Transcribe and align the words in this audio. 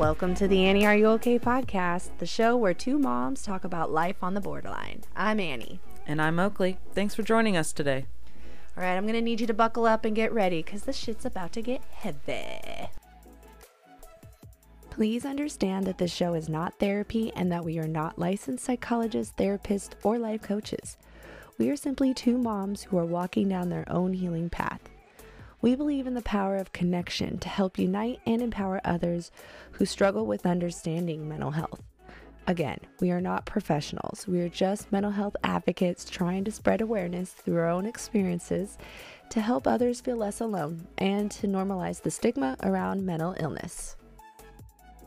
Welcome 0.00 0.34
to 0.36 0.48
the 0.48 0.64
Annie 0.64 0.86
Are 0.86 0.96
You 0.96 1.08
Okay 1.08 1.38
podcast, 1.38 2.08
the 2.20 2.26
show 2.26 2.56
where 2.56 2.72
two 2.72 2.98
moms 2.98 3.42
talk 3.42 3.64
about 3.64 3.92
life 3.92 4.16
on 4.22 4.32
the 4.32 4.40
borderline. 4.40 5.02
I'm 5.14 5.38
Annie. 5.38 5.78
And 6.06 6.22
I'm 6.22 6.38
Oakley. 6.38 6.78
Thanks 6.94 7.14
for 7.14 7.22
joining 7.22 7.54
us 7.54 7.70
today. 7.70 8.06
All 8.78 8.82
right, 8.82 8.96
I'm 8.96 9.02
going 9.02 9.12
to 9.12 9.20
need 9.20 9.42
you 9.42 9.46
to 9.46 9.52
buckle 9.52 9.84
up 9.84 10.06
and 10.06 10.16
get 10.16 10.32
ready 10.32 10.62
because 10.62 10.84
this 10.84 10.96
shit's 10.96 11.26
about 11.26 11.52
to 11.52 11.60
get 11.60 11.82
heavy. 11.92 12.88
Please 14.88 15.26
understand 15.26 15.86
that 15.86 15.98
this 15.98 16.10
show 16.10 16.32
is 16.32 16.48
not 16.48 16.78
therapy 16.78 17.30
and 17.36 17.52
that 17.52 17.66
we 17.66 17.78
are 17.78 17.86
not 17.86 18.18
licensed 18.18 18.64
psychologists, 18.64 19.34
therapists, 19.36 19.90
or 20.02 20.18
life 20.18 20.40
coaches. 20.40 20.96
We 21.58 21.68
are 21.68 21.76
simply 21.76 22.14
two 22.14 22.38
moms 22.38 22.84
who 22.84 22.96
are 22.96 23.04
walking 23.04 23.50
down 23.50 23.68
their 23.68 23.84
own 23.86 24.14
healing 24.14 24.48
path. 24.48 24.80
We 25.62 25.74
believe 25.74 26.06
in 26.06 26.14
the 26.14 26.22
power 26.22 26.56
of 26.56 26.72
connection 26.72 27.38
to 27.38 27.48
help 27.48 27.78
unite 27.78 28.20
and 28.26 28.40
empower 28.40 28.80
others 28.84 29.30
who 29.72 29.84
struggle 29.84 30.26
with 30.26 30.46
understanding 30.46 31.28
mental 31.28 31.50
health. 31.50 31.82
Again, 32.46 32.80
we 33.00 33.10
are 33.10 33.20
not 33.20 33.44
professionals. 33.44 34.26
We 34.26 34.40
are 34.40 34.48
just 34.48 34.90
mental 34.90 35.12
health 35.12 35.36
advocates 35.44 36.08
trying 36.08 36.44
to 36.44 36.50
spread 36.50 36.80
awareness 36.80 37.30
through 37.30 37.58
our 37.58 37.68
own 37.68 37.84
experiences 37.84 38.78
to 39.28 39.40
help 39.40 39.66
others 39.66 40.00
feel 40.00 40.16
less 40.16 40.40
alone 40.40 40.86
and 40.96 41.30
to 41.32 41.46
normalize 41.46 42.02
the 42.02 42.10
stigma 42.10 42.56
around 42.62 43.04
mental 43.04 43.36
illness. 43.38 43.96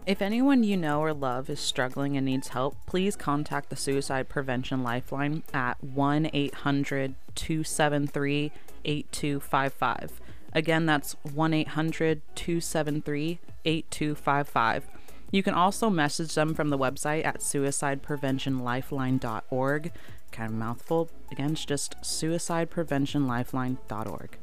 If 0.05 0.22
anyone 0.22 0.63
you 0.63 0.77
know 0.77 0.99
or 0.99 1.13
love 1.13 1.49
is 1.49 1.59
struggling 1.59 2.16
and 2.16 2.25
needs 2.25 2.49
help, 2.49 2.75
please 2.85 3.16
contact 3.16 3.70
the 3.70 3.75
Suicide 3.75 4.30
Prevention 4.30 4.83
Lifeline 4.83 5.44
at 5.53 5.83
1 5.83 6.30
800 6.33 7.16
273 7.36 8.52
8255. 8.86 10.22
Again, 10.55 10.85
that's 10.85 11.13
1 11.33 11.51
800 11.53 12.21
273 12.35 13.39
8255. 13.65 14.87
You 15.31 15.41
can 15.41 15.55
also 15.55 15.89
message 15.89 16.35
them 16.35 16.53
from 16.53 16.69
the 16.69 16.77
website 16.77 17.25
at 17.25 17.39
suicidepreventionlifeline.org. 17.39 19.91
Kind 20.31 20.51
of 20.51 20.55
mouthful. 20.55 21.09
Again, 21.31 21.53
it's 21.53 21.65
just 21.65 21.99
suicidepreventionlifeline.org. 22.01 24.37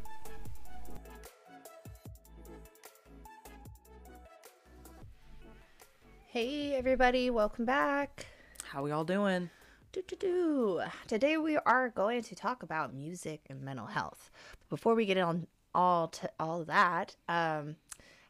Hey, 6.27 6.75
everybody, 6.75 7.31
welcome 7.31 7.65
back. 7.65 8.27
How 8.65 8.83
we 8.83 8.91
all 8.91 9.05
doing? 9.05 9.51
Do, 9.93 10.03
do, 10.07 10.17
do. 10.17 10.83
Today 11.07 11.37
we 11.37 11.57
are 11.57 11.89
going 11.89 12.23
to 12.23 12.35
talk 12.35 12.65
about 12.65 12.93
music 12.95 13.43
and 13.49 13.63
mental 13.63 13.87
health. 13.87 14.33
But 14.61 14.71
before 14.71 14.97
we 14.97 15.07
get 15.07 15.19
on 15.19 15.47
all 15.75 16.09
to 16.09 16.31
all 16.39 16.65
that, 16.65 17.17
um, 17.29 17.77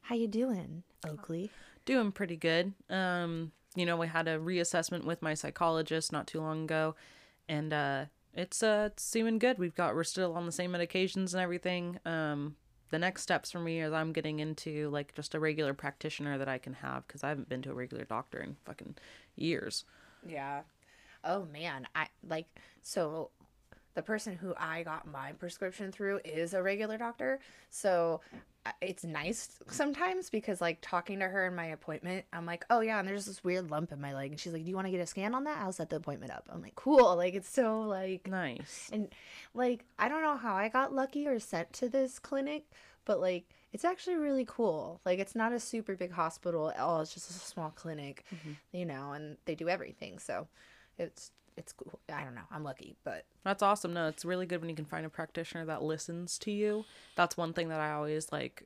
how 0.02 0.14
you 0.14 0.28
doing, 0.28 0.82
Oakley? 1.06 1.50
Doing 1.84 2.12
pretty 2.12 2.36
good. 2.36 2.72
Um, 2.88 3.52
you 3.74 3.86
know, 3.86 3.96
we 3.96 4.08
had 4.08 4.28
a 4.28 4.38
reassessment 4.38 5.04
with 5.04 5.22
my 5.22 5.34
psychologist 5.34 6.12
not 6.12 6.26
too 6.26 6.40
long 6.40 6.64
ago, 6.64 6.94
and 7.48 7.72
uh, 7.72 8.04
it's 8.34 8.62
uh, 8.62 8.90
it's 8.92 9.02
seeming 9.02 9.38
good. 9.38 9.58
We've 9.58 9.74
got 9.74 9.94
we're 9.94 10.04
still 10.04 10.34
on 10.36 10.46
the 10.46 10.52
same 10.52 10.72
medications 10.72 11.32
and 11.32 11.42
everything. 11.42 11.98
Um, 12.04 12.56
the 12.90 12.98
next 12.98 13.22
steps 13.22 13.52
for 13.52 13.60
me 13.60 13.80
is 13.80 13.92
I'm 13.92 14.12
getting 14.12 14.40
into 14.40 14.90
like 14.90 15.14
just 15.14 15.34
a 15.34 15.40
regular 15.40 15.74
practitioner 15.74 16.38
that 16.38 16.48
I 16.48 16.58
can 16.58 16.74
have 16.74 17.06
because 17.06 17.22
I 17.22 17.28
haven't 17.28 17.48
been 17.48 17.62
to 17.62 17.70
a 17.70 17.74
regular 17.74 18.04
doctor 18.04 18.40
in 18.40 18.56
fucking 18.64 18.96
years. 19.36 19.84
Yeah. 20.26 20.62
Oh 21.22 21.44
man, 21.52 21.86
I 21.94 22.08
like 22.26 22.46
so 22.82 23.30
the 23.94 24.02
person 24.02 24.36
who 24.36 24.54
I 24.56 24.82
got 24.82 25.06
my 25.10 25.32
prescription 25.32 25.90
through 25.92 26.20
is 26.24 26.54
a 26.54 26.62
regular 26.62 26.96
doctor. 26.96 27.40
So 27.70 28.20
uh, 28.66 28.72
it's 28.80 29.04
nice 29.04 29.58
sometimes 29.68 30.30
because 30.30 30.60
like 30.60 30.78
talking 30.82 31.18
to 31.20 31.28
her 31.28 31.46
in 31.46 31.54
my 31.54 31.66
appointment, 31.66 32.24
I'm 32.32 32.46
like, 32.46 32.64
"Oh 32.70 32.80
yeah, 32.80 32.98
and 32.98 33.08
there's 33.08 33.26
this 33.26 33.42
weird 33.42 33.70
lump 33.70 33.90
in 33.92 34.00
my 34.00 34.14
leg." 34.14 34.30
And 34.32 34.40
she's 34.40 34.52
like, 34.52 34.64
"Do 34.64 34.68
you 34.70 34.76
want 34.76 34.86
to 34.86 34.90
get 34.90 35.00
a 35.00 35.06
scan 35.06 35.34
on 35.34 35.44
that? 35.44 35.58
I'll 35.58 35.72
set 35.72 35.90
the 35.90 35.96
appointment 35.96 36.32
up." 36.32 36.44
I'm 36.50 36.62
like, 36.62 36.74
"Cool." 36.74 37.16
Like 37.16 37.34
it's 37.34 37.50
so 37.50 37.80
like 37.82 38.28
Nice. 38.28 38.90
and 38.92 39.08
like 39.54 39.84
I 39.98 40.08
don't 40.08 40.22
know 40.22 40.36
how 40.36 40.54
I 40.54 40.68
got 40.68 40.92
lucky 40.94 41.26
or 41.26 41.38
sent 41.40 41.72
to 41.74 41.88
this 41.88 42.18
clinic, 42.18 42.66
but 43.04 43.20
like 43.20 43.44
it's 43.72 43.84
actually 43.84 44.16
really 44.16 44.44
cool. 44.46 45.00
Like 45.04 45.18
it's 45.20 45.34
not 45.36 45.52
a 45.52 45.60
super 45.60 45.94
big 45.96 46.10
hospital 46.12 46.70
at 46.70 46.78
all. 46.78 47.00
It's 47.00 47.14
just 47.14 47.30
a 47.30 47.32
small 47.34 47.70
clinic, 47.70 48.24
you 48.72 48.84
know, 48.84 49.12
and 49.12 49.36
they 49.44 49.54
do 49.54 49.68
everything. 49.68 50.18
So 50.18 50.48
it's 50.98 51.30
it's 51.56 51.72
cool. 51.72 51.99
I 52.10 52.24
don't 52.24 52.34
know. 52.34 52.42
I'm 52.50 52.64
lucky, 52.64 52.96
but 53.04 53.24
That's 53.44 53.62
awesome. 53.62 53.92
No, 53.92 54.08
it's 54.08 54.24
really 54.24 54.46
good 54.46 54.60
when 54.60 54.68
you 54.70 54.76
can 54.76 54.84
find 54.84 55.04
a 55.06 55.08
practitioner 55.08 55.64
that 55.66 55.82
listens 55.82 56.38
to 56.40 56.50
you. 56.50 56.84
That's 57.16 57.36
one 57.36 57.52
thing 57.52 57.68
that 57.68 57.80
I 57.80 57.92
always 57.92 58.30
like. 58.32 58.64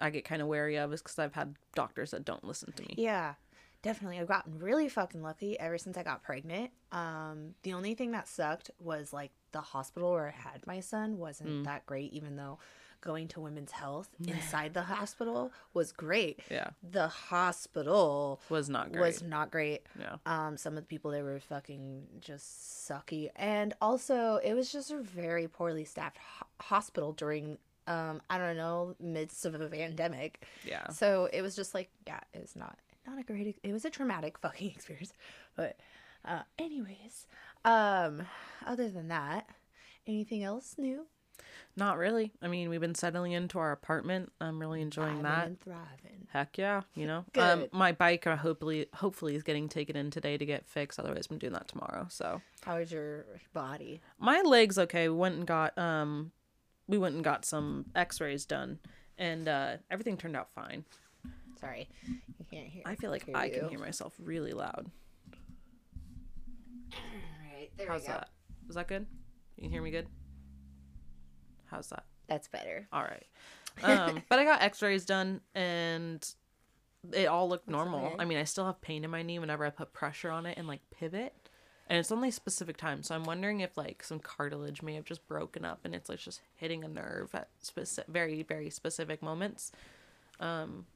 I 0.00 0.10
get 0.10 0.24
kind 0.24 0.42
of 0.42 0.48
wary 0.48 0.76
of 0.76 0.92
is 0.92 1.02
because 1.02 1.18
I've 1.18 1.34
had 1.34 1.56
doctors 1.74 2.10
that 2.12 2.24
don't 2.24 2.44
listen 2.44 2.72
to 2.72 2.82
me. 2.82 2.94
yeah, 2.98 3.34
definitely. 3.82 4.18
I've 4.18 4.28
gotten 4.28 4.58
really 4.58 4.88
fucking 4.88 5.22
lucky 5.22 5.58
ever 5.58 5.78
since 5.78 5.96
I 5.96 6.02
got 6.02 6.22
pregnant. 6.22 6.70
Um, 6.92 7.54
the 7.62 7.72
only 7.72 7.94
thing 7.94 8.12
that 8.12 8.28
sucked 8.28 8.70
was 8.78 9.12
like 9.12 9.30
the 9.52 9.60
hospital 9.60 10.12
where 10.12 10.28
I 10.28 10.50
had 10.50 10.66
my 10.66 10.80
son 10.80 11.18
wasn't 11.18 11.64
that 11.64 11.86
great, 11.86 12.12
even 12.12 12.36
though 12.36 12.58
going 13.04 13.28
to 13.28 13.40
women's 13.40 13.70
health 13.72 14.08
inside 14.26 14.72
the 14.74 14.82
hospital 14.82 15.52
was 15.74 15.92
great. 15.92 16.40
Yeah, 16.50 16.70
The 16.82 17.08
hospital 17.08 18.40
was 18.48 18.68
not 18.68 18.90
great. 18.92 19.00
was 19.00 19.22
not 19.22 19.50
great. 19.50 19.82
yeah, 20.00 20.16
Um, 20.26 20.56
some 20.56 20.72
of 20.76 20.82
the 20.82 20.86
people 20.88 21.10
there 21.10 21.22
were 21.24 21.40
fucking 21.40 22.06
just 22.20 22.88
sucky, 22.88 23.30
and 23.36 23.74
also 23.80 24.40
it 24.42 24.54
was 24.54 24.72
just 24.72 24.90
a 24.90 24.98
very 24.98 25.46
poorly 25.48 25.84
staffed 25.84 26.18
ho- 26.18 26.46
hospital 26.60 27.12
during 27.12 27.58
um 27.86 28.22
I 28.30 28.38
don't 28.38 28.56
know 28.56 28.94
midst 28.98 29.44
of 29.44 29.54
a 29.54 29.68
pandemic. 29.68 30.46
yeah. 30.64 30.88
So 30.88 31.28
it 31.32 31.42
was 31.42 31.54
just 31.54 31.74
like 31.74 31.90
yeah, 32.06 32.20
it 32.32 32.40
was 32.40 32.56
not 32.56 32.78
not 33.06 33.18
a 33.18 33.22
great. 33.22 33.58
It 33.62 33.72
was 33.72 33.84
a 33.84 33.90
traumatic 33.90 34.38
fucking 34.44 34.70
experience, 34.70 35.12
but 35.56 35.76
uh, 36.24 36.40
anyways, 36.58 37.26
um, 37.66 38.22
other 38.64 38.88
than 38.88 39.08
that, 39.08 39.46
anything 40.06 40.42
else 40.42 40.76
new? 40.78 41.06
Not 41.76 41.98
really. 41.98 42.32
I 42.42 42.48
mean, 42.48 42.68
we've 42.68 42.80
been 42.80 42.94
settling 42.94 43.32
into 43.32 43.58
our 43.58 43.72
apartment. 43.72 44.32
I'm 44.40 44.58
really 44.60 44.80
enjoying 44.80 45.20
Thriving 45.20 45.22
that. 45.22 45.46
and 45.46 45.60
thriving. 45.60 46.26
Heck 46.32 46.56
yeah, 46.58 46.82
you 46.94 47.06
know. 47.06 47.24
Um, 47.36 47.66
my 47.72 47.92
bike, 47.92 48.26
uh, 48.26 48.36
hopefully, 48.36 48.86
hopefully, 48.94 49.34
is 49.34 49.42
getting 49.42 49.68
taken 49.68 49.96
in 49.96 50.10
today 50.10 50.36
to 50.38 50.46
get 50.46 50.66
fixed. 50.66 50.98
Otherwise, 50.98 51.28
I'm 51.30 51.38
doing 51.38 51.52
that 51.52 51.68
tomorrow. 51.68 52.06
So 52.10 52.40
How 52.62 52.76
is 52.76 52.90
your 52.92 53.26
body? 53.52 54.00
my 54.18 54.40
legs 54.42 54.78
okay. 54.78 55.08
We 55.08 55.16
went 55.16 55.36
and 55.36 55.46
got 55.46 55.76
um, 55.78 56.32
we 56.88 56.98
went 56.98 57.14
and 57.14 57.24
got 57.24 57.44
some 57.44 57.86
X-rays 57.94 58.44
done, 58.46 58.78
and 59.18 59.48
uh, 59.48 59.76
everything 59.90 60.16
turned 60.16 60.36
out 60.36 60.48
fine. 60.54 60.84
Sorry, 61.60 61.88
you 62.06 62.44
can't 62.50 62.66
hear. 62.68 62.82
I 62.84 62.94
feel 62.94 63.10
like 63.10 63.28
I 63.34 63.46
you. 63.46 63.60
can 63.60 63.68
hear 63.68 63.78
myself 63.78 64.14
really 64.18 64.52
loud. 64.52 64.86
All 66.92 66.98
right, 67.56 67.70
there 67.76 67.88
How's 67.88 68.02
we 68.02 68.06
go. 68.08 68.12
that? 68.14 68.28
Is 68.68 68.74
that 68.74 68.88
good? 68.88 69.06
You 69.56 69.62
can 69.62 69.70
hear 69.70 69.82
me 69.82 69.90
good? 69.90 70.06
How's 71.74 71.88
that? 71.88 72.04
That's 72.28 72.46
better. 72.48 72.86
All 72.92 73.02
right. 73.02 73.26
Um, 73.82 74.22
but 74.28 74.38
I 74.38 74.44
got 74.44 74.62
X-rays 74.62 75.04
done, 75.04 75.40
and 75.52 76.24
it 77.12 77.26
all 77.26 77.48
looked 77.48 77.68
normal. 77.68 78.06
okay. 78.06 78.16
I 78.20 78.24
mean, 78.24 78.38
I 78.38 78.44
still 78.44 78.66
have 78.66 78.80
pain 78.80 79.02
in 79.02 79.10
my 79.10 79.22
knee 79.22 79.40
whenever 79.40 79.66
I 79.66 79.70
put 79.70 79.92
pressure 79.92 80.30
on 80.30 80.46
it 80.46 80.56
and 80.56 80.68
like 80.68 80.78
pivot, 80.92 81.34
and 81.88 81.98
it's 81.98 82.12
only 82.12 82.30
specific 82.30 82.76
times. 82.76 83.08
So 83.08 83.16
I'm 83.16 83.24
wondering 83.24 83.58
if 83.58 83.76
like 83.76 84.04
some 84.04 84.20
cartilage 84.20 84.80
may 84.80 84.94
have 84.94 85.04
just 85.04 85.26
broken 85.26 85.64
up, 85.64 85.80
and 85.82 85.92
it's 85.92 86.08
like 86.08 86.20
just 86.20 86.40
hitting 86.54 86.84
a 86.84 86.88
nerve 86.88 87.34
at 87.34 87.48
specific, 87.62 88.08
very 88.12 88.44
very 88.44 88.70
specific 88.70 89.20
moments. 89.24 89.72
Um, 90.38 90.86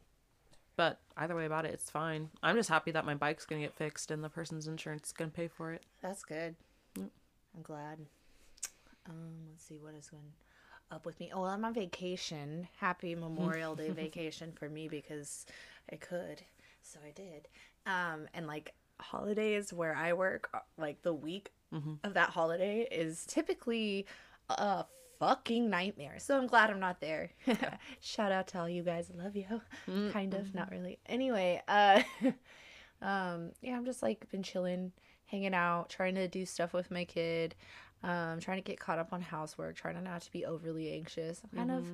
but 0.76 1.00
either 1.16 1.34
way 1.34 1.46
about 1.46 1.64
it, 1.64 1.72
it's 1.74 1.90
fine. 1.90 2.30
I'm 2.44 2.54
just 2.54 2.68
happy 2.68 2.92
that 2.92 3.04
my 3.04 3.16
bike's 3.16 3.44
gonna 3.44 3.62
get 3.62 3.74
fixed, 3.74 4.12
and 4.12 4.22
the 4.22 4.28
person's 4.28 4.68
insurance 4.68 5.08
is 5.08 5.12
gonna 5.12 5.32
pay 5.32 5.48
for 5.48 5.72
it. 5.72 5.82
That's 6.00 6.22
good. 6.22 6.54
I'm 6.96 7.10
glad. 7.64 7.98
Um, 9.08 9.48
let's 9.50 9.64
see 9.64 9.80
what 9.80 9.94
is 9.94 10.08
going 10.08 10.22
up 10.90 11.04
with 11.06 11.18
me. 11.20 11.30
Oh, 11.34 11.44
I'm 11.44 11.64
on 11.64 11.74
vacation. 11.74 12.68
Happy 12.78 13.14
Memorial 13.14 13.74
Day 13.74 13.90
vacation 13.90 14.52
for 14.52 14.68
me 14.68 14.88
because 14.88 15.46
I 15.92 15.96
could, 15.96 16.42
so 16.82 16.98
I 17.06 17.10
did. 17.10 17.48
Um, 17.86 18.26
and 18.34 18.46
like 18.46 18.74
holidays 19.00 19.72
where 19.72 19.94
I 19.94 20.12
work, 20.12 20.48
uh, 20.54 20.58
like 20.76 21.02
the 21.02 21.14
week 21.14 21.50
of 22.04 22.14
that 22.14 22.30
holiday 22.30 22.88
is 22.90 23.26
typically 23.26 24.06
a 24.48 24.84
fucking 25.18 25.68
nightmare. 25.68 26.14
So 26.18 26.38
I'm 26.38 26.46
glad 26.46 26.70
I'm 26.70 26.80
not 26.80 27.00
there. 27.00 27.30
Shout 28.00 28.32
out 28.32 28.48
to 28.48 28.60
all 28.60 28.68
you 28.68 28.82
guys. 28.82 29.10
Love 29.14 29.36
you. 29.36 29.60
kind 30.12 30.32
of, 30.34 30.54
not 30.54 30.70
really. 30.70 30.98
Anyway, 31.06 31.62
uh 31.68 32.02
um 33.02 33.52
yeah, 33.60 33.76
I'm 33.76 33.84
just 33.84 34.02
like 34.02 34.30
been 34.30 34.42
chilling, 34.42 34.92
hanging 35.26 35.54
out, 35.54 35.90
trying 35.90 36.14
to 36.16 36.26
do 36.28 36.46
stuff 36.46 36.72
with 36.72 36.90
my 36.90 37.04
kid. 37.04 37.54
Um 38.02 38.40
trying 38.40 38.58
to 38.58 38.62
get 38.62 38.78
caught 38.78 38.98
up 38.98 39.12
on 39.12 39.20
housework, 39.20 39.76
trying 39.76 40.02
not 40.02 40.22
to 40.22 40.30
be 40.32 40.44
overly 40.44 40.92
anxious. 40.92 41.40
I'm 41.44 41.58
kind 41.58 41.70
of 41.70 41.84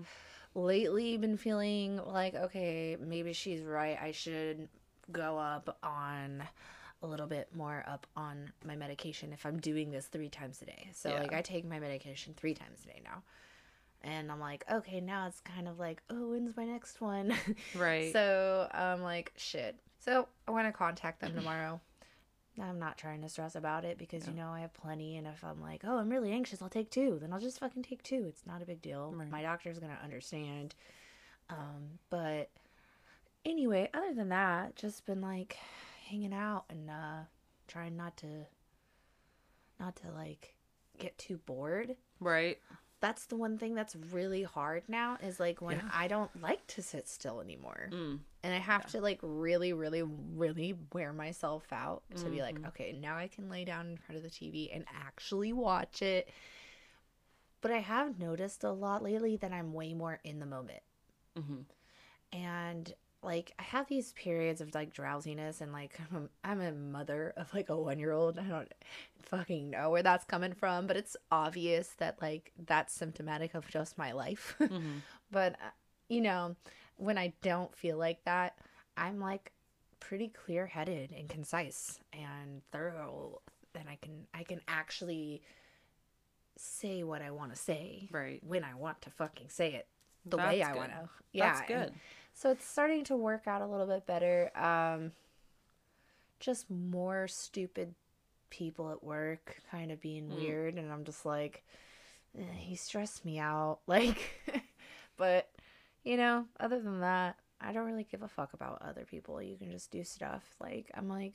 lately 0.55 1.17
been 1.17 1.37
feeling 1.37 1.97
like 2.05 2.35
okay, 2.35 2.97
maybe 3.01 3.33
she's 3.33 3.63
right. 3.63 3.99
I 4.01 4.13
should 4.13 4.69
go 5.13 5.39
up 5.39 5.79
on 5.83 6.43
a 7.03 7.07
little 7.07 7.27
bit 7.27 7.49
more 7.55 7.85
up 7.87 8.07
on 8.17 8.51
my 8.65 8.77
medication 8.77 9.33
if 9.33 9.45
I'm 9.45 9.59
doing 9.61 9.91
this 9.91 10.07
three 10.07 10.31
times 10.31 10.63
a 10.63 10.67
day. 10.67 10.89
So 10.93 11.11
Yeah. 11.11 11.21
like 11.21 11.33
I 11.35 11.43
take 11.43 11.65
my 11.65 11.79
medication 11.79 12.35
three 12.35 12.55
times 12.55 12.81
a 12.85 12.89
day 12.89 13.01
now. 13.05 13.23
And 14.03 14.31
I'm 14.31 14.41
like, 14.41 14.65
okay, 14.71 15.01
now 15.01 15.27
it's 15.27 15.41
kind 15.41 15.67
of 15.67 15.79
like, 15.79 16.03
oh, 16.11 16.31
when's 16.31 16.57
my 16.57 16.65
next 16.65 17.01
one? 17.01 17.35
Right. 17.75 18.13
So 18.13 18.69
I'm 18.73 19.03
like, 19.03 19.33
shit. 19.37 19.77
So 19.99 20.29
I 20.47 20.51
want 20.51 20.67
to 20.69 20.73
contact 20.73 21.21
them 21.21 21.35
tomorrow. 21.35 21.81
I'm 22.61 22.79
not 22.79 22.97
trying 22.99 23.23
to 23.23 23.29
stress 23.29 23.57
about 23.57 23.85
it 23.85 23.99
because, 23.99 24.27
you 24.29 24.33
know, 24.35 24.49
I 24.51 24.61
have 24.61 24.73
plenty. 24.75 25.17
And 25.17 25.27
if 25.27 25.43
I'm 25.43 25.61
like, 25.61 25.83
oh, 25.85 25.99
I'm 25.99 26.09
really 26.09 26.31
anxious, 26.33 26.63
I'll 26.63 26.69
take 26.69 26.91
two, 26.91 27.19
then 27.21 27.33
I'll 27.33 27.41
just 27.41 27.59
fucking 27.59 27.83
take 27.83 28.03
two. 28.03 28.25
It's 28.29 28.47
not 28.47 28.63
a 28.63 28.65
big 28.65 28.81
deal. 28.81 29.13
Right. 29.17 29.31
My 29.31 29.43
doctor's 29.43 29.79
going 29.81 29.93
to 29.97 30.03
understand. 30.03 30.75
Um, 31.51 31.99
but 32.11 32.51
anyway, 33.45 33.91
other 33.93 34.15
than 34.15 34.29
that, 34.29 34.77
just 34.77 35.05
been 35.05 35.21
like 35.21 35.57
hanging 36.09 36.33
out 36.33 36.65
and 36.71 36.89
uh, 36.91 37.25
trying 37.67 37.97
not 37.97 38.17
to, 38.19 38.47
not 39.81 39.97
to 39.97 40.11
like 40.15 40.55
get 40.99 41.19
too 41.19 41.39
bored 41.45 41.97
right. 42.21 42.59
that's 43.01 43.27
the 43.27 43.35
one 43.35 43.59
thing 43.59 43.75
that's 43.75 43.97
really 44.13 44.45
hard 44.45 44.85
now 44.87 45.19
is 45.21 45.41
like 45.41 45.61
when 45.61 45.79
Yeah. 45.79 45.91
I 45.93 46.07
don't 46.07 46.31
like 46.41 46.65
to 46.69 46.83
sit 46.83 47.09
still 47.09 47.41
anymore. 47.41 47.91
Mm. 47.93 48.21
And 48.45 48.55
I 48.55 48.59
have 48.59 48.87
to 48.89 49.01
like 49.01 49.21
really, 49.23 49.73
really, 49.75 50.05
really 50.05 50.77
wear 50.95 51.13
myself 51.15 51.67
out 51.73 52.05
to 52.19 52.31
be 52.31 52.43
like, 52.43 52.61
okay, 52.69 52.93
now 52.93 53.17
I 53.19 53.29
can 53.29 53.51
lay 53.51 53.65
down 53.65 53.89
in 53.91 53.99
front 53.99 54.19
of 54.19 54.25
the 54.25 54.31
TV 54.31 54.71
and 54.73 54.87
actually 54.95 55.53
watch 55.55 56.03
it. 56.03 56.31
But 57.63 57.73
I 57.73 57.81
have 57.81 58.21
noticed 58.21 58.63
a 58.65 58.71
lot 58.73 59.03
lately 59.03 59.37
that 59.39 59.53
I'm 59.53 59.73
way 59.73 59.95
more 59.95 60.21
in 60.25 60.39
the 60.39 60.47
moment. 60.47 60.85
hmm 61.37 61.63
And 62.33 62.93
like 63.23 63.53
I 63.59 63.63
have 63.63 63.89
these 63.89 64.13
periods 64.13 64.61
of 64.61 64.75
like 64.75 64.93
drowsiness 64.93 65.61
and 65.61 65.73
like 65.73 65.99
I'm 66.13 66.25
a, 66.45 66.49
I'm 66.49 66.61
a 66.61 66.73
mother 66.73 67.33
of 67.37 67.53
like 67.55 67.69
a 67.71 67.77
one 67.77 67.99
year 67.99 68.13
old. 68.13 68.39
I 68.39 68.45
don't 68.45 68.73
fucking 69.23 69.71
know 69.71 69.91
where 69.91 70.03
that's 70.03 70.25
coming 70.25 70.55
from, 70.55 70.87
but 70.87 70.97
it's 70.97 71.17
obvious 71.31 71.89
that 71.99 72.21
like 72.21 72.53
that's 72.67 72.95
symptomatic 72.95 73.55
of 73.55 73.69
just 73.69 73.99
my 73.99 74.13
life. 74.13 74.57
hmm 74.69 75.03
but 75.31 75.55
uh, 75.55 75.71
you 76.09 76.21
know, 76.21 76.57
when 76.97 77.19
I 77.19 77.33
don't 77.43 77.75
feel 77.75 77.97
like 77.99 78.25
that, 78.25 78.57
I'm 78.97 79.21
like 79.21 79.53
pretty 80.01 80.29
clear 80.29 80.67
headed 80.67 81.13
and 81.17 81.29
concise 81.29 81.99
and 82.13 82.63
thorough, 82.73 83.41
and 83.75 83.89
I 83.89 83.97
can 84.01 84.27
I 84.35 84.43
can 84.45 84.61
actually 84.69 85.43
say 86.57 87.03
what 87.03 87.21
I 87.23 87.31
want 87.33 87.53
to 87.53 87.59
say 87.59 88.09
Right. 88.13 88.41
when 88.47 88.63
I 88.65 88.75
want 88.75 89.03
to 89.03 89.11
fucking 89.11 89.49
say 89.49 89.75
it 89.75 89.89
the 90.25 90.37
way 90.37 90.63
I 90.63 90.75
want 90.75 90.93
to. 90.93 91.09
Yeah, 91.33 91.53
That's 91.53 91.67
good. 91.69 91.93
so 92.33 92.51
it's 92.51 92.65
starting 92.65 93.03
to 93.05 93.17
work 93.17 93.47
out 93.49 93.61
a 93.61 93.67
little 93.67 93.87
bit 93.87 94.07
better. 94.07 94.51
Um, 94.57 95.11
just 96.41 96.71
more 96.71 97.27
stupid 97.27 97.95
people 98.51 98.91
at 98.93 99.03
work 99.03 99.57
kind 99.71 99.91
of 99.91 100.01
being 100.01 100.29
Mm. 100.31 100.35
weird, 100.37 100.75
and 100.75 100.93
I'm 100.93 101.05
just 101.05 101.27
like, 101.27 101.65
eh, 102.39 102.43
he 102.57 102.77
stressed 102.77 103.25
me 103.25 103.39
out. 103.39 103.81
Like, 103.87 104.19
but 105.17 105.49
you 106.05 106.17
know, 106.17 106.47
other 106.61 106.81
than 106.81 107.01
that, 107.01 107.37
I 107.61 107.73
don't 107.73 107.87
really 107.87 108.05
give 108.05 108.23
a 108.23 108.29
fuck 108.29 108.53
about 108.53 108.83
other 108.83 109.05
people. 109.05 109.41
You 109.43 109.57
can 109.57 109.71
just 109.71 109.91
do 109.91 110.05
stuff. 110.05 110.43
Like, 110.61 110.91
I'm 110.95 111.09
like, 111.09 111.35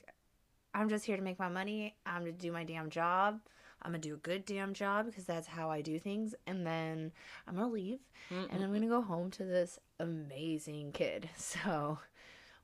I'm 0.73 0.89
just 0.89 1.05
here 1.05 1.17
to 1.17 1.23
make 1.23 1.39
my 1.39 1.49
money. 1.49 1.95
I'm 2.05 2.25
to 2.25 2.31
do 2.31 2.51
my 2.51 2.63
damn 2.63 2.89
job. 2.89 3.39
I'm 3.81 3.91
gonna 3.91 3.99
do 3.99 4.13
a 4.13 4.17
good 4.17 4.45
damn 4.45 4.73
job 4.73 5.05
because 5.05 5.23
that's 5.23 5.47
how 5.47 5.71
I 5.71 5.81
do 5.81 5.99
things, 5.99 6.35
and 6.45 6.67
then 6.67 7.13
I'm 7.47 7.55
gonna 7.55 7.69
leave 7.69 7.99
Mm-mm. 8.29 8.53
and 8.53 8.61
I'm 8.61 8.73
gonna 8.73 8.87
go 8.87 9.01
home 9.01 9.31
to 9.31 9.45
this 9.45 9.79
amazing 9.99 10.91
kid. 10.91 11.29
So, 11.37 11.97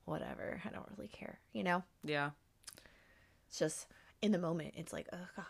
whatever. 0.03 0.61
I 0.65 0.69
don't 0.69 0.85
really 0.97 1.07
care. 1.07 1.39
You 1.53 1.63
know, 1.63 1.83
Yeah. 2.03 2.31
it's 3.47 3.57
just 3.57 3.87
in 4.21 4.31
the 4.33 4.37
moment. 4.37 4.73
It's 4.75 4.91
like, 4.93 5.07
oh 5.13 5.27
God, 5.37 5.45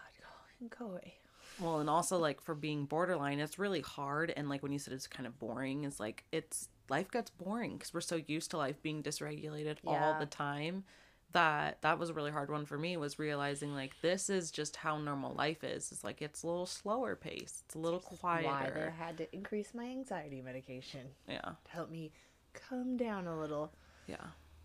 go 0.70 0.86
go 0.86 0.92
away. 0.92 1.16
Well, 1.60 1.80
and 1.80 1.90
also 1.90 2.18
like 2.18 2.42
for 2.42 2.56
being 2.56 2.86
borderline, 2.86 3.40
it's 3.40 3.58
really 3.60 3.82
hard. 3.82 4.34
And 4.36 4.50
like 4.50 4.62
when 4.64 4.72
you 4.72 4.80
said 4.80 4.94
it's 4.94 5.08
kind 5.08 5.26
of 5.28 5.40
boring, 5.40 5.84
it's 5.84 6.00
like 6.00 6.26
it's 6.32 6.70
life 6.90 7.10
gets 7.12 7.30
boring 7.32 7.74
because 7.78 7.94
we're 7.94 8.02
so 8.02 8.22
used 8.28 8.52
to 8.52 8.58
life 8.58 8.82
being 8.82 9.02
dysregulated 9.02 9.78
all 9.86 10.20
the 10.20 10.26
time. 10.26 10.84
That 11.32 11.82
that 11.82 12.00
was 12.00 12.10
a 12.12 12.14
really 12.14 12.32
hard 12.32 12.50
one 12.50 12.66
for 12.66 12.78
me 12.78 12.96
was 12.96 13.20
realizing 13.20 13.74
like 13.74 13.92
this 14.02 14.30
is 14.30 14.52
just 14.52 14.78
how 14.78 14.98
normal 14.98 15.34
life 15.34 15.64
is. 15.64 15.92
It's 15.92 16.04
like 16.04 16.22
it's 16.22 16.44
a 16.44 16.48
little 16.48 16.66
slower 16.66 17.16
pace 17.16 17.64
It's 17.66 17.76
a 17.76 17.80
little 17.80 18.00
quieter. 18.00 18.48
Why 18.48 18.70
they 18.74 18.92
had 18.98 19.18
to 19.18 19.36
increase 19.36 19.74
my 19.74 19.84
anxiety 19.86 20.42
medication 20.42 21.02
Yeah. 21.28 21.42
to 21.42 21.72
help 21.72 21.90
me 21.90 22.12
come 22.54 22.96
down 22.96 23.28
a 23.28 23.38
little. 23.38 23.74
Yeah. 24.08 24.16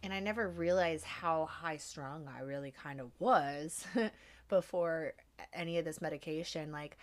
And 0.03 0.15
I 0.15 0.21
never 0.21 0.49
realized 0.49 1.05
how 1.05 1.47
high 1.47 1.77
strung 1.77 2.29
I 2.29 2.41
really 2.43 2.71
kind 2.71 3.01
of 3.01 3.11
was 3.19 3.85
before 4.51 5.15
any 5.55 5.79
of 5.79 5.87
this 5.87 6.03
medication. 6.03 6.73
Like, 6.73 6.99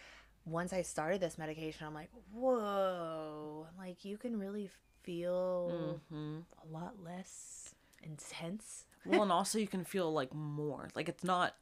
once 0.45 0.73
I 0.73 0.83
started 0.83 1.21
this 1.21 1.37
medication, 1.39 1.87
I'm 1.87 1.95
like, 1.95 2.11
whoa. 2.33 3.67
Like, 3.77 4.05
you 4.05 4.17
can 4.17 4.39
really 4.39 4.69
feel 5.03 5.99
hmm 6.11 6.39
a 6.63 6.73
lot 6.73 6.95
less 7.03 7.75
intense. 8.03 8.85
well 9.05 9.23
and 9.23 9.31
also 9.31 9.59
you 9.59 9.67
can 9.67 9.83
feel 9.83 10.11
like 10.13 10.33
more 10.33 10.89
like 10.95 11.09
it's 11.09 11.23
not 11.23 11.55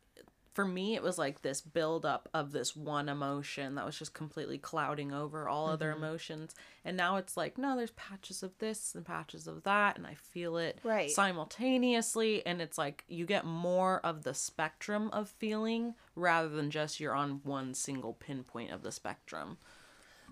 for 0.55 0.65
me 0.65 0.95
it 0.95 1.03
was 1.03 1.17
like 1.19 1.41
this 1.43 1.61
build 1.61 2.05
up 2.05 2.27
of 2.33 2.51
this 2.51 2.75
one 2.75 3.07
emotion 3.09 3.75
that 3.75 3.85
was 3.85 3.99
just 3.99 4.13
completely 4.13 4.57
clouding 4.57 5.11
over 5.13 5.47
all 5.47 5.67
other 5.67 5.89
Mm-hmm. 5.91 6.03
emotions 6.03 6.55
and 6.83 6.97
now 6.97 7.17
it's 7.17 7.35
like 7.37 7.57
no 7.57 7.75
there's 7.75 7.91
patches 7.91 8.41
of 8.41 8.57
this 8.59 8.95
and 8.95 9.05
patches 9.05 9.45
of 9.47 9.61
that 9.63 9.97
and 9.97 10.07
i 10.07 10.13
feel 10.15 10.57
it 10.57 10.79
Right. 10.83 11.11
simultaneously 11.11 12.45
and 12.45 12.61
it's 12.61 12.77
like 12.77 13.03
you 13.07 13.25
get 13.25 13.45
more 13.45 13.99
of 14.05 14.23
the 14.23 14.33
spectrum 14.33 15.09
of 15.11 15.29
feeling 15.29 15.93
rather 16.15 16.49
than 16.49 16.71
just 16.71 16.99
you're 16.99 17.13
on 17.13 17.41
one 17.43 17.73
single 17.73 18.13
pinpoint 18.13 18.71
of 18.71 18.81
the 18.81 18.91
spectrum 18.91 19.57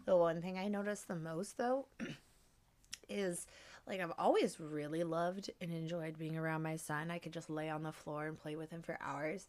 The 0.06 0.16
one 0.18 0.42
thing 0.42 0.58
I 0.58 0.68
noticed 0.70 1.08
the 1.08 1.16
most 1.16 1.58
though 1.58 1.86
is 3.10 3.48
like 3.88 4.00
I've 4.00 4.14
always 4.18 4.60
really 4.60 5.04
loved 5.04 5.50
and 5.62 5.72
enjoyed 5.74 6.18
being 6.18 6.38
around 6.38 6.64
my 6.64 6.78
son. 6.78 7.12
I 7.12 7.20
could 7.20 7.34
just 7.34 7.50
lay 7.50 7.70
on 7.70 7.84
the 7.84 7.92
floor 7.92 8.28
and 8.28 8.38
play 8.42 8.56
with 8.56 8.70
him 8.72 8.82
for 8.82 8.98
hours. 9.02 9.48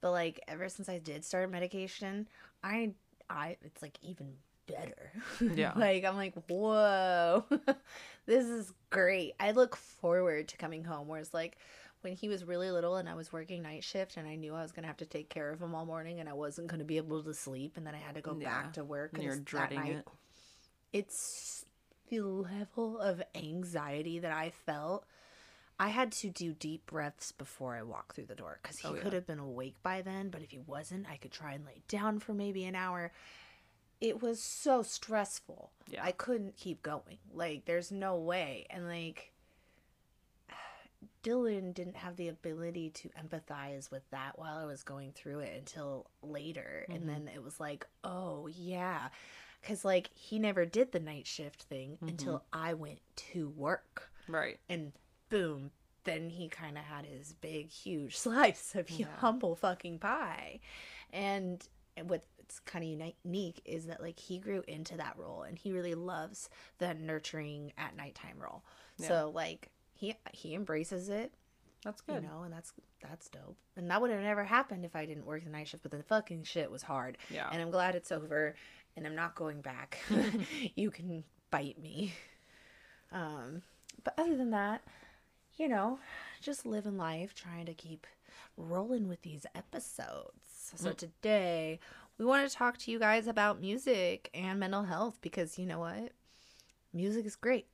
But 0.00 0.12
like 0.12 0.40
ever 0.48 0.68
since 0.68 0.88
I 0.88 0.98
did 0.98 1.24
start 1.24 1.50
medication, 1.50 2.28
I 2.62 2.92
I 3.28 3.56
it's 3.62 3.82
like 3.82 3.98
even 4.02 4.32
better. 4.66 5.12
Yeah. 5.40 5.72
like 5.76 6.04
I'm 6.04 6.16
like, 6.16 6.34
whoa. 6.48 7.44
this 8.26 8.46
is 8.46 8.72
great. 8.90 9.34
I 9.40 9.52
look 9.52 9.76
forward 9.76 10.48
to 10.48 10.56
coming 10.56 10.84
home. 10.84 11.08
Whereas 11.08 11.34
like 11.34 11.56
when 12.02 12.14
he 12.14 12.28
was 12.28 12.44
really 12.44 12.70
little 12.70 12.96
and 12.96 13.08
I 13.08 13.14
was 13.14 13.32
working 13.32 13.62
night 13.62 13.84
shift 13.84 14.16
and 14.16 14.26
I 14.26 14.34
knew 14.36 14.54
I 14.54 14.62
was 14.62 14.72
gonna 14.72 14.86
have 14.86 14.96
to 14.98 15.06
take 15.06 15.28
care 15.28 15.50
of 15.50 15.60
him 15.60 15.74
all 15.74 15.84
morning 15.84 16.20
and 16.20 16.28
I 16.28 16.32
wasn't 16.32 16.68
gonna 16.68 16.84
be 16.84 16.96
able 16.96 17.22
to 17.22 17.34
sleep 17.34 17.76
and 17.76 17.86
then 17.86 17.94
I 17.94 17.98
had 17.98 18.14
to 18.14 18.22
go 18.22 18.36
Yeah. 18.40 18.46
back 18.48 18.72
to 18.74 18.84
work 18.84 19.12
and 19.12 19.22
and 19.22 19.26
you're 19.26 19.40
dreading 19.40 19.78
night 19.78 19.90
it 19.92 20.08
it's 20.92 21.64
the 22.08 22.20
level 22.20 22.98
of 22.98 23.22
anxiety 23.34 24.18
that 24.18 24.32
I 24.32 24.50
felt. 24.50 25.04
I 25.80 25.88
had 25.88 26.12
to 26.12 26.28
do 26.28 26.52
deep 26.52 26.84
breaths 26.86 27.32
before 27.32 27.74
I 27.74 27.82
walked 27.82 28.14
through 28.14 28.26
the 28.26 28.34
door 28.34 28.58
because 28.62 28.78
he 28.78 28.86
Oh, 28.88 28.94
yeah. 28.94 29.00
could 29.00 29.12
have 29.14 29.26
been 29.26 29.38
awake 29.38 29.76
by 29.82 30.02
then, 30.02 30.28
but 30.28 30.42
if 30.42 30.50
he 30.50 30.58
wasn't, 30.58 31.08
I 31.10 31.16
could 31.16 31.32
try 31.32 31.54
and 31.54 31.64
lay 31.64 31.80
down 31.88 32.18
for 32.20 32.34
maybe 32.34 32.64
an 32.66 32.74
hour. 32.74 33.12
It 34.00 34.20
was 34.22 34.42
so 34.42 34.82
stressful. 34.82 35.72
Yeah. 35.88 36.04
I 36.04 36.12
couldn't 36.12 36.56
keep 36.56 36.82
going. 36.82 37.18
Like, 37.32 37.64
there's 37.64 37.90
no 37.90 38.16
way. 38.16 38.66
And, 38.70 38.86
like, 38.86 39.32
Dylan 41.22 41.72
didn't 41.74 41.96
have 41.96 42.16
the 42.16 42.28
ability 42.28 42.90
to 42.90 43.08
empathize 43.10 43.90
with 43.90 44.02
that 44.10 44.38
while 44.38 44.58
I 44.58 44.64
was 44.66 44.82
going 44.82 45.12
through 45.12 45.40
it 45.40 45.56
until 45.58 46.10
later. 46.22 46.86
Mhm. 46.88 46.94
And 46.96 47.08
then 47.08 47.28
it 47.34 47.42
was 47.42 47.58
like, 47.60 47.86
oh, 48.04 48.46
yeah. 48.48 49.08
Because, 49.60 49.84
like, 49.84 50.10
he 50.14 50.38
never 50.38 50.64
did 50.64 50.92
the 50.92 51.00
night 51.00 51.26
shift 51.26 51.62
thing 51.64 51.98
until 52.00 52.44
I 52.52 52.74
went 52.74 53.00
to 53.32 53.48
work. 53.50 54.10
right 54.28 54.58
And 54.68 54.92
boom, 55.30 55.70
then 56.04 56.28
he 56.30 56.48
kind 56.48 56.76
of 56.76 56.84
had 56.84 57.06
his 57.06 57.32
big, 57.32 57.70
huge 57.70 58.16
slice 58.26 58.74
of 58.74 58.90
Yeah. 58.90 59.06
humble 59.18 59.56
fucking 59.56 59.98
pie. 59.98 60.60
And 61.12 61.66
what's 62.04 62.26
kind 62.66 62.84
of 63.02 63.12
unique 63.24 63.60
is 63.64 63.86
that, 63.86 64.02
like, 64.02 64.18
he 64.18 64.38
grew 64.38 64.62
into 64.68 64.96
that 64.98 65.16
role 65.16 65.42
and 65.42 65.58
he 65.58 65.72
really 65.72 65.94
loves 65.94 66.50
the 66.78 66.92
nurturing 66.94 67.72
at 67.78 67.96
nighttime 67.96 68.38
role. 68.38 68.62
So, 68.98 69.30
like, 69.34 69.70
he 69.94 70.14
he 70.32 70.54
embraces 70.54 71.08
it 71.08 71.32
that's 71.84 72.02
good. 72.02 72.22
you 72.22 72.28
know, 72.28 72.42
and 72.42 72.52
that's 72.52 72.72
that's 73.02 73.28
dope. 73.30 73.56
And 73.76 73.90
that 73.90 74.00
would 74.00 74.10
have 74.10 74.20
never 74.20 74.44
happened 74.44 74.84
if 74.84 74.94
I 74.94 75.06
didn't 75.06 75.24
work 75.24 75.44
the 75.44 75.50
night 75.50 75.68
shift. 75.68 75.82
But 75.82 75.92
the 75.92 76.02
fucking 76.02 76.42
shit 76.44 76.70
was 76.70 76.82
hard, 76.82 77.16
yeah 77.30 77.48
and 77.50 77.62
I'm 77.62 77.70
glad 77.70 77.94
it's 77.94 78.12
over, 78.12 78.54
and 78.96 79.06
I'm 79.06 79.14
not 79.14 79.34
going 79.34 79.62
back. 79.62 79.98
you 80.74 80.90
can 80.90 81.24
bite 81.50 81.78
me. 81.80 82.12
Um, 83.12 83.62
but 84.04 84.14
other 84.18 84.36
than 84.36 84.50
that, 84.50 84.82
you 85.60 85.68
know, 85.68 85.98
just 86.40 86.64
living 86.64 86.96
life, 86.96 87.34
trying 87.34 87.66
to 87.66 87.74
keep 87.74 88.06
rolling 88.56 89.06
with 89.06 89.20
these 89.20 89.44
episodes. 89.54 90.72
So 90.74 90.92
today 90.92 91.80
we 92.16 92.24
want 92.24 92.48
to 92.48 92.56
talk 92.56 92.78
to 92.78 92.90
you 92.90 92.98
guys 92.98 93.26
about 93.26 93.60
music 93.60 94.30
and 94.32 94.58
mental 94.58 94.84
health 94.84 95.18
because 95.20 95.58
you 95.58 95.66
know 95.66 95.80
what, 95.80 96.12
music 96.94 97.26
is 97.26 97.36
great. 97.36 97.66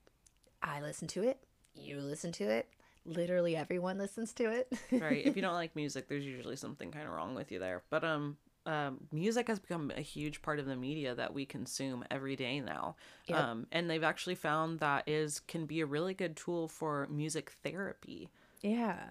I 0.60 0.80
listen 0.80 1.06
to 1.08 1.22
it. 1.22 1.38
You 1.76 2.00
listen 2.00 2.32
to 2.32 2.44
it. 2.44 2.68
Literally 3.04 3.54
everyone 3.54 3.98
listens 3.98 4.32
to 4.34 4.50
it. 4.50 4.72
right 4.90 5.24
if 5.24 5.36
you 5.36 5.42
don't 5.46 5.54
like 5.54 5.76
music 5.76 6.08
there's 6.08 6.26
usually 6.26 6.56
something 6.56 6.90
kind 6.90 7.06
of 7.06 7.12
wrong 7.12 7.36
with 7.36 7.52
you 7.52 7.60
there 7.60 7.84
but 7.88 8.02
um 8.02 8.36
um, 8.66 8.98
music 9.12 9.48
has 9.48 9.58
become 9.58 9.92
a 9.96 10.00
huge 10.00 10.42
part 10.42 10.58
of 10.58 10.66
the 10.66 10.76
media 10.76 11.14
that 11.14 11.32
we 11.32 11.46
consume 11.46 12.04
every 12.10 12.36
day 12.36 12.60
now. 12.60 12.96
Yep. 13.26 13.38
Um, 13.38 13.66
and 13.72 13.88
they've 13.88 14.02
actually 14.02 14.34
found 14.34 14.80
that 14.80 15.04
is 15.06 15.40
can 15.40 15.66
be 15.66 15.80
a 15.80 15.86
really 15.86 16.14
good 16.14 16.36
tool 16.36 16.68
for 16.68 17.06
music 17.10 17.52
therapy. 17.62 18.28
Yeah. 18.62 19.02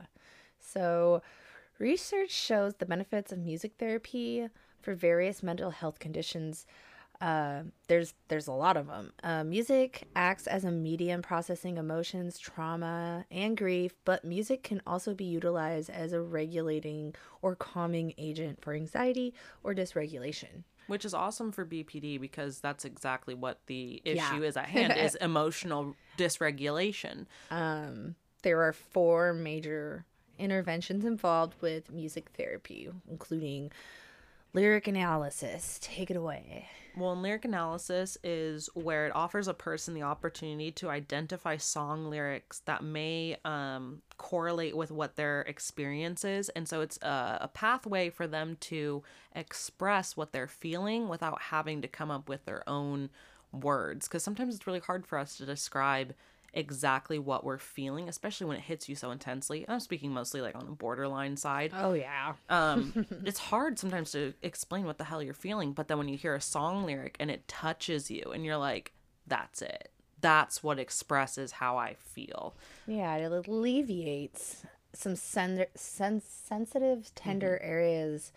So, 0.59 1.21
research 1.79 2.31
shows 2.31 2.75
the 2.75 2.85
benefits 2.85 3.31
of 3.31 3.39
music 3.39 3.73
therapy 3.77 4.47
for 4.81 4.93
various 4.93 5.41
mental 5.41 5.71
health 5.71 5.99
conditions. 5.99 6.65
Uh, 7.21 7.63
there's 7.87 8.13
there's 8.27 8.47
a 8.47 8.51
lot 8.51 8.77
of 8.77 8.87
them. 8.87 9.11
Uh, 9.23 9.43
music 9.43 10.07
acts 10.15 10.47
as 10.47 10.63
a 10.65 10.71
medium 10.71 11.21
processing 11.21 11.77
emotions, 11.77 12.37
trauma, 12.37 13.25
and 13.31 13.55
grief, 13.57 13.93
but 14.05 14.25
music 14.25 14.63
can 14.63 14.81
also 14.85 15.13
be 15.13 15.25
utilized 15.25 15.89
as 15.89 16.11
a 16.13 16.21
regulating 16.21 17.13
or 17.41 17.55
calming 17.55 18.13
agent 18.17 18.61
for 18.61 18.73
anxiety 18.73 19.33
or 19.63 19.73
dysregulation. 19.73 20.63
Which 20.87 21.05
is 21.05 21.13
awesome 21.15 21.51
for 21.51 21.65
BPD 21.65 22.19
because 22.21 22.59
that's 22.59 22.85
exactly 22.85 23.33
what 23.33 23.59
the 23.65 24.01
issue 24.05 24.17
Yeah. 24.17 24.41
is 24.41 24.55
at 24.57 24.65
hand 24.69 24.93
is 24.97 25.15
emotional 25.15 25.95
dysregulation. 26.17 27.25
Um, 27.49 28.15
there 28.43 28.61
are 28.61 28.73
four 28.73 29.33
major 29.33 30.05
interventions 30.37 31.05
involved 31.05 31.55
with 31.61 31.91
music 31.91 32.29
therapy, 32.37 32.89
including 33.09 33.71
lyric 34.53 34.87
analysis. 34.87 35.79
Take 35.81 36.11
it 36.11 36.17
away. 36.17 36.67
Well, 36.97 37.11
and 37.11 37.21
lyric 37.21 37.43
analysis 37.43 38.17
is 38.23 38.69
where 38.73 39.05
it 39.05 39.13
offers 39.13 39.49
a 39.49 39.53
person 39.53 39.93
the 39.93 40.03
opportunity 40.03 40.71
to 40.73 40.89
identify 40.89 41.57
song 41.57 42.09
lyrics 42.09 42.59
that 42.65 42.83
may 42.85 43.35
um, 43.43 44.01
correlate 44.17 44.77
with 44.77 44.91
what 44.91 45.17
their 45.17 45.41
experience 45.41 46.23
is. 46.23 46.47
And 46.49 46.69
so 46.69 46.79
it's 46.79 46.97
a, 47.01 47.39
a 47.41 47.49
pathway 47.53 48.09
for 48.09 48.27
them 48.27 48.55
to 48.61 49.03
express 49.35 50.15
what 50.15 50.31
they're 50.31 50.47
feeling 50.47 51.09
without 51.09 51.41
having 51.41 51.81
to 51.81 51.89
come 51.89 52.11
up 52.11 52.29
with 52.29 52.45
their 52.45 52.67
own 52.67 53.09
words. 53.51 54.07
Because 54.07 54.23
sometimes 54.23 54.55
it's 54.55 54.67
really 54.67 54.79
hard 54.79 55.05
for 55.05 55.17
us 55.17 55.35
to 55.37 55.45
describe 55.45 56.13
exactly 56.53 57.19
what 57.19 57.43
we're 57.43 57.57
feeling, 57.57 58.07
especially 58.07 58.47
when 58.47 58.57
it 58.57 58.63
hits 58.63 58.87
you 58.87 58.95
so 58.95 59.11
intensely. 59.11 59.65
I'm 59.67 59.79
speaking 59.79 60.11
mostly 60.11 60.41
like 60.41 60.55
on 60.55 60.65
the 60.65 60.71
borderline 60.71 61.37
side. 61.37 61.71
Oh 61.75 61.93
yeah. 61.93 62.33
um 62.49 63.05
it's 63.25 63.39
hard 63.39 63.77
sometimes 63.79 64.11
to 64.11 64.33
explain 64.41 64.85
what 64.85 64.97
the 64.97 65.03
hell 65.03 65.21
you're 65.21 65.33
feeling 65.33 65.73
but 65.73 65.87
then 65.87 65.97
when 65.97 66.07
you 66.07 66.17
hear 66.17 66.35
a 66.35 66.41
song 66.41 66.85
lyric 66.85 67.15
and 67.19 67.29
it 67.29 67.47
touches 67.47 68.09
you 68.09 68.31
and 68.33 68.45
you're 68.45 68.57
like 68.57 68.91
that's 69.27 69.61
it. 69.61 69.89
That's 70.21 70.63
what 70.63 70.79
expresses 70.79 71.51
how 71.53 71.77
i 71.77 71.93
feel. 71.95 72.55
Yeah, 72.87 73.15
it 73.15 73.31
alleviates 73.31 74.63
some 74.93 75.15
sen- 75.15 75.65
sen- 75.75 76.21
sensitive, 76.25 77.13
tender 77.15 77.59
areas 77.61 78.31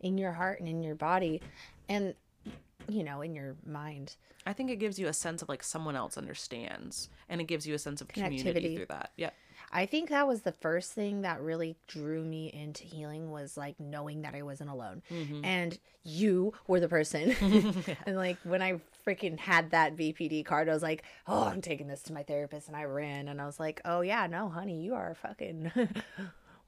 in 0.00 0.18
your 0.18 0.32
heart 0.32 0.60
and 0.60 0.68
in 0.68 0.82
your 0.82 0.94
body, 0.94 1.40
and 1.88 2.14
you 2.88 3.04
know, 3.04 3.22
in 3.22 3.34
your 3.34 3.56
mind. 3.66 4.16
i 4.46 4.52
think 4.52 4.70
it 4.70 4.76
gives 4.76 4.98
you 4.98 5.06
a 5.06 5.12
sense 5.12 5.42
of 5.42 5.48
like 5.48 5.62
someone 5.62 5.96
else 5.96 6.16
understands 6.16 7.08
and 7.28 7.40
it 7.40 7.44
gives 7.44 7.66
you 7.66 7.74
a 7.74 7.78
sense 7.78 8.00
of 8.00 8.08
community 8.08 8.76
through 8.76 8.86
that 8.86 9.10
yeah 9.16 9.30
I 9.72 9.86
think 9.86 10.10
that 10.10 10.26
was 10.26 10.42
the 10.42 10.52
first 10.52 10.92
thing 10.92 11.22
that 11.22 11.40
really 11.40 11.76
drew 11.86 12.24
me 12.24 12.50
into 12.52 12.84
healing 12.84 13.30
was 13.30 13.56
like 13.56 13.78
knowing 13.80 14.22
that 14.22 14.34
I 14.34 14.42
wasn't 14.42 14.70
alone. 14.70 15.02
Mm-hmm. 15.10 15.44
And 15.44 15.78
you 16.04 16.52
were 16.66 16.80
the 16.80 16.88
person. 16.88 17.34
and 18.06 18.16
like 18.16 18.38
when 18.44 18.62
I 18.62 18.80
freaking 19.06 19.38
had 19.38 19.70
that 19.70 19.96
BPD 19.96 20.44
card, 20.44 20.68
I 20.68 20.72
was 20.72 20.82
like, 20.82 21.04
oh, 21.26 21.44
I'm 21.44 21.60
taking 21.60 21.88
this 21.88 22.02
to 22.04 22.12
my 22.12 22.22
therapist. 22.22 22.68
And 22.68 22.76
I 22.76 22.84
ran 22.84 23.28
and 23.28 23.40
I 23.40 23.46
was 23.46 23.58
like, 23.58 23.80
oh, 23.84 24.00
yeah, 24.00 24.26
no, 24.26 24.48
honey, 24.48 24.82
you 24.82 24.94
are 24.94 25.14
fucking 25.14 25.72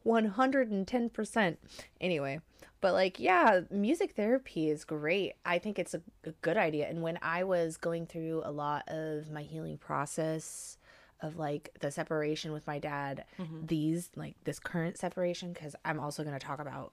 110%. 0.06 1.56
Anyway, 2.00 2.40
but 2.80 2.92
like, 2.92 3.18
yeah, 3.18 3.60
music 3.70 4.12
therapy 4.12 4.70
is 4.70 4.84
great. 4.84 5.34
I 5.44 5.58
think 5.58 5.78
it's 5.78 5.94
a, 5.94 6.02
a 6.24 6.32
good 6.42 6.56
idea. 6.56 6.88
And 6.88 7.02
when 7.02 7.18
I 7.22 7.44
was 7.44 7.76
going 7.76 8.06
through 8.06 8.42
a 8.44 8.50
lot 8.52 8.84
of 8.88 9.30
my 9.30 9.42
healing 9.42 9.78
process, 9.78 10.76
of 11.20 11.36
like 11.36 11.70
the 11.80 11.90
separation 11.90 12.52
with 12.52 12.64
my 12.66 12.78
dad, 12.78 13.24
these 13.66 14.10
like 14.14 14.36
this 14.44 14.60
current 14.60 14.96
separation, 14.96 15.52
because 15.52 15.74
I'm 15.84 15.98
also 15.98 16.22
going 16.22 16.38
to 16.38 16.46
talk 16.46 16.60
about 16.60 16.92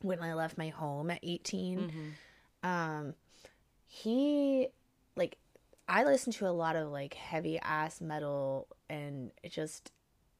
when 0.00 0.22
I 0.22 0.32
left 0.32 0.56
my 0.56 0.68
home 0.68 1.10
at 1.10 1.20
18. 1.22 1.78
Um, 2.62 3.14
he 3.86 4.68
like 5.14 5.36
I 5.86 6.04
listened 6.04 6.34
to 6.36 6.46
a 6.48 6.56
lot 6.56 6.74
of 6.76 6.88
like 6.90 7.12
heavy 7.12 7.58
ass 7.60 8.00
metal, 8.00 8.66
and 8.88 9.30
it 9.42 9.52
just, 9.52 9.92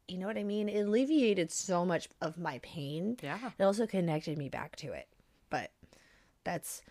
you 0.09 0.19
know 0.19 0.27
what 0.27 0.39
I 0.39 0.45
mean. 0.45 0.69
It 0.69 0.87
alleviated 0.87 1.51
so 1.51 1.85
much 1.85 2.09
of 2.21 2.39
my 2.39 2.59
pain. 2.63 3.17
yeah 3.23 3.51
It 3.59 3.63
also 3.63 3.87
connected 3.87 4.39
me 4.39 4.49
back 4.49 4.77
to 4.77 4.93
it, 4.93 5.09
but 5.51 5.71
that's, 6.45 6.83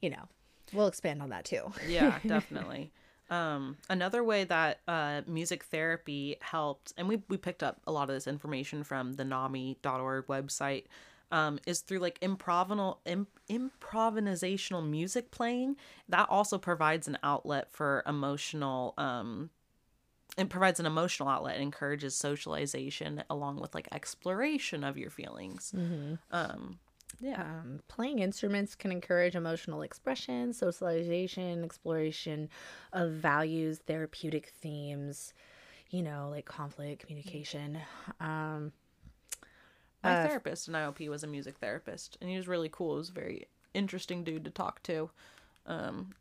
you 0.00 0.10
know, 0.10 0.28
we'll 0.72 0.86
expand 0.86 1.22
on 1.22 1.30
that 1.30 1.44
too. 1.44 1.72
yeah 1.88 2.18
definitely 2.26 2.90
um 3.30 3.76
another 3.88 4.22
way 4.22 4.44
that 4.44 4.80
uh 4.86 5.22
music 5.26 5.64
therapy 5.64 6.36
helped 6.40 6.92
and 6.98 7.08
we 7.08 7.22
we 7.28 7.38
picked 7.38 7.62
up 7.62 7.80
a 7.86 7.92
lot 7.92 8.10
of 8.10 8.14
this 8.14 8.26
information 8.26 8.84
from 8.84 9.14
the 9.14 9.24
nami.org 9.24 10.26
website 10.26 10.84
um 11.32 11.58
is 11.66 11.80
through 11.80 12.00
like 12.00 12.20
improvisational 12.20 12.98
imp, 13.06 13.28
improvisational 13.48 14.86
music 14.86 15.30
playing 15.30 15.74
that 16.08 16.28
also 16.28 16.58
provides 16.58 17.08
an 17.08 17.16
outlet 17.22 17.68
for 17.72 18.02
emotional 18.06 18.92
um 18.98 19.48
it 20.36 20.48
provides 20.48 20.80
an 20.80 20.86
emotional 20.86 21.28
outlet 21.28 21.54
and 21.54 21.62
encourages 21.62 22.14
socialization 22.14 23.22
along 23.30 23.60
with 23.60 23.74
like 23.74 23.88
exploration 23.92 24.82
of 24.84 24.96
your 24.98 25.10
feelings 25.10 25.72
um 26.30 26.78
yeah 27.20 27.40
Um, 27.60 27.80
playing 27.88 28.18
instruments 28.18 28.74
can 28.74 28.90
encourage 28.90 29.36
emotional 29.36 29.82
expression, 29.82 30.52
socialization, 30.52 31.62
exploration 31.62 32.48
of 32.92 33.12
values, 33.12 33.78
therapeutic 33.86 34.48
themes, 34.60 35.32
you 35.90 36.02
know, 36.02 36.28
like 36.30 36.44
conflict, 36.44 37.02
communication. 37.02 37.78
Um, 38.20 38.72
My 40.02 40.16
Uh, 40.16 40.26
therapist 40.28 40.68
in 40.68 40.74
IOP 40.74 41.08
was 41.08 41.22
a 41.22 41.26
music 41.28 41.58
therapist, 41.58 42.18
and 42.20 42.28
he 42.28 42.36
was 42.36 42.48
really 42.48 42.68
cool. 42.68 42.94
He 42.94 42.98
was 42.98 43.08
a 43.10 43.12
very 43.12 43.48
interesting 43.72 44.24
dude 44.24 44.44
to 44.44 44.50
talk 44.50 44.82
to. 44.84 45.10
Um, 45.66 46.14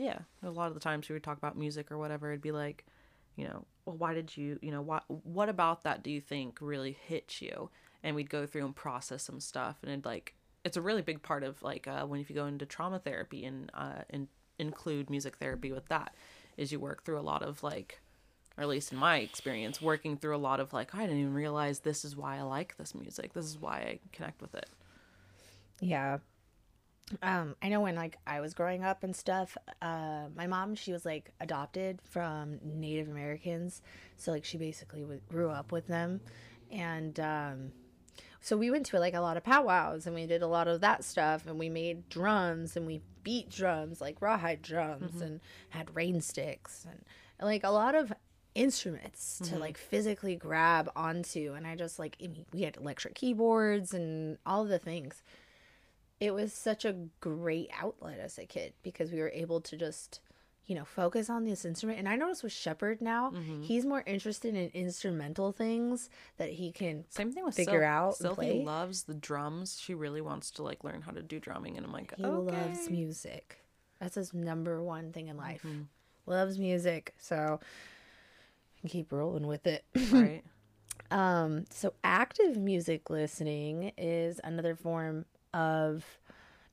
yeah, 0.00 0.20
a 0.42 0.50
lot 0.50 0.68
of 0.68 0.74
the 0.74 0.80
times 0.80 1.08
we 1.08 1.12
would 1.12 1.22
talk 1.22 1.36
about 1.36 1.58
music 1.58 1.92
or 1.92 1.98
whatever. 1.98 2.30
It'd 2.30 2.40
be 2.40 2.52
like, 2.52 2.86
you 3.36 3.44
know, 3.44 3.66
well, 3.84 3.96
why 3.96 4.14
did 4.14 4.34
you, 4.34 4.58
you 4.62 4.70
know, 4.70 4.80
what 4.80 5.04
what 5.08 5.50
about 5.50 5.84
that 5.84 6.02
do 6.02 6.10
you 6.10 6.20
think 6.20 6.58
really 6.60 6.96
hit 7.06 7.42
you? 7.42 7.68
And 8.02 8.16
we'd 8.16 8.30
go 8.30 8.46
through 8.46 8.64
and 8.64 8.74
process 8.74 9.22
some 9.22 9.40
stuff, 9.40 9.76
and 9.82 9.92
it 9.92 10.06
like 10.06 10.34
it's 10.64 10.78
a 10.78 10.82
really 10.82 11.02
big 11.02 11.22
part 11.22 11.44
of 11.44 11.62
like 11.62 11.86
uh, 11.86 12.06
when 12.06 12.18
if 12.18 12.30
you 12.30 12.36
go 12.36 12.46
into 12.46 12.64
trauma 12.64 12.98
therapy 12.98 13.44
and 13.44 13.70
uh, 13.74 14.02
and 14.08 14.28
include 14.58 15.10
music 15.10 15.36
therapy 15.36 15.70
with 15.70 15.86
that, 15.88 16.14
is 16.56 16.72
you 16.72 16.80
work 16.80 17.04
through 17.04 17.18
a 17.18 17.22
lot 17.22 17.42
of 17.42 17.62
like 17.62 18.00
or 18.56 18.62
at 18.62 18.68
least 18.68 18.92
in 18.92 18.98
my 18.98 19.18
experience, 19.18 19.80
working 19.80 20.16
through 20.16 20.36
a 20.36 20.38
lot 20.38 20.60
of 20.60 20.72
like, 20.72 20.94
I 20.94 21.02
didn't 21.02 21.20
even 21.20 21.34
realize 21.34 21.80
this 21.80 22.04
is 22.04 22.16
why 22.16 22.38
I 22.38 22.42
like 22.42 22.76
this 22.76 22.94
music. 22.94 23.32
This 23.32 23.46
is 23.46 23.58
why 23.58 23.76
I 23.76 24.00
connect 24.12 24.42
with 24.42 24.54
it. 24.54 24.68
Yeah. 25.80 26.18
Um, 27.22 27.56
I 27.60 27.68
know 27.68 27.80
when 27.80 27.96
like 27.96 28.18
I 28.26 28.40
was 28.40 28.54
growing 28.54 28.84
up 28.84 29.02
and 29.02 29.14
stuff, 29.14 29.56
uh, 29.82 30.26
my 30.36 30.46
mom 30.46 30.74
she 30.74 30.92
was 30.92 31.04
like 31.04 31.32
adopted 31.40 32.00
from 32.02 32.58
Native 32.62 33.08
Americans, 33.08 33.82
so 34.16 34.30
like 34.30 34.44
she 34.44 34.58
basically 34.58 35.00
w- 35.00 35.20
grew 35.28 35.50
up 35.50 35.72
with 35.72 35.86
them, 35.88 36.20
and 36.70 37.18
um, 37.18 37.72
so 38.40 38.56
we 38.56 38.70
went 38.70 38.86
to 38.86 38.98
like 38.98 39.14
a 39.14 39.20
lot 39.20 39.36
of 39.36 39.44
powwows 39.44 40.06
and 40.06 40.14
we 40.14 40.26
did 40.26 40.42
a 40.42 40.46
lot 40.46 40.68
of 40.68 40.80
that 40.82 41.04
stuff, 41.04 41.46
and 41.46 41.58
we 41.58 41.68
made 41.68 42.08
drums 42.08 42.76
and 42.76 42.86
we 42.86 43.00
beat 43.22 43.50
drums 43.50 44.00
like 44.00 44.22
rawhide 44.22 44.62
drums 44.62 45.20
and 45.20 45.40
had 45.70 45.94
rain 45.94 46.20
sticks 46.20 46.86
and, 46.88 47.04
and 47.38 47.46
like 47.46 47.64
a 47.64 47.70
lot 47.70 47.94
of 47.94 48.12
instruments 48.54 49.40
to 49.44 49.58
like 49.58 49.76
physically 49.76 50.36
grab 50.36 50.90
onto, 50.96 51.54
and 51.54 51.66
I 51.66 51.74
just 51.74 51.98
like 51.98 52.16
we 52.52 52.62
had 52.62 52.76
electric 52.76 53.14
keyboards 53.14 53.92
and 53.94 54.38
all 54.46 54.64
the 54.64 54.78
things 54.78 55.22
it 56.20 56.34
was 56.34 56.52
such 56.52 56.84
a 56.84 56.94
great 57.20 57.70
outlet 57.80 58.20
as 58.20 58.38
a 58.38 58.46
kid 58.46 58.74
because 58.82 59.10
we 59.10 59.18
were 59.20 59.32
able 59.34 59.60
to 59.60 59.76
just 59.76 60.20
you 60.66 60.76
know 60.76 60.84
focus 60.84 61.28
on 61.28 61.44
this 61.44 61.64
instrument 61.64 61.98
and 61.98 62.08
i 62.08 62.14
notice 62.14 62.42
with 62.44 62.52
shepard 62.52 63.00
now 63.00 63.32
he's 63.60 63.84
more 63.84 64.04
interested 64.06 64.54
in 64.54 64.70
instrumental 64.72 65.50
things 65.50 66.08
that 66.36 66.50
he 66.50 66.70
can 66.70 67.04
Same 67.08 67.32
thing 67.32 67.44
with 67.44 67.56
Figure 67.56 67.80
Sylph. 67.80 67.84
out 67.84 68.16
Sylvie 68.16 68.62
loves 68.62 69.02
the 69.04 69.14
drums. 69.14 69.80
She 69.80 69.94
really 69.94 70.20
wants 70.20 70.50
to 70.52 70.62
like 70.62 70.84
learn 70.84 71.02
how 71.02 71.10
to 71.12 71.22
do 71.22 71.40
drumming, 71.40 71.76
and 71.76 71.84
I'm 71.84 71.92
like, 71.92 72.14
he 72.16 72.24
okay. 72.24 72.56
loves 72.56 72.88
music 72.88 73.56
that's 73.98 74.14
his 74.14 74.32
number 74.32 74.82
one 74.82 75.12
thing 75.12 75.28
in 75.28 75.36
life 75.36 75.64
loves 76.26 76.58
music 76.58 77.14
so 77.18 77.58
keep 78.88 79.12
rolling 79.12 79.46
with 79.46 79.66
it 79.66 79.84
right? 80.12 80.42
Um, 81.10 81.64
so 81.70 81.92
active 82.04 82.56
music 82.56 83.10
listening 83.10 83.92
is 83.98 84.40
another 84.44 84.76
form 84.76 85.24
of 85.52 86.04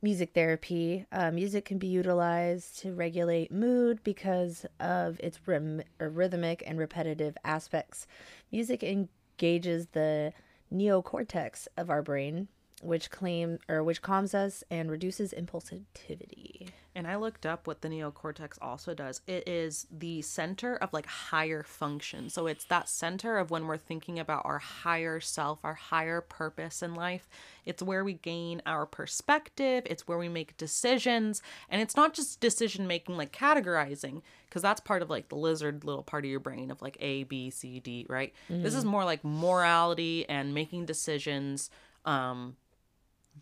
music 0.02 0.34
therapy. 0.34 1.06
Uh, 1.12 1.32
music 1.32 1.66
can 1.66 1.78
be 1.78 1.88
utilized 1.88 2.80
to 2.80 2.94
regulate 2.94 3.52
mood 3.52 4.04
because 4.04 4.66
of 4.80 5.20
its 5.20 5.40
rhythm, 5.48 5.82
rhythmic 6.00 6.64
and 6.66 6.78
repetitive 6.78 7.38
aspects. 7.44 8.08
Music 8.52 8.84
engages 8.84 9.88
the 9.88 10.34
neocortex 10.74 11.68
of 11.78 11.90
our 11.90 12.02
brain, 12.02 12.48
which 12.82 13.10
claim 13.10 13.58
or 13.68 13.84
which 13.84 14.02
calms 14.02 14.34
us 14.36 14.64
and 14.70 14.92
reduces 14.92 15.34
impulsivity. 15.34 16.70
And 16.98 17.08
I 17.08 17.16
looked 17.16 17.46
up 17.46 17.68
what 17.68 17.82
the 17.82 17.90
neocortex 17.90 18.58
also 18.60 18.96
does. 18.96 19.22
It 19.28 19.48
is 19.48 19.86
the 19.92 20.24
center 20.24 20.78
of 20.78 20.94
like 20.94 21.06
higher 21.06 21.62
function. 21.62 22.32
So 22.32 22.48
it's 22.48 22.66
that 22.66 22.90
center 22.90 23.38
of 23.38 23.52
when 23.52 23.68
we're 23.68 23.78
thinking 23.78 24.18
about 24.18 24.42
our 24.46 24.58
higher 24.58 25.20
self, 25.20 25.64
our 25.64 25.76
higher 25.76 26.22
purpose 26.22 26.82
in 26.82 26.96
life. 26.96 27.30
It's 27.68 27.84
where 27.84 28.04
we 28.04 28.14
gain 28.14 28.64
our 28.66 28.88
perspective, 28.88 29.84
it's 29.86 30.08
where 30.08 30.18
we 30.18 30.28
make 30.28 30.58
decisions. 30.58 31.44
And 31.70 31.84
it's 31.84 31.96
not 31.96 32.16
just 32.16 32.40
decision 32.40 32.88
making, 32.88 33.16
like 33.16 33.32
categorizing, 33.32 34.24
because 34.50 34.64
that's 34.64 34.82
part 34.82 35.04
of 35.04 35.10
like 35.12 35.30
the 35.30 35.36
lizard 35.36 35.86
little 35.86 36.02
part 36.02 36.26
of 36.26 36.32
your 36.32 36.40
brain 36.40 36.72
of 36.72 36.82
like 36.82 36.98
A, 37.00 37.26
B, 37.26 37.52
C, 37.52 37.80
D, 37.80 38.08
right? 38.10 38.34
This 38.64 38.74
is 38.74 38.86
more 38.86 39.06
like 39.06 39.24
morality 39.24 40.28
and 40.28 40.52
making 40.52 40.88
decisions. 40.88 41.70
Um, 42.06 42.56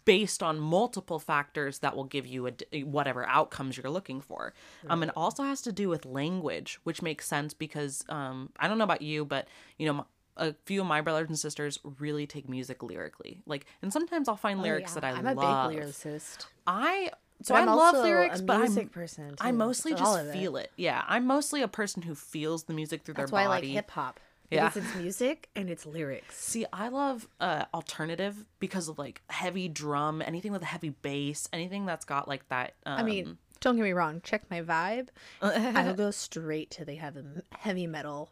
based 0.03 0.43
on 0.43 0.59
multiple 0.59 1.19
factors 1.19 1.79
that 1.79 1.95
will 1.95 2.03
give 2.03 2.25
you 2.27 2.51
a 2.73 2.83
whatever 2.83 3.25
outcomes 3.27 3.77
you're 3.77 3.89
looking 3.91 4.19
for. 4.19 4.53
Um, 4.89 5.01
and 5.03 5.11
also 5.15 5.43
has 5.43 5.61
to 5.61 5.71
do 5.71 5.87
with 5.87 6.05
language, 6.05 6.79
which 6.83 7.01
makes 7.01 7.27
sense 7.27 7.53
because 7.53 8.03
um, 8.09 8.49
I 8.59 8.67
don't 8.67 8.77
know 8.77 8.83
about 8.83 9.01
you, 9.01 9.23
but 9.25 9.47
you 9.77 9.85
know. 9.87 9.99
m- 9.99 10.05
A 10.37 10.53
few 10.65 10.81
of 10.81 10.87
my 10.87 10.99
brothers 10.99 11.29
and 11.29 11.39
sisters 11.39 11.79
really 11.99 12.27
take 12.27 12.49
music 12.49 12.83
lyrically, 12.83 13.41
like, 13.47 13.65
and 13.81 13.93
sometimes 13.93 14.27
I'll 14.27 14.35
find 14.35 14.61
lyrics 14.61 14.93
that 14.95 15.03
I 15.05 15.11
Oh, 15.11 15.15
I'm 15.15 15.27
a 15.27 15.33
love. 15.33 15.71
big 15.71 15.79
lyricist. 15.79 16.47
I 16.67 17.11
so 17.41 17.53
But 17.53 17.59
I 17.59 17.71
I'm 17.71 17.77
love 17.77 17.95
lyrics, 18.03 18.39
a 18.41 18.43
but 18.43 18.59
music 18.59 18.83
I'm, 18.83 18.89
person. 18.89 19.35
I 19.39 19.51
mostly 19.53 19.93
just 19.93 20.19
of 20.19 20.31
feel 20.33 20.57
it. 20.57 20.71
Yeah, 20.75 21.03
I'm 21.07 21.25
mostly 21.25 21.61
a 21.61 21.69
person 21.69 22.01
who 22.01 22.15
feels 22.15 22.63
the 22.65 22.73
music 22.73 23.03
through 23.03 23.13
That's 23.15 23.31
their 23.31 23.39
why 23.39 23.47
body. 23.47 23.67
I 23.71 23.75
like 23.75 23.75
hip 23.85 23.91
hop. 23.91 24.19
Yeah. 24.51 24.67
Because 24.69 24.83
it's 24.85 24.95
music 24.95 25.49
and 25.55 25.69
it's 25.69 25.85
lyrics. 25.85 26.35
See, 26.37 26.65
I 26.71 26.89
love 26.89 27.27
uh, 27.39 27.65
alternative 27.73 28.45
because 28.59 28.87
of 28.87 28.97
like 28.99 29.21
heavy 29.29 29.67
drum, 29.67 30.21
anything 30.21 30.51
with 30.51 30.61
a 30.61 30.65
heavy 30.65 30.89
bass, 30.89 31.49
anything 31.51 31.85
that's 31.85 32.05
got 32.05 32.27
like 32.27 32.47
that. 32.49 32.73
Um, 32.85 32.99
I 32.99 33.03
mean, 33.03 33.37
don't 33.61 33.75
get 33.75 33.83
me 33.83 33.93
wrong. 33.93 34.21
Check 34.23 34.49
my 34.51 34.61
vibe. 34.61 35.07
I'll 35.41 35.93
go 35.95 36.11
straight 36.11 36.69
to 36.71 36.85
the 36.85 36.95
heavy 36.95 37.21
heavy 37.57 37.87
metal 37.87 38.29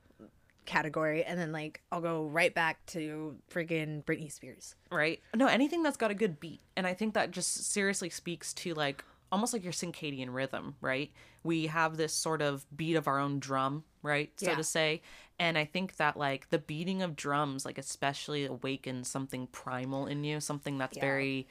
category, 0.66 1.24
and 1.24 1.40
then 1.40 1.52
like 1.52 1.82
I'll 1.92 2.02
go 2.02 2.26
right 2.26 2.54
back 2.54 2.86
to 2.88 3.36
friggin' 3.52 4.04
Britney 4.06 4.32
Spears. 4.32 4.76
right? 4.92 5.20
No, 5.36 5.48
anything 5.48 5.84
that's 5.84 5.98
got 5.98 6.12
a 6.12 6.16
good 6.16 6.40
beat, 6.40 6.62
and 6.78 6.88
I 6.88 6.94
think 6.94 7.14
that 7.16 7.32
just 7.32 7.72
seriously 7.72 8.10
speaks 8.10 8.54
to 8.56 8.74
like 8.74 9.04
almost 9.32 9.52
like 9.52 9.64
your 9.64 9.74
circadian 9.74 10.28
rhythm, 10.34 10.76
right? 10.80 11.12
We 11.44 11.66
have 11.68 11.98
this 11.98 12.14
sort 12.14 12.42
of 12.42 12.66
beat 12.78 12.96
of 12.96 13.08
our 13.08 13.20
own 13.20 13.40
drum, 13.40 13.84
right, 14.04 14.32
so 14.38 14.52
Yeah. 14.52 14.56
to 14.56 14.64
say, 14.64 15.02
and 15.44 15.58
I 15.58 15.66
think 15.66 15.98
that 15.98 16.16
like 16.16 16.50
the 16.52 16.58
beating 16.58 17.02
of 17.02 17.18
drums, 17.18 17.66
like 17.66 17.78
especially 17.78 18.46
awakens 18.46 19.10
something 19.10 19.48
primal 19.48 20.06
in 20.06 20.24
you, 20.24 20.40
something 20.40 20.78
that's 20.78 20.98
very. 20.98 21.48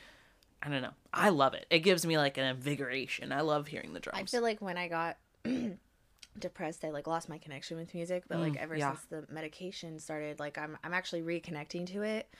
I 0.63 0.71
don't 0.71 0.81
know. 0.81 0.95
I 1.13 1.29
love 1.29 1.53
it. 1.53 1.67
It 1.69 1.81
gives 1.81 2.07
me 2.07 2.17
like 2.17 2.39
an 2.39 2.45
invigoration. 2.45 3.33
I 3.33 3.43
love 3.43 3.67
hearing 3.67 3.93
the 3.93 4.01
drums. 4.01 4.19
I 4.19 4.25
feel 4.25 4.41
like 4.41 4.63
when 4.63 4.79
I 4.79 4.89
got 4.89 5.19
depressed, 6.39 6.85
I 6.87 6.91
like 6.91 7.07
lost 7.07 7.29
my 7.29 7.37
connection 7.37 7.77
with 7.77 7.93
music, 7.93 8.25
but 8.29 8.39
like 8.39 8.57
ever 8.57 8.77
Mm, 8.77 8.79
yeah. 8.79 8.93
since 8.93 9.05
the 9.11 9.27
medication 9.31 9.99
started, 9.99 10.41
like 10.41 10.57
I'm 10.57 10.79
I'm 10.83 10.95
actually 10.95 11.21
reconnecting 11.21 11.87
to 11.89 12.01
it, 12.01 12.33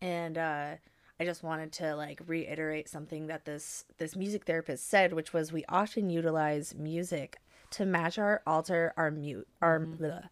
and 0.00 0.38
uh, 0.38 0.74
I 1.18 1.24
just 1.24 1.42
wanted 1.42 1.72
to 1.72 1.96
like 1.96 2.20
reiterate 2.28 2.88
something 2.88 3.26
that 3.26 3.44
this 3.44 3.86
this 3.98 4.14
music 4.14 4.44
therapist 4.44 4.88
said, 4.88 5.14
which 5.14 5.32
was 5.32 5.50
we 5.50 5.64
often 5.68 6.10
utilize 6.10 6.76
music 6.76 7.38
to 7.70 7.86
match 7.86 8.18
our 8.20 8.40
alter 8.46 8.92
our 8.96 9.10
mute 9.10 9.48
our. 9.60 9.80
Mm-hmm. 9.80 10.26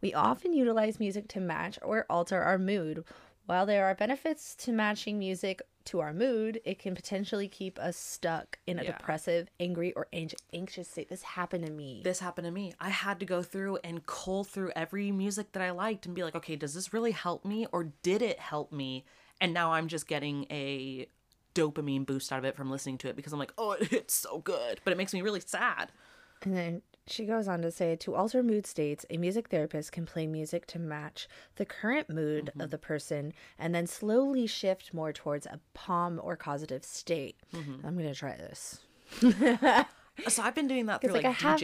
We 0.00 0.14
often 0.14 0.52
utilize 0.52 0.98
music 1.00 1.28
to 1.28 1.40
match 1.40 1.78
or 1.82 2.06
alter 2.08 2.40
our 2.42 2.58
mood. 2.58 3.04
While 3.46 3.66
there 3.66 3.86
are 3.86 3.94
benefits 3.94 4.54
to 4.56 4.72
matching 4.72 5.18
music 5.18 5.60
to 5.86 6.00
our 6.00 6.12
mood, 6.12 6.60
it 6.64 6.78
can 6.78 6.94
potentially 6.94 7.48
keep 7.48 7.78
us 7.80 7.96
stuck 7.96 8.58
in 8.66 8.78
a 8.78 8.84
Yeah. 8.84 8.92
depressive, 8.92 9.48
angry, 9.58 9.92
or 9.94 10.06
ang- 10.12 10.30
anxious 10.52 10.88
state. 10.88 11.08
This 11.08 11.22
happened 11.22 11.66
to 11.66 11.72
me. 11.72 12.00
this 12.04 12.20
happened 12.20 12.44
to 12.44 12.50
me. 12.52 12.72
I 12.78 12.90
had 12.90 13.18
to 13.20 13.26
go 13.26 13.42
through 13.42 13.78
and 13.82 14.06
cull 14.06 14.44
through 14.44 14.70
every 14.76 15.10
music 15.10 15.52
that 15.52 15.62
I 15.62 15.70
liked 15.70 16.06
and 16.06 16.14
be 16.14 16.22
like, 16.22 16.36
okay, 16.36 16.54
does 16.54 16.74
this 16.74 16.92
really 16.92 17.10
help 17.12 17.44
me 17.44 17.66
or 17.72 17.84
did 18.02 18.22
it 18.22 18.38
help 18.38 18.70
me? 18.72 19.04
And 19.40 19.52
now 19.52 19.72
I'm 19.72 19.88
just 19.88 20.06
getting 20.06 20.46
a 20.50 21.08
dopamine 21.54 22.06
boost 22.06 22.30
out 22.32 22.38
of 22.38 22.44
it 22.44 22.54
from 22.56 22.70
listening 22.70 22.98
to 22.98 23.08
it 23.08 23.16
because 23.16 23.32
I'm 23.32 23.38
like, 23.40 23.54
oh, 23.58 23.72
it's 23.80 24.14
so 24.14 24.38
good. 24.38 24.80
But 24.84 24.92
it 24.92 24.96
makes 24.96 25.12
me 25.12 25.22
really 25.22 25.40
sad. 25.40 25.90
And 26.42 26.56
then 26.56 26.82
she 27.06 27.24
goes 27.24 27.48
on 27.48 27.60
to 27.62 27.70
say 27.70 27.96
to 27.96 28.14
alter 28.14 28.42
mood 28.42 28.66
states, 28.66 29.04
a 29.10 29.16
music 29.16 29.48
therapist 29.48 29.90
can 29.92 30.06
play 30.06 30.26
music 30.26 30.66
to 30.68 30.78
match 30.78 31.28
the 31.56 31.64
current 31.64 32.08
mood 32.08 32.46
Mm-hmm. 32.46 32.60
of 32.60 32.70
the 32.70 32.78
person 32.78 33.32
and 33.58 33.74
then 33.74 33.86
slowly 33.86 34.46
shift 34.46 34.94
more 34.94 35.12
towards 35.12 35.46
a 35.46 35.58
calm 35.74 36.20
or 36.22 36.36
positive 36.36 36.84
state. 36.84 37.36
Mm-hmm. 37.52 37.84
I'm 37.86 37.94
going 37.96 38.08
to 38.08 38.14
try 38.14 38.36
this. 38.36 38.80
So 40.28 40.42
I've 40.42 40.54
been 40.54 40.68
doing 40.68 40.86
that 40.86 41.00
through 41.02 41.12
like, 41.12 41.24
like, 41.24 41.44
I 41.44 41.48
have- 41.48 41.60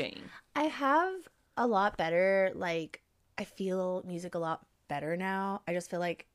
I 0.56 0.62
have 0.64 1.12
a 1.56 1.66
lot 1.66 1.96
better, 1.96 2.50
like, 2.54 3.02
I 3.38 3.44
feel 3.44 4.02
music 4.06 4.34
a 4.34 4.38
lot 4.38 4.64
better 4.88 5.16
now. 5.16 5.62
I 5.68 5.74
just 5.74 5.90
feel 5.90 6.00
like 6.00 6.26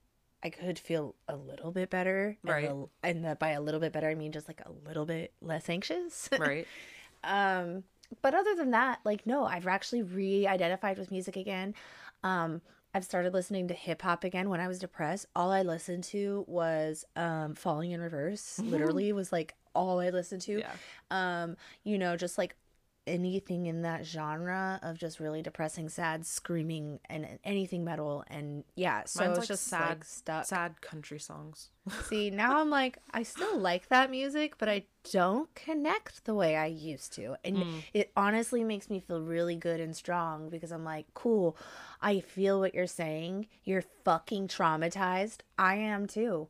I 0.44 0.50
could 0.50 0.78
feel 0.80 1.16
a 1.28 1.36
little 1.36 1.72
bit 1.72 1.90
better. 1.90 2.38
and 2.44 2.50
Right. 2.52 2.70
a- 2.70 2.86
And, 3.04 3.26
that 3.26 3.40
by 3.40 3.50
a 3.52 3.62
little 3.62 3.80
bit 3.80 3.92
better, 3.92 4.08
I 4.08 4.16
mean 4.16 4.32
just 4.32 4.48
like 4.48 4.62
a 4.66 4.72
little 4.88 5.06
bit 5.06 5.34
less 5.42 5.68
anxious. 5.70 6.30
Right. 6.38 6.68
um 7.24 7.84
but 8.22 8.34
other 8.34 8.56
than 8.56 8.72
that 8.72 9.00
like 9.06 9.26
no 9.26 9.46
i've 9.46 9.68
actually 9.68 10.02
re-identified 10.02 10.98
with 10.98 11.12
music 11.12 11.36
again. 11.38 11.74
Um 12.24 12.62
i've 12.94 13.06
started 13.06 13.34
listening 13.34 13.68
to 13.70 13.74
hip-hop 13.74 14.24
again 14.24 14.50
when 14.50 14.60
i 14.60 14.68
was 14.68 14.80
depressed. 14.80 15.26
All 15.36 15.52
i 15.52 15.62
listened 15.62 16.04
to 16.06 16.44
was 16.48 17.06
um 17.16 17.56
falling 17.56 17.92
in 17.92 18.02
reverse. 18.02 18.60
Literally 18.60 19.14
was 19.14 19.32
like 19.32 19.56
all 19.74 20.00
i 20.00 20.10
listened 20.10 20.42
to. 20.42 20.60
Yeah. 20.60 20.72
um 21.10 21.56
you 21.84 21.98
know 21.98 22.18
just 22.18 22.38
like 22.38 22.56
anything 23.08 23.66
in 23.66 23.82
that 23.82 24.06
genre 24.06 24.80
of 24.84 24.98
just 24.98 25.20
really 25.20 25.42
depressing 25.42 25.90
sad 25.90 26.26
screaming 26.26 27.00
and 27.10 27.40
anything 27.44 27.84
metal 27.84 28.24
and 28.28 28.64
yeah 28.76 29.02
so 29.06 29.22
Mine's 29.24 29.32
it's 29.32 29.40
like 29.40 29.48
just 29.48 29.68
sad, 29.68 29.90
like 29.90 30.04
stuck 30.04 30.46
sad 30.46 30.82
country 30.82 31.20
songs. 31.20 31.70
See, 32.04 32.30
now 32.30 32.60
I'm 32.60 32.70
like, 32.70 33.00
I 33.12 33.24
still 33.24 33.58
like 33.58 33.90
that 33.90 34.12
music, 34.12 34.60
but 34.60 34.70
I 34.70 34.84
don't 35.12 35.54
connect 35.56 36.26
the 36.26 36.36
way 36.36 36.56
I 36.56 36.68
used 36.68 37.12
to. 37.14 37.36
And 37.44 37.58
Mm. 37.58 37.84
it 37.94 38.12
honestly 38.16 38.64
makes 38.64 38.88
me 38.88 39.00
feel 39.00 39.20
really 39.20 39.56
good 39.56 39.80
and 39.80 39.96
strong 39.96 40.50
because 40.50 40.72
I'm 40.72 40.84
like, 40.84 41.08
cool, 41.16 41.58
I 42.02 42.20
feel 42.20 42.60
what 42.60 42.76
you're 42.76 42.86
saying. 42.86 43.48
You're 43.64 43.84
fucking 44.06 44.48
traumatized. 44.48 45.38
I 45.58 45.76
am 45.76 46.06
too. 46.06 46.50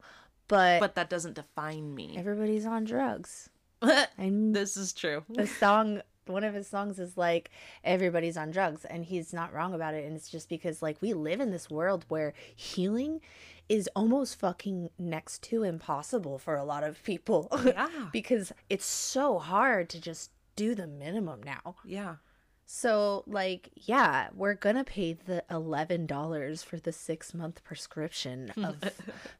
But, 0.49 0.81
But 0.81 0.95
that 0.95 1.09
doesn't 1.09 1.35
define 1.35 1.95
me. 1.95 2.15
everybody's 2.17 2.65
on 2.65 2.83
drugs. 2.83 3.49
And 4.17 4.53
this 4.53 4.75
is 4.75 4.91
true. 4.91 5.23
the 5.29 5.47
song 5.47 6.01
one 6.27 6.43
of 6.43 6.53
his 6.53 6.67
songs 6.67 6.99
is 6.99 7.17
like 7.17 7.49
everybody's 7.83 8.37
on 8.37 8.51
drugs 8.51 8.85
and 8.85 9.05
he's 9.05 9.33
not 9.33 9.53
wrong 9.53 9.73
about 9.73 9.93
it 9.93 10.05
and 10.05 10.15
it's 10.15 10.29
just 10.29 10.49
because 10.49 10.81
like 10.81 11.01
we 11.01 11.13
live 11.13 11.39
in 11.41 11.51
this 11.51 11.69
world 11.69 12.05
where 12.09 12.33
healing 12.55 13.19
is 13.69 13.89
almost 13.95 14.39
fucking 14.39 14.89
next 14.99 15.41
to 15.43 15.63
impossible 15.63 16.37
for 16.37 16.55
a 16.55 16.63
lot 16.63 16.83
of 16.83 17.01
people 17.03 17.47
Yeah. 17.65 17.87
because 18.11 18.51
it's 18.69 18.85
so 18.85 19.39
hard 19.39 19.89
to 19.89 20.01
just 20.01 20.31
do 20.55 20.75
the 20.75 20.87
minimum 20.87 21.41
now 21.43 21.75
Yeah. 21.85 22.15
So 22.73 23.21
like 23.27 23.69
yeah 23.75 24.29
we're 24.33 24.53
gonna 24.53 24.83
pay 24.85 25.11
the 25.11 25.43
$11 25.51 26.63
for 26.63 26.77
the 26.77 26.93
six 26.93 27.33
month 27.33 27.61
prescription 27.65 28.49
of 28.63 28.77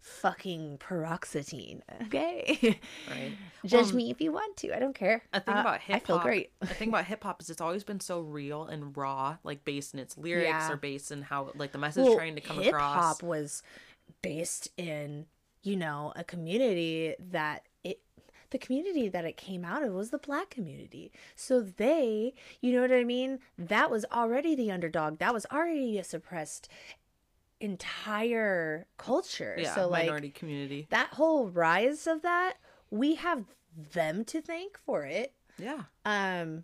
fucking 0.02 0.78
paroxetine 0.80 1.80
okay 2.04 2.78
Right. 3.10 3.32
judge 3.66 3.86
Well, 3.88 3.96
me 3.96 4.12
if 4.12 4.20
you 4.20 4.34
want 4.34 4.58
to 4.58 4.76
i 4.76 4.80
don't 4.80 4.94
care 4.94 5.24
A 5.32 5.40
thing 5.40 5.56
Uh, 5.56 5.62
about 5.62 5.80
hip 5.80 5.94
hop. 5.94 6.04
i 6.04 6.06
feel 6.06 6.20
great 6.20 6.52
The 6.60 6.68
thing 6.68 6.90
about 6.90 7.06
hip 7.12 7.24
hop 7.24 7.42
is 7.42 7.50
it's 7.50 7.62
always 7.62 7.86
been 7.86 8.02
so 8.02 8.20
real 8.20 8.66
and 8.66 8.96
raw, 8.98 9.38
like 9.46 9.64
based 9.64 9.94
in 9.94 10.02
its 10.02 10.18
lyrics 10.18 10.48
Yeah. 10.50 10.72
or 10.74 10.76
based 10.76 11.10
in 11.12 11.22
how 11.22 11.52
like 11.56 11.72
the 11.72 11.78
message 11.78 12.04
well, 12.04 12.16
trying 12.16 12.36
to 12.36 12.42
come 12.42 12.58
hip 12.58 12.74
across. 12.74 12.94
hop 13.20 13.24
was 13.24 13.64
based 14.22 14.68
in 14.78 15.26
you 15.64 15.78
know 15.78 16.12
a 16.18 16.24
community 16.26 17.16
that 17.32 17.64
the 18.52 18.58
community 18.60 19.10
that 19.10 19.26
it 19.26 19.36
came 19.38 19.66
out 19.66 19.84
of 19.84 19.92
was 19.94 20.10
the 20.12 20.18
black 20.18 20.50
community 20.50 21.12
so 21.36 21.60
they 21.62 22.34
you 22.62 22.72
know 22.74 22.82
what 22.82 22.92
i 22.92 23.04
mean 23.04 23.40
that 23.58 23.90
was 23.90 24.06
already 24.12 24.54
the 24.56 24.70
underdog 24.72 25.18
that 25.20 25.34
was 25.34 25.46
already 25.52 25.98
a 25.98 26.04
suppressed 26.04 26.70
entire 27.60 28.86
culture 28.98 29.56
Yeah, 29.58 29.76
so 29.76 29.88
like 29.88 30.04
minority 30.06 30.30
community. 30.32 30.88
that 30.90 31.10
whole 31.14 31.48
rise 31.48 32.08
of 32.08 32.22
that 32.24 32.56
we 32.90 33.16
have 33.16 33.46
them 33.94 34.26
to 34.26 34.42
thank 34.42 34.78
for 34.80 35.06
it 35.06 35.34
Yeah. 35.58 35.84
um 36.06 36.64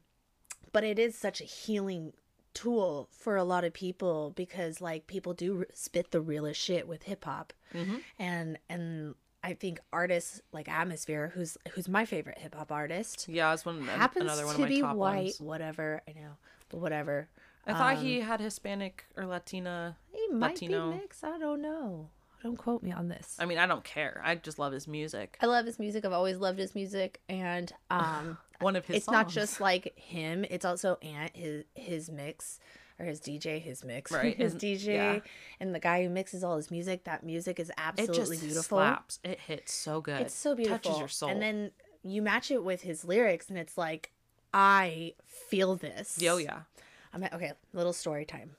but 0.73 0.84
it 0.84 1.00
is 1.00 1.15
such 1.17 1.39
a 1.39 1.45
healing 1.45 2.13
tool 2.54 3.08
for 3.12 3.36
a 3.38 3.43
lot 3.43 3.63
of 3.63 3.71
people 3.73 4.34
because 4.36 4.82
like 4.82 5.06
people 5.08 5.34
do 5.34 5.65
spit 5.73 6.12
the 6.12 6.19
realest 6.19 6.60
shit 6.60 6.88
with 6.88 7.04
hip 7.04 7.23
hop 7.26 7.54
Mhm. 7.73 8.02
and 8.17 8.58
and 8.67 9.15
I 9.47 9.53
think 9.53 9.79
artists 9.93 10.41
like 10.51 10.67
Atmosphere 10.69 11.31
who's 11.33 11.57
who's 11.73 11.88
my 11.88 12.03
favorite 12.05 12.38
hip 12.38 12.53
hop 12.55 12.71
artist 12.71 13.27
Yeah, 13.29 13.53
it's 13.53 13.65
one 13.65 13.81
happens 13.88 14.23
another 14.25 14.45
one 14.45 14.55
to 14.57 14.63
of 14.63 14.69
my 14.69 14.75
be 14.75 14.81
top 14.81 14.95
white 14.97 15.15
ones. 15.23 15.39
whatever 15.41 16.01
I 16.07 16.12
know 16.12 16.31
but 16.69 16.77
whatever 16.79 17.29
I 17.65 17.73
thought 17.73 17.97
Um, 17.97 18.03
he 18.03 18.19
had 18.19 18.39
Hispanic 18.41 19.05
or 19.15 19.25
Latina. 19.25 19.97
he 20.12 20.27
might 20.33 20.55
Latino. 20.55 20.91
be 20.91 20.97
mixed 20.97 21.23
I 21.23 21.38
don't 21.38 21.62
know 21.62 22.10
don't 22.43 22.55
quote 22.57 22.83
me 22.83 22.91
on 22.91 23.07
this. 23.07 23.36
I 23.39 23.45
mean, 23.45 23.57
I 23.57 23.65
don't 23.65 23.83
care. 23.83 24.21
I 24.23 24.36
just 24.36 24.60
love 24.60 24.71
his 24.71 24.88
music. 24.88 25.38
I 25.41 25.47
love 25.47 25.65
his 25.65 25.79
music. 25.79 26.05
I've 26.05 26.13
always 26.13 26.38
loved 26.38 26.60
his 26.60 26.75
music, 26.75 27.19
and 27.27 27.73
um, 27.89 28.38
One 28.62 28.75
of 28.75 28.86
his 28.86 28.97
it's 28.97 29.07
not 29.10 29.27
just 29.27 29.60
like 29.60 29.97
him. 29.97 30.45
It's 30.47 30.63
also 30.63 30.99
Ant 31.01 31.36
his 31.36 31.63
his 31.73 32.12
mix 32.12 32.60
or 32.99 33.05
his 33.05 33.19
DJ, 33.19 33.62
his 33.62 33.83
mix, 33.83 34.12
Right, 34.13 34.36
His 34.36 34.53
and- 34.53 34.62
DJ 34.62 34.86
yeah. 34.88 35.19
and 35.60 35.73
the 35.73 35.79
guy 35.79 36.03
who 36.03 36.10
mixes 36.10 36.43
all 36.43 36.55
his 36.57 36.71
music. 36.71 37.03
That 37.03 37.23
music 37.23 37.60
is 37.60 37.69
It 37.69 37.75
absolutely 37.77 38.38
just 38.38 38.41
beautiful. 38.45 38.77
slaps. 38.77 39.19
It 39.23 39.39
hits 39.39 39.73
so 39.73 40.01
good. 40.01 40.21
It's 40.21 40.33
so 40.36 40.55
beautiful. 40.55 40.79
Touches 40.79 40.99
your 40.99 41.07
soul. 41.07 41.29
And 41.29 41.41
then 41.41 41.71
you 42.03 42.21
match 42.21 42.51
it 42.51 42.63
with 42.63 42.81
his 42.81 43.03
lyrics, 43.05 43.49
and 43.49 43.57
it's 43.57 43.77
like 43.77 44.12
I 44.53 45.13
feel 45.25 45.75
this. 45.75 46.17
oh 46.23 46.38
yeah. 46.38 46.62
I'm 47.13 47.23
at, 47.23 47.33
okay, 47.33 47.53
little 47.73 47.93
story 47.93 48.25
time. 48.25 48.51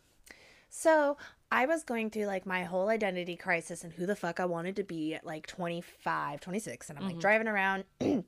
So 0.71 1.17
I 1.51 1.67
was 1.67 1.83
going 1.83 2.11
through 2.11 2.27
like 2.27 2.47
my 2.47 2.65
whole 2.65 2.89
identity 2.89 3.37
crisis 3.37 3.85
and 3.85 3.93
who 3.93 4.07
the 4.07 4.17
fuck 4.17 4.39
I 4.41 4.45
wanted 4.45 4.77
to 4.77 4.85
be 4.85 5.15
at 5.15 5.25
like 5.25 5.47
25, 5.47 6.41
26. 6.41 6.89
And 6.91 6.99
I'm 6.99 7.05
like 7.05 7.13
mm-hmm. 7.15 7.21
driving 7.21 7.49
around 7.49 7.85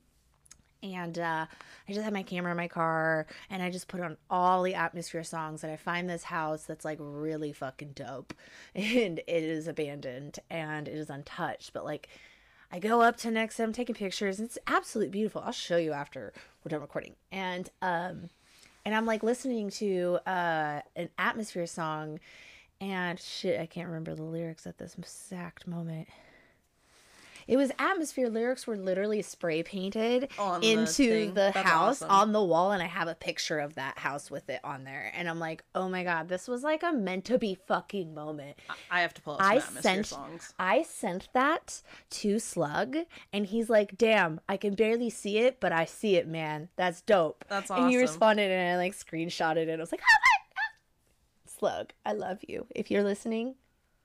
and 0.83 1.17
uh, 1.19 1.45
I 1.87 1.91
just 1.91 2.03
had 2.03 2.13
my 2.13 2.23
camera 2.23 2.51
in 2.51 2.57
my 2.57 2.67
car 2.67 3.27
and 3.49 3.61
I 3.61 3.69
just 3.69 3.87
put 3.87 4.01
on 4.01 4.17
all 4.29 4.63
the 4.63 4.75
atmosphere 4.75 5.23
songs. 5.23 5.63
And 5.63 5.71
I 5.71 5.75
find 5.75 6.09
this 6.09 6.23
house 6.23 6.63
that's 6.63 6.85
like 6.85 6.97
really 6.99 7.53
fucking 7.53 7.91
dope. 7.93 8.33
And 8.75 9.19
it 9.19 9.43
is 9.43 9.67
abandoned 9.67 10.39
and 10.49 10.87
it 10.87 10.95
is 10.95 11.09
untouched. 11.09 11.73
But 11.73 11.85
like, 11.85 12.07
I 12.71 12.79
go 12.79 13.01
up 13.01 13.17
to 13.17 13.31
next 13.31 13.59
I'm 13.59 13.73
taking 13.73 13.95
pictures. 13.95 14.39
And 14.39 14.47
it's 14.47 14.57
absolutely 14.67 15.11
beautiful. 15.11 15.41
I'll 15.45 15.51
show 15.51 15.77
you 15.77 15.91
after 15.91 16.33
we're 16.63 16.69
done 16.69 16.81
recording. 16.81 17.15
And 17.31 17.69
um, 17.81 18.29
and 18.85 18.95
I'm 18.95 19.05
like 19.05 19.23
listening 19.23 19.69
to 19.71 20.19
uh, 20.25 20.81
an 20.95 21.09
atmosphere 21.17 21.67
song, 21.67 22.19
and 22.79 23.19
shit, 23.19 23.59
I 23.59 23.67
can't 23.67 23.87
remember 23.87 24.15
the 24.15 24.23
lyrics 24.23 24.65
at 24.65 24.77
this 24.77 24.95
exact 24.97 25.67
moment. 25.67 26.07
It 27.47 27.57
was 27.57 27.71
atmosphere 27.79 28.29
lyrics 28.29 28.67
were 28.67 28.77
literally 28.77 29.21
spray 29.21 29.63
painted 29.63 30.29
On 30.39 30.63
into 30.63 30.91
thing. 31.09 31.33
the, 31.33 31.51
house 31.51 32.01
awesome. 32.01 32.09
on 32.09 32.31
the 32.31 32.43
wall, 32.43 32.71
and 32.71 32.81
I 32.81 32.87
have 32.87 33.07
a 33.07 33.15
picture 33.15 33.59
of 33.59 33.75
that 33.75 33.97
house 33.97 34.29
with 34.31 34.49
it 34.49 34.59
on 34.63 34.83
there. 34.83 35.11
And 35.15 35.29
I'm 35.29 35.39
like, 35.39 35.63
oh 35.75 35.89
my 35.89 36.03
god, 36.03 36.27
this 36.29 36.47
was 36.47 36.63
like 36.63 36.83
a 36.83 36.91
meant 36.93 37.25
to 37.25 37.37
be 37.37 37.55
fucking 37.67 38.13
moment. 38.13 38.57
I 38.89 39.01
have 39.01 39.13
to 39.15 39.21
pull 39.21 39.33
up 39.35 39.39
some 39.41 39.51
I 39.51 39.55
atmosphere 39.57 39.81
sent 39.81 40.05
songs. 40.07 40.53
I 40.59 40.83
sent 40.83 41.29
that 41.33 41.81
to 42.11 42.39
Slug, 42.39 42.97
and 43.33 43.45
he's 43.45 43.69
like, 43.69 43.97
"Damn, 43.97 44.39
I 44.47 44.57
can 44.57 44.73
barely 44.75 45.09
see 45.09 45.37
it, 45.39 45.59
but 45.59 45.71
I 45.71 45.85
see 45.85 46.15
it, 46.15 46.27
man. 46.27 46.69
That's 46.75 47.01
dope." 47.01 47.45
That's 47.49 47.69
awesome. 47.69 47.85
And 47.85 47.91
he 47.91 47.97
responded, 47.97 48.51
and 48.51 48.69
I 48.69 48.77
like 48.77 48.93
screenshotted 48.93 49.67
it. 49.67 49.77
I 49.77 49.81
was 49.81 49.91
like, 49.91 50.01
"Oh 50.01 50.17
my 50.19 50.55
god, 50.55 51.51
Slug, 51.59 51.93
I 52.05 52.13
love 52.13 52.39
you. 52.47 52.67
If 52.75 52.89
you're 52.91 53.03
listening, 53.03 53.55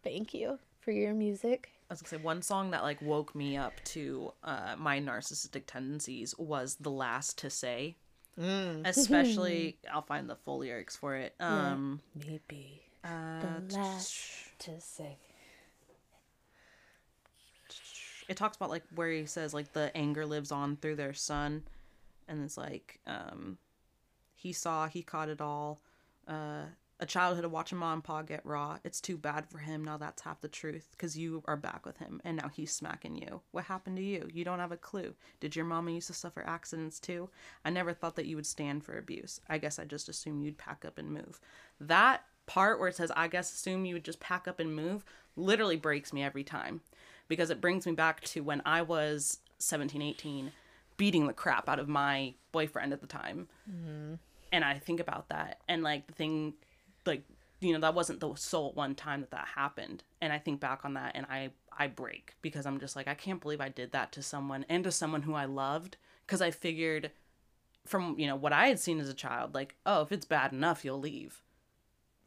thank 0.03 0.35
you 0.35 0.59
for 0.81 0.91
your 0.91 1.15
music." 1.15 1.71
I 1.89 1.93
was 1.93 2.03
gonna 2.03 2.09
say 2.09 2.25
one 2.25 2.43
song 2.43 2.73
that 2.73 2.83
like 2.83 3.01
woke 3.01 3.35
me 3.35 3.57
up 3.57 3.75
to 3.87 4.33
uh, 4.43 4.75
my 4.77 5.01
narcissistic 5.01 5.65
tendencies 5.67 6.35
was 6.37 6.77
"The 6.81 6.91
Last 6.91 7.39
to 7.39 7.51
Say." 7.51 7.97
Mm. 8.39 8.87
Especially, 8.87 9.79
I'll 9.93 10.03
find 10.03 10.29
the 10.29 10.37
full 10.37 10.59
lyrics 10.59 10.97
for 10.97 11.15
it. 11.15 11.35
Um, 11.41 12.01
Maybe 12.15 12.83
uh, 13.05 13.61
the 13.69 13.77
last 13.77 14.21
to 14.61 14.81
say. 14.81 15.17
it 18.29 18.37
talks 18.37 18.57
about 18.57 18.71
like 18.71 18.83
where 18.95 19.11
he 19.11 19.27
says 19.27 19.55
like 19.55 19.73
the 19.73 19.97
anger 19.97 20.27
lives 20.27 20.51
on 20.51 20.77
through 20.77 20.97
their 20.97 21.15
son 21.15 21.63
and 22.29 22.43
it's 22.45 22.57
like 22.57 22.99
um 23.07 23.59
he 24.35 24.53
saw 24.53 24.89
he 24.89 25.03
caught 25.03 25.29
it 25.29 25.41
all 25.41 25.81
uh 26.27 26.65
a 26.99 27.07
childhood 27.07 27.45
of 27.45 27.53
watching 27.53 27.79
mom 27.79 27.95
and 27.95 28.05
pa 28.05 28.23
get 28.23 28.45
raw 28.45 28.79
it's 28.85 29.01
too 29.01 29.17
bad 29.19 29.47
for 29.47 29.59
him 29.59 29.85
now 29.85 29.97
that's 29.97 30.23
half 30.23 30.41
the 30.41 30.49
truth 30.49 30.89
because 30.93 31.17
you 31.17 31.43
are 31.47 31.57
back 31.57 31.85
with 31.85 31.99
him 31.99 32.21
and 32.25 32.37
now 32.37 32.49
he's 32.49 32.73
smacking 32.73 33.17
you. 33.17 33.41
What 33.51 33.65
happened 33.65 33.97
to 33.97 34.03
you? 34.03 34.29
You 34.33 34.45
don't 34.45 34.59
have 34.59 34.73
a 34.73 34.77
clue. 34.77 35.15
Did 35.41 35.55
your 35.55 35.65
mama 35.65 35.91
used 35.91 36.07
to 36.07 36.15
suffer 36.15 36.43
accidents 36.47 36.99
too? 36.99 37.29
I 37.65 37.71
never 37.71 37.93
thought 37.93 38.17
that 38.17 38.27
you 38.27 38.37
would 38.37 38.47
stand 38.47 38.85
for 38.85 38.99
abuse. 38.99 39.41
I 39.49 39.59
guess 39.59 39.79
i 39.79 39.85
just 39.85 40.09
assumed 40.09 40.45
you'd 40.45 40.59
pack 40.59 40.85
up 40.87 40.99
and 40.99 41.11
move. 41.11 41.41
That 41.81 42.23
part 42.47 42.79
where 42.79 42.89
it 42.89 42.95
says 42.95 43.11
i 43.17 43.27
guess 43.27 43.53
assume 43.53 43.85
you 43.85 43.95
would 43.95 44.05
just 44.05 44.21
pack 44.21 44.47
up 44.47 44.61
and 44.61 44.73
move 44.73 45.05
literally 45.35 45.75
breaks 45.75 46.13
me 46.13 46.23
every 46.23 46.45
time 46.45 46.81
because 47.29 47.51
it 47.51 47.61
brings 47.61 47.87
me 47.87 47.93
back 47.93 48.23
to 48.23 48.43
when 48.43 48.63
I 48.65 48.83
was 48.83 49.39
17, 49.59 50.01
18, 50.03 50.53
beating 50.97 51.27
the 51.27 51.33
crap 51.33 51.69
out 51.69 51.79
of 51.79 51.89
my 51.89 52.35
boyfriend 52.53 52.93
at 52.93 53.01
the 53.01 53.07
time. 53.07 53.49
Mm-hmm. 53.71 54.15
And 54.53 54.65
I 54.65 54.79
think 54.79 55.01
about 55.01 55.29
that. 55.29 55.61
And 55.69 55.83
like 55.83 56.07
the 56.07 56.13
thing, 56.13 56.55
like, 57.07 57.23
you 57.61 57.73
know, 57.73 57.81
that 57.81 57.95
wasn't 57.95 58.21
the 58.21 58.35
sole 58.35 58.73
one 58.75 58.95
time 58.95 59.21
that 59.21 59.31
that 59.31 59.49
happened. 59.55 60.03
And 60.21 60.33
I 60.33 60.39
think 60.39 60.61
back 60.61 60.85
on 60.85 60.95
that 60.95 61.13
and 61.15 61.27
I, 61.27 61.51
I 61.77 61.87
break 61.87 62.35
because 62.43 62.67
I'm 62.67 62.81
just 62.81 62.97
like, 62.97 63.09
I 63.09 63.15
can't 63.15 63.41
believe 63.41 63.61
I 63.61 63.69
did 63.69 63.93
that 63.93 64.13
to 64.13 64.23
someone 64.23 64.65
and 64.69 64.85
to 64.85 64.93
someone 64.93 65.23
who 65.23 65.35
I 65.35 65.47
loved. 65.47 65.97
Because 66.27 66.43
I 66.43 66.51
figured 66.51 67.13
from, 67.87 68.19
you 68.19 68.27
know, 68.27 68.37
what 68.37 68.53
I 68.53 68.67
had 68.67 68.81
seen 68.81 68.99
as 69.01 69.09
a 69.09 69.15
child, 69.15 69.55
like, 69.55 69.77
oh, 69.87 70.03
if 70.03 70.13
it's 70.13 70.27
bad 70.27 70.53
enough, 70.53 70.85
you'll 70.85 70.99
leave. 70.99 71.43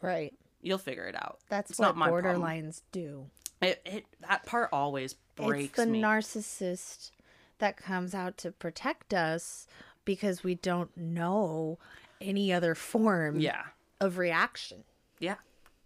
Right. 0.01 0.33
You'll 0.61 0.77
figure 0.77 1.07
it 1.07 1.15
out. 1.15 1.39
That's 1.49 1.71
It's 1.71 1.79
what 1.79 1.97
not 1.97 2.09
borderlines 2.09 2.81
do. 2.91 3.25
It, 3.61 3.81
it, 3.85 4.05
that 4.27 4.45
part 4.45 4.69
always 4.71 5.15
breaks 5.35 5.77
it's 5.77 5.85
the 5.85 5.85
me. 5.85 6.01
narcissist 6.01 7.11
that 7.59 7.75
comes 7.77 8.15
out 8.15 8.37
to 8.37 8.51
protect 8.51 9.13
us 9.13 9.67
because 10.05 10.43
we 10.43 10.55
don't 10.55 10.95
know 10.95 11.77
any 12.21 12.51
other 12.53 12.73
form 12.73 13.39
yeah. 13.39 13.63
Of 14.01 14.17
reaction. 14.17 14.83
Yeah. 15.19 15.35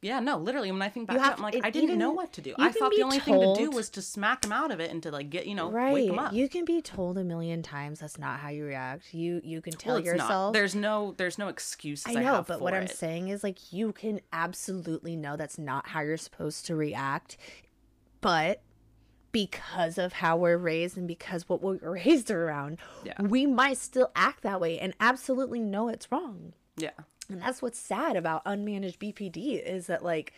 Yeah, 0.01 0.19
no, 0.19 0.37
literally 0.37 0.69
when 0.69 0.81
I 0.81 0.89
think 0.89 1.07
back 1.07 1.15
to 1.15 1.23
it, 1.23 1.33
I'm 1.37 1.41
like, 1.41 1.53
to- 1.53 1.65
I 1.65 1.69
didn't 1.69 1.85
even- 1.91 1.99
know 1.99 2.11
what 2.11 2.33
to 2.33 2.41
do. 2.41 2.53
I 2.59 2.73
thought 2.73 2.91
the 2.93 3.03
only 3.03 3.19
thing 3.19 3.39
to 3.39 3.53
do 3.57 3.71
was 3.71 3.89
to 3.91 4.01
smack 4.01 4.43
him 4.43 4.51
out 4.51 4.69
of 4.69 4.81
it 4.81 4.91
and 4.91 5.01
to 5.03 5.11
like 5.11 5.29
get, 5.29 5.45
you 5.47 5.55
know, 5.55 5.69
wake 5.69 6.09
him 6.09 6.19
up. 6.19 6.33
you 6.33 6.49
can 6.49 6.65
be 6.65 6.81
told 6.81 7.17
a 7.17 7.23
million 7.23 7.63
times 7.63 8.01
that's 8.01 8.19
not 8.19 8.41
how 8.41 8.49
you 8.49 8.65
react 8.65 9.13
you 9.13 9.39
you 9.45 9.61
can 9.61 9.71
tell 9.71 9.93
well, 9.93 9.99
it's 9.99 10.07
not. 10.09 10.13
yourself 10.17 10.53
There's 10.53 10.75
no 10.75 11.13
there's 11.17 11.37
no 11.37 11.47
excuses 11.47 12.13
i 12.17 12.19
I, 12.19 12.23
know 12.23 12.33
have 12.35 12.47
but 12.47 12.59
what 12.59 12.73
i'm 12.73 12.87
saying 12.87 13.29
is 13.29 13.43
like 13.45 13.71
you 13.71 13.93
can 13.93 14.19
absolutely 14.33 15.15
know 15.15 15.37
that's 15.37 15.57
not 15.57 15.87
how 15.87 16.01
you're 16.01 16.17
supposed 16.17 16.65
to 16.65 16.75
react 16.75 17.37
but 18.19 18.61
because 19.31 19.97
of 19.97 20.13
how 20.13 20.37
we're 20.37 20.57
raised 20.57 20.97
and 20.97 21.07
because 21.07 21.47
what 21.49 21.61
we're 21.61 21.77
raised 21.81 22.29
around 22.29 22.77
Yeah. 23.05 23.21
we 23.21 23.45
might 23.45 23.77
still 23.77 24.11
act 24.15 24.43
that 24.43 24.59
way 24.59 24.79
and 24.79 24.93
absolutely 24.99 25.59
know 25.61 25.87
it's 25.87 26.11
wrong 26.11 26.53
Yeah. 26.77 26.91
And 27.33 27.41
that's 27.41 27.61
what's 27.61 27.79
sad 27.79 28.15
about 28.15 28.45
unmanaged 28.45 28.97
BPD 28.97 29.61
is 29.61 29.87
that 29.87 30.03
like 30.03 30.33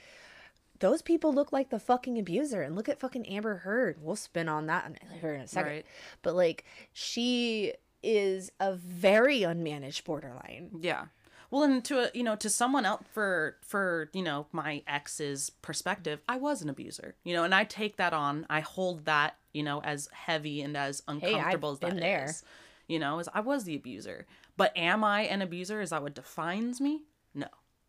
those 0.80 1.02
people 1.02 1.34
look 1.34 1.52
like 1.54 1.70
the 1.70 1.80
fucking 1.80 2.18
abuser 2.20 2.62
and 2.62 2.76
look 2.76 2.90
at 2.90 3.00
fucking 3.00 3.26
Amber 3.28 3.58
Heard. 3.58 3.98
We'll 4.02 4.16
spin 4.16 4.50
on 4.50 4.66
that 4.68 4.86
in, 4.88 5.20
here 5.20 5.34
in 5.34 5.42
a 5.42 5.48
second. 5.48 5.72
Right. 5.72 5.86
But 6.22 6.36
like 6.36 6.66
she 6.92 7.74
is 8.04 8.52
a 8.60 8.74
very 8.74 9.42
unmanaged 9.42 10.04
borderline. 10.04 10.72
Yeah. 10.82 11.06
Well, 11.52 11.64
and 11.64 11.86
to 11.86 12.08
a, 12.08 12.12
you 12.14 12.24
know, 12.24 12.36
to 12.38 12.50
someone 12.50 12.86
else 12.86 13.04
for 13.14 13.58
for 13.62 14.10
you 14.14 14.24
know 14.24 14.48
my 14.52 14.84
ex's 14.88 15.50
perspective, 15.50 16.22
I 16.28 16.38
was 16.38 16.62
an 16.62 16.70
abuser, 16.70 17.16
you 17.24 17.34
know, 17.34 17.44
and 17.44 17.54
I 17.54 17.64
take 17.64 17.98
that 17.98 18.14
on. 18.14 18.46
I 18.50 18.60
hold 18.60 19.06
that, 19.06 19.38
you 19.54 19.64
know, 19.64 19.82
as 19.82 20.10
heavy 20.12 20.62
and 20.62 20.76
as 20.76 21.04
uncomfortable 21.08 21.72
as 21.72 21.80
that 21.80 21.92
been 21.92 22.00
there. 22.00 22.26
is. 22.26 22.44
You 22.88 23.00
know, 23.00 23.20
as 23.20 23.30
I 23.34 23.40
was 23.40 23.64
the 23.64 23.76
abuser. 23.76 24.26
But 24.58 24.72
am 24.78 25.04
I 25.04 25.22
an 25.22 25.42
abuser? 25.42 25.82
Is 25.82 25.90
that 25.90 26.02
what 26.04 26.14
defines 26.14 26.80
me? 26.80 27.04
No, 27.34 27.48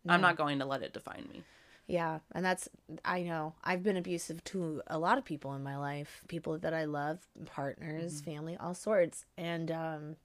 I'm 0.09 0.21
not 0.21 0.37
going 0.37 0.59
to 0.59 0.65
let 0.67 0.83
it 0.83 0.93
define 0.93 1.29
me. 1.33 1.43
Yeah, 1.87 2.19
and 2.35 2.45
that's 2.45 2.69
I 3.05 3.23
know. 3.23 3.55
I've 3.63 3.85
been 3.85 3.97
abusive 3.97 4.43
to 4.45 4.83
a 4.89 4.99
lot 4.99 5.19
of 5.19 5.25
people 5.25 5.55
in 5.55 5.63
my 5.63 5.77
life, 5.77 6.23
people 6.27 6.59
that 6.59 6.75
I 6.75 6.85
love, 6.85 7.21
partners, 7.45 8.21
family, 8.21 8.57
all 8.59 8.75
sorts. 8.75 9.25
And 9.39 9.71
um 9.71 10.17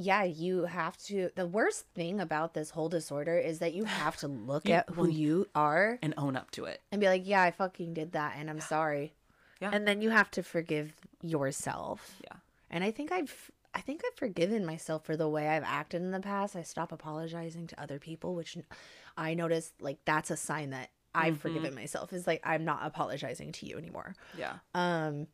yeah, 0.00 0.22
you 0.24 0.64
have 0.66 0.96
to 1.06 1.30
the 1.34 1.46
worst 1.46 1.86
thing 1.94 2.20
about 2.20 2.54
this 2.54 2.70
whole 2.70 2.88
disorder 2.88 3.36
is 3.38 3.58
that 3.60 3.74
you 3.74 3.84
have 3.84 4.16
to 4.18 4.28
look 4.50 4.66
You- 4.68 4.74
at 4.74 4.90
who 4.90 5.08
you 5.08 5.46
are 5.54 5.98
And 6.02 6.14
own 6.16 6.36
up 6.36 6.50
to 6.52 6.64
it. 6.64 6.80
and 6.92 7.00
be 7.00 7.06
like, 7.08 7.22
"Yeah, 7.26 7.42
I 7.42 7.50
fucking 7.52 7.94
did 7.94 8.12
that 8.12 8.34
and 8.38 8.48
I'm 8.50 8.60
sorry." 8.60 9.14
Yeah. 9.60 9.70
And 9.72 9.86
then 9.88 10.02
you 10.02 10.10
have 10.10 10.30
to 10.32 10.42
forgive 10.42 10.92
yourself. 11.22 12.16
Yeah. 12.24 12.36
And 12.70 12.84
I 12.84 12.90
think 12.92 13.10
I've 13.12 13.50
I 13.78 13.80
think 13.80 14.02
I've 14.04 14.18
forgiven 14.18 14.66
myself 14.66 15.04
for 15.04 15.16
the 15.16 15.28
way 15.28 15.46
I've 15.46 15.62
acted 15.62 16.02
in 16.02 16.10
the 16.10 16.18
past. 16.18 16.56
I 16.56 16.62
stop 16.62 16.90
apologizing 16.90 17.68
to 17.68 17.80
other 17.80 18.00
people, 18.00 18.34
which 18.34 18.58
I 19.16 19.34
noticed 19.34 19.80
like 19.80 19.98
that's 20.04 20.32
a 20.32 20.36
sign 20.36 20.70
that 20.70 20.90
I've 21.14 21.34
Mhm. 21.34 21.38
forgiven 21.38 21.74
myself. 21.76 22.12
Is 22.12 22.26
like 22.26 22.40
I'm 22.42 22.64
not 22.64 22.84
apologizing 22.84 23.52
to 23.52 23.66
you 23.66 23.78
anymore. 23.78 24.16
Yeah. 24.36 24.58
Um 24.74 25.28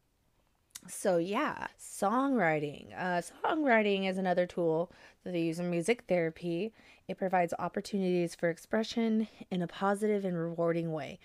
so 0.86 1.16
yeah, 1.16 1.68
songwriting. 1.78 2.92
Uh 2.94 3.22
songwriting 3.22 4.06
is 4.06 4.18
another 4.18 4.44
tool 4.46 4.92
that 5.22 5.32
they 5.32 5.40
use 5.40 5.58
in 5.58 5.70
music 5.70 6.04
therapy. 6.06 6.74
It 7.08 7.16
provides 7.16 7.54
opportunities 7.58 8.34
for 8.34 8.50
expression 8.50 9.26
in 9.50 9.62
a 9.62 9.66
positive 9.66 10.22
and 10.26 10.36
rewarding 10.36 10.92
way. 10.92 11.18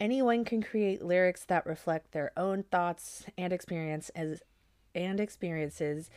Anyone 0.00 0.46
can 0.46 0.62
create 0.62 1.02
lyrics 1.02 1.44
that 1.44 1.66
reflect 1.66 2.12
their 2.12 2.32
own 2.34 2.62
thoughts 2.62 3.26
and 3.36 3.52
experience 3.52 4.08
as 4.14 4.42
and 4.94 5.20
experiences 5.20 6.08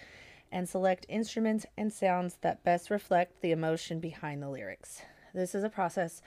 and 0.51 0.67
select 0.67 1.05
instruments 1.10 1.65
and 1.77 1.91
sounds 1.91 2.38
that 2.41 2.63
best 2.63 2.89
reflect 2.89 3.41
the 3.41 3.51
emotion 3.51 3.99
behind 3.99 4.41
the 4.41 4.49
lyrics. 4.49 5.01
This 5.34 5.53
is 5.53 5.63
a 5.63 5.69
process 5.69 6.21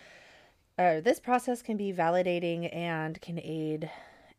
uh, 0.78 1.00
this 1.00 1.18
process 1.18 1.60
can 1.60 1.76
be 1.76 1.92
validating 1.92 2.72
and 2.74 3.20
can 3.20 3.40
aid 3.42 3.90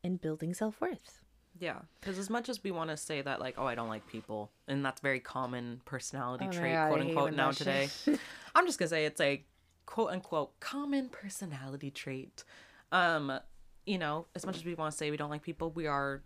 in 0.04 0.16
building 0.16 0.54
self 0.54 0.80
worth. 0.80 1.20
Yeah, 1.60 1.80
because 2.00 2.18
as 2.18 2.30
much 2.30 2.48
as 2.48 2.64
we 2.64 2.72
want 2.72 2.90
to 2.90 2.96
say 2.96 3.22
that, 3.22 3.42
like, 3.42 3.56
oh, 3.58 3.66
I 3.66 3.76
don't 3.76 3.90
like 3.90 4.08
people, 4.08 4.50
and 4.70 4.86
that's 4.86 5.02
very 5.02 5.20
common 5.20 5.82
personality 5.84 6.46
Oh 6.48 6.52
trait, 6.52 6.74
God, 6.74 6.88
quote 6.88 7.02
unquote, 7.02 7.34
now 7.34 7.52
today. 7.52 7.90
I'm 8.56 8.66
just 8.66 8.80
gonna 8.80 8.88
say 8.88 9.04
it's 9.04 9.20
a 9.20 9.44
quote 9.86 10.12
unquote 10.12 10.58
common 10.62 11.10
personality 11.10 11.92
trait. 11.92 12.46
Um, 12.94 13.38
you 13.86 13.98
know, 13.98 14.28
as 14.34 14.46
much 14.46 14.56
as 14.56 14.64
we 14.64 14.76
want 14.76 14.92
to 14.92 14.98
say 14.98 15.12
we 15.12 15.18
don't 15.18 15.30
like 15.30 15.42
people, 15.42 15.72
we 15.72 15.88
are 15.88 16.22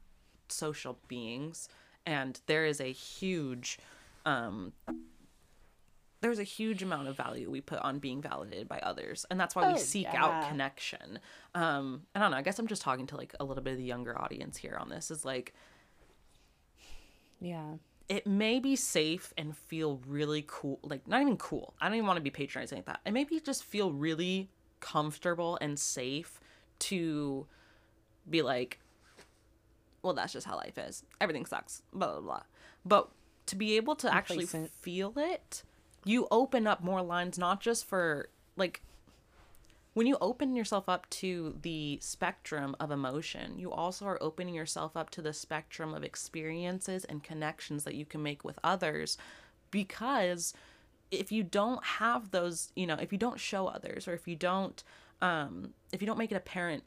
social 0.47 0.99
beings, 1.07 1.67
and 2.05 2.39
there 2.47 2.65
is 2.65 2.79
a 2.81 2.91
huge, 2.91 3.77
um, 4.25 4.73
there's 6.21 6.39
a 6.39 6.43
huge 6.43 6.81
amount 6.81 7.07
of 7.09 7.17
value 7.17 7.49
we 7.51 7.59
put 7.61 7.79
on 7.79 7.99
being 7.99 8.21
validated 8.21 8.67
by 8.67 8.79
others, 8.79 9.25
and 9.29 9.39
that's 9.39 9.55
why 9.55 9.67
we 9.67 9.73
Oh, 9.73 9.77
seek 9.77 10.07
yeah. 10.13 10.23
out 10.25 10.47
connection. 10.49 11.19
Um, 11.53 12.03
I 12.15 12.19
don't 12.19 12.31
know. 12.31 12.37
I 12.37 12.41
guess 12.41 12.59
I'm 12.59 12.67
just 12.67 12.81
talking 12.81 13.07
to 13.07 13.17
like 13.17 13.35
a 13.39 13.43
little 13.43 13.63
bit 13.63 13.71
of 13.73 13.77
the 13.77 13.83
younger 13.83 14.17
audience 14.19 14.57
here 14.57 14.77
on 14.79 14.89
this. 14.89 15.11
Is 15.11 15.25
like 15.25 15.53
Yeah. 17.41 17.73
it 18.07 18.25
may 18.25 18.59
be 18.59 18.75
safe 18.75 19.33
and 19.37 19.55
feel 19.57 19.99
really 20.07 20.43
cool 20.47 20.79
like 20.83 21.07
not 21.07 21.21
even 21.21 21.37
cool 21.37 21.73
i 21.81 21.85
don't 21.87 21.95
even 21.95 22.07
want 22.07 22.17
to 22.17 22.21
be 22.21 22.29
patronizing 22.29 22.77
like 22.79 22.85
that 22.85 22.99
it 23.05 23.11
may 23.11 23.23
be 23.23 23.39
just 23.39 23.63
feel 23.63 23.91
really 23.91 24.49
comfortable 24.79 25.57
and 25.61 25.77
safe 25.79 26.39
to 26.79 27.45
be 28.29 28.41
like 28.41 28.79
well 30.03 30.13
that's 30.13 30.33
just 30.33 30.45
how 30.45 30.55
life 30.55 30.77
is 30.77 31.03
everything 31.19 31.45
sucks 31.45 31.81
blah 31.93 32.11
blah 32.11 32.21
blah 32.21 32.43
but 32.85 33.09
to 33.45 33.55
be 33.55 33.75
able 33.75 33.95
to 33.95 34.13
actually 34.13 34.45
feel 34.45 35.13
it 35.17 35.63
you 36.05 36.27
open 36.29 36.67
up 36.67 36.83
more 36.83 37.01
lines 37.01 37.37
not 37.37 37.59
just 37.59 37.85
for 37.85 38.29
like 38.55 38.81
when 39.93 40.07
you 40.07 40.17
open 40.21 40.55
yourself 40.55 40.89
up 40.89 41.07
to 41.11 41.55
the 41.61 41.99
spectrum 42.01 42.75
of 42.79 42.89
emotion, 42.89 43.59
you 43.59 43.71
also 43.71 44.05
are 44.05 44.21
opening 44.21 44.55
yourself 44.55 44.97
up 44.97 45.11
to 45.11 45.21
the 45.21 45.33
spectrum 45.33 45.93
of 45.93 46.03
experiences 46.03 47.05
and 47.05 47.23
connections 47.23 47.83
that 47.83 47.93
you 47.93 48.05
can 48.05 48.23
make 48.23 48.43
with 48.43 48.57
others. 48.63 49.17
Because 49.69 50.53
if 51.11 51.31
you 51.31 51.43
don't 51.43 51.83
have 51.85 52.31
those, 52.31 52.71
you 52.75 52.87
know, 52.87 52.95
if 52.99 53.11
you 53.11 53.19
don't 53.19 53.39
show 53.39 53.67
others 53.67 54.07
or 54.07 54.13
if 54.13 54.27
you 54.27 54.35
don't, 54.35 54.83
um, 55.21 55.73
if 55.91 56.01
you 56.01 56.07
don't 56.07 56.17
make 56.17 56.31
it 56.31 56.35
apparent, 56.35 56.83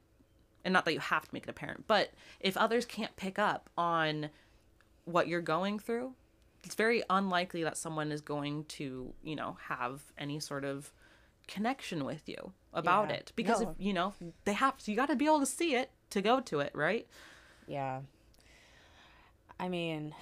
and 0.67 0.73
not 0.73 0.85
that 0.85 0.93
you 0.93 0.99
have 1.01 1.23
to 1.23 1.29
make 1.33 1.45
it 1.45 1.49
apparent, 1.49 1.85
but 1.87 2.11
if 2.41 2.57
others 2.57 2.85
can't 2.85 3.15
pick 3.17 3.39
up 3.39 3.71
on 3.79 4.29
what 5.05 5.29
you're 5.29 5.41
going 5.41 5.79
through, 5.79 6.13
it's 6.65 6.75
very 6.75 7.05
unlikely 7.09 7.63
that 7.63 7.77
someone 7.77 8.11
is 8.11 8.21
going 8.21 8.65
to, 8.65 9.15
you 9.23 9.37
know, 9.37 9.57
have 9.69 10.03
any 10.19 10.41
sort 10.41 10.65
of 10.65 10.93
connection 11.47 12.05
with 12.05 12.29
you 12.29 12.53
about 12.75 13.09
Yeah. 13.11 13.15
it 13.17 13.33
because 13.37 13.61
No. 13.63 13.71
if 13.71 13.77
you 13.79 13.93
know 13.95 14.13
they 14.45 14.53
have 14.55 14.77
to 14.79 14.91
you 14.91 14.97
got 14.97 15.07
to 15.09 15.15
be 15.15 15.27
able 15.27 15.39
to 15.39 15.47
see 15.47 15.77
it 15.77 15.93
to 16.11 16.21
go 16.21 16.41
to 16.41 16.59
it 16.59 16.73
right 16.75 17.07
Yeah. 17.69 18.01
I 19.61 19.69
mean, 19.69 20.15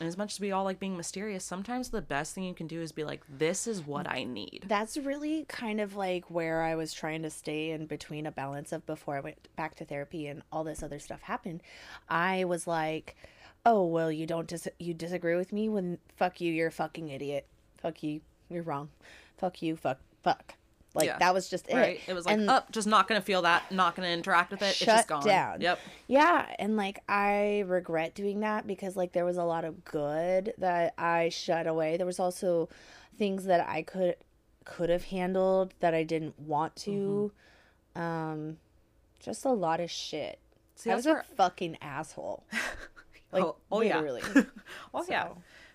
and 0.00 0.08
as 0.08 0.16
much 0.16 0.34
as 0.34 0.40
we 0.40 0.52
all 0.52 0.64
like 0.64 0.78
being 0.78 0.96
mysterious 0.96 1.44
sometimes 1.44 1.90
the 1.90 2.02
best 2.02 2.34
thing 2.34 2.44
you 2.44 2.54
can 2.54 2.66
do 2.66 2.80
is 2.80 2.92
be 2.92 3.04
like 3.04 3.22
this 3.28 3.66
is 3.66 3.86
what 3.86 4.08
i 4.10 4.24
need 4.24 4.64
that's 4.66 4.96
really 4.96 5.44
kind 5.48 5.80
of 5.80 5.96
like 5.96 6.30
where 6.30 6.62
I 6.62 6.74
was 6.74 6.92
trying 6.92 7.22
to 7.22 7.30
stay 7.30 7.70
in 7.70 7.86
between 7.86 8.26
a 8.26 8.30
balance 8.30 8.72
of 8.72 8.86
before 8.86 9.16
I 9.16 9.20
went 9.20 9.48
back 9.56 9.74
to 9.76 9.84
therapy 9.84 10.26
and 10.26 10.42
all 10.52 10.64
this 10.64 10.82
other 10.82 10.98
stuff 10.98 11.22
happened. 11.22 11.62
I 12.08 12.44
was 12.44 12.66
like, 12.66 13.16
"Oh, 13.64 13.84
well, 13.84 14.12
you 14.12 14.26
don't 14.26 14.46
dis- 14.46 14.68
you 14.78 14.94
disagree 14.94 15.36
with 15.36 15.52
me 15.52 15.68
when 15.68 15.98
fuck 16.16 16.40
you, 16.40 16.52
you're 16.52 16.68
a 16.68 16.72
fucking 16.72 17.08
idiot. 17.08 17.46
Fuck 17.78 18.02
you, 18.02 18.20
you're 18.48 18.62
wrong. 18.62 18.90
Fuck 19.36 19.62
you, 19.62 19.76
fuck 19.76 19.98
fuck." 20.22 20.54
Like 20.98 21.06
Yeah. 21.06 21.18
that 21.18 21.32
was 21.32 21.48
just 21.48 21.68
it. 21.68 21.74
right 21.74 22.00
it 22.06 22.12
was 22.12 22.26
like 22.26 22.34
And- 22.34 22.50
up 22.50 22.70
just 22.72 22.86
not 22.86 23.08
gonna 23.08 23.22
feel 23.22 23.42
that 23.42 23.70
not 23.72 23.94
gonna 23.96 24.08
interact 24.08 24.50
with 24.50 24.60
it 24.62 24.66
it's 24.66 24.76
shut 24.76 24.86
just 24.96 25.08
gone 25.08 25.24
down. 25.24 25.60
yep 25.60 25.78
Yeah, 26.06 26.54
and 26.58 26.76
like 26.76 27.00
I 27.08 27.64
regret 27.66 28.14
doing 28.14 28.40
that 28.40 28.66
because 28.66 28.96
like 28.96 29.12
there 29.12 29.24
was 29.24 29.36
a 29.38 29.44
lot 29.44 29.64
of 29.64 29.84
good 29.84 30.52
that 30.58 30.92
I 30.98 31.30
shut 31.30 31.66
away. 31.66 31.96
There 31.96 32.06
was 32.06 32.18
also 32.20 32.68
things 33.16 33.44
that 33.46 33.66
I 33.68 33.82
could 33.82 34.16
could 34.64 34.90
have 34.90 35.04
handled 35.04 35.72
that 35.80 35.94
I 35.94 36.02
didn't 36.02 36.38
want 36.38 36.76
to. 36.76 37.32
Um 37.96 38.58
just 39.20 39.44
a 39.44 39.50
lot 39.50 39.80
of 39.80 39.90
shit. 39.90 40.38
See, 40.76 40.90
I 40.90 40.94
was 40.94 41.06
where- 41.06 41.20
a 41.20 41.24
fucking 41.24 41.78
asshole. 41.80 42.44
Like 43.30 43.44
oh, 43.44 43.56
oh 43.70 43.82
yeah 43.82 44.00
literally. 44.00 44.46
oh 44.94 45.04
yeah 45.06 45.28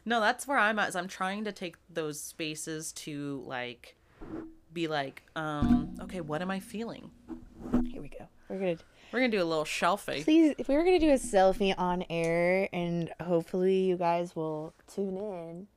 no 0.06 0.20
that's 0.20 0.48
where 0.48 0.58
i'm 0.58 0.80
at 0.80 0.90
is 0.90 0.96
i'm 0.96 1.08
trying 1.08 1.44
to 1.44 1.52
take 1.52 1.76
those 1.88 2.20
spaces 2.20 2.92
to 2.94 3.44
like 3.46 3.96
be 4.74 4.88
like 4.88 5.24
um 5.36 5.96
okay 6.02 6.22
what 6.22 6.42
am 6.42 6.50
i 6.52 6.60
feeling 6.60 7.12
Here 7.86 8.02
we 8.02 8.10
go. 8.10 8.28
We're 8.50 8.60
gonna 8.60 8.78
we're 9.12 9.20
gonna 9.20 9.32
do 9.32 9.42
a 9.42 9.46
little 9.46 9.66
shelfie 9.66 10.24
please 10.24 10.54
if 10.58 10.68
we 10.68 10.76
were 10.76 10.84
gonna 10.84 11.00
do 11.00 11.10
a 11.12 11.14
selfie 11.20 11.74
on 11.78 12.04
air 12.10 12.68
and 12.74 13.12
hopefully 13.22 13.82
you 13.84 13.98
guys 13.98 14.36
will 14.36 14.74
tune 14.94 15.18
in. 15.18 15.68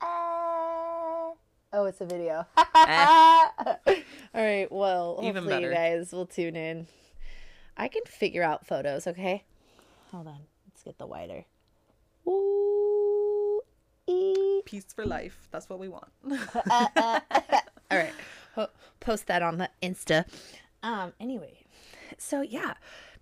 Ah. 0.00 1.32
Oh, 1.74 1.86
it's 1.86 2.00
a 2.02 2.04
video. 2.04 2.46
All 2.56 3.78
right. 4.34 4.66
Well, 4.70 5.18
Eh. 5.22 5.28
Even 5.28 5.44
hopefully 5.44 5.64
you 5.64 5.70
guys 5.72 6.12
will 6.12 6.26
tune 6.26 6.54
in. 6.54 6.86
I 7.78 7.88
can 7.88 8.02
figure 8.06 8.42
out 8.42 8.66
photos. 8.66 9.06
Okay. 9.06 9.44
Hold 10.10 10.26
on. 10.26 10.40
Let's 10.68 10.82
get 10.82 10.98
the 10.98 11.06
wider. 11.06 11.44
Peace 14.64 14.84
for 14.94 15.04
life 15.04 15.48
that's 15.50 15.68
what 15.68 15.78
we 15.78 15.88
want 15.88 16.06
All 16.24 17.98
right. 17.98 18.12
Ho- 18.54 18.68
post 19.00 19.26
that 19.26 19.42
on 19.42 19.58
the 19.58 19.70
Insta. 19.82 20.24
Um. 20.82 21.12
Anyway, 21.20 21.64
so 22.18 22.42
yeah, 22.42 22.74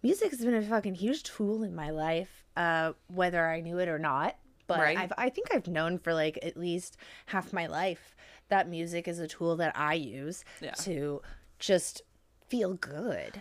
music 0.02 0.30
has 0.30 0.40
been 0.40 0.54
a 0.54 0.62
fucking 0.62 0.94
huge 0.94 1.22
tool 1.22 1.62
in 1.62 1.74
my 1.74 1.90
life, 1.90 2.44
uh, 2.56 2.92
whether 3.08 3.46
I 3.48 3.60
knew 3.60 3.78
it 3.78 3.88
or 3.88 3.98
not. 3.98 4.36
But 4.66 4.78
Right. 4.78 4.96
I've, 4.98 5.12
I 5.18 5.30
think 5.30 5.48
I've 5.52 5.66
known 5.68 5.98
for 5.98 6.14
like 6.14 6.38
at 6.42 6.56
least 6.56 6.96
half 7.26 7.52
my 7.52 7.66
life 7.66 8.14
that 8.48 8.68
music 8.68 9.08
is 9.08 9.18
a 9.18 9.26
tool 9.28 9.56
that 9.56 9.76
I 9.76 9.94
use 9.94 10.44
Yeah. 10.60 10.72
to 10.72 11.22
just 11.58 12.02
feel 12.48 12.74
good. 12.74 13.40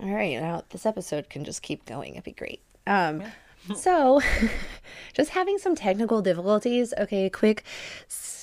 All 0.00 0.10
right, 0.12 0.40
now 0.40 0.64
this 0.70 0.84
episode 0.86 1.30
can 1.30 1.44
just 1.44 1.62
keep 1.62 1.84
going. 1.84 2.12
It'd 2.14 2.24
be 2.24 2.32
great. 2.32 2.60
Um, 2.86 3.22
so, 3.76 4.20
just 5.14 5.30
having 5.30 5.58
some 5.58 5.74
technical 5.76 6.20
difficulties. 6.22 6.92
Okay, 6.98 7.30
quick 7.30 7.64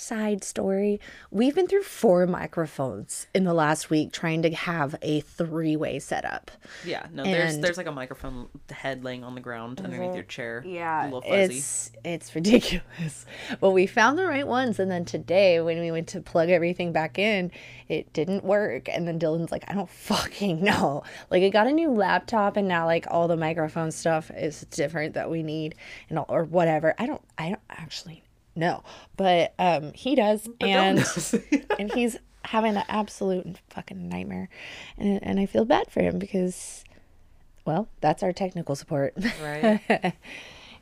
side 0.02 0.44
story. 0.44 1.00
We've 1.30 1.54
been 1.56 1.68
through 1.68 1.84
four 1.84 2.26
microphones 2.28 3.28
in 3.34 3.44
the 3.44 3.54
last 3.54 3.90
week 3.90 4.12
trying 4.12 4.42
to 4.42 4.52
have 4.52 4.96
a 5.02 5.22
three 5.22 5.76
way 5.76 6.00
setup. 6.00 6.52
Yeah, 6.86 7.06
no, 7.14 7.24
there's 7.24 7.56
And- 7.56 7.64
there's 7.64 7.78
like 7.78 7.88
a 7.88 7.92
microphone 7.92 8.48
head 8.72 9.04
laying 9.04 9.24
on 9.24 9.36
the 9.36 9.42
ground 9.42 9.82
underneath 9.82 10.16
your 10.16 10.24
chair. 10.24 10.64
Yeah, 10.66 11.04
a 11.04 11.06
little 11.06 11.22
fuzzy. 11.22 11.58
it's 11.58 11.92
it's 12.04 12.36
ridiculous. 12.36 13.26
But 13.60 13.72
we 13.72 13.86
found 13.86 14.18
the 14.18 14.26
right 14.26 14.48
ones, 14.48 14.80
and 14.80 14.90
then 14.90 15.06
today 15.06 15.60
when 15.62 15.80
we 15.80 15.92
went 15.92 16.08
to 16.10 16.22
plug 16.22 16.50
everything 16.50 16.92
back 16.92 17.20
in, 17.20 17.52
it 17.88 18.12
didn't 18.14 18.44
work. 18.44 18.90
And 18.90 19.08
then 19.08 19.20
Dylan's 19.20 19.52
like, 19.52 19.64
I 19.68 19.74
don't 19.74 19.90
fucking 20.12 20.64
know. 20.64 21.04
Like, 21.30 21.44
I 21.44 21.50
got 21.50 21.68
a 21.68 21.72
new 21.72 21.92
laptop, 21.92 22.58
and 22.58 22.68
now 22.68 22.86
like 22.86 23.06
all 23.10 23.28
the 23.28 23.38
microphone 23.38 23.92
stuff 23.92 24.32
is 24.36 24.62
different 24.72 25.14
that 25.14 25.30
we 25.30 25.44
need, 25.44 25.76
and 26.10 26.18
all, 26.18 26.26
or 26.30 26.44
whatever. 26.44 26.96
I 26.98 27.06
don't 27.06 27.22
I 27.38 27.50
don't 27.50 27.62
actually 27.70 28.24
know, 28.62 28.84
but 29.18 29.54
um 29.60 29.92
he 29.94 30.16
does, 30.16 30.48
and 30.62 31.06
and 31.80 31.92
he's 31.94 32.18
having 32.46 32.78
an 32.78 32.84
absolute 32.88 33.58
fucking 33.70 34.08
nightmare, 34.08 34.48
and 34.98 35.22
and 35.22 35.40
I 35.40 35.46
feel 35.46 35.66
bad 35.66 35.92
for 35.92 36.02
him 36.02 36.18
because. 36.18 36.86
Well, 37.64 37.88
that's 38.00 38.24
our 38.24 38.34
technical 38.34 38.76
support. 38.76 39.14
right. 39.44 40.16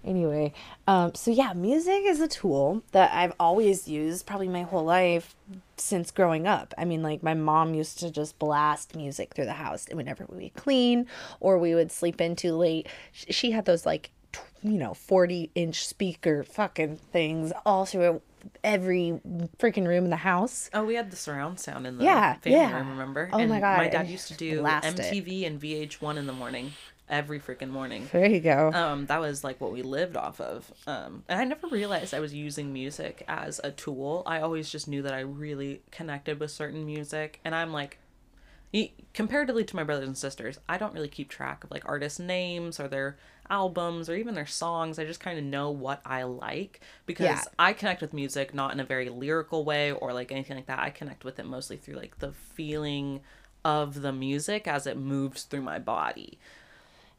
anyway 0.04 0.54
um 0.88 1.14
so 1.14 1.30
yeah 1.30 1.52
music 1.54 2.02
is 2.06 2.22
a 2.22 2.28
tool 2.28 2.82
that 2.94 3.12
i've 3.14 3.34
always 3.38 3.88
used 3.88 4.26
probably 4.26 4.48
my 4.48 4.62
whole 4.62 4.84
life 4.84 5.36
since 5.76 6.10
growing 6.10 6.48
up 6.48 6.74
i 6.78 6.86
mean 6.86 7.04
like 7.04 7.22
my 7.22 7.34
mom 7.34 7.74
used 7.74 8.00
to 8.00 8.10
just 8.10 8.40
blast 8.40 8.96
music 8.96 9.34
through 9.34 9.46
the 9.46 9.52
house 9.52 9.88
whenever 9.92 10.26
we 10.30 10.44
would 10.44 10.54
clean 10.56 11.06
or 11.42 11.58
we 11.60 11.76
would 11.76 11.92
sleep 11.92 12.22
in 12.22 12.34
too 12.36 12.54
late 12.54 12.88
she 13.12 13.52
had 13.52 13.66
those 13.66 13.86
like 13.86 14.10
you 14.62 14.78
know 14.78 14.94
40 14.94 15.52
inch 15.56 15.86
speaker 15.88 16.44
fucking 16.44 16.98
things 16.98 17.54
all 17.66 17.86
through 17.86 18.22
every 18.64 19.20
freaking 19.58 19.88
room 19.88 20.06
in 20.06 20.10
the 20.10 20.18
house 20.18 20.70
Oh, 20.74 20.84
we 20.86 20.96
had 20.96 21.12
the 21.12 21.18
surround 21.18 21.60
sound 21.60 21.86
in 21.88 21.98
the 21.98 22.04
Yeah, 22.04 22.36
family 22.36 22.60
yeah. 22.60 22.76
room, 22.78 22.90
remember? 22.90 23.30
Oh 23.34 23.40
and 23.40 23.50
my 23.50 23.60
God, 23.60 23.78
My 23.78 23.88
dad 23.90 24.08
used 24.10 24.28
to 24.30 24.34
do 24.36 24.62
blast 24.62 25.00
it. 25.00 25.26
MTV 25.26 25.46
and 25.46 25.60
VH1 25.62 26.18
in 26.18 26.26
the 26.28 26.34
morning, 26.34 26.72
every 27.10 27.40
freaking 27.40 27.70
morning. 27.70 28.08
there 28.12 28.28
you 28.30 28.40
go 28.40 28.72
Um, 28.74 29.06
that 29.08 29.20
was 29.20 29.44
like 29.44 29.60
what 29.60 29.72
we 29.72 29.82
lived 29.82 30.16
off 30.16 30.40
of. 30.40 30.72
Um, 30.88 31.24
and 31.28 31.40
I 31.40 31.44
never 31.44 31.68
realized 31.68 32.14
I 32.14 32.20
was 32.20 32.34
using 32.34 32.72
music 32.72 33.24
as 33.28 33.60
a 33.64 33.72
tool. 33.72 34.24
I 34.26 34.40
always 34.42 34.70
just 34.70 34.88
knew 34.88 35.02
that 35.02 35.14
I 35.14 35.20
really 35.22 35.82
connected 35.92 36.40
with 36.40 36.52
certain 36.52 36.86
music, 36.86 37.40
and 37.44 37.54
I'm 37.56 37.74
like, 37.74 37.98
comparatively 39.14 39.64
to 39.66 39.76
my 39.76 39.84
brothers 39.84 40.08
and 40.08 40.18
sisters, 40.18 40.60
I 40.70 40.78
don't 40.78 40.94
really 40.94 41.08
keep 41.08 41.30
track 41.30 41.64
of 41.64 41.72
like 41.72 41.88
artist 41.90 42.20
names 42.20 42.80
or 42.80 42.88
their 42.88 43.18
albums 43.50 44.10
or 44.10 44.16
even 44.16 44.36
their 44.36 44.46
songs. 44.46 45.00
I 45.00 45.06
just 45.06 45.20
kind 45.20 45.38
of 45.38 45.44
know 45.46 45.72
what 45.72 46.02
I 46.06 46.24
like 46.24 46.82
because 47.06 47.26
Yeah. 47.26 47.44
I 47.58 47.74
connect 47.74 48.02
with 48.02 48.14
music 48.14 48.54
not 48.54 48.74
in 48.74 48.80
a 48.80 48.84
very 48.86 49.10
lyrical 49.10 49.64
way 49.66 49.92
or 49.92 50.14
like 50.14 50.32
anything 50.32 50.56
like 50.58 50.68
that. 50.68 50.80
I 50.80 50.90
connect 50.90 51.24
with 51.24 51.40
it 51.40 51.46
mostly 51.46 51.78
through 51.78 51.96
like 51.96 52.20
the 52.20 52.32
feeling 52.32 53.22
of 53.66 54.02
the 54.02 54.12
music 54.14 54.68
as 54.68 54.88
it 54.88 54.98
moves 54.98 55.44
through 55.44 55.62
my 55.62 55.80
body. 55.80 56.40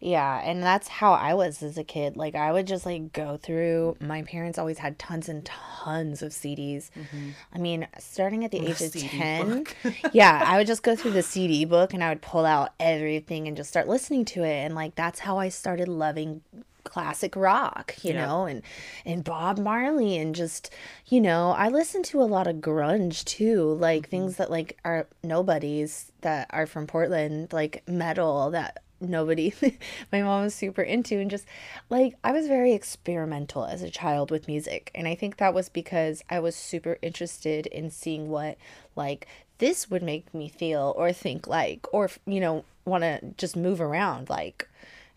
Yeah, 0.02 0.40
and 0.42 0.62
that's 0.62 0.88
how 0.88 1.12
I 1.12 1.34
was 1.34 1.62
as 1.62 1.76
a 1.76 1.84
kid. 1.84 2.16
Like 2.16 2.34
I 2.34 2.52
would 2.52 2.66
just 2.66 2.86
like 2.86 3.12
go 3.12 3.36
through. 3.36 3.98
My 4.00 4.22
parents 4.22 4.58
always 4.58 4.78
had 4.78 4.98
tons 4.98 5.28
and 5.28 5.44
tons 5.44 6.22
of 6.22 6.32
CDs. 6.32 6.90
Mm-hmm. 6.98 7.28
I 7.54 7.58
mean, 7.58 7.86
starting 7.98 8.42
at 8.44 8.50
the 8.50 8.60
age 8.60 8.70
of 8.70 8.76
CD 8.78 9.08
ten, 9.08 9.66
yeah, 10.14 10.42
I 10.46 10.56
would 10.56 10.66
just 10.66 10.82
go 10.82 10.96
through 10.96 11.10
the 11.10 11.22
CD 11.22 11.66
book 11.66 11.92
and 11.92 12.02
I 12.02 12.08
would 12.08 12.22
pull 12.22 12.46
out 12.46 12.70
everything 12.80 13.46
and 13.46 13.58
just 13.58 13.68
start 13.68 13.88
listening 13.88 14.24
to 14.26 14.42
it. 14.42 14.64
And 14.64 14.74
like 14.74 14.94
that's 14.94 15.20
how 15.20 15.36
I 15.36 15.50
started 15.50 15.86
loving 15.86 16.40
classic 16.82 17.36
rock, 17.36 17.94
you 18.02 18.14
Yeah. 18.14 18.24
know, 18.24 18.46
and 18.46 18.62
and 19.04 19.22
Bob 19.22 19.58
Marley 19.58 20.16
and 20.16 20.34
just, 20.34 20.70
you 21.08 21.20
know, 21.20 21.50
I 21.50 21.68
listened 21.68 22.06
to 22.06 22.22
a 22.22 22.24
lot 22.24 22.46
of 22.46 22.56
grunge 22.56 23.22
too, 23.26 23.74
like 23.74 24.04
mm-hmm. 24.04 24.10
things 24.10 24.36
that 24.36 24.50
like 24.50 24.78
are 24.82 25.08
nobodies 25.22 26.10
that 26.22 26.46
are 26.50 26.66
from 26.66 26.86
Portland, 26.86 27.52
like 27.52 27.82
metal 27.86 28.50
that 28.52 28.82
nobody 29.00 29.52
my 30.12 30.22
mom 30.22 30.44
was 30.44 30.54
super 30.54 30.82
into 30.82 31.18
and 31.18 31.30
just 31.30 31.46
like 31.88 32.14
I 32.22 32.32
was 32.32 32.46
very 32.46 32.72
experimental 32.72 33.64
as 33.64 33.82
a 33.82 33.90
child 33.90 34.30
with 34.30 34.48
music 34.48 34.90
and 34.94 35.08
I 35.08 35.14
think 35.14 35.38
that 35.38 35.54
was 35.54 35.68
because 35.68 36.22
I 36.28 36.40
was 36.40 36.54
super 36.54 36.98
interested 37.02 37.66
in 37.66 37.90
seeing 37.90 38.28
what 38.28 38.58
like 38.96 39.26
this 39.58 39.90
would 39.90 40.02
make 40.02 40.32
me 40.34 40.48
feel 40.48 40.94
or 40.96 41.12
think 41.12 41.46
like 41.46 41.86
or 41.92 42.10
you 42.26 42.40
know 42.40 42.64
want 42.84 43.02
to 43.02 43.20
just 43.36 43.56
move 43.56 43.80
around 43.80 44.28
like 44.28 44.68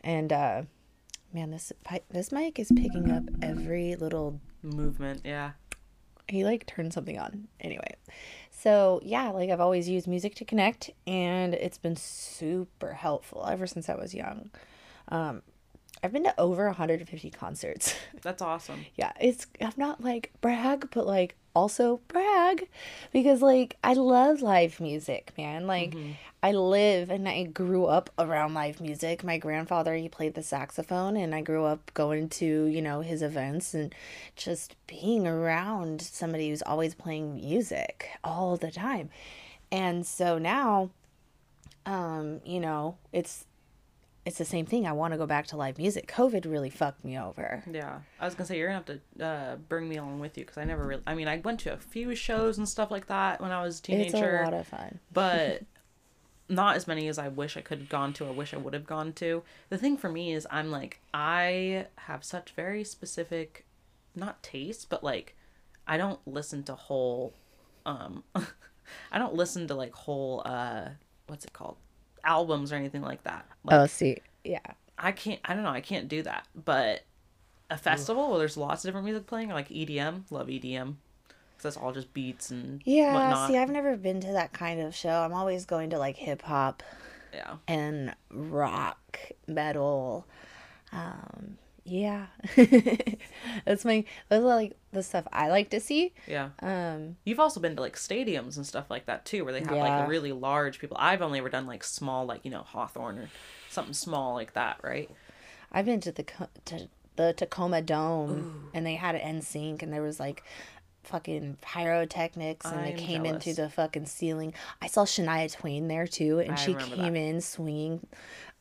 and 0.01 0.31
uh 0.31 0.63
man 1.33 1.51
this 1.51 1.71
this 2.09 2.31
mic 2.31 2.59
is 2.59 2.71
picking 2.75 3.11
up 3.11 3.23
every 3.41 3.95
little 3.95 4.39
Movement, 4.63 5.21
yeah. 5.25 5.51
He 6.27 6.43
like 6.43 6.65
turned 6.65 6.93
something 6.93 7.17
on. 7.19 7.47
Anyway 7.59 7.95
so 8.63 9.01
yeah 9.03 9.29
like 9.29 9.49
i've 9.49 9.59
always 9.59 9.89
used 9.89 10.07
music 10.07 10.35
to 10.35 10.45
connect 10.45 10.89
and 11.05 11.53
it's 11.53 11.77
been 11.77 11.95
super 11.97 12.93
helpful 12.93 13.45
ever 13.49 13.67
since 13.67 13.89
i 13.89 13.95
was 13.95 14.13
young. 14.13 14.49
Um 15.09 15.41
i've 16.01 16.13
been 16.13 16.23
to 16.23 16.39
over 16.39 16.65
150 16.67 17.29
concerts. 17.31 17.95
That's 18.21 18.41
awesome. 18.41 18.85
yeah 18.95 19.11
it's 19.19 19.47
i'm 19.59 19.73
not 19.75 20.01
like 20.01 20.31
brag 20.39 20.89
but 20.91 21.05
like 21.05 21.35
also 21.55 21.99
brag 22.07 22.67
because 23.11 23.41
like 23.41 23.77
i 23.83 23.93
love 23.93 24.41
live 24.41 24.79
music 24.79 25.31
man. 25.37 25.67
Like 25.67 25.95
i 26.41 26.51
live 26.51 27.09
and 27.09 27.27
i 27.27 27.43
grew 27.43 27.85
up 27.85 28.09
around 28.17 28.53
live 28.53 28.81
music. 28.81 29.23
My 29.23 29.37
grandfather 29.37 29.95
he 29.95 30.09
played 30.09 30.33
the 30.33 30.43
saxophone 30.43 31.15
and 31.15 31.35
i 31.35 31.41
grew 31.41 31.65
up 31.65 31.93
going 31.93 32.29
to 32.29 32.65
you 32.65 32.81
know 32.81 33.01
his 33.01 33.21
events 33.21 33.73
and 33.73 33.93
just 34.35 34.75
being 34.87 35.27
around 35.27 36.01
somebody 36.01 36.49
who's 36.49 36.63
always 36.63 36.95
playing 36.95 37.35
music 37.35 38.09
all 38.23 38.57
the 38.57 38.71
time. 38.71 39.09
And 39.71 40.05
so 40.05 40.37
now 40.37 40.89
um 41.85 42.41
you 42.45 42.59
know 42.59 42.97
it's 43.11 43.45
it's 44.25 44.37
the 44.37 44.45
same 44.45 44.65
thing. 44.65 44.87
I 44.87 44.93
want 44.93 45.13
to 45.13 45.17
go 45.17 45.25
back 45.25 45.47
to 45.47 45.57
live 45.57 45.77
music. 45.77 46.07
Covid 46.07 46.49
really 46.49 46.69
fucked 46.69 47.03
me 47.03 47.17
over. 47.19 47.63
Yeah, 47.69 47.99
I 48.19 48.25
was 48.25 48.35
gonna 48.35 48.47
say 48.47 48.57
you're 48.57 48.67
gonna 48.69 48.83
have 48.85 49.01
to 49.17 49.25
uh, 49.25 49.55
bring 49.55 49.89
me 49.89 49.97
along 49.97 50.19
with 50.19 50.37
you 50.37 50.45
because 50.45 50.57
I 50.57 50.63
never 50.63 50.85
really. 50.85 51.03
I 51.05 51.15
mean, 51.15 51.27
I 51.27 51.37
went 51.37 51.59
to 51.61 51.73
a 51.73 51.77
few 51.77 52.15
shows 52.15 52.57
and 52.57 52.67
stuff 52.67 52.89
like 52.89 53.07
that 53.07 53.41
when 53.41 53.51
I 53.51 53.61
was 53.61 53.81
a 53.87 53.93
it's 53.93 54.13
a 54.13 54.17
teenager, 54.17 54.41
lot 54.43 54.53
of 54.53 54.67
fun. 54.67 54.99
but 55.13 55.63
not 56.49 56.75
as 56.75 56.87
many 56.87 57.07
as 57.07 57.17
I 57.17 57.27
wish 57.27 57.57
I 57.57 57.61
could 57.61 57.79
have 57.79 57.89
gone 57.89 58.13
to 58.13 58.25
or 58.25 58.33
wish 58.33 58.53
I 58.53 58.57
would 58.57 58.73
have 58.73 58.85
gone 58.85 59.13
to. 59.13 59.43
The 59.69 59.77
thing 59.77 59.97
for 59.97 60.09
me 60.09 60.33
is 60.33 60.47
I'm 60.49 60.71
like 60.71 60.99
I 61.13 61.87
have 61.95 62.23
such 62.23 62.51
very 62.51 62.83
specific, 62.83 63.65
not 64.15 64.41
taste, 64.43 64.89
but 64.89 65.03
like 65.03 65.35
I 65.87 65.97
don't 65.97 66.19
listen 66.25 66.63
to 66.63 66.75
whole, 66.75 67.33
um, 67.85 68.23
I 69.11 69.17
don't 69.17 69.33
listen 69.33 69.67
to 69.67 69.75
like 69.75 69.93
whole 69.93 70.43
uh, 70.45 70.89
what's 71.27 71.45
it 71.45 71.53
called, 71.53 71.77
albums 72.23 72.71
or 72.71 72.75
anything 72.75 73.01
like 73.01 73.23
that. 73.23 73.45
Like, 73.63 73.81
oh 73.81 73.85
see 73.85 74.19
yeah 74.43 74.59
I 74.97 75.11
can't. 75.11 75.39
I 75.43 75.53
don't 75.53 75.63
know. 75.63 75.69
I 75.69 75.81
can't 75.81 76.07
do 76.07 76.21
that. 76.23 76.47
But 76.55 77.01
a 77.69 77.77
festival 77.77 78.29
where 78.29 78.39
there's 78.39 78.57
lots 78.57 78.83
of 78.83 78.89
different 78.89 79.05
music 79.05 79.27
playing, 79.27 79.49
like 79.49 79.69
EDM, 79.69 80.23
love 80.29 80.47
EDM, 80.47 80.95
because 81.27 81.63
that's 81.63 81.77
all 81.77 81.91
just 81.91 82.13
beats 82.13 82.51
and 82.51 82.81
Yeah, 82.85 83.13
whatnot. 83.13 83.49
see, 83.49 83.57
I've 83.57 83.69
never 83.69 83.97
been 83.97 84.21
to 84.21 84.31
that 84.33 84.53
kind 84.53 84.81
of 84.81 84.95
show. 84.95 85.21
I'm 85.21 85.33
always 85.33 85.65
going 85.65 85.89
to 85.91 85.97
like 85.97 86.17
hip 86.17 86.43
hop 86.43 86.83
yeah, 87.33 87.55
and 87.67 88.15
rock, 88.31 89.19
metal. 89.47 90.25
Um, 90.91 91.57
yeah, 91.85 92.27
that's 93.65 93.85
my 93.85 94.05
that's 94.29 94.43
like 94.43 94.73
the 94.91 95.03
stuff 95.03 95.27
I 95.31 95.49
like 95.49 95.69
to 95.71 95.79
see. 95.79 96.13
yeah. 96.27 96.49
Um, 96.61 97.17
You've 97.25 97.39
also 97.39 97.59
been 97.59 97.75
to 97.75 97.81
like 97.81 97.95
stadiums 97.95 98.57
and 98.57 98.65
stuff 98.65 98.89
like 98.89 99.05
that 99.07 99.25
too, 99.25 99.43
where 99.43 99.53
they 99.53 99.59
have 99.61 99.71
Yeah. 99.71 99.99
like 99.99 100.09
really 100.09 100.31
large 100.31 100.79
people. 100.79 100.97
I've 100.99 101.21
only 101.21 101.39
ever 101.39 101.49
done 101.49 101.67
like 101.67 101.83
small, 101.83 102.25
like 102.25 102.41
you 102.45 102.51
know 102.51 102.61
Hawthorne 102.63 103.17
or 103.19 103.29
something 103.69 103.93
small 103.93 104.33
like 104.33 104.53
that, 104.53 104.77
right? 104.83 105.09
I've 105.71 105.85
been 105.85 106.01
to 106.01 106.11
the 106.11 106.23
to 106.65 106.87
the 107.15 107.33
Tacoma 107.33 107.81
Dome, 107.81 108.69
and 108.73 108.85
they 108.85 108.95
had 108.95 109.15
NSYNC 109.15 109.83
and 109.83 109.91
there 109.93 110.01
was 110.01 110.19
like 110.19 110.43
fucking 111.03 111.57
pyrotechnics, 111.61 112.65
and 112.65 112.85
they 112.85 112.91
I'm 112.93 112.97
came 112.97 113.25
into 113.25 113.53
jealous. 113.53 113.57
the 113.57 113.69
fucking 113.75 114.05
ceiling. 114.05 114.53
I 114.81 114.87
saw 114.87 115.03
Shania 115.03 115.51
Twain 115.51 115.87
there 115.87 116.07
too, 116.07 116.39
and 116.39 116.53
I 116.53 116.55
she 116.55 116.73
came 116.75 117.13
that. 117.13 117.19
in 117.19 117.41
swinging. 117.41 118.05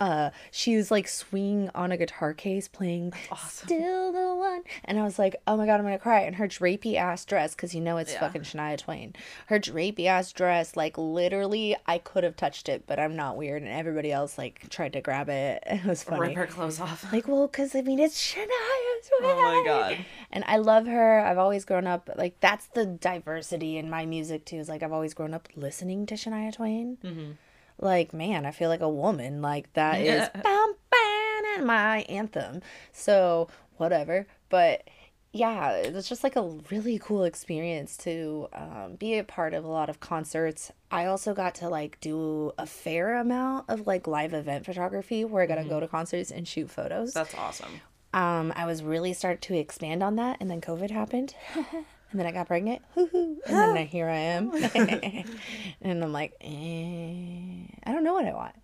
Uh, 0.02 0.30
she 0.50 0.76
was 0.76 0.90
like 0.90 1.06
swinging 1.06 1.70
on 1.76 1.92
a 1.92 1.96
guitar 1.96 2.34
case, 2.34 2.66
playing 2.66 3.12
awesome. 3.30 3.68
"Still 3.68 4.10
the 4.12 4.34
One," 4.34 4.62
and 4.84 4.98
I 4.98 5.04
was 5.04 5.16
like, 5.18 5.36
"Oh 5.46 5.56
my 5.56 5.64
god, 5.66 5.78
I'm 5.78 5.84
gonna 5.84 5.98
cry!" 5.98 6.20
And 6.22 6.36
her 6.36 6.48
drapey 6.48 6.96
ass 6.96 7.24
dress, 7.24 7.54
because 7.54 7.72
you 7.74 7.80
know 7.80 7.98
it's 7.98 8.12
Yeah. 8.12 8.20
fucking 8.20 8.42
Shania 8.42 8.76
Twain. 8.78 9.14
Her 9.46 9.60
drapey 9.60 10.06
ass 10.06 10.32
dress, 10.32 10.74
like 10.76 10.98
literally, 10.98 11.76
I 11.86 11.98
could 11.98 12.24
have 12.24 12.34
touched 12.36 12.68
it, 12.68 12.84
but 12.86 12.98
I'm 12.98 13.14
not 13.14 13.36
weird, 13.36 13.62
and 13.62 13.70
everybody 13.70 14.10
else 14.10 14.38
like 14.38 14.68
tried 14.70 14.92
to 14.94 15.00
grab 15.00 15.28
it. 15.28 15.62
It 15.82 15.84
was 15.84 16.02
funny. 16.02 16.20
Rip 16.28 16.36
her 16.36 16.46
clothes 16.46 16.80
off. 16.80 17.12
Like, 17.12 17.28
well, 17.28 17.46
because 17.46 17.74
I 17.76 17.82
mean, 17.82 17.98
it's 18.00 18.20
Shania 18.20 18.46
Twain. 18.46 19.20
Oh 19.22 19.62
my 19.62 19.62
God. 19.66 20.04
And 20.32 20.42
I 20.48 20.56
love 20.56 20.86
her. 20.86 21.20
I've 21.20 21.38
always 21.38 21.64
grown 21.64 21.86
up 21.86 22.10
like 22.16 22.40
that's 22.40 22.66
the 22.66 22.86
diversity 22.86 23.76
in 23.78 23.88
my 23.90 24.04
music 24.06 24.44
too. 24.46 24.56
Is 24.56 24.68
like 24.68 24.82
I've 24.82 24.92
always 24.92 25.14
grown 25.14 25.32
up 25.34 25.48
listening 25.54 26.06
to 26.06 26.14
Shania 26.14 26.52
Twain. 26.52 26.98
Mhm. 27.04 27.36
Like, 27.82 28.14
man, 28.14 28.46
I 28.46 28.50
feel 28.52 28.68
like 28.68 28.80
a 28.80 28.88
woman. 28.88 29.42
Like 29.42 29.72
that 29.74 30.00
is 30.00 30.28
bam 30.42 30.74
bam 30.90 31.42
and 31.56 31.66
my 31.66 31.98
anthem. 32.08 32.62
So 32.92 33.48
whatever, 33.76 34.26
but. 34.48 34.88
Yeah, 35.34 35.70
it's 35.76 36.10
just 36.10 36.22
like 36.22 36.36
a 36.36 36.42
really 36.70 36.98
cool 36.98 37.24
experience 37.24 37.96
to 38.04 38.48
um, 38.52 38.96
be 38.96 39.16
a 39.16 39.24
part 39.24 39.54
of 39.54 39.64
a 39.64 39.66
lot 39.66 39.88
of 39.88 39.98
concerts. 39.98 40.70
I 40.90 41.06
also 41.06 41.32
got 41.32 41.54
to 41.54 41.70
like 41.70 41.98
do 42.02 42.52
a 42.58 42.66
fair 42.66 43.14
amount 43.14 43.70
of 43.70 43.86
like 43.86 44.06
live 44.06 44.34
event 44.34 44.66
photography 44.66 45.24
where 45.24 45.42
I 45.42 45.46
got 45.46 45.54
to 45.54 45.64
go 45.64 45.80
to 45.80 45.88
concerts 45.88 46.30
and 46.30 46.46
shoot 46.46 46.70
photos. 46.70 47.14
That's 47.14 47.34
awesome. 47.34 47.80
Um, 48.12 48.52
I 48.54 48.66
was 48.66 48.82
really 48.82 49.14
start 49.14 49.40
to 49.42 49.56
expand 49.56 50.02
on 50.02 50.16
that, 50.16 50.36
and 50.38 50.50
then 50.50 50.60
COVID 50.60 50.90
happened, 50.90 51.34
and 52.12 52.20
then 52.20 52.26
I 52.26 52.30
got 52.30 52.46
pregnant. 52.46 52.82
Hoo-hoo. 52.94 53.38
And 53.46 53.56
then 53.56 53.76
I- 53.76 53.84
here 53.84 54.08
I 54.08 54.16
am, 54.16 54.52
and 55.80 56.04
I'm 56.04 56.12
like, 56.12 56.34
eh, 56.40 57.66
I 57.84 57.92
don't 57.92 58.04
know 58.04 58.14
what 58.14 58.26
I 58.26 58.32
want. 58.32 58.54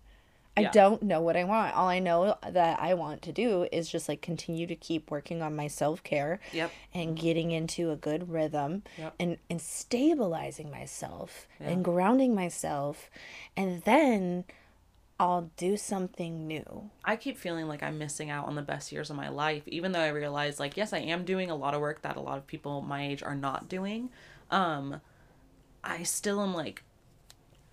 I 0.57 0.61
Yeah. 0.63 0.71
don't 0.71 1.03
know 1.03 1.21
what 1.21 1.37
I 1.37 1.45
want. 1.45 1.73
All 1.75 1.87
I 1.87 1.99
know 1.99 2.35
that 2.45 2.81
I 2.81 2.93
want 2.93 3.21
to 3.23 3.31
do 3.31 3.67
is 3.71 3.89
just 3.89 4.09
like 4.09 4.21
continue 4.21 4.67
to 4.67 4.75
keep 4.75 5.09
working 5.09 5.41
on 5.41 5.55
my 5.55 5.67
self 5.67 6.03
care 6.03 6.39
Yep. 6.51 6.71
and 6.93 7.15
getting 7.17 7.51
into 7.51 7.91
a 7.91 7.95
good 7.95 8.29
rhythm 8.29 8.83
Yep. 8.97 9.13
and 9.19 9.37
and 9.49 9.61
stabilizing 9.61 10.69
myself 10.69 11.47
Yeah. 11.61 11.69
and 11.69 11.83
grounding 11.85 12.35
myself, 12.35 13.09
and 13.55 13.83
then 13.83 14.43
I'll 15.19 15.51
do 15.57 15.75
something 15.75 16.47
new. 16.47 16.89
I 17.03 17.17
keep 17.17 17.37
feeling 17.37 17.67
like 17.67 17.83
I'm 17.83 17.97
missing 17.97 18.29
out 18.29 18.47
on 18.47 18.55
the 18.55 18.61
best 18.61 18.91
years 18.91 19.09
of 19.09 19.17
my 19.17 19.27
life, 19.27 19.63
even 19.67 19.91
though 19.91 19.99
I 19.99 20.09
realize, 20.09 20.59
like, 20.59 20.77
yes, 20.77 20.93
I 20.93 20.99
am 20.99 21.25
doing 21.25 21.51
a 21.51 21.55
lot 21.55 21.73
of 21.73 21.81
work 21.81 22.01
that 22.03 22.15
a 22.15 22.21
lot 22.21 22.37
of 22.37 22.47
people 22.47 22.81
my 22.81 23.05
age 23.05 23.21
are 23.21 23.35
not 23.35 23.67
doing. 23.67 24.11
Um, 24.49 25.01
I 25.83 26.03
still 26.03 26.41
am 26.41 26.53
like, 26.53 26.83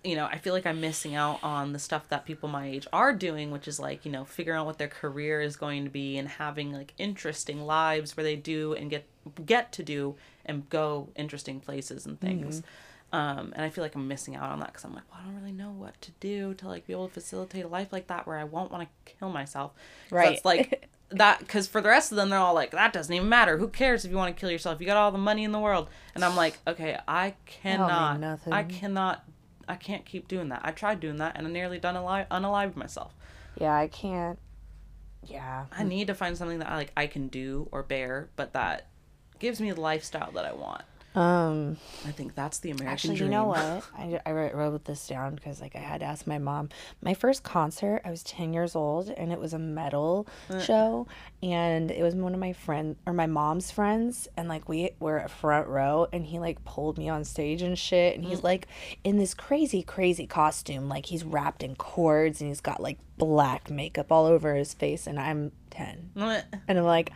you 0.03 0.15
know, 0.15 0.25
I 0.25 0.37
feel 0.37 0.53
like 0.53 0.65
I'm 0.65 0.81
missing 0.81 1.15
out 1.15 1.39
on 1.41 1.71
the 1.71 1.79
stuff 1.79 2.09
that 2.09 2.25
people 2.25 2.49
my 2.49 2.67
age 2.67 2.87
are 2.91 3.13
doing, 3.13 3.49
which 3.51 3.67
is 3.67 3.79
like, 3.79 4.05
you 4.05 4.11
know, 4.11 4.25
figuring 4.25 4.59
out 4.59 4.65
what 4.65 4.77
their 4.77 4.87
career 4.89 5.41
is 5.41 5.55
going 5.55 5.85
to 5.85 5.89
be 5.89 6.17
and 6.17 6.27
having 6.27 6.73
like 6.73 6.93
interesting 6.97 7.65
lives 7.65 8.15
where 8.15 8.23
they 8.23 8.35
do 8.35 8.73
and 8.73 8.89
get 8.89 9.05
get 9.45 9.71
to 9.73 9.83
do 9.83 10.15
and 10.45 10.69
go 10.69 11.09
interesting 11.15 11.59
places 11.59 12.05
and 12.05 12.19
things. 12.19 12.61
Um, 13.13 13.53
and 13.55 13.63
I 13.63 13.69
feel 13.69 13.83
like 13.83 13.95
I'm 13.95 14.07
missing 14.07 14.35
out 14.35 14.51
on 14.51 14.59
that 14.59 14.67
because 14.67 14.83
I'm 14.83 14.93
like, 14.93 15.09
well, 15.09 15.21
I 15.21 15.25
don't 15.25 15.35
really 15.35 15.53
know 15.53 15.71
what 15.71 15.99
to 16.01 16.11
do 16.19 16.53
to 16.55 16.67
like 16.67 16.85
be 16.85 16.93
able 16.93 17.07
to 17.07 17.13
facilitate 17.13 17.63
a 17.63 17.67
life 17.67 17.93
like 17.93 18.07
that 18.07 18.27
where 18.27 18.37
I 18.37 18.43
won't 18.43 18.71
want 18.71 18.87
to 18.87 19.13
kill 19.13 19.29
myself. 19.29 19.71
Right. 20.11 20.31
That's 20.31 20.45
like 20.45 20.89
that 21.09 21.39
because 21.39 21.67
for 21.67 21.79
the 21.79 21.87
rest 21.87 22.11
of 22.11 22.17
them, 22.17 22.29
they're 22.29 22.39
all 22.39 22.53
like, 22.53 22.71
that 22.71 22.91
doesn't 22.91 23.13
even 23.13 23.29
matter. 23.29 23.57
Who 23.57 23.69
cares 23.69 24.03
if 24.03 24.11
you 24.11 24.17
want 24.17 24.35
to 24.35 24.39
kill 24.39 24.51
yourself? 24.51 24.81
You 24.81 24.85
got 24.85 24.97
all 24.97 25.11
the 25.11 25.17
money 25.17 25.45
in 25.45 25.53
the 25.53 25.59
world. 25.59 25.87
And 26.15 26.25
I'm 26.25 26.35
like, 26.35 26.57
okay, 26.67 26.97
I 27.07 27.35
cannot. 27.45 28.21
I 28.51 28.63
cannot. 28.63 29.23
I 29.69 29.75
can't 29.75 30.05
keep 30.05 30.27
doing 30.27 30.49
that. 30.49 30.61
I 30.63 30.71
tried 30.71 30.99
doing 30.99 31.17
that 31.17 31.37
and 31.37 31.47
I 31.47 31.49
nearly 31.49 31.79
done 31.79 31.95
alive, 31.95 32.27
unalived 32.29 32.75
myself. 32.75 33.13
Yeah, 33.59 33.75
I 33.75 33.87
can't. 33.87 34.37
Yeah. 35.23 35.65
I 35.71 35.83
need 35.83 36.07
to 36.07 36.13
find 36.13 36.37
something 36.37 36.59
that 36.59 36.69
I 36.69 36.75
like 36.75 36.91
I 36.95 37.07
can 37.07 37.27
do 37.27 37.67
or 37.71 37.83
bear, 37.83 38.29
but 38.35 38.53
that 38.53 38.87
gives 39.39 39.59
me 39.59 39.71
the 39.71 39.81
lifestyle 39.81 40.31
that 40.33 40.45
I 40.45 40.53
want. 40.53 40.83
Um, 41.17 41.77
I 42.05 42.11
think 42.11 42.35
that's 42.35 42.59
the 42.59 42.69
American 42.69 42.93
actually, 42.93 43.15
dream. 43.15 43.31
you 43.31 43.37
know 43.37 43.45
what? 43.47 43.83
I, 43.97 44.19
I 44.23 44.31
wrote, 44.31 44.53
wrote 44.53 44.85
this 44.85 45.07
down 45.07 45.33
because 45.33 45.59
like 45.59 45.75
I 45.75 45.79
had 45.79 46.01
to 46.01 46.05
ask 46.05 46.27
my 46.27 46.37
mom. 46.37 46.69
My 47.01 47.15
first 47.15 47.41
concert, 47.41 48.03
I 48.05 48.11
was 48.11 48.21
ten 48.21 48.53
years 48.53 48.75
old, 48.75 49.09
and 49.09 49.31
it 49.31 49.39
was 49.39 49.53
a 49.53 49.57
metal 49.59 50.27
uh. 50.47 50.59
show, 50.59 51.07
and 51.41 51.89
it 51.89 52.03
was 52.03 52.13
one 52.13 52.35
of 52.35 52.39
my 52.39 52.53
friend 52.53 52.97
or 53.07 53.13
my 53.13 53.25
mom's 53.25 53.71
friends, 53.71 54.27
and 54.37 54.47
like 54.47 54.69
we 54.69 54.91
were 54.99 55.17
at 55.17 55.31
front 55.31 55.67
row, 55.67 56.07
and 56.13 56.27
he 56.27 56.37
like 56.37 56.63
pulled 56.65 56.99
me 56.99 57.09
on 57.09 57.23
stage 57.23 57.63
and 57.63 57.79
shit, 57.79 58.15
and 58.15 58.23
he's 58.23 58.41
mm. 58.41 58.43
like 58.43 58.67
in 59.03 59.17
this 59.17 59.33
crazy, 59.33 59.81
crazy 59.81 60.27
costume, 60.27 60.87
like 60.87 61.07
he's 61.07 61.23
wrapped 61.23 61.63
in 61.63 61.75
cords, 61.75 62.41
and 62.41 62.49
he's 62.49 62.61
got 62.61 62.79
like 62.79 62.99
black 63.17 63.71
makeup 63.71 64.11
all 64.11 64.27
over 64.27 64.53
his 64.53 64.75
face, 64.75 65.07
and 65.07 65.19
I'm 65.19 65.51
ten, 65.71 66.11
uh. 66.15 66.41
and 66.67 66.77
I'm 66.77 66.85
like. 66.85 67.11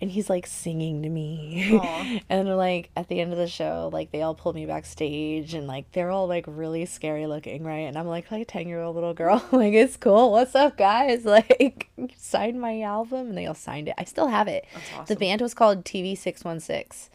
And 0.00 0.10
he's 0.10 0.28
like 0.28 0.46
singing 0.46 1.02
to 1.02 1.08
me. 1.08 1.80
and 2.28 2.54
like 2.56 2.90
at 2.96 3.08
the 3.08 3.20
end 3.20 3.32
of 3.32 3.38
the 3.38 3.46
show, 3.46 3.88
like 3.92 4.12
they 4.12 4.20
all 4.20 4.34
pulled 4.34 4.54
me 4.54 4.66
backstage 4.66 5.54
and 5.54 5.66
like 5.66 5.90
they're 5.92 6.10
all 6.10 6.26
like 6.26 6.44
really 6.46 6.84
scary 6.84 7.26
looking, 7.26 7.64
right? 7.64 7.80
And 7.80 7.96
I'm 7.96 8.06
like 8.06 8.30
like 8.30 8.42
a 8.42 8.44
10 8.44 8.68
year 8.68 8.82
old 8.82 8.94
little 8.94 9.14
girl. 9.14 9.44
like, 9.52 9.72
it's 9.72 9.96
cool. 9.96 10.32
What's 10.32 10.54
up, 10.54 10.76
guys? 10.76 11.24
Like, 11.36 11.90
signed 12.16 12.60
my 12.60 12.80
album 12.80 13.28
and 13.28 13.36
they 13.36 13.46
all 13.46 13.54
signed 13.54 13.88
it. 13.88 13.94
I 13.98 14.04
still 14.04 14.28
have 14.28 14.48
it. 14.48 14.64
The 14.72 15.00
awesome. 15.00 15.18
band 15.18 15.40
was 15.42 15.54
called 15.54 15.84
TV616. 15.84 17.10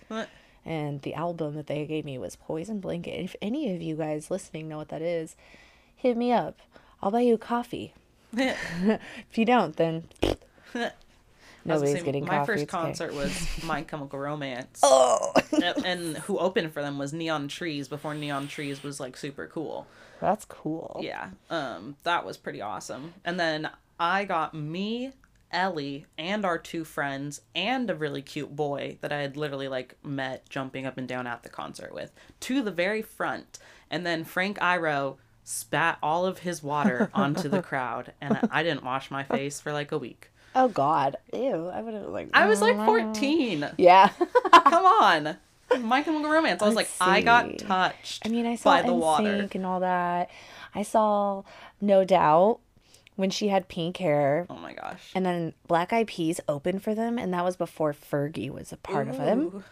And 0.64 1.02
the 1.02 1.16
album 1.16 1.56
that 1.56 1.68
they 1.68 1.86
gave 1.88 2.06
me 2.06 2.18
was 2.20 2.36
Poison 2.36 2.80
Blanket. 2.80 3.20
If 3.20 3.36
any 3.42 3.74
of 3.74 3.82
you 3.82 3.96
guys 3.96 4.30
listening 4.30 4.68
know 4.68 4.78
what 4.78 4.90
that 4.90 5.02
is, 5.02 5.36
hit 5.96 6.18
me 6.18 6.32
up. 6.32 6.60
I'll 7.02 7.10
buy 7.10 7.22
you 7.22 7.34
a 7.36 7.40
coffee. 7.40 7.94
If 8.34 9.38
you 9.38 9.46
don't, 9.46 9.76
then 9.76 10.04
I 10.24 10.28
was 10.30 10.38
gonna 10.74 10.94
nobody's 11.66 12.00
say, 12.00 12.04
getting 12.04 12.26
my 12.26 12.38
coffee. 12.38 12.46
first 12.46 12.64
okay. 12.64 12.70
concert 12.70 13.14
was 13.14 13.64
My 13.64 13.82
Chemical 13.84 14.20
Romance. 14.20 14.80
Oh, 14.84 15.34
and, 15.52 15.86
and 15.86 16.18
who 16.20 16.38
opened 16.38 16.74
for 16.74 16.82
them 16.82 16.98
was 16.98 17.14
Neon 17.14 17.48
Trees 17.48 17.88
before 17.88 18.14
Neon 18.14 18.48
Trees 18.48 18.84
was 18.84 19.00
like 19.00 19.18
super 19.18 19.48
cool. 19.48 19.88
that's 20.20 20.46
cool. 20.46 21.00
Yeah. 21.04 21.30
Um 21.50 21.96
that 22.04 22.26
was 22.26 22.38
pretty 22.38 22.62
awesome. 22.62 23.14
And 23.26 23.40
then 23.40 23.70
I 24.00 24.26
got 24.26 24.56
me, 24.56 25.14
Ellie, 25.52 26.08
and 26.18 26.44
our 26.46 26.58
two 26.58 26.84
friends 26.84 27.42
and 27.54 27.90
a 27.90 27.96
really 27.96 28.24
cute 28.24 28.56
boy 28.56 28.98
that 29.02 29.12
I 29.12 29.22
had 29.22 29.38
literally 29.38 29.68
like 29.68 29.96
met 30.04 30.50
jumping 30.50 30.86
up 30.86 30.98
and 30.98 31.08
down 31.08 31.28
at 31.28 31.44
the 31.44 31.50
concert 31.50 31.94
with 31.94 32.12
to 32.42 32.62
the 32.64 32.72
very 32.72 33.04
front. 33.04 33.60
And 33.92 34.06
then 34.06 34.24
Frank 34.24 34.58
Iero 34.58 35.18
spat 35.44 35.98
all 36.02 36.26
of 36.26 36.40
his 36.40 36.64
water 36.64 37.12
onto 37.14 37.50
the 37.50 37.62
crowd 37.62 38.14
and 38.22 38.40
I 38.52 38.64
didn't 38.64 38.84
wash 38.84 39.12
my 39.12 39.24
face 39.24 39.62
for 39.62 39.72
like 39.72 39.92
a 39.92 39.98
week. 40.00 40.31
Oh 40.56 40.68
God, 40.68 41.18
ew! 41.34 41.68
I 41.68 41.82
would 41.82 41.94
have 41.94 42.08
like. 42.08 42.30
I 42.34 42.48
was 42.48 42.62
like 42.62 42.76
14. 42.76 43.70
Yeah. 43.78 44.10
Come 44.52 44.86
on. 44.86 45.38
My 45.80 46.02
Chemical 46.02 46.30
Romance. 46.30 46.62
I 46.62 46.66
was 46.66 46.76
like, 46.76 46.88
Let's 47.00 47.02
I 47.02 47.22
got 47.22 47.58
touched 47.58 48.26
I 48.26 48.30
mean, 48.30 48.46
I 48.46 48.56
saw 48.56 48.72
by 48.72 48.82
the 48.82 48.94
water. 48.94 49.48
And 49.54 49.66
all 49.66 49.80
that. 49.80 50.30
I 50.76 50.84
saw 50.84 51.44
No 51.80 52.04
Doubt 52.04 52.60
when 53.16 53.30
she 53.30 53.50
had 53.50 53.68
pink 53.68 53.98
hair, 53.98 54.48
Oh 54.50 54.56
my 54.56 54.74
gosh. 54.74 55.12
and 55.14 55.26
then 55.26 55.54
Black 55.68 55.94
Eyed 55.94 56.08
Peas 56.08 56.40
opened 56.48 56.82
for 56.84 56.96
them, 56.96 57.18
and 57.20 57.34
that 57.34 57.44
was 57.46 57.56
before 57.56 57.94
Fergie 57.94 58.50
was 58.50 58.72
a 58.72 58.78
part 58.78 59.08
of 59.08 59.18
them. 59.18 59.64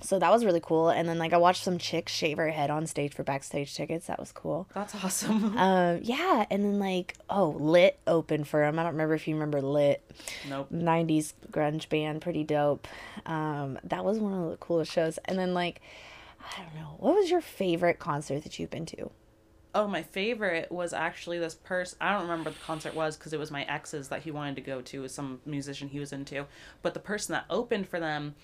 So 0.00 0.18
that 0.18 0.30
was 0.32 0.44
really 0.44 0.60
cool. 0.60 0.88
And 0.88 1.08
then 1.08 1.18
like 1.18 1.32
I 1.32 1.36
watched 1.36 1.62
some 1.62 1.78
chick 1.78 2.08
shave 2.08 2.36
her 2.38 2.50
head 2.50 2.70
on 2.70 2.86
stage 2.86 3.14
for 3.14 3.22
backstage 3.22 3.74
tickets. 3.74 4.06
That 4.06 4.18
was 4.18 4.32
cool. 4.32 4.68
That's 4.74 4.94
awesome. 4.96 5.56
Um, 5.56 6.00
yeah, 6.02 6.44
and 6.50 6.64
then 6.64 6.78
like 6.78 7.16
oh, 7.30 7.50
Lit 7.58 7.98
opened 8.06 8.48
for 8.48 8.64
him. 8.64 8.78
I 8.78 8.82
don't 8.82 8.92
remember 8.92 9.14
if 9.14 9.28
you 9.28 9.34
remember 9.34 9.60
Lit. 9.60 10.02
nope. 10.48 10.68
90s 10.72 11.34
grunge 11.50 11.88
band, 11.88 12.20
pretty 12.20 12.42
dope. 12.44 12.88
Um, 13.26 13.78
that 13.84 14.04
was 14.04 14.18
one 14.18 14.32
of 14.32 14.50
the 14.50 14.56
coolest 14.56 14.90
shows. 14.92 15.18
And 15.26 15.38
then 15.38 15.54
like 15.54 15.80
I 16.40 16.62
don't 16.62 16.74
know, 16.74 16.96
what 16.98 17.14
was 17.14 17.30
your 17.30 17.40
favorite 17.40 17.98
concert 17.98 18.42
that 18.42 18.58
you've 18.58 18.70
been 18.70 18.86
to? 18.86 19.10
Oh, 19.74 19.88
my 19.88 20.02
favorite 20.02 20.70
was 20.70 20.92
actually 20.92 21.38
this 21.38 21.54
person. 21.54 21.96
I 22.00 22.12
don't 22.12 22.22
remember 22.22 22.50
what 22.50 22.58
the 22.58 22.64
concert 22.64 22.94
was 22.94 23.16
because 23.16 23.32
it 23.32 23.38
was 23.38 23.50
my 23.50 23.62
ex's 23.64 24.08
that 24.08 24.22
he 24.22 24.30
wanted 24.30 24.56
to 24.56 24.60
go 24.60 24.82
to, 24.82 25.02
was 25.02 25.14
some 25.14 25.40
musician 25.46 25.88
he 25.88 25.98
was 25.98 26.12
into. 26.12 26.46
But 26.82 26.92
the 26.92 27.00
person 27.00 27.32
that 27.32 27.46
opened 27.48 27.88
for 27.88 27.98
them, 27.98 28.34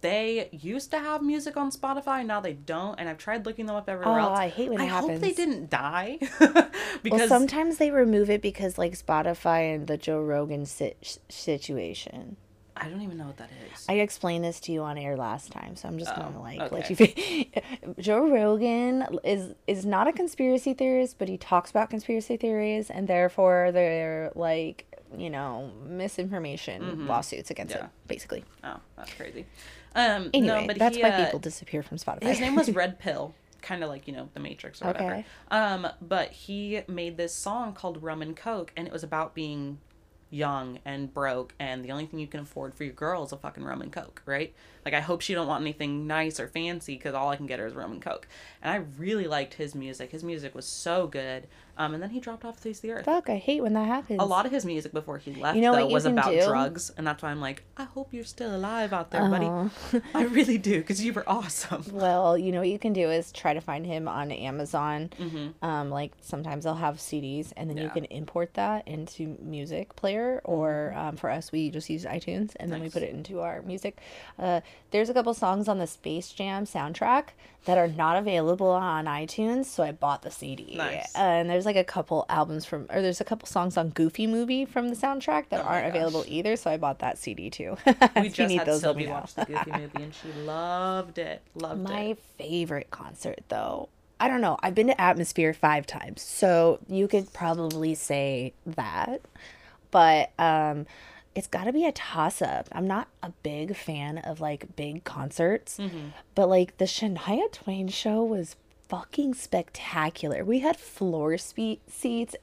they 0.00 0.48
used 0.52 0.90
to 0.92 0.98
have 0.98 1.22
music 1.22 1.56
on 1.56 1.70
Spotify. 1.70 2.24
Now 2.24 2.40
they 2.40 2.52
don't, 2.52 2.98
and 3.00 3.08
I've 3.08 3.18
tried 3.18 3.46
looking 3.46 3.66
them 3.66 3.76
up 3.76 3.88
everywhere 3.88 4.18
Oh, 4.20 4.22
else. 4.30 4.38
I 4.38 4.48
hate 4.48 4.70
when 4.70 4.80
I 4.80 4.84
it 4.84 4.88
hope 4.90 5.18
they 5.20 5.32
didn't 5.32 5.70
die, 5.70 6.18
Well, 6.40 6.70
because 7.02 7.28
sometimes 7.28 7.78
they 7.78 7.90
remove 7.90 8.30
it 8.30 8.42
because 8.42 8.78
like 8.78 8.92
Spotify 8.98 9.74
and 9.74 9.86
the 9.86 9.96
Joe 9.96 10.20
Rogan 10.20 10.66
sit- 10.66 11.18
situation. 11.28 12.36
I 12.80 12.88
don't 12.88 13.02
even 13.02 13.18
know 13.18 13.26
what 13.26 13.38
that 13.38 13.50
is. 13.74 13.86
I 13.88 13.94
explained 13.94 14.44
this 14.44 14.60
to 14.60 14.72
you 14.72 14.82
on 14.82 14.96
air 14.98 15.16
last 15.16 15.50
time, 15.50 15.74
so 15.74 15.88
I'm 15.88 15.98
just 15.98 16.12
Oh, 16.14 16.20
gonna 16.20 16.40
like 16.40 16.60
okay. 16.60 16.74
let 16.76 16.90
you. 17.90 17.92
Joe 17.98 18.28
Rogan 18.30 19.18
is 19.24 19.54
is 19.66 19.84
not 19.84 20.06
a 20.06 20.12
conspiracy 20.12 20.74
theorist, 20.74 21.18
but 21.18 21.28
he 21.28 21.36
talks 21.36 21.70
about 21.70 21.90
conspiracy 21.90 22.36
theories, 22.36 22.88
and 22.88 23.08
therefore 23.08 23.70
they're 23.72 24.30
like 24.36 24.84
you 25.16 25.28
know 25.30 25.72
misinformation 25.86 27.06
lawsuits 27.08 27.50
against 27.50 27.74
Mm-hmm. 27.74 27.82
Yeah. 27.82 27.86
it, 27.88 28.08
basically. 28.08 28.44
oh, 28.62 28.76
that's 28.96 29.12
crazy. 29.14 29.46
Um, 29.94 30.30
Anyway, 30.34 30.60
no, 30.60 30.66
but 30.66 30.78
that's 30.78 30.96
he, 30.96 31.02
why 31.02 31.10
uh, 31.10 31.24
people 31.24 31.40
disappear 31.40 31.82
from 31.82 31.98
Spotify. 31.98 32.24
his 32.24 32.40
name 32.40 32.54
was 32.54 32.70
Red 32.74 32.98
Pill, 32.98 33.34
kind 33.62 33.82
of 33.82 33.88
like 33.88 34.06
you 34.06 34.12
know 34.14 34.28
the 34.34 34.40
Matrix 34.40 34.82
or 34.82 34.86
whatever. 34.86 35.10
Okay. 35.10 35.24
Um, 35.50 35.88
but 36.00 36.30
he 36.30 36.82
made 36.88 37.16
this 37.16 37.34
song 37.34 37.72
called 37.72 38.02
Rum 38.02 38.22
and 38.22 38.36
Coke, 38.36 38.72
and 38.76 38.86
it 38.86 38.92
was 38.92 39.02
about 39.02 39.34
being 39.34 39.78
young 40.30 40.78
and 40.84 41.12
broke, 41.12 41.54
and 41.58 41.84
the 41.84 41.90
only 41.90 42.06
thing 42.06 42.20
you 42.20 42.26
can 42.26 42.40
afford 42.40 42.74
for 42.74 42.84
your 42.84 42.92
girl 42.92 43.24
is 43.24 43.32
a 43.32 43.36
fucking 43.36 43.64
rum 43.64 43.80
and 43.80 43.92
coke, 43.92 44.22
right? 44.26 44.54
Like 44.84 44.94
I 44.94 45.00
hope 45.00 45.20
she 45.20 45.34
don't 45.34 45.46
want 45.46 45.62
anything 45.62 46.06
nice 46.06 46.38
or 46.38 46.48
fancy 46.48 46.96
because 46.96 47.14
all 47.14 47.30
I 47.30 47.36
can 47.36 47.46
get 47.46 47.58
her 47.58 47.66
is 47.66 47.74
rum 47.74 47.92
and 47.92 48.02
coke. 48.02 48.28
And 48.62 48.72
I 48.72 48.76
really 48.98 49.26
liked 49.26 49.54
his 49.54 49.74
music. 49.74 50.10
His 50.10 50.22
music 50.22 50.54
was 50.54 50.66
so 50.66 51.06
good. 51.06 51.46
Um, 51.78 51.94
and 51.94 52.02
then 52.02 52.10
he 52.10 52.18
dropped 52.18 52.44
off 52.44 52.56
the 52.56 52.62
face 52.62 52.78
of 52.78 52.82
the 52.82 52.90
earth. 52.90 53.04
Fuck, 53.04 53.30
I 53.30 53.36
hate 53.36 53.62
when 53.62 53.72
that 53.74 53.86
happens. 53.86 54.20
A 54.20 54.24
lot 54.24 54.46
of 54.46 54.52
his 54.52 54.66
music 54.66 54.92
before 54.92 55.18
he 55.18 55.32
left 55.34 55.54
You 55.54 55.62
know 55.62 55.76
though 55.76 55.86
was 55.86 56.04
about 56.04 56.32
do? 56.32 56.44
drugs, 56.44 56.90
and 56.96 57.06
that's 57.06 57.22
why 57.22 57.30
I'm 57.30 57.40
like, 57.40 57.62
I 57.76 57.84
hope 57.84 58.12
you're 58.12 58.24
still 58.24 58.54
alive 58.54 58.92
out 58.92 59.12
there, 59.12 59.28
buddy. 59.28 59.70
I 60.14 60.24
really 60.24 60.58
do 60.58 60.78
because 60.78 61.02
you 61.04 61.12
were 61.12 61.24
awesome. 61.28 61.84
Well, 61.98 62.38
you 62.38 62.52
know 62.52 62.60
what 62.60 62.68
you 62.68 62.78
can 62.78 62.92
do 62.92 63.10
is 63.10 63.32
try 63.32 63.54
to 63.54 63.60
find 63.60 63.84
him 63.84 64.08
on 64.08 64.30
Amazon. 64.30 65.10
Mm-hmm. 65.18 65.64
Um, 65.64 65.90
like 65.90 66.12
sometimes 66.20 66.64
they'll 66.64 66.74
have 66.74 66.96
CDs, 66.96 67.52
and 67.56 67.68
then 67.68 67.76
you 67.76 67.90
can 67.90 68.04
import 68.06 68.54
that 68.54 68.86
into 68.86 69.36
Music 69.40 69.96
Player, 69.96 70.40
or 70.44 70.94
um, 70.96 71.16
for 71.16 71.30
us, 71.30 71.50
we 71.50 71.70
just 71.70 71.90
use 71.90 72.04
iTunes, 72.04 72.52
and 72.56 72.72
then 72.72 72.80
we 72.80 72.88
put 72.88 73.02
it 73.02 73.10
into 73.10 73.40
our 73.40 73.62
music. 73.62 73.98
Uh, 74.38 74.60
there's 74.90 75.08
a 75.08 75.14
couple 75.14 75.34
songs 75.34 75.68
on 75.68 75.78
the 75.78 75.86
Space 75.86 76.30
Jam 76.30 76.64
soundtrack 76.64 77.28
that 77.64 77.76
are 77.76 77.88
not 77.88 78.16
available 78.16 78.68
on 78.70 79.04
iTunes, 79.06 79.66
so 79.66 79.82
I 79.82 79.92
bought 79.92 80.22
the 80.22 80.30
CD. 80.30 80.74
Nice. 80.76 81.14
Uh, 81.14 81.18
and 81.18 81.50
there's 81.50 81.66
like 81.66 81.76
a 81.76 81.84
couple 81.84 82.24
albums 82.28 82.64
from, 82.64 82.86
or 82.90 83.02
there's 83.02 83.20
a 83.20 83.24
couple 83.24 83.46
songs 83.46 83.76
on 83.76 83.90
Goofy 83.90 84.26
Movie 84.26 84.64
from 84.64 84.88
the 84.88 84.96
soundtrack 84.96 85.50
that 85.50 85.60
Oh 85.60 85.68
aren't 85.68 85.88
available 85.88 86.24
either, 86.26 86.56
so 86.56 86.70
I 86.70 86.76
bought 86.76 87.00
that 87.00 87.18
CD 87.18 87.50
too. 87.50 87.76
We 88.16 88.30
just 88.30 88.48
need 88.48 88.58
had 88.58 88.66
those, 88.66 88.80
Sylvie 88.80 89.06
watch 89.06 89.34
the 89.34 89.44
Goofy 89.44 89.70
movie, 89.70 90.02
and 90.02 90.14
she 90.14 90.32
loved 90.44 91.18
it. 91.18 91.42
Loved 91.54 91.82
My 91.82 91.90
it. 91.90 92.08
My 92.08 92.16
favorite 92.38 92.90
concert, 92.90 93.40
though, 93.48 93.88
I 94.20 94.28
don't 94.28 94.40
know. 94.40 94.56
I've 94.62 94.74
been 94.74 94.88
to 94.88 95.00
Atmosphere 95.00 95.52
five 95.52 95.86
times, 95.86 96.22
so 96.22 96.80
you 96.88 97.06
could 97.06 97.32
probably 97.32 97.94
say 97.94 98.54
that. 98.66 99.20
But 99.90 100.32
um, 100.38 100.86
it's 101.38 101.46
got 101.46 101.64
to 101.64 101.72
be 101.72 101.86
a 101.86 101.92
toss 101.92 102.42
up. 102.42 102.68
I'm 102.72 102.86
not 102.86 103.08
a 103.22 103.30
big 103.42 103.76
fan 103.76 104.18
of 104.18 104.40
like 104.40 104.74
big 104.76 105.04
concerts, 105.04 105.78
but 106.34 106.48
like 106.48 106.76
the 106.78 106.84
Shania 106.86 107.50
Twain 107.52 107.88
show 107.88 108.22
was 108.24 108.56
fucking 108.88 109.34
spectacular. 109.34 110.44
We 110.44 110.60
had 110.60 110.76
floor 110.76 111.38
spe- 111.38 111.80
seats. 111.88 112.34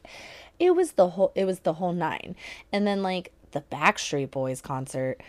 It 0.59 0.75
was 0.75 0.93
the 0.93 1.09
whole. 1.09 1.31
It 1.35 1.45
was 1.45 1.59
the 1.59 1.73
whole 1.73 1.91
nine. 1.93 2.35
And 2.71 2.87
then 2.87 3.03
like 3.03 3.31
the 3.51 3.61
Backstreet 3.71 4.31
Boys 4.31 4.61
concert 4.61 5.19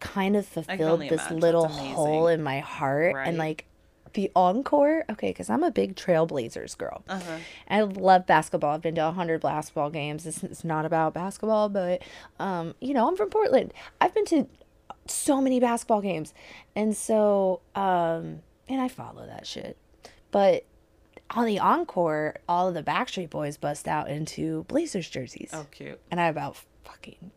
kind 0.00 0.36
of 0.36 0.46
fulfilled 0.46 1.00
this 1.10 1.30
little 1.30 1.66
hole 1.94 2.26
in 2.28 2.42
my 2.42 2.60
heart 2.60 3.14
Right. 3.16 3.28
and 3.28 3.36
like 3.36 3.64
the 4.14 4.30
encore? 4.34 5.04
Okay 5.10 5.30
because 5.30 5.48
i'm 5.50 5.62
a 5.62 5.70
big 5.70 5.96
trailblazers 5.96 6.76
girl. 6.76 7.02
Uh-huh. 7.08 7.38
i 7.68 7.80
love 7.82 8.26
basketball. 8.26 8.74
I've 8.74 8.82
been 8.82 8.94
to 8.96 9.02
100 9.02 9.40
basketball 9.40 9.90
games. 9.90 10.24
This 10.24 10.42
is 10.44 10.64
not 10.64 10.84
about 10.84 11.14
basketball 11.14 11.68
but 11.68 12.02
um 12.38 12.74
you 12.80 12.94
know 12.94 13.08
i'm 13.08 13.16
from 13.16 13.30
portland. 13.30 13.72
I've 14.00 14.14
been 14.14 14.26
to 14.26 14.48
so 15.06 15.40
many 15.40 15.60
basketball 15.60 16.00
games. 16.00 16.34
And 16.76 16.96
so 16.96 17.60
um 17.74 18.40
and 18.68 18.80
i 18.80 18.88
follow 18.88 19.26
that 19.26 19.46
shit. 19.46 19.76
But 20.30 20.64
on 21.30 21.46
the 21.46 21.58
encore 21.58 22.36
all 22.48 22.68
of 22.68 22.74
the 22.74 22.82
backstreet 22.82 23.30
boys 23.30 23.56
bust 23.56 23.86
out 23.88 24.08
into 24.08 24.64
blazers 24.64 25.08
jerseys. 25.08 25.50
Oh, 25.52 25.66
cute. 25.70 26.00
and 26.10 26.20
I 26.20 26.26
about 26.26 26.56
fucking 26.84 27.30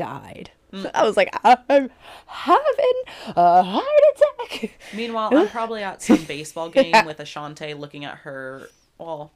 died. 0.00 0.50
Mm. 0.72 0.90
I 0.94 1.04
was 1.04 1.16
like, 1.16 1.28
I'm 1.44 1.90
having 2.26 3.02
a 3.36 3.62
heart 3.62 3.84
attack. 4.14 4.78
Meanwhile, 4.94 5.30
I'm 5.36 5.48
probably 5.48 5.82
at 5.82 6.02
some 6.02 6.24
baseball 6.28 6.70
game 6.70 7.04
with 7.04 7.18
Ashante 7.18 7.78
looking 7.78 8.04
at 8.04 8.18
her. 8.18 8.68
Well, 8.98 9.32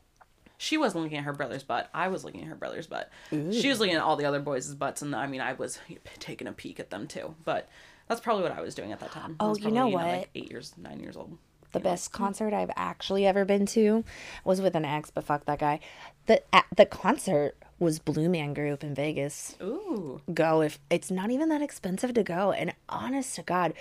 she 0.57 0.79
wasn't 0.79 1.05
looking 1.05 1.19
at 1.19 1.25
her 1.25 1.33
brother's 1.35 1.63
butt. 1.63 1.91
I 1.93 2.09
was 2.09 2.25
looking 2.25 2.43
at 2.43 2.47
her 2.49 2.55
brother's 2.55 2.87
butt. 2.87 3.11
She 3.31 3.69
was 3.69 3.79
looking 3.79 3.95
at 3.95 4.03
all 4.03 4.17
the 4.17 4.25
other 4.25 4.41
boys' 4.41 4.75
butts, 4.75 5.03
and 5.03 5.15
I 5.15 5.27
mean, 5.27 5.41
I 5.41 5.53
was 5.53 5.79
taking 6.19 6.47
a 6.47 6.53
peek 6.53 6.81
at 6.81 6.91
them 6.91 7.07
too. 7.07 7.35
But 7.45 7.69
that's 8.09 8.21
probably 8.21 8.45
what 8.45 8.53
I 8.53 8.63
was 8.63 8.75
doing 8.75 8.93
at 8.93 9.01
that 9.01 9.13
time. 9.13 9.37
Oh, 9.41 9.51
was 9.51 9.61
you 9.61 9.71
know 9.71 9.91
probably, 9.91 9.95
what? 9.95 10.07
like 10.07 10.31
eight 10.35 10.51
years, 10.51 10.73
nine 10.79 11.01
years 11.01 11.17
old. 11.17 11.37
the 11.73 11.81
best 11.81 12.13
concert 12.13 12.55
I've 12.55 12.71
actually 12.77 13.27
ever 13.27 13.45
been 13.45 13.67
to 13.67 14.05
was 14.45 14.63
with 14.63 14.75
an 14.77 14.85
ex, 14.85 15.11
but 15.11 15.25
fuck 15.25 15.45
that 15.45 15.59
guy. 15.59 15.81
The 16.27 16.43
at 16.55 16.67
the 16.75 16.87
concert 16.87 17.57
was 17.79 17.99
Blue 17.99 18.29
Man 18.29 18.55
Group 18.55 18.85
in 18.85 18.95
Vegas. 18.95 19.57
Ooh. 19.63 20.21
Go 20.33 20.63
if 20.63 20.79
it's 20.91 21.11
not 21.11 21.31
even 21.31 21.49
that 21.49 21.63
expensive 21.63 22.15
to 22.15 22.23
go. 22.23 22.53
And 22.53 22.75
honest 22.89 23.35
to 23.37 23.43
God, 23.43 23.75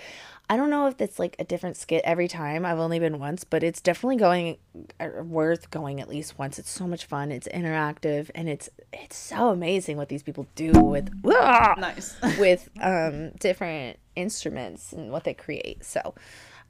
I 0.48 0.56
don't 0.56 0.70
know 0.70 0.86
if 0.86 1.00
it's 1.00 1.18
like 1.18 1.36
a 1.38 1.44
different 1.44 1.76
skit 1.76 2.02
every 2.04 2.28
time. 2.28 2.66
I've 2.66 2.78
only 2.78 2.98
been 2.98 3.18
once, 3.18 3.44
but 3.44 3.62
it's 3.62 3.80
definitely 3.80 4.16
going 4.16 4.58
uh, 5.00 5.22
worth 5.22 5.70
going 5.70 6.00
at 6.00 6.08
least 6.08 6.38
once. 6.38 6.58
It's 6.58 6.70
so 6.70 6.86
much 6.86 7.06
fun. 7.06 7.32
It's 7.32 7.48
interactive 7.48 8.30
and 8.34 8.48
it's 8.48 8.68
it's 8.92 9.16
so 9.16 9.48
amazing 9.48 9.96
what 9.96 10.08
these 10.08 10.22
people 10.22 10.46
do 10.54 10.72
with 10.72 11.10
Nice. 11.24 12.16
with 12.38 12.68
um 12.80 13.30
different 13.40 13.98
instruments 14.16 14.92
and 14.92 15.10
what 15.10 15.24
they 15.24 15.34
create. 15.34 15.84
So 15.84 16.14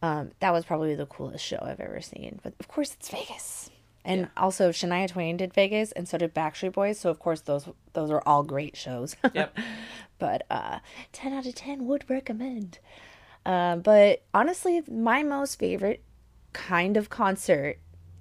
um 0.03 0.31
that 0.41 0.53
was 0.53 0.64
probably 0.64 0.95
the 0.95 1.07
coolest 1.07 1.45
show 1.45 1.59
I've 1.61 1.81
ever 1.81 2.01
seen. 2.01 2.39
But 2.43 2.55
of 2.61 2.68
course 2.68 2.95
it's 2.95 3.09
Vegas. 3.09 3.70
And 4.05 4.29
also 4.37 4.71
Shania 4.71 5.09
Twain 5.09 5.37
did 5.39 5.55
Vegas 5.55 5.91
and 5.93 6.07
so 6.07 6.19
did 6.19 6.35
Backstreet 6.35 6.73
Boys. 6.75 6.99
So 6.99 7.11
of 7.11 7.19
course 7.19 7.41
those 7.41 7.69
those 7.95 8.11
are 8.11 8.23
all 8.27 8.43
great 8.43 8.77
shows. 8.77 9.17
Yep. 9.35 9.59
but 10.19 10.43
uh 10.51 10.79
10 11.13 11.33
out 11.33 11.47
of 11.47 11.55
10 11.55 11.87
would 11.87 12.09
recommend. 12.11 12.79
Uh, 13.47 13.77
but 13.77 14.23
honestly, 14.33 14.83
my 14.91 15.23
most 15.23 15.59
favorite 15.59 16.03
kind 16.53 16.97
of 16.97 17.11
concert 17.11 17.79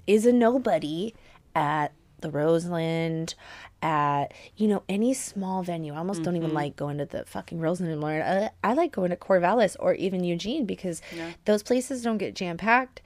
is 0.08 0.26
a 0.26 0.34
nobody 0.34 1.14
at 1.56 1.94
the 2.20 2.30
Roseland, 2.32 3.36
at 3.82 4.34
you 4.56 4.68
know 4.68 4.84
any 4.90 5.14
small 5.14 5.62
venue. 5.64 5.94
I 5.94 5.98
almost 5.98 6.24
don't 6.24 6.36
even 6.38 6.54
like 6.54 6.76
going 6.78 6.98
to 7.00 7.06
the 7.06 7.26
fucking 7.26 7.60
Roseland 7.60 7.92
anymore. 7.92 8.22
I, 8.24 8.50
I 8.64 8.74
like 8.74 8.94
going 8.94 9.10
to 9.12 9.18
Corvallis 9.18 9.76
or 9.80 9.94
even 9.96 10.24
Eugene 10.24 10.66
because 10.66 11.02
those 11.46 11.64
places 11.64 12.02
don't 12.02 12.18
get 12.18 12.34
jam 12.34 12.58
packed. 12.58 13.02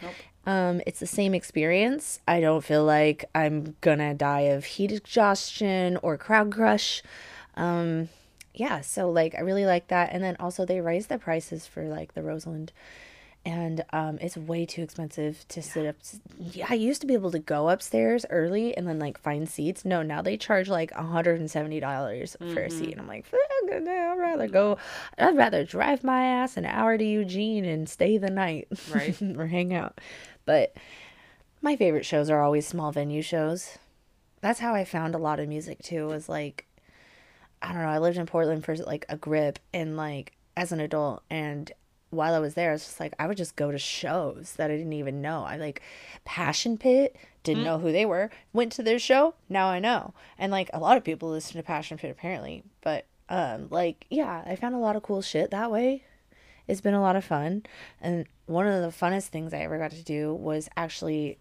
Um, 0.47 0.81
it's 0.87 1.01
the 1.01 1.07
same 1.07 1.35
experience. 1.35 2.21
I 2.25 2.39
don't 2.39 2.63
feel 2.63 2.85
like 2.85 3.25
I'm 3.35 3.75
gonna 3.81 4.13
die 4.13 4.47
of 4.47 4.63
heat 4.63 4.93
exhaustion 4.93 5.97
or 6.01 6.17
crowd 6.17 6.53
crush. 6.53 7.03
Um, 7.55 8.07
yeah, 8.53 8.79
so 8.79 9.11
like 9.11 9.35
I 9.35 9.41
really 9.41 9.65
like 9.65 9.89
that. 9.89 10.11
And 10.13 10.23
then 10.23 10.37
also 10.39 10.65
they 10.65 10.79
raised 10.79 11.09
the 11.09 11.19
prices 11.19 11.67
for 11.67 11.83
like 11.83 12.13
the 12.13 12.23
Roseland. 12.23 12.71
And 13.45 13.85
um, 13.93 14.17
it's 14.19 14.35
way 14.35 14.65
too 14.65 14.81
expensive 14.81 15.45
to 15.49 15.61
sit 15.61 15.85
up. 15.85 15.95
Yeah, 16.37 16.67
I 16.69 16.73
used 16.73 16.99
to 17.01 17.07
be 17.07 17.13
able 17.13 17.31
to 17.31 17.39
go 17.39 17.69
upstairs 17.69 18.25
early 18.29 18.75
and 18.75 18.85
then 18.85 18.99
like 18.99 19.17
find 19.17 19.47
seats. 19.47 19.85
No, 19.85 20.01
now 20.01 20.21
they 20.21 20.35
charge 20.35 20.67
like 20.67 20.91
$170 20.91 22.53
for 22.53 22.61
a 22.61 22.69
seat. 22.69 22.91
And 22.91 22.99
I'm 22.99 23.07
like, 23.07 23.25
fuck 23.25 23.39
it, 23.63 23.83
no, 23.83 23.91
I'd 23.91 24.19
rather 24.19 24.47
go. 24.49 24.77
I'd 25.17 25.37
rather 25.37 25.63
drive 25.63 26.03
my 26.03 26.25
ass 26.25 26.57
an 26.57 26.65
hour 26.65 26.97
to 26.97 27.03
Eugene 27.05 27.63
and 27.63 27.87
stay 27.87 28.17
the 28.17 28.29
night. 28.29 28.67
Right. 28.93 29.21
or 29.37 29.47
hang 29.47 29.73
out. 29.73 29.97
But 30.47 30.73
my 31.61 31.75
favorite 31.75 32.05
shows 32.05 32.31
are 32.31 32.41
always 32.41 32.65
small 32.65 32.91
venue 32.91 33.21
shows. 33.21 33.77
That's 34.41 34.59
how 34.59 34.73
I 34.73 34.85
found 34.85 35.13
a 35.13 35.19
lot 35.19 35.39
of 35.39 35.49
music 35.49 35.83
too, 35.83 36.07
was 36.07 36.27
like 36.27 36.65
I 37.61 37.73
don't 37.73 37.81
know, 37.81 37.89
I 37.89 37.97
lived 37.99 38.17
in 38.17 38.25
Portland 38.25 38.63
for 38.63 38.75
like 38.77 39.05
a 39.09 39.17
grip 39.17 39.59
and 39.73 39.97
like 39.97 40.33
as 40.55 40.71
an 40.71 40.79
adult 40.79 41.21
and 41.29 41.71
while 42.09 42.33
I 42.33 42.39
was 42.39 42.53
there, 42.53 42.69
I 42.69 42.73
was 42.73 42.85
just 42.85 42.99
like 43.01 43.13
I 43.19 43.27
would 43.27 43.35
just 43.35 43.57
go 43.57 43.69
to 43.71 43.77
shows 43.77 44.53
that 44.55 44.71
I 44.71 44.77
didn't 44.77 44.93
even 44.93 45.21
know. 45.21 45.43
I 45.43 45.57
like 45.57 45.81
Passion 46.23 46.77
Pit, 46.77 47.17
didn't 47.43 47.65
know 47.65 47.79
who 47.79 47.91
they 47.91 48.05
were, 48.05 48.29
went 48.53 48.71
to 48.73 48.83
their 48.83 48.99
show, 48.99 49.33
now 49.49 49.67
I 49.67 49.79
know. 49.79 50.13
And 50.37 50.49
like 50.49 50.69
a 50.73 50.79
lot 50.79 50.95
of 50.95 51.03
people 51.03 51.29
listen 51.29 51.57
to 51.57 51.63
Passion 51.63 51.97
Pit 51.97 52.09
apparently, 52.09 52.63
but 52.81 53.05
um 53.27 53.67
like 53.69 54.05
yeah, 54.09 54.43
I 54.45 54.55
found 54.55 54.75
a 54.75 54.79
lot 54.79 54.95
of 54.95 55.03
cool 55.03 55.21
shit 55.21 55.51
that 55.51 55.69
way. 55.71 56.03
It's 56.67 56.81
been 56.81 56.93
a 56.93 57.01
lot 57.01 57.15
of 57.15 57.23
fun. 57.25 57.63
And 58.01 58.25
one 58.45 58.67
of 58.67 58.81
the 58.81 58.89
funnest 59.05 59.27
things 59.27 59.53
I 59.53 59.59
ever 59.59 59.77
got 59.77 59.91
to 59.91 60.03
do 60.03 60.33
was 60.33 60.69
actually 60.75 61.37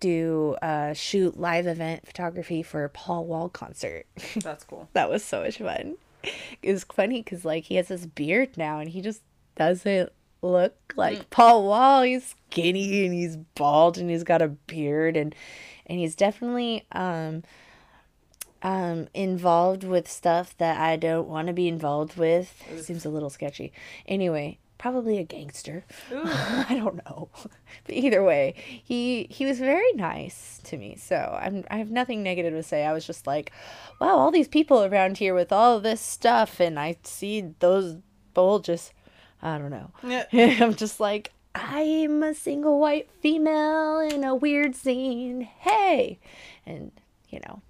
do 0.00 0.56
uh 0.60 0.92
shoot 0.92 1.38
live 1.38 1.68
event 1.68 2.04
photography 2.04 2.62
for 2.64 2.84
a 2.84 2.88
Paul 2.88 3.26
Wall 3.26 3.48
concert. 3.48 4.06
That's 4.36 4.64
cool. 4.64 4.88
that 4.92 5.08
was 5.08 5.24
so 5.24 5.42
much 5.42 5.58
fun. 5.58 5.96
It 6.62 6.72
was 6.72 6.84
funny 6.84 7.22
because 7.22 7.44
like 7.44 7.64
he 7.64 7.76
has 7.76 7.88
this 7.88 8.06
beard 8.06 8.56
now 8.56 8.78
and 8.80 8.90
he 8.90 9.00
just 9.00 9.22
doesn't 9.56 10.10
look 10.42 10.74
like 10.96 11.30
Paul 11.30 11.64
Wall. 11.66 12.02
He's 12.02 12.34
skinny 12.50 13.04
and 13.04 13.14
he's 13.14 13.36
bald 13.36 13.98
and 13.98 14.10
he's 14.10 14.24
got 14.24 14.42
a 14.42 14.48
beard 14.48 15.16
and 15.16 15.34
and 15.86 15.98
he's 15.98 16.16
definitely 16.16 16.86
um 16.92 17.42
um 18.64 19.06
involved 19.14 19.84
with 19.84 20.10
stuff 20.10 20.56
that 20.56 20.80
I 20.80 20.96
don't 20.96 21.28
want 21.28 21.46
to 21.46 21.52
be 21.52 21.68
involved 21.68 22.16
with. 22.16 22.64
Seems 22.80 23.04
a 23.04 23.10
little 23.10 23.30
sketchy. 23.30 23.72
Anyway, 24.08 24.58
probably 24.78 25.18
a 25.18 25.22
gangster. 25.22 25.84
I 26.12 26.74
don't 26.82 27.04
know. 27.04 27.28
But 27.86 27.96
either 27.96 28.24
way, 28.24 28.54
he 28.82 29.26
he 29.28 29.44
was 29.44 29.58
very 29.58 29.92
nice 29.92 30.58
to 30.64 30.78
me. 30.78 30.96
So 30.96 31.38
I'm 31.38 31.64
I 31.70 31.76
have 31.76 31.90
nothing 31.90 32.22
negative 32.22 32.54
to 32.54 32.62
say. 32.62 32.86
I 32.86 32.94
was 32.94 33.06
just 33.06 33.26
like, 33.26 33.52
wow, 34.00 34.16
all 34.16 34.30
these 34.30 34.48
people 34.48 34.82
around 34.84 35.18
here 35.18 35.34
with 35.34 35.52
all 35.52 35.80
this 35.80 36.00
stuff 36.00 36.60
and 36.60 36.80
I 36.80 36.96
see 37.02 37.52
those 37.58 37.96
bulges. 38.32 38.92
I 39.42 39.58
don't 39.58 39.70
know. 39.70 39.90
Yeah. 40.02 40.24
I'm 40.64 40.74
just 40.74 40.98
like, 40.98 41.32
I'm 41.54 42.22
a 42.22 42.32
single 42.32 42.80
white 42.80 43.10
female 43.20 43.98
in 44.00 44.24
a 44.24 44.34
weird 44.34 44.74
scene. 44.74 45.42
Hey. 45.42 46.18
And, 46.64 46.90
you 47.28 47.40
know, 47.46 47.60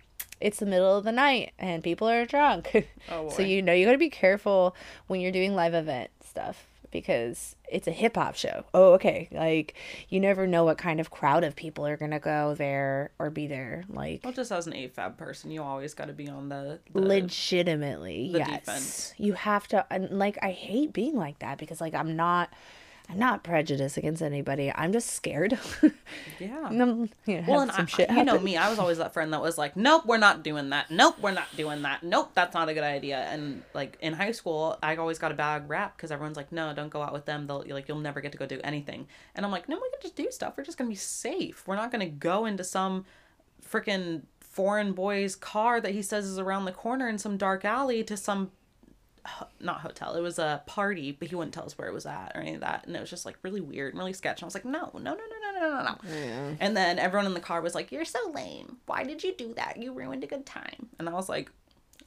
it's 0.40 0.58
the 0.58 0.66
middle 0.66 0.96
of 0.96 1.04
the 1.04 1.12
night 1.12 1.52
and 1.58 1.82
people 1.82 2.08
are 2.08 2.24
drunk. 2.26 2.70
Oh, 3.10 3.28
so 3.28 3.42
you 3.42 3.60
know 3.60 3.74
you 3.74 3.84
got 3.84 3.92
to 3.92 3.98
be 3.98 4.08
careful 4.08 4.74
when 5.08 5.20
you're 5.20 5.30
doing 5.30 5.54
live 5.54 5.74
event 5.74 6.10
stuff 6.26 6.66
because 6.90 7.54
it's 7.70 7.86
a 7.86 7.90
hip 7.90 8.16
hop 8.16 8.34
show. 8.34 8.64
Oh, 8.72 8.92
okay. 8.94 9.28
Like 9.30 9.74
you 10.08 10.20
never 10.20 10.46
know 10.46 10.64
what 10.64 10.78
kind 10.78 11.00
of 11.00 11.10
crowd 11.10 11.44
of 11.44 11.54
people 11.54 11.86
are 11.86 11.98
going 11.98 12.12
to 12.12 12.18
go 12.18 12.54
there 12.54 13.10
or 13.18 13.28
be 13.28 13.46
there. 13.46 13.84
Like 13.90 14.20
Well, 14.24 14.32
just 14.32 14.50
as 14.52 14.66
an 14.66 14.72
AFAB 14.72 15.18
person, 15.18 15.50
you 15.50 15.62
always 15.62 15.92
got 15.92 16.06
to 16.06 16.14
be 16.14 16.28
on 16.28 16.48
the, 16.48 16.78
the 16.92 17.00
legitimately 17.00 18.30
the 18.32 18.38
yes 18.38 18.60
defense. 18.60 19.14
you 19.18 19.32
have 19.34 19.68
to 19.68 19.84
and 19.90 20.18
like 20.18 20.38
i 20.42 20.50
hate 20.50 20.92
being 20.92 21.14
like 21.16 21.38
that 21.40 21.58
because 21.58 21.80
like 21.80 21.94
i'm 21.94 22.16
not 22.16 22.50
i'm 23.08 23.18
not 23.18 23.44
prejudiced 23.44 23.96
against 23.96 24.22
anybody 24.22 24.72
i'm 24.74 24.92
just 24.92 25.10
scared 25.10 25.58
yeah. 26.38 26.68
and 26.68 26.82
I'm, 26.82 27.10
you 27.26 27.40
know, 27.40 27.44
Well, 27.46 27.60
and 27.60 27.72
some 27.72 27.88
I, 28.08 28.18
you 28.18 28.24
know 28.24 28.38
me, 28.38 28.56
I 28.56 28.70
was 28.70 28.78
always 28.78 28.98
that 28.98 29.12
friend 29.12 29.32
that 29.32 29.40
was 29.40 29.58
like, 29.58 29.76
"Nope, 29.76 30.06
we're 30.06 30.18
not 30.18 30.42
doing 30.42 30.70
that. 30.70 30.90
Nope, 30.90 31.16
we're 31.20 31.32
not 31.32 31.54
doing 31.56 31.82
that. 31.82 32.02
Nope, 32.02 32.30
that's 32.34 32.54
not 32.54 32.68
a 32.68 32.74
good 32.74 32.84
idea." 32.84 33.18
And 33.30 33.62
like 33.74 33.96
in 34.00 34.12
high 34.12 34.32
school, 34.32 34.78
I 34.82 34.96
always 34.96 35.18
got 35.18 35.32
a 35.32 35.34
bad 35.34 35.68
rap 35.68 35.96
because 35.96 36.10
everyone's 36.10 36.36
like, 36.36 36.52
"No, 36.52 36.72
don't 36.74 36.88
go 36.88 37.02
out 37.02 37.12
with 37.12 37.26
them. 37.26 37.46
They'll 37.46 37.64
like 37.68 37.88
you'll 37.88 37.98
never 37.98 38.20
get 38.20 38.32
to 38.32 38.38
go 38.38 38.46
do 38.46 38.60
anything." 38.64 39.06
And 39.34 39.44
I'm 39.44 39.52
like, 39.52 39.68
"No, 39.68 39.76
we 39.76 39.90
can 39.90 40.00
just 40.02 40.16
do 40.16 40.30
stuff. 40.30 40.54
We're 40.56 40.64
just 40.64 40.78
gonna 40.78 40.90
be 40.90 40.96
safe. 40.96 41.66
We're 41.66 41.76
not 41.76 41.90
gonna 41.90 42.08
go 42.08 42.46
into 42.46 42.64
some 42.64 43.04
freaking 43.68 44.22
foreign 44.40 44.92
boy's 44.92 45.34
car 45.34 45.80
that 45.80 45.92
he 45.92 46.02
says 46.02 46.26
is 46.26 46.38
around 46.38 46.64
the 46.64 46.72
corner 46.72 47.08
in 47.08 47.18
some 47.18 47.36
dark 47.36 47.64
alley 47.64 48.04
to 48.04 48.16
some 48.16 48.50
not 49.60 49.80
hotel. 49.80 50.14
It 50.14 50.20
was 50.20 50.38
a 50.38 50.62
party, 50.66 51.12
but 51.12 51.28
he 51.28 51.34
wouldn't 51.34 51.54
tell 51.54 51.64
us 51.64 51.78
where 51.78 51.88
it 51.88 51.94
was 51.94 52.06
at 52.06 52.32
or 52.34 52.40
any 52.40 52.54
of 52.54 52.60
that. 52.60 52.86
And 52.86 52.94
it 52.94 53.00
was 53.00 53.10
just 53.10 53.24
like 53.24 53.36
really 53.42 53.60
weird 53.60 53.94
and 53.94 53.98
really 53.98 54.12
sketchy. 54.12 54.40
And 54.40 54.44
I 54.44 54.46
was 54.46 54.54
like, 54.54 54.64
no, 54.64 54.90
no, 54.94 55.00
no, 55.00 55.14
no, 55.14 55.60
no, 55.60 55.70
no, 55.70 55.82
no. 55.82 55.96
Yeah. 56.08 56.54
And 56.60 56.76
then 56.76 56.98
everyone 56.98 57.26
in 57.26 57.34
the 57.34 57.40
car 57.40 57.60
was 57.60 57.74
like, 57.74 57.90
you're 57.90 58.04
so 58.04 58.18
lame. 58.34 58.78
Why 58.86 59.04
did 59.04 59.24
you 59.24 59.34
do 59.34 59.54
that? 59.54 59.82
You 59.82 59.92
ruined 59.92 60.24
a 60.24 60.26
good 60.26 60.44
time. 60.44 60.88
And 60.98 61.08
I 61.08 61.12
was 61.12 61.28
like, 61.28 61.50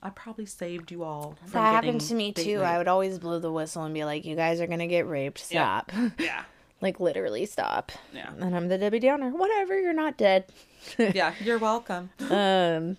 I 0.01 0.09
probably 0.11 0.45
saved 0.45 0.91
you 0.91 1.03
all. 1.03 1.35
that 1.51 1.59
happened 1.59 2.01
to 2.01 2.13
me 2.13 2.31
too. 2.31 2.61
I 2.61 2.77
would 2.77 2.87
always 2.87 3.17
blow 3.17 3.39
the 3.39 3.51
whistle 3.51 3.83
and 3.83 3.93
be 3.93 4.05
like, 4.05 4.25
you 4.25 4.35
guys 4.35 4.61
are 4.61 4.67
going 4.67 4.79
to 4.79 4.87
get 4.87 5.07
raped. 5.07 5.39
Stop. 5.39 5.91
Yeah. 5.93 6.09
yeah. 6.19 6.43
like 6.81 6.99
literally 6.99 7.45
stop. 7.47 7.91
Yeah. 8.13 8.31
And 8.39 8.55
I'm 8.55 8.67
the 8.67 8.77
Debbie 8.77 8.99
Downer. 8.99 9.31
Whatever, 9.31 9.79
you're 9.79 9.93
not 9.93 10.17
dead. 10.17 10.45
yeah, 10.99 11.33
you're 11.43 11.57
welcome. 11.57 12.11
um, 12.29 12.97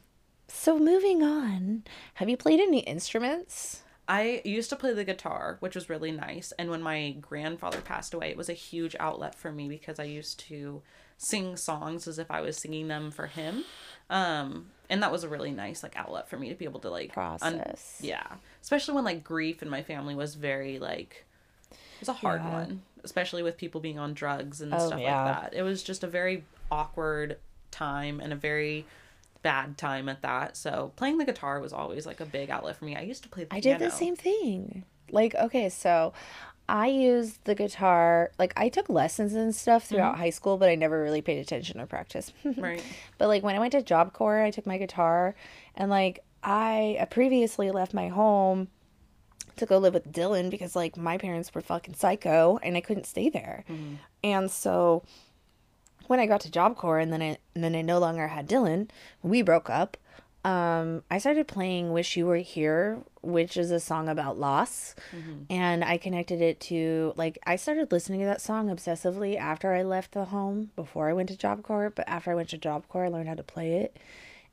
so 0.49 0.79
moving 0.79 1.23
on, 1.23 1.85
have 2.15 2.29
you 2.29 2.37
played 2.37 2.59
any 2.59 2.81
instruments? 2.81 3.83
I 4.11 4.41
used 4.45 4.71
to 4.71 4.77
play 4.77 4.95
the 4.95 5.05
guitar, 5.05 5.59
which 5.61 5.75
was 5.75 5.91
really 5.91 6.11
nice. 6.11 6.53
And 6.59 6.71
when 6.71 6.81
my 6.83 7.11
grandfather 7.21 7.81
passed 7.83 8.15
away, 8.15 8.31
it 8.31 8.37
was 8.39 8.49
a 8.49 8.55
huge 8.55 8.97
outlet 8.99 9.35
for 9.35 9.53
me 9.53 9.69
because 9.69 9.99
I 10.01 10.05
used 10.05 10.41
to 10.49 10.81
sing 11.19 11.57
songs 11.57 12.09
as 12.09 12.19
if 12.19 12.31
I 12.31 12.41
was 12.41 12.57
singing 12.57 12.89
them 12.89 13.11
for 13.11 13.27
him. 13.27 13.65
Um, 14.09 14.71
and 14.89 15.03
that 15.03 15.13
was 15.13 15.25
a 15.25 15.29
really 15.29 15.51
nice 15.51 15.83
like 15.83 15.95
outlet 15.97 16.31
for 16.31 16.39
me 16.39 16.49
to 16.49 16.55
be 16.55 16.65
able 16.65 16.81
to 16.81 16.89
like 16.91 17.11
un- 17.19 17.59
Process. 17.59 17.99
yeah, 18.01 18.27
especially 18.63 18.95
when 18.95 19.05
like 19.05 19.23
grief 19.23 19.63
in 19.63 19.69
my 19.69 19.83
family 19.83 20.15
was 20.15 20.35
very 20.35 20.79
like 20.79 21.27
it 21.71 21.77
was 22.01 22.09
a 22.09 22.15
hard 22.15 22.41
Yeah. 22.43 22.53
one, 22.53 22.83
especially 23.05 23.43
with 23.43 23.59
people 23.59 23.83
being 23.83 23.99
on 23.99 24.15
drugs 24.15 24.63
and 24.63 24.73
Oh, 24.73 24.87
stuff 24.87 25.01
yeah. 25.01 25.25
like 25.25 25.51
that. 25.51 25.55
It 25.59 25.63
was 25.63 25.83
just 25.83 26.03
a 26.03 26.07
very 26.07 26.45
awkward 26.71 27.37
time 27.71 28.21
and 28.21 28.33
a 28.33 28.37
very 28.37 28.87
bad 29.43 29.79
time 29.79 30.09
at 30.09 30.23
that. 30.23 30.57
So 30.57 30.93
playing 30.97 31.19
the 31.19 31.25
guitar 31.25 31.61
was 31.61 31.73
always 31.73 32.07
like 32.07 32.21
a 32.21 32.27
big 32.27 32.51
outlet 32.51 32.77
for 32.77 32.85
me. 32.85 32.97
I 32.97 33.03
used 33.03 33.23
to 33.23 33.29
play 33.29 33.45
the 33.45 33.55
I 33.55 33.61
piano. 33.61 33.79
did 33.79 33.87
the 33.91 33.95
same 33.95 34.17
thing. 34.17 34.85
Like, 35.11 35.35
okay, 35.35 35.69
so 35.69 36.13
I 36.69 36.89
used 36.89 37.43
the 37.45 37.55
guitar, 37.55 38.31
like, 38.39 38.53
I 38.57 38.69
took 38.69 38.91
lessons 38.91 39.33
and 39.33 39.55
stuff 39.55 39.85
throughout 39.85 40.13
Mm-hmm. 40.13 40.21
high 40.23 40.31
school, 40.31 40.59
but 40.59 40.69
I 40.69 40.75
never 40.75 41.03
really 41.03 41.23
paid 41.23 41.39
attention 41.39 41.81
or 41.81 41.87
practice. 41.87 42.31
Right. 42.59 42.83
but, 43.17 43.29
like, 43.29 43.43
when 43.43 43.57
I 43.57 43.59
went 43.59 43.73
to 43.73 43.81
Job 43.83 44.13
Corps, 44.13 44.43
I 44.43 44.51
took 44.51 44.67
my 44.67 44.77
guitar, 44.77 45.35
and, 45.75 45.89
like, 45.91 46.23
I 46.43 46.99
uh, 47.01 47.07
previously 47.07 47.71
left 47.71 47.95
my 47.95 48.09
home 48.09 48.69
to 49.57 49.65
go 49.67 49.79
live 49.79 49.95
with 49.95 50.13
Dylan 50.13 50.51
because 50.51 50.77
like 50.77 50.97
my 50.97 51.19
parents 51.19 51.53
were 51.53 51.61
fucking 51.61 51.95
psycho 51.95 52.61
and 52.63 52.77
I 52.77 52.81
couldn't 52.81 53.07
stay 53.07 53.29
there. 53.29 53.65
And 54.23 54.49
so 54.49 55.03
when 56.09 56.19
I 56.19 56.27
got 56.27 56.41
to 56.41 56.51
Job 56.51 56.77
Corps 56.77 56.99
and 56.99 57.13
then 57.13 57.23
I 57.23 57.39
and 57.55 57.63
then 57.63 57.77
I 57.77 57.83
no 57.83 57.99
longer 57.99 58.27
had 58.29 58.49
Dylan, 58.49 58.89
we 59.23 59.43
broke 59.43 59.71
up. 59.71 59.97
Um, 60.45 61.03
I 61.11 61.19
started 61.19 61.47
playing 61.47 61.93
"Wish 61.93 62.17
You 62.17 62.27
Were 62.27 62.37
Here," 62.37 62.99
which 63.21 63.57
is 63.57 63.71
a 63.71 63.81
song 63.81 64.09
about 64.09 64.39
loss, 64.39 64.95
and 65.51 65.85
I 65.85 65.99
connected 65.99 66.41
it 66.41 66.59
to 66.61 67.13
like 67.17 67.39
I 67.47 67.57
started 67.57 67.93
listening 67.93 68.21
to 68.21 68.27
that 68.27 68.41
song 68.41 68.69
obsessively 68.69 69.37
after 69.37 69.75
I 69.75 69.83
left 69.83 70.13
the 70.13 70.27
home 70.27 70.71
before 70.75 71.09
I 71.09 71.13
went 71.13 71.29
to 71.29 71.37
Job 71.37 71.63
Corps. 71.63 71.91
But 71.91 72.09
after 72.09 72.31
I 72.31 72.35
went 72.35 72.49
to 72.51 72.59
Job 72.59 72.89
Corps, 72.89 73.05
I 73.05 73.09
learned 73.09 73.29
how 73.29 73.35
to 73.35 73.43
play 73.43 73.75
it, 73.75 73.99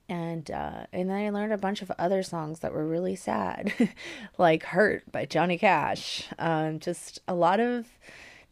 and 0.09 0.49
uh, 0.51 0.87
and 0.91 1.09
then 1.09 1.17
I 1.17 1.29
learned 1.29 1.53
a 1.53 1.57
bunch 1.57 1.81
of 1.81 1.91
other 1.97 2.23
songs 2.23 2.59
that 2.59 2.73
were 2.73 2.85
really 2.85 3.15
sad, 3.15 3.71
like 4.37 4.63
"Hurt" 4.63 5.09
by 5.11 5.25
Johnny 5.25 5.57
Cash. 5.57 6.27
Um, 6.37 6.79
just 6.79 7.19
a 7.27 7.35
lot 7.35 7.59
of 7.59 7.87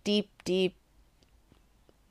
deep, 0.04 0.30
deep 0.46 0.76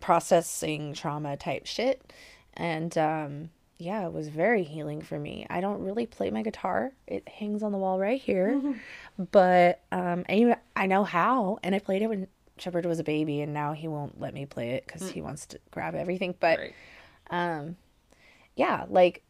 processing 0.03 0.93
trauma 0.93 1.37
type 1.39 1.65
shit. 1.65 2.13
And 2.55 2.97
um 2.99 3.51
yeah 3.79 4.07
it 4.07 4.13
was 4.13 4.29
very 4.29 4.63
healing 4.65 5.01
for 5.01 5.19
me. 5.19 5.47
I 5.49 5.61
don't 5.63 5.83
really 5.83 6.05
play 6.07 6.31
my 6.31 6.43
guitar. 6.43 6.93
It 7.07 7.27
hangs 7.29 7.63
on 7.63 7.73
the 7.73 7.79
wall 7.79 7.99
right 7.99 8.21
here. 8.21 8.61
But 9.31 9.81
um 9.93 10.25
I, 10.29 10.57
I 10.77 10.87
know 10.87 11.05
how. 11.05 11.59
And 11.63 11.75
i 11.75 11.79
played 11.79 12.03
it 12.03 12.09
when 12.09 12.27
shepard 12.59 12.85
was 12.87 12.99
a 12.99 13.05
baby 13.05 13.41
and 13.41 13.55
now 13.55 13.73
he 13.73 13.89
won't 13.89 14.21
let 14.21 14.35
me 14.35 14.45
play 14.47 14.71
it 14.71 14.87
because 14.87 15.09
he 15.11 15.23
wants 15.23 15.47
to 15.47 15.59
grab 15.71 15.95
everything. 15.95 16.35
But 16.39 16.59
Right. 16.59 16.75
um 17.31 17.77
yeah 18.57 18.85
like 18.89 19.23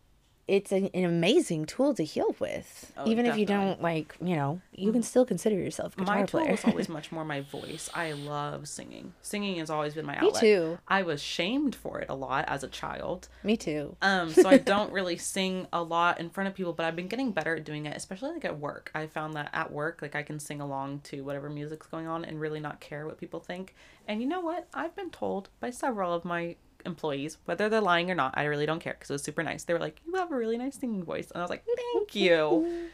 it's 0.53 0.71
an, 0.71 0.91
an 0.93 1.05
amazing 1.05 1.65
tool 1.65 1.95
to 1.95 2.05
heal 2.05 2.37
with 2.39 2.93
Oh, 2.99 3.09
even 3.09 3.25
if 3.25 3.39
you 3.39 3.47
don't 3.47 3.81
like 3.81 4.15
you 4.21 4.37
know 4.37 4.61
you 4.75 4.93
can 4.93 5.03
still 5.03 5.25
consider 5.25 5.57
yourself 5.57 5.97
guitar 5.97 6.15
My 6.17 6.23
tool 6.27 6.41
player 6.41 6.51
was 6.53 6.65
always 6.67 6.89
much 6.97 7.11
more 7.11 7.25
my 7.25 7.41
voice. 7.41 7.89
I 7.95 8.13
love 8.13 8.69
singing. 8.69 9.15
Singing 9.23 9.57
has 9.57 9.71
always 9.71 9.95
been 9.95 10.05
my 10.05 10.17
outlet. 10.17 10.35
me 10.35 10.41
too 10.41 10.79
I 10.87 11.03
was 11.05 11.23
shamed 11.23 11.75
for 11.75 12.01
it 12.01 12.11
a 12.11 12.15
lot 12.15 12.45
as 12.49 12.63
a 12.63 12.69
child. 12.69 13.29
me 13.43 13.57
too 13.57 13.97
Um, 14.03 14.31
so 14.31 14.47
I 14.47 14.59
don't 14.59 14.93
really 14.99 15.17
sing 15.17 15.69
a 15.73 15.83
lot 15.83 16.21
in 16.21 16.29
front 16.29 16.49
of 16.49 16.55
people, 16.55 16.75
but 16.75 16.85
I've 16.85 16.97
been 16.97 17.09
getting 17.09 17.33
better 17.33 17.57
at 17.57 17.65
doing 17.65 17.87
it, 17.87 17.97
especially 17.97 18.33
like 18.35 18.45
at 18.45 18.59
work. 18.59 18.91
I 18.95 19.07
found 19.07 19.33
that 19.35 19.49
at 19.55 19.73
work, 19.73 20.01
like 20.03 20.15
I 20.15 20.23
can 20.23 20.39
sing 20.39 20.61
along 20.61 21.01
to 21.05 21.23
whatever 21.23 21.49
music's 21.49 21.87
going 21.87 22.07
on 22.07 22.27
and 22.27 22.39
really 22.39 22.61
not 22.61 22.79
care 22.81 23.07
what 23.07 23.17
people 23.17 23.41
think. 23.41 23.75
And 24.07 24.21
you 24.21 24.29
know 24.29 24.41
what? 24.41 24.69
I've 24.75 24.95
been 24.95 25.11
told 25.11 25.49
by 25.61 25.71
several 25.71 26.13
of 26.13 26.27
my 26.27 26.57
employees, 26.85 27.39
whether 27.45 27.69
they're 27.69 27.81
lying 27.81 28.11
or 28.11 28.15
not, 28.15 28.35
I 28.37 28.45
really 28.45 28.67
don't 28.67 28.81
care 28.81 28.95
because 28.95 29.11
it 29.11 29.15
was 29.15 29.23
super 29.23 29.43
nice. 29.43 29.65
They 29.65 29.73
were 29.75 29.81
like, 29.81 30.01
"You 30.07 30.15
have 30.15 30.31
a 30.33 30.37
really 30.37 30.59
nice 30.59 30.77
singing 30.79 31.05
voice," 31.05 31.31
and 31.31 31.41
I 31.41 31.45
was 31.45 31.51
like, 31.51 31.65
"Thank 31.95 32.15
you." 32.15 32.91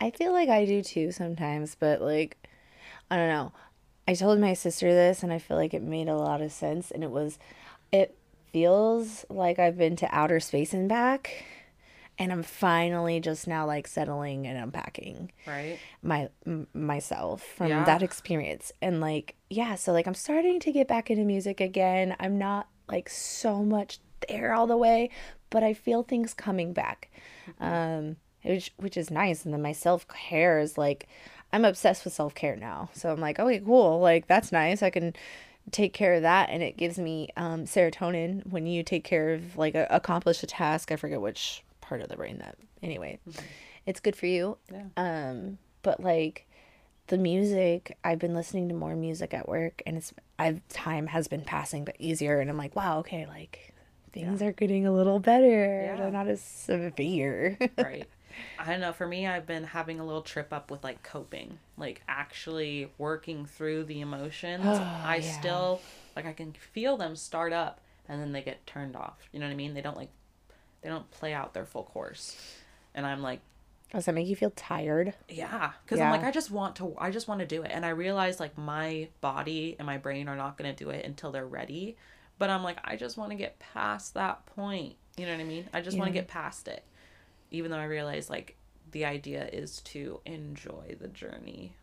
I 0.00 0.10
feel 0.10 0.32
like 0.32 0.48
I 0.48 0.64
do 0.64 0.82
too 0.82 1.12
sometimes, 1.12 1.76
but 1.78 2.00
like, 2.02 2.36
I 3.10 3.16
don't 3.16 3.28
know. 3.28 3.52
I 4.08 4.14
told 4.14 4.40
my 4.40 4.54
sister 4.54 4.92
this 4.92 5.22
and 5.22 5.32
I 5.32 5.38
feel 5.38 5.56
like 5.56 5.74
it 5.74 5.82
made 5.82 6.08
a 6.08 6.16
lot 6.16 6.40
of 6.42 6.50
sense. 6.50 6.90
And 6.90 7.04
it 7.04 7.10
was, 7.10 7.38
it 7.92 8.16
feels 8.52 9.24
like 9.30 9.60
I've 9.60 9.78
been 9.78 9.94
to 9.96 10.08
outer 10.12 10.40
space 10.40 10.72
and 10.74 10.88
back. 10.88 11.44
And 12.18 12.32
I'm 12.32 12.42
finally 12.42 13.20
just 13.20 13.46
now 13.46 13.64
like 13.64 13.86
settling 13.86 14.46
and 14.46 14.58
unpacking 14.58 15.30
right? 15.46 15.78
my 16.02 16.28
m- 16.46 16.66
myself 16.74 17.42
from 17.42 17.68
Yeah. 17.68 17.84
that 17.84 18.02
experience 18.02 18.70
and 18.82 19.00
like 19.00 19.34
yeah 19.48 19.74
so 19.76 19.92
like 19.92 20.06
i'm 20.06 20.14
starting 20.14 20.60
to 20.60 20.72
get 20.72 20.86
back 20.86 21.10
into 21.10 21.24
music 21.24 21.58
again 21.60 22.14
i'm 22.20 22.36
not 22.38 22.68
like 22.88 23.08
so 23.08 23.62
much 23.62 23.98
there 24.28 24.52
all 24.54 24.66
the 24.66 24.76
way 24.76 25.10
but 25.50 25.62
i 25.62 25.72
feel 25.74 26.02
things 26.02 26.32
coming 26.34 26.72
back 26.72 27.10
um 27.60 28.16
which 28.44 28.72
which 28.76 28.96
is 28.96 29.10
nice 29.10 29.44
and 29.44 29.52
then 29.52 29.62
my 29.62 29.72
self-care 29.72 30.58
is 30.60 30.78
like 30.78 31.06
i'm 31.52 31.64
obsessed 31.64 32.04
with 32.04 32.14
self-care 32.14 32.56
now 32.56 32.88
so 32.92 33.10
i'm 33.12 33.20
like 33.20 33.38
okay 33.38 33.58
cool 33.60 34.00
like 34.00 34.26
that's 34.28 34.52
nice 34.52 34.82
i 34.82 34.90
can 34.90 35.12
take 35.70 35.92
care 35.92 36.14
of 36.14 36.22
that 36.22 36.50
and 36.50 36.62
it 36.62 36.76
gives 36.76 36.98
me 36.98 37.28
um 37.36 37.64
serotonin 37.64 38.44
when 38.50 38.66
you 38.66 38.82
take 38.82 39.04
care 39.04 39.32
of 39.34 39.56
like 39.56 39.74
a, 39.74 39.86
accomplish 39.90 40.42
a 40.42 40.46
task 40.46 40.90
i 40.92 40.96
forget 40.96 41.20
which 41.20 41.62
part 41.80 42.00
of 42.00 42.08
the 42.08 42.16
brain 42.16 42.38
that 42.38 42.56
anyway 42.82 43.18
it's 43.86 44.00
good 44.00 44.14
for 44.16 44.26
you 44.26 44.56
Yeah. 44.72 44.84
um 44.96 45.58
but 45.82 46.00
like 46.00 46.46
the 47.08 47.18
music 47.18 47.96
i've 48.04 48.18
been 48.18 48.34
listening 48.34 48.68
to 48.68 48.74
more 48.74 48.94
music 48.96 49.34
at 49.34 49.48
work 49.48 49.82
and 49.86 49.96
it's 49.96 50.12
i've 50.42 50.66
time 50.68 51.06
has 51.06 51.28
been 51.28 51.42
passing 51.42 51.84
but 51.84 51.96
easier. 51.98 52.40
And 52.40 52.50
i'm 52.50 52.56
like 52.56 52.74
wow 52.76 52.98
okay 52.98 53.26
like 53.26 53.72
things 54.12 54.42
are 54.42 54.52
getting 54.52 54.86
a 54.86 54.92
little 54.92 55.18
better. 55.18 55.84
Yeah. 55.86 55.96
they're 55.96 56.10
not 56.10 56.28
as 56.28 56.40
severe. 56.42 57.58
Right. 57.78 58.06
I 58.58 58.64
don't 58.70 58.80
know. 58.80 58.92
For 58.92 59.06
me 59.06 59.26
i've 59.26 59.46
been 59.46 59.64
having 59.64 60.00
a 60.00 60.04
little 60.04 60.22
trip 60.22 60.52
up 60.52 60.70
with 60.70 60.82
like 60.84 61.02
coping 61.02 61.58
like 61.76 62.02
actually 62.08 62.90
working 62.98 63.46
through 63.46 63.84
the 63.84 64.00
emotions. 64.00 64.64
I 64.66 65.16
yeah. 65.22 65.38
still 65.38 65.80
like 66.16 66.26
i 66.26 66.32
can 66.32 66.52
feel 66.52 66.96
them 66.96 67.16
start 67.16 67.52
up 67.52 67.80
and 68.08 68.20
then 68.20 68.32
they 68.32 68.42
get 68.42 68.66
turned 68.66 68.96
off. 68.96 69.18
You 69.32 69.40
know 69.40 69.46
what 69.46 69.52
i 69.52 69.56
mean? 69.56 69.74
They 69.74 69.82
don't 69.82 69.96
like 69.96 70.10
they 70.82 70.88
don't 70.88 71.10
play 71.10 71.32
out 71.32 71.54
their 71.54 71.66
full 71.66 71.84
course. 71.84 72.36
And 72.94 73.06
i'm 73.06 73.22
like 73.22 73.40
does 73.92 74.06
that 74.06 74.14
make 74.14 74.26
you 74.26 74.36
feel 74.36 74.52
tired? 74.56 75.14
Yeah 75.28 75.72
because 75.84 76.00
i'm 76.00 76.10
like 76.10 76.24
i 76.24 76.30
just 76.30 76.50
want 76.50 76.76
to 76.76 76.94
i 76.98 77.10
just 77.10 77.28
want 77.28 77.40
to 77.40 77.46
do 77.46 77.62
it. 77.62 77.70
And 77.72 77.84
i 77.84 77.90
realize 77.90 78.40
like 78.40 78.56
my 78.56 79.08
body 79.20 79.76
and 79.78 79.86
my 79.86 79.98
brain 79.98 80.28
are 80.28 80.36
not 80.36 80.56
going 80.58 80.74
to 80.74 80.84
do 80.84 80.90
it 80.90 81.04
until 81.04 81.30
they're 81.32 81.46
ready. 81.46 81.96
But 82.38 82.50
i'm 82.50 82.62
like 82.62 82.78
i 82.84 82.96
just 82.96 83.16
want 83.16 83.30
to 83.30 83.36
get 83.36 83.58
past 83.58 84.14
that 84.14 84.44
point. 84.46 84.94
You 85.16 85.26
know 85.26 85.32
what 85.32 85.40
i 85.40 85.44
mean? 85.44 85.68
I 85.74 85.80
just 85.82 85.96
want 85.98 86.08
to 86.08 86.12
get 86.14 86.26
past 86.28 86.68
it. 86.68 86.82
Even 87.50 87.70
though 87.70 87.78
i 87.78 87.84
realize 87.84 88.30
like 88.30 88.56
the 88.92 89.04
idea 89.04 89.48
is 89.52 89.80
to 89.82 90.20
enjoy 90.26 90.96
the 91.00 91.08
journey. 91.08 91.74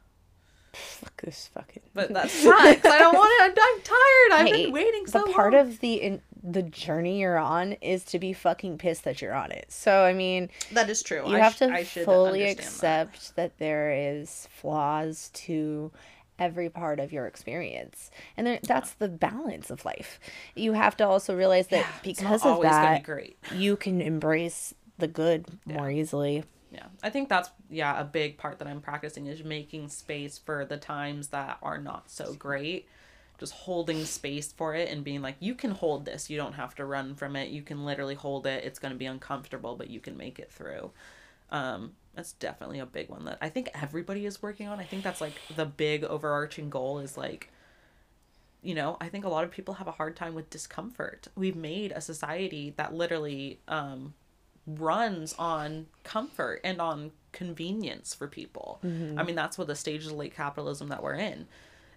Fuck 0.74 1.22
this 1.22 1.50
fucking 1.54 1.82
but 1.94 2.14
that 2.14 2.30
sucks. 2.30 2.86
I 2.86 3.00
don't 3.00 3.16
want 3.16 3.56
to 3.56 3.62
i'm, 3.62 3.68
I'm 3.76 3.82
tired. 3.82 4.32
I've 4.42 4.56
Hey, 4.56 4.66
been 4.66 4.74
waiting 4.74 5.08
so 5.08 5.24
the 5.26 5.32
part 5.34 5.54
long. 5.54 5.62
of 5.68 5.80
the 5.80 5.94
in, 5.96 6.22
the 6.42 6.64
journey 6.64 7.20
you're 7.20 7.38
on 7.38 7.74
is 7.74 8.04
to 8.06 8.20
be 8.20 8.34
fucking 8.34 8.78
pissed 8.78 9.04
that 9.04 9.22
you're 9.22 9.34
on 9.34 9.52
it. 9.52 9.66
So 9.70 10.04
i 10.04 10.14
mean 10.14 10.50
that 10.72 10.90
is 10.90 11.04
true. 11.04 11.28
you 11.28 11.36
I 11.36 11.40
have 11.40 11.54
sh- 11.56 11.60
to 11.60 11.72
I 11.72 11.84
should 11.84 12.06
fully 12.06 12.42
understand 12.50 12.58
that. 12.58 13.08
accept 13.08 13.36
that. 13.36 13.58
there 13.58 13.92
is 13.92 14.48
flaws 14.52 15.30
to 15.34 15.92
every 16.38 16.70
part 16.70 17.00
of 17.02 17.12
your 17.12 17.28
experience. 17.28 18.10
And 18.38 18.48
there, 18.48 18.60
that's 18.64 18.94
the 18.94 19.10
balance 19.10 19.70
of 19.70 19.84
life. 19.84 20.20
You 20.56 20.72
have 20.74 20.96
to 20.98 21.08
also 21.08 21.36
realize 21.36 21.68
that 21.68 21.82
not 21.82 22.04
because 22.04 22.46
of 22.46 22.62
be 22.62 22.68
that 22.68 23.04
great. 23.04 23.38
you 23.54 23.76
can 23.76 24.02
embrace 24.02 24.74
the 24.98 25.08
good 25.08 25.46
more 25.66 25.90
easily. 25.92 26.44
Yeah, 26.72 26.86
I 27.04 27.10
think 27.10 27.30
that's 27.30 27.50
yeah 27.70 28.00
a 28.00 28.04
big 28.04 28.38
part 28.38 28.60
that 28.60 28.68
I'm 28.68 28.80
practicing 28.82 29.26
is 29.28 29.44
making 29.44 29.90
space 29.90 30.38
for 30.38 30.66
the 30.66 30.78
times 30.78 31.30
that 31.30 31.58
are 31.62 31.78
not 31.80 32.10
so 32.10 32.34
great. 32.34 32.88
Just 33.40 33.54
holding 33.54 34.04
space 34.06 34.52
for 34.52 34.76
it 34.76 34.90
and 34.90 35.04
being 35.04 35.22
like, 35.22 35.38
you 35.40 35.56
can 35.56 35.72
hold 35.72 36.06
this. 36.06 36.30
You 36.30 36.38
don't 36.38 36.54
have 36.54 36.76
to 36.76 36.86
run 36.86 37.16
from 37.16 37.36
it. 37.36 37.50
You 37.50 37.62
can 37.62 37.86
literally 37.86 38.16
hold 38.16 38.46
it. 38.46 38.64
It's 38.66 38.80
going 38.80 38.92
to 38.92 38.98
be 38.98 39.06
uncomfortable, 39.06 39.76
but 39.76 39.90
you 39.90 40.00
can 40.00 40.18
make 40.18 40.40
it 40.40 40.52
through. 40.52 40.92
Um, 41.52 41.94
that's 42.16 42.34
definitely 42.34 42.80
a 42.80 42.86
big 42.86 43.10
one 43.10 43.26
that 43.26 43.38
I 43.42 43.50
think 43.50 43.70
everybody 43.74 44.26
is 44.26 44.42
working 44.42 44.68
on. 44.68 44.80
I 44.80 44.84
think 44.84 45.04
that's 45.04 45.22
like 45.22 45.34
the 45.56 45.66
big 45.66 46.04
overarching 46.04 46.70
goal 46.70 47.00
is 47.00 47.18
like, 47.18 47.50
you 48.62 48.76
know, 48.76 48.98
I 49.00 49.08
think 49.08 49.24
a 49.24 49.30
lot 49.30 49.46
of 49.46 49.52
people 49.52 49.76
have 49.76 49.88
a 49.88 49.92
hard 49.92 50.16
time 50.18 50.36
with 50.36 50.50
discomfort. 50.50 51.30
We've 51.36 51.56
made 51.56 51.94
a 51.94 52.02
society 52.02 52.74
that 52.76 52.94
literally 52.94 53.60
um, 53.70 54.14
runs 54.68 55.34
on 55.40 55.88
comfort 56.04 56.60
and 56.64 56.82
on 56.82 57.12
convenience 57.32 58.14
for 58.14 58.28
people. 58.28 58.80
I 59.20 59.24
mean, 59.24 59.36
that's 59.36 59.58
what 59.58 59.68
the 59.68 59.76
stage 59.76 60.06
of 60.06 60.12
late 60.12 60.36
capitalism 60.36 60.90
that 60.90 61.02
we're 61.02 61.16
in 61.16 61.48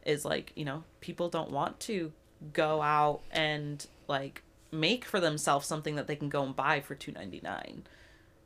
is 0.04 0.24
like, 0.24 0.52
you 0.54 0.64
know, 0.64 0.84
people 1.00 1.28
don't 1.28 1.50
want 1.50 1.80
to 1.80 2.12
go 2.52 2.82
out 2.82 3.20
and 3.30 3.86
like 4.08 4.42
make 4.70 5.04
for 5.04 5.20
themselves 5.20 5.66
something 5.66 5.96
that 5.96 6.06
they 6.06 6.16
can 6.16 6.28
go 6.28 6.42
and 6.42 6.56
buy 6.56 6.80
for 6.80 6.94
2.99 6.94 7.82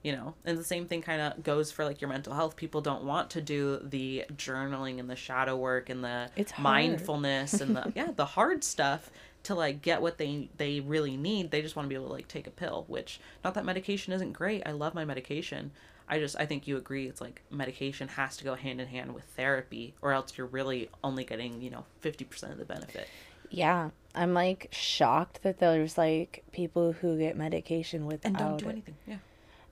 you 0.06 0.12
know? 0.12 0.34
And 0.44 0.56
the 0.56 0.62
same 0.62 0.86
thing 0.86 1.02
kind 1.02 1.20
of 1.20 1.42
goes 1.42 1.72
for 1.72 1.84
like 1.84 2.00
your 2.00 2.08
mental 2.08 2.32
health. 2.32 2.54
People 2.54 2.80
don't 2.80 3.02
want 3.02 3.30
to 3.30 3.40
do 3.40 3.80
the 3.82 4.24
journaling 4.36 5.00
and 5.00 5.10
the 5.10 5.16
shadow 5.16 5.56
work 5.56 5.90
and 5.90 6.04
the 6.04 6.30
It's 6.36 6.56
mindfulness 6.56 7.60
and 7.60 7.74
the 7.74 7.92
yeah 7.96 8.12
the 8.14 8.24
hard 8.24 8.62
stuff 8.62 9.10
to 9.42 9.56
like 9.56 9.82
get 9.82 10.00
what 10.00 10.16
they 10.16 10.48
they 10.58 10.78
really 10.78 11.16
need. 11.16 11.50
They 11.50 11.60
just 11.60 11.74
want 11.74 11.86
to 11.86 11.88
be 11.88 11.96
able 11.96 12.06
to 12.06 12.12
like 12.12 12.28
take 12.28 12.46
a 12.46 12.52
pill 12.52 12.84
which 12.86 13.18
not 13.42 13.54
that 13.54 13.64
medication 13.64 14.12
isn't 14.12 14.32
great. 14.32 14.62
I 14.64 14.70
love 14.70 14.94
my 14.94 15.04
medication 15.04 15.72
i 16.08 16.18
just 16.18 16.36
i 16.38 16.46
think 16.46 16.66
you 16.66 16.76
agree 16.76 17.06
it's 17.06 17.20
like 17.20 17.42
medication 17.50 18.08
has 18.08 18.36
to 18.36 18.44
go 18.44 18.54
hand 18.54 18.80
in 18.80 18.86
hand 18.88 19.14
with 19.14 19.24
therapy 19.24 19.94
or 20.02 20.12
else 20.12 20.36
you're 20.36 20.46
really 20.46 20.88
only 21.02 21.24
getting 21.24 21.60
you 21.60 21.70
know 21.70 21.84
50% 22.02 22.52
of 22.52 22.58
the 22.58 22.64
benefit 22.64 23.08
yeah 23.50 23.90
i'm 24.14 24.34
like 24.34 24.68
shocked 24.72 25.42
that 25.42 25.58
there's 25.58 25.96
like 25.98 26.44
people 26.52 26.92
who 26.92 27.18
get 27.18 27.36
medication 27.36 28.06
without 28.06 28.28
and 28.28 28.36
don't 28.38 28.56
do 28.58 28.66
it. 28.68 28.72
anything 28.72 28.96
yeah 29.06 29.16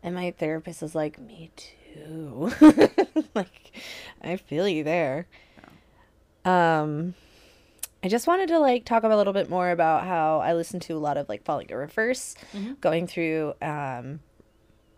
And 0.02 0.14
my 0.14 0.32
therapist 0.32 0.82
is 0.82 0.94
like, 0.94 1.18
me 1.18 1.50
too. 1.56 2.52
like, 3.34 3.72
I 4.20 4.36
feel 4.36 4.68
you 4.68 4.84
there. 4.84 5.26
Um, 6.44 7.14
I 8.02 8.08
just 8.08 8.26
wanted 8.26 8.48
to 8.48 8.58
like 8.58 8.84
talk 8.84 9.02
a 9.04 9.08
little 9.08 9.32
bit 9.32 9.48
more 9.48 9.70
about 9.70 10.04
how 10.04 10.40
I 10.40 10.52
listen 10.52 10.78
to 10.80 10.92
a 10.94 10.98
lot 11.00 11.16
of 11.16 11.26
like 11.30 11.42
Falling 11.42 11.70
in 11.70 11.76
Reverse, 11.76 12.34
going 12.82 13.06
through 13.06 13.54
um, 13.62 14.20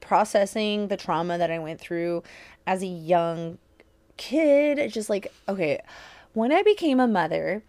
processing 0.06 0.88
the 0.88 0.96
trauma 0.96 1.36
that 1.36 1.50
I 1.50 1.58
went 1.58 1.80
through 1.80 2.22
as 2.66 2.82
a 2.82 2.86
young 2.86 3.58
kid, 4.16 4.90
just 4.92 5.10
like 5.10 5.32
okay, 5.48 5.80
when 6.32 6.52
I 6.52 6.62
became 6.62 7.00
a 7.00 7.06
mother, 7.08 7.62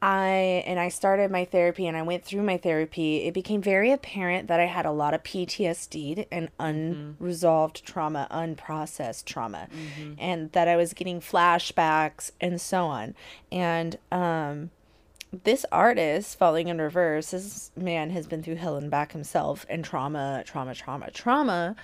I 0.00 0.62
and 0.66 0.78
I 0.78 0.88
started 0.90 1.30
my 1.30 1.46
therapy 1.46 1.86
and 1.86 1.96
I 1.96 2.02
went 2.02 2.24
through 2.24 2.42
my 2.42 2.58
therapy, 2.58 3.24
it 3.24 3.32
became 3.32 3.62
very 3.62 3.90
apparent 3.90 4.48
that 4.48 4.60
I 4.60 4.66
had 4.66 4.84
a 4.84 4.90
lot 4.92 5.14
of 5.14 5.22
PTSD 5.22 6.26
and 6.30 6.50
unresolved 6.60 7.84
trauma, 7.86 8.26
unprocessed 8.30 9.24
trauma, 9.24 9.68
and 10.18 10.52
that 10.52 10.68
I 10.68 10.76
was 10.76 10.92
getting 10.92 11.20
flashbacks 11.20 12.32
and 12.40 12.60
so 12.60 12.84
on. 12.84 13.14
And 13.50 13.98
um 14.12 14.70
this 15.42 15.66
artist, 15.72 16.38
Falling 16.38 16.68
in 16.68 16.80
Reverse, 16.80 17.32
this 17.32 17.72
man 17.76 18.10
has 18.10 18.26
been 18.26 18.42
through 18.42 18.56
hell 18.56 18.76
and 18.76 18.90
back 18.90 19.12
himself 19.12 19.66
and 19.68 19.84
trauma, 19.84 20.44
trauma, 20.46 20.74
trauma, 20.74 21.10
trauma, 21.10 21.76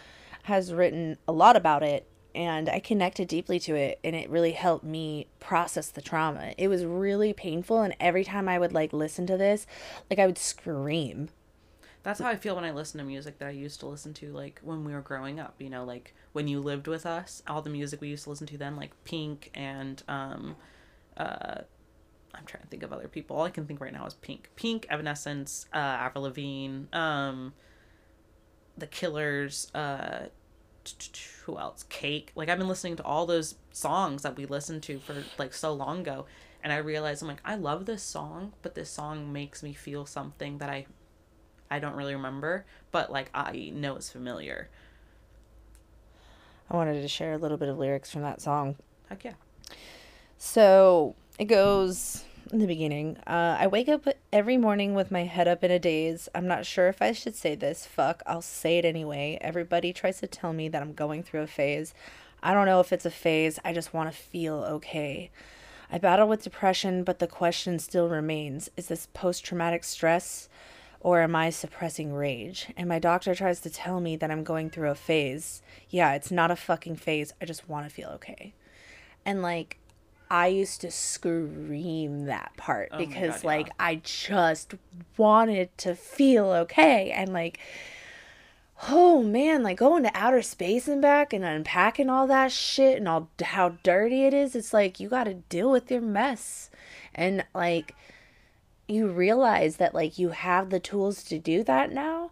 has 0.44 0.72
written 0.72 1.18
a 1.26 1.32
lot 1.32 1.56
about 1.56 1.82
it 1.82 2.06
and 2.34 2.68
I 2.68 2.78
connected 2.78 3.28
deeply 3.28 3.58
to 3.60 3.74
it 3.74 3.98
and 4.04 4.14
it 4.14 4.30
really 4.30 4.52
helped 4.52 4.84
me 4.84 5.26
process 5.40 5.90
the 5.90 6.00
trauma. 6.00 6.54
It 6.56 6.68
was 6.68 6.84
really 6.84 7.32
painful 7.32 7.82
and 7.82 7.94
every 7.98 8.24
time 8.24 8.48
I 8.48 8.58
would 8.58 8.72
like 8.72 8.92
listen 8.92 9.26
to 9.26 9.36
this, 9.36 9.66
like 10.08 10.18
I 10.18 10.26
would 10.26 10.38
scream. 10.38 11.30
That's 12.02 12.20
how 12.20 12.28
I 12.28 12.36
feel 12.36 12.54
when 12.54 12.64
I 12.64 12.70
listen 12.70 12.98
to 12.98 13.04
music 13.04 13.38
that 13.38 13.48
I 13.48 13.52
used 13.52 13.80
to 13.80 13.86
listen 13.86 14.14
to 14.14 14.32
like 14.32 14.60
when 14.62 14.84
we 14.84 14.92
were 14.92 15.02
growing 15.02 15.38
up, 15.38 15.56
you 15.58 15.68
know, 15.68 15.84
like 15.84 16.14
when 16.32 16.48
you 16.48 16.60
lived 16.60 16.86
with 16.86 17.04
us, 17.04 17.42
all 17.46 17.62
the 17.62 17.70
music 17.70 18.00
we 18.00 18.08
used 18.08 18.24
to 18.24 18.30
listen 18.30 18.46
to 18.46 18.58
then 18.58 18.76
like 18.76 18.92
Pink 19.04 19.50
and 19.54 20.02
um 20.08 20.56
uh 21.16 21.62
I'm 22.34 22.44
trying 22.44 22.62
to 22.62 22.68
think 22.68 22.82
of 22.82 22.92
other 22.92 23.08
people. 23.08 23.36
All 23.36 23.44
I 23.44 23.50
can 23.50 23.66
think 23.66 23.80
right 23.80 23.92
now 23.92 24.06
is 24.06 24.14
Pink. 24.14 24.50
Pink, 24.56 24.86
Evanescence, 24.88 25.66
uh 25.72 25.76
Avril 25.76 26.24
Lavigne, 26.24 26.84
um 26.92 27.54
The 28.78 28.86
Killers, 28.86 29.72
uh 29.74 30.26
who 31.44 31.58
else? 31.58 31.84
Cake. 31.84 32.32
Like 32.34 32.48
I've 32.48 32.58
been 32.58 32.68
listening 32.68 32.96
to 32.96 33.04
all 33.04 33.26
those 33.26 33.56
songs 33.72 34.22
that 34.22 34.36
we 34.36 34.46
listened 34.46 34.82
to 34.84 34.98
for 34.98 35.14
like 35.38 35.52
so 35.52 35.72
long 35.72 36.00
ago 36.00 36.26
and 36.62 36.72
I 36.72 36.76
realized 36.78 37.22
I'm 37.22 37.28
like 37.28 37.42
I 37.44 37.54
love 37.56 37.86
this 37.86 38.02
song, 38.02 38.52
but 38.62 38.74
this 38.74 38.90
song 38.90 39.32
makes 39.32 39.62
me 39.62 39.72
feel 39.72 40.06
something 40.06 40.58
that 40.58 40.68
I 40.68 40.86
I 41.70 41.78
don't 41.78 41.94
really 41.94 42.14
remember, 42.14 42.64
but 42.90 43.12
like 43.12 43.30
I 43.34 43.70
know 43.74 43.96
it's 43.96 44.10
familiar. 44.10 44.68
I 46.70 46.76
wanted 46.76 47.02
to 47.02 47.08
share 47.08 47.32
a 47.32 47.38
little 47.38 47.56
bit 47.56 47.68
of 47.68 47.78
lyrics 47.78 48.10
from 48.10 48.22
that 48.22 48.40
song. 48.40 48.76
Heck 49.08 49.24
yeah. 49.24 49.34
So 50.38 51.14
it 51.40 51.46
goes 51.46 52.22
in 52.52 52.58
the 52.58 52.66
beginning. 52.66 53.16
Uh, 53.26 53.56
I 53.58 53.66
wake 53.66 53.88
up 53.88 54.06
every 54.30 54.58
morning 54.58 54.94
with 54.94 55.10
my 55.10 55.24
head 55.24 55.48
up 55.48 55.64
in 55.64 55.70
a 55.70 55.78
daze. 55.78 56.28
I'm 56.34 56.46
not 56.46 56.66
sure 56.66 56.88
if 56.88 57.00
I 57.00 57.12
should 57.12 57.34
say 57.34 57.54
this. 57.54 57.86
Fuck, 57.86 58.22
I'll 58.26 58.42
say 58.42 58.76
it 58.76 58.84
anyway. 58.84 59.38
Everybody 59.40 59.94
tries 59.94 60.20
to 60.20 60.26
tell 60.26 60.52
me 60.52 60.68
that 60.68 60.82
I'm 60.82 60.92
going 60.92 61.22
through 61.22 61.40
a 61.40 61.46
phase. 61.46 61.94
I 62.42 62.52
don't 62.52 62.66
know 62.66 62.80
if 62.80 62.92
it's 62.92 63.06
a 63.06 63.10
phase. 63.10 63.58
I 63.64 63.72
just 63.72 63.94
want 63.94 64.12
to 64.12 64.16
feel 64.16 64.56
okay. 64.56 65.30
I 65.90 65.96
battle 65.96 66.28
with 66.28 66.42
depression, 66.42 67.04
but 67.04 67.20
the 67.20 67.26
question 67.26 67.78
still 67.78 68.10
remains 68.10 68.68
is 68.76 68.88
this 68.88 69.08
post 69.14 69.42
traumatic 69.42 69.82
stress 69.82 70.50
or 71.00 71.22
am 71.22 71.34
I 71.34 71.48
suppressing 71.48 72.12
rage? 72.12 72.66
And 72.76 72.86
my 72.86 72.98
doctor 72.98 73.34
tries 73.34 73.60
to 73.60 73.70
tell 73.70 74.00
me 74.00 74.14
that 74.16 74.30
I'm 74.30 74.44
going 74.44 74.68
through 74.68 74.90
a 74.90 74.94
phase. 74.94 75.62
Yeah, 75.88 76.12
it's 76.12 76.30
not 76.30 76.50
a 76.50 76.56
fucking 76.56 76.96
phase. 76.96 77.32
I 77.40 77.46
just 77.46 77.66
want 77.66 77.88
to 77.88 77.94
feel 77.94 78.10
okay. 78.10 78.52
And 79.24 79.40
like, 79.40 79.78
I 80.30 80.46
used 80.46 80.80
to 80.82 80.90
scream 80.90 82.26
that 82.26 82.52
part 82.56 82.90
Oh 82.92 82.98
because 82.98 83.36
God, 83.36 83.44
like 83.44 83.66
yeah. 83.66 83.72
I 83.78 83.94
just 83.96 84.74
wanted 85.16 85.76
to 85.78 85.94
feel 85.94 86.46
okay 86.50 87.10
and 87.10 87.32
like 87.32 87.58
oh 88.88 89.22
man 89.22 89.62
like 89.62 89.76
going 89.76 90.02
to 90.04 90.10
outer 90.14 90.40
space 90.40 90.88
and 90.88 91.02
back 91.02 91.32
and 91.32 91.44
unpacking 91.44 92.08
all 92.08 92.26
that 92.26 92.50
shit 92.52 92.96
and 92.96 93.08
all 93.08 93.28
how 93.42 93.70
dirty 93.82 94.24
it 94.24 94.32
is 94.32 94.54
it's 94.54 94.72
like 94.72 95.00
you 95.00 95.08
got 95.08 95.24
to 95.24 95.34
deal 95.34 95.70
with 95.70 95.90
your 95.90 96.00
mess 96.00 96.70
and 97.14 97.44
like 97.54 97.94
you 98.88 99.08
realize 99.08 99.76
that 99.76 99.94
like 99.94 100.18
you 100.18 100.30
have 100.30 100.70
the 100.70 100.80
tools 100.80 101.22
to 101.24 101.38
do 101.38 101.62
that 101.62 101.92
now 101.92 102.30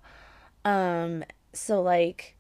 um 0.64 1.22
so 1.52 1.82
like 1.82 2.34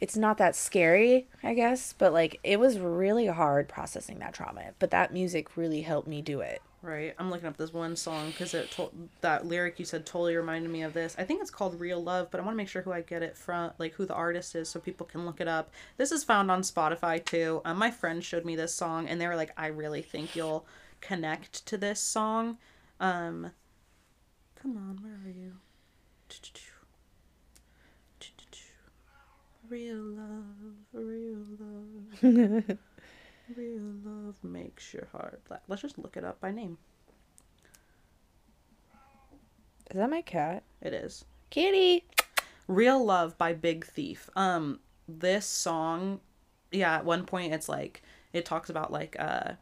it's 0.00 0.16
not 0.16 0.38
that 0.38 0.56
scary, 0.56 1.28
I 1.42 1.54
guess, 1.54 1.92
but 1.92 2.12
like 2.12 2.40
it 2.42 2.58
was 2.58 2.78
really 2.78 3.26
hard 3.26 3.68
processing 3.68 4.18
that 4.20 4.32
trauma. 4.32 4.72
But 4.78 4.90
that 4.90 5.12
music 5.12 5.56
really 5.56 5.82
helped 5.82 6.08
me 6.08 6.22
do 6.22 6.40
it. 6.40 6.62
Right. 6.82 7.14
I'm 7.18 7.30
looking 7.30 7.46
up 7.46 7.58
this 7.58 7.74
one 7.74 7.94
song 7.94 8.28
because 8.28 8.54
it 8.54 8.70
told 8.70 8.94
that 9.20 9.44
lyric 9.44 9.78
you 9.78 9.84
said 9.84 10.06
totally 10.06 10.34
reminded 10.34 10.70
me 10.70 10.82
of 10.82 10.94
this. 10.94 11.14
I 11.18 11.24
think 11.24 11.42
it's 11.42 11.50
called 11.50 11.78
Real 11.78 12.02
Love, 12.02 12.28
but 12.30 12.40
I 12.40 12.42
want 12.42 12.54
to 12.54 12.56
make 12.56 12.68
sure 12.68 12.80
who 12.80 12.92
I 12.92 13.02
get 13.02 13.22
it 13.22 13.36
from, 13.36 13.72
like 13.76 13.92
who 13.92 14.06
the 14.06 14.14
artist 14.14 14.54
is, 14.56 14.70
so 14.70 14.80
people 14.80 15.04
can 15.04 15.26
look 15.26 15.42
it 15.42 15.48
up. 15.48 15.70
This 15.98 16.10
is 16.10 16.24
found 16.24 16.50
on 16.50 16.62
Spotify 16.62 17.22
too. 17.22 17.60
Um, 17.66 17.76
my 17.76 17.90
friend 17.90 18.24
showed 18.24 18.46
me 18.46 18.56
this 18.56 18.74
song, 18.74 19.08
and 19.08 19.20
they 19.20 19.26
were 19.26 19.36
like, 19.36 19.52
"I 19.58 19.66
really 19.66 20.00
think 20.00 20.34
you'll 20.34 20.66
connect 21.02 21.66
to 21.66 21.76
this 21.76 22.00
song." 22.00 22.56
Um, 22.98 23.50
come 24.56 24.78
on, 24.78 25.00
where 25.02 25.20
are 25.26 25.36
you? 25.36 25.56
Real 29.70 30.02
love, 30.02 30.74
real 30.92 31.46
love. 31.60 32.78
Real 33.56 33.94
love 34.04 34.36
makes 34.42 34.92
your 34.92 35.06
heart 35.12 35.40
black. 35.48 35.62
Let's 35.68 35.82
just 35.82 35.98
look 35.98 36.16
it 36.16 36.24
up 36.24 36.40
by 36.40 36.50
name. 36.50 36.76
Is 39.90 39.96
that 39.96 40.10
my 40.10 40.22
cat? 40.22 40.64
It 40.82 40.92
is. 40.92 41.24
Kitty. 41.50 42.04
Real 42.68 43.04
Love 43.04 43.38
by 43.38 43.52
Big 43.52 43.84
Thief. 43.86 44.28
Um 44.36 44.80
this 45.08 45.46
song 45.46 46.20
yeah, 46.72 46.96
at 46.96 47.04
one 47.04 47.24
point 47.24 47.52
it's 47.52 47.68
like 47.68 48.02
it 48.32 48.44
talks 48.44 48.70
about 48.70 48.92
like 48.92 49.16
uh 49.18 49.52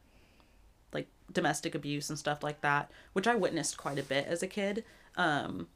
like 0.93 1.09
domestic 1.33 1.75
abuse 1.75 2.09
and 2.09 2.19
stuff 2.19 2.43
like 2.43 2.61
that, 2.63 2.91
which 3.13 3.27
I 3.27 3.35
witnessed 3.35 3.77
quite 3.77 3.99
a 3.99 4.03
bit 4.03 4.27
as 4.27 4.43
a 4.43 4.47
kid. 4.47 4.85
Um 5.17 5.69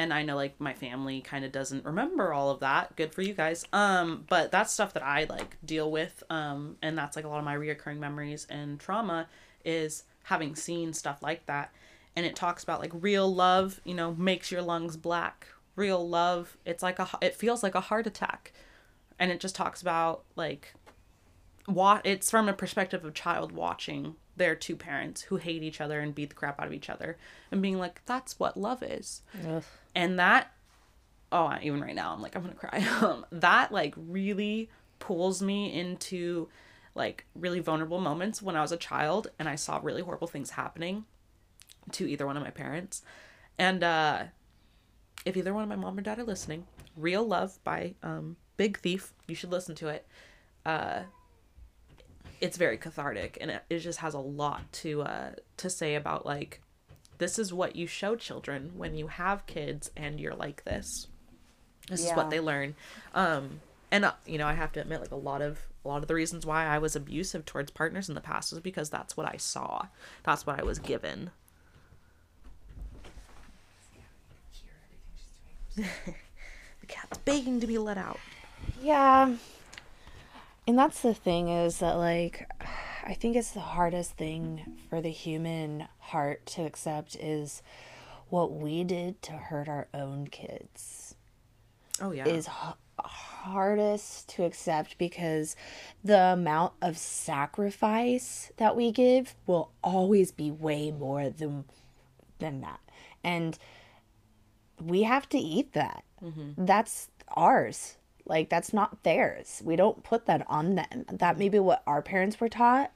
and 0.00 0.14
I 0.14 0.22
know 0.22 0.34
like 0.34 0.58
my 0.58 0.72
family 0.72 1.20
kind 1.20 1.44
of 1.44 1.52
doesn't 1.52 1.84
remember 1.84 2.32
all 2.32 2.48
of 2.48 2.60
that. 2.60 2.96
Good 2.96 3.14
for 3.14 3.20
you 3.20 3.34
guys. 3.34 3.66
Um 3.70 4.24
but 4.30 4.50
that's 4.50 4.72
stuff 4.72 4.94
that 4.94 5.02
I 5.02 5.24
like 5.24 5.58
deal 5.62 5.90
with 5.90 6.22
um 6.30 6.76
and 6.80 6.96
that's 6.96 7.16
like 7.16 7.26
a 7.26 7.28
lot 7.28 7.38
of 7.38 7.44
my 7.44 7.54
reoccurring 7.54 7.98
memories 7.98 8.46
and 8.48 8.80
trauma 8.80 9.28
is 9.62 10.04
having 10.24 10.56
seen 10.56 10.94
stuff 10.94 11.22
like 11.22 11.44
that. 11.46 11.70
And 12.16 12.24
it 12.24 12.34
talks 12.34 12.62
about 12.62 12.80
like 12.80 12.92
real 12.94 13.32
love, 13.32 13.80
you 13.84 13.94
know, 13.94 14.14
makes 14.14 14.50
your 14.50 14.62
lungs 14.62 14.96
black. 14.96 15.46
Real 15.76 16.08
love, 16.08 16.56
it's 16.64 16.82
like 16.82 16.98
a 16.98 17.06
it 17.20 17.34
feels 17.34 17.62
like 17.62 17.74
a 17.74 17.80
heart 17.80 18.06
attack. 18.06 18.52
And 19.18 19.30
it 19.30 19.38
just 19.38 19.54
talks 19.54 19.82
about 19.82 20.24
like 20.34 20.72
what 21.66 22.04
it's 22.04 22.30
from 22.30 22.48
a 22.48 22.52
perspective 22.52 23.04
of 23.04 23.14
child 23.14 23.52
watching 23.52 24.16
their 24.36 24.54
two 24.54 24.76
parents 24.76 25.22
who 25.22 25.36
hate 25.36 25.62
each 25.62 25.80
other 25.80 26.00
and 26.00 26.14
beat 26.14 26.30
the 26.30 26.34
crap 26.34 26.58
out 26.60 26.66
of 26.66 26.72
each 26.72 26.88
other 26.88 27.18
and 27.52 27.60
being 27.60 27.78
like 27.78 28.00
that's 28.06 28.38
what 28.38 28.56
love 28.56 28.82
is. 28.82 29.22
Ugh. 29.46 29.62
and 29.94 30.18
that 30.18 30.52
oh 31.32 31.54
even 31.62 31.80
right 31.80 31.94
now 31.94 32.12
i'm 32.12 32.22
like 32.22 32.34
i'm 32.34 32.42
gonna 32.42 32.54
cry. 32.54 32.84
Um 33.02 33.26
that 33.30 33.70
like 33.70 33.94
really 33.96 34.70
pulls 34.98 35.42
me 35.42 35.72
into 35.72 36.48
like 36.94 37.24
really 37.34 37.60
vulnerable 37.60 38.00
moments 38.00 38.40
when 38.42 38.56
i 38.56 38.62
was 38.62 38.72
a 38.72 38.76
child 38.76 39.30
and 39.38 39.48
i 39.48 39.54
saw 39.54 39.78
really 39.82 40.02
horrible 40.02 40.26
things 40.26 40.50
happening 40.50 41.04
to 41.92 42.08
either 42.08 42.26
one 42.26 42.36
of 42.36 42.42
my 42.42 42.50
parents. 42.50 43.02
And 43.58 43.84
uh 43.84 44.24
if 45.26 45.36
either 45.36 45.52
one 45.52 45.62
of 45.62 45.68
my 45.68 45.76
mom 45.76 45.98
or 45.98 46.00
dad 46.00 46.18
are 46.18 46.24
listening 46.24 46.66
real 46.96 47.24
love 47.26 47.58
by 47.62 47.94
um 48.02 48.36
big 48.56 48.78
thief 48.78 49.12
you 49.28 49.34
should 49.34 49.50
listen 49.50 49.74
to 49.76 49.88
it. 49.88 50.06
Uh 50.64 51.00
it's 52.40 52.56
very 52.56 52.76
cathartic 52.78 53.36
and 53.40 53.50
it, 53.50 53.62
it 53.68 53.78
just 53.80 53.98
has 54.00 54.14
a 54.14 54.18
lot 54.18 54.72
to 54.72 55.02
uh 55.02 55.30
to 55.56 55.68
say 55.70 55.94
about 55.94 56.24
like 56.24 56.60
this 57.18 57.38
is 57.38 57.52
what 57.52 57.76
you 57.76 57.86
show 57.86 58.16
children 58.16 58.72
when 58.76 58.94
you 58.94 59.08
have 59.08 59.46
kids 59.46 59.90
and 59.94 60.18
you're 60.18 60.34
like 60.34 60.64
this. 60.64 61.06
This 61.88 62.06
is 62.06 62.12
what 62.12 62.30
they 62.30 62.40
learn. 62.40 62.74
Um 63.14 63.60
and 63.90 64.04
uh, 64.04 64.12
you 64.26 64.38
know 64.38 64.46
i 64.46 64.52
have 64.52 64.72
to 64.72 64.80
admit 64.80 65.00
like 65.00 65.10
a 65.10 65.16
lot 65.16 65.42
of 65.42 65.58
a 65.84 65.88
lot 65.88 66.02
of 66.02 66.08
the 66.08 66.14
reasons 66.14 66.46
why 66.46 66.64
i 66.66 66.78
was 66.78 66.94
abusive 66.94 67.44
towards 67.44 67.70
partners 67.70 68.08
in 68.08 68.14
the 68.14 68.20
past 68.20 68.52
was 68.52 68.60
because 68.60 68.90
that's 68.90 69.16
what 69.16 69.26
i 69.26 69.36
saw. 69.36 69.86
That's 70.22 70.46
what 70.46 70.58
i 70.58 70.62
was 70.62 70.78
given. 70.78 71.30
The 76.80 76.86
cat's 76.86 77.18
begging 77.18 77.60
to 77.60 77.66
be 77.66 77.78
let 77.78 77.98
out. 77.98 78.18
Yeah. 78.82 79.34
And 80.70 80.78
that's 80.78 81.00
the 81.00 81.14
thing 81.14 81.48
is 81.48 81.80
that 81.80 81.94
like 81.94 82.48
I 83.04 83.14
think 83.14 83.34
it's 83.34 83.50
the 83.50 83.58
hardest 83.58 84.12
thing 84.12 84.78
for 84.88 85.00
the 85.00 85.10
human 85.10 85.88
heart 85.98 86.46
to 86.46 86.62
accept 86.62 87.16
is 87.16 87.60
what 88.28 88.52
we 88.52 88.84
did 88.84 89.20
to 89.22 89.32
hurt 89.32 89.68
our 89.68 89.88
own 89.92 90.28
kids. 90.28 91.16
oh 92.00 92.12
yeah. 92.12 92.24
is 92.24 92.46
h- 92.46 92.76
hardest 93.00 94.28
to 94.28 94.44
accept 94.44 94.96
because 94.96 95.56
the 96.04 96.20
amount 96.20 96.74
of 96.80 96.96
sacrifice 96.96 98.52
that 98.58 98.76
we 98.76 98.92
give 98.92 99.34
will 99.48 99.72
always 99.82 100.30
be 100.30 100.52
way 100.52 100.92
more 100.92 101.30
than 101.30 101.64
than 102.38 102.60
that. 102.60 102.78
And 103.24 103.58
we 104.80 105.02
have 105.02 105.28
to 105.30 105.38
eat 105.38 105.72
that. 105.72 106.04
Mm-hmm. 106.22 106.64
That's 106.64 107.08
ours 107.26 107.96
Like 108.30 108.48
that's 108.48 108.72
not 108.72 109.02
theirs. 109.02 109.60
We 109.64 109.74
don't 109.76 110.02
put 110.04 110.24
that 110.26 110.46
on 110.48 110.76
them. 110.76 111.04
That 111.10 111.36
may 111.36 111.48
be 111.48 111.58
what 111.58 111.82
our 111.86 112.00
parents 112.00 112.38
were 112.40 112.48
taught 112.48 112.92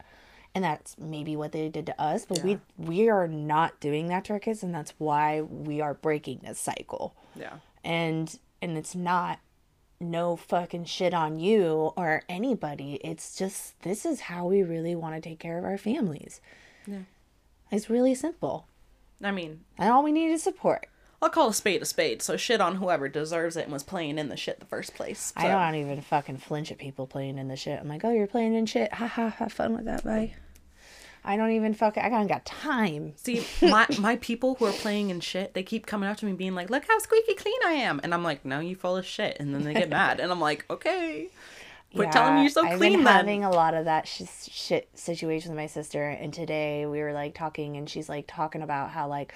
and 0.55 0.63
that's 0.63 0.97
maybe 0.97 1.35
what 1.35 1.51
they 1.51 1.69
did 1.69 1.87
to 1.87 2.01
us, 2.01 2.25
but 2.25 2.39
Yeah. 2.39 2.45
we 2.45 2.61
we 2.79 3.09
are 3.09 3.27
not 3.27 3.81
doing 3.81 4.07
that 4.09 4.25
to 4.27 4.35
our 4.35 4.39
kids 4.39 4.63
and 4.63 4.73
that's 4.73 4.95
why 4.99 5.41
we 5.43 5.81
are 5.81 5.93
breaking 5.95 6.41
this 6.45 6.61
cycle. 6.61 7.15
Yeah. 7.35 7.55
And 7.83 8.39
and 8.63 8.79
it's 8.79 8.95
not 8.95 9.41
no 10.01 10.37
fucking 10.37 10.85
shit 10.85 11.13
on 11.15 11.41
you 11.41 11.93
or 11.97 12.23
anybody. 12.29 13.01
It's 13.03 13.35
just 13.37 13.81
this 13.83 14.07
is 14.07 14.21
how 14.21 14.47
we 14.47 14.63
really 14.63 14.95
want 14.95 15.17
to 15.17 15.21
take 15.21 15.41
care 15.41 15.59
of 15.59 15.65
our 15.65 15.79
families. 15.79 16.41
Yeah. 16.87 17.01
It's 17.73 17.91
really 17.91 18.15
simple. 18.15 18.69
I 19.23 19.33
mean, 19.33 19.65
And 19.79 19.91
all 19.91 20.05
we 20.05 20.13
need 20.13 20.31
is 20.31 20.43
support. 20.45 20.87
I'll 21.25 21.31
call 21.31 21.49
a 21.49 21.55
spade 21.55 21.81
a 21.81 21.87
spade. 21.87 22.21
So 22.21 22.37
shit 22.37 22.61
on 22.61 22.77
whoever 22.77 23.09
deserves 23.09 23.57
it 23.57 23.65
and 23.65 23.73
was 23.73 23.83
playing 23.83 24.19
in 24.19 24.29
the 24.29 24.37
shit 24.37 24.61
the 24.61 24.67
first 24.67 24.95
place. 24.95 25.33
I 25.35 25.49
don't 25.49 25.75
even 25.77 26.03
fucking 26.03 26.37
flinch 26.37 26.71
at 26.71 26.77
people 26.77 27.07
playing 27.07 27.39
in 27.39 27.49
the 27.49 27.57
shit. 27.57 27.81
I'm 27.81 27.89
like, 27.89 28.05
oh, 28.05 28.11
you're 28.11 28.27
playing 28.27 28.53
in 28.55 28.67
shit. 28.67 28.93
Ha 28.93 29.07
ha. 29.07 29.31
Have 29.31 29.51
fun 29.51 29.75
with 29.75 29.87
that. 29.87 30.05
Bye. 30.05 30.35
I 31.25 31.39
don't 31.39 31.53
even 31.53 31.73
fuck. 31.73 31.97
I 31.97 32.11
don't 32.11 32.27
got 32.27 32.45
time. 32.45 33.15
See, 33.17 33.43
my 33.63 33.87
my 33.99 34.17
people 34.17 34.57
who 34.57 34.67
are 34.67 34.73
playing 34.73 35.09
in 35.09 35.21
shit, 35.21 35.55
they 35.55 35.63
keep 35.63 35.87
coming 35.87 36.11
up 36.11 36.19
to 36.19 36.27
me 36.27 36.35
being 36.35 36.55
like, 36.55 36.69
"Look 36.69 36.85
how 36.87 36.99
squeaky 36.99 37.33
clean 37.33 37.59
I 37.65 37.73
am," 37.73 38.03
and 38.05 38.13
I'm 38.13 38.23
like, 38.23 38.45
"No, 38.45 38.61
you 38.61 38.77
full 38.77 38.99
of 38.99 39.07
shit," 39.07 39.39
and 39.41 39.55
then 39.55 39.65
they 39.65 39.73
get 39.73 39.89
mad, 39.89 40.21
and 40.21 40.31
I'm 40.31 40.41
like, 40.43 40.67
"Okay, 40.69 41.29
quit 41.95 42.13
telling 42.13 42.35
me 42.35 42.43
you're 42.43 42.51
so 42.51 42.67
I've 42.67 42.77
clean." 42.77 42.93
been 42.93 43.05
then. 43.05 43.15
having 43.15 43.45
a 43.45 43.51
lot 43.51 43.73
of 43.73 43.87
that 43.87 44.07
sh- 44.07 44.25
shit 44.51 44.91
situation 44.93 45.53
with 45.53 45.57
my 45.57 45.69
sister, 45.69 46.07
and 46.07 46.35
today 46.35 46.85
we 46.85 47.01
were 47.01 47.15
like 47.15 47.35
talking, 47.35 47.79
and 47.79 47.89
she's 47.89 48.11
like 48.11 48.27
talking 48.27 48.61
about 48.61 48.91
how 48.91 49.09
like 49.09 49.33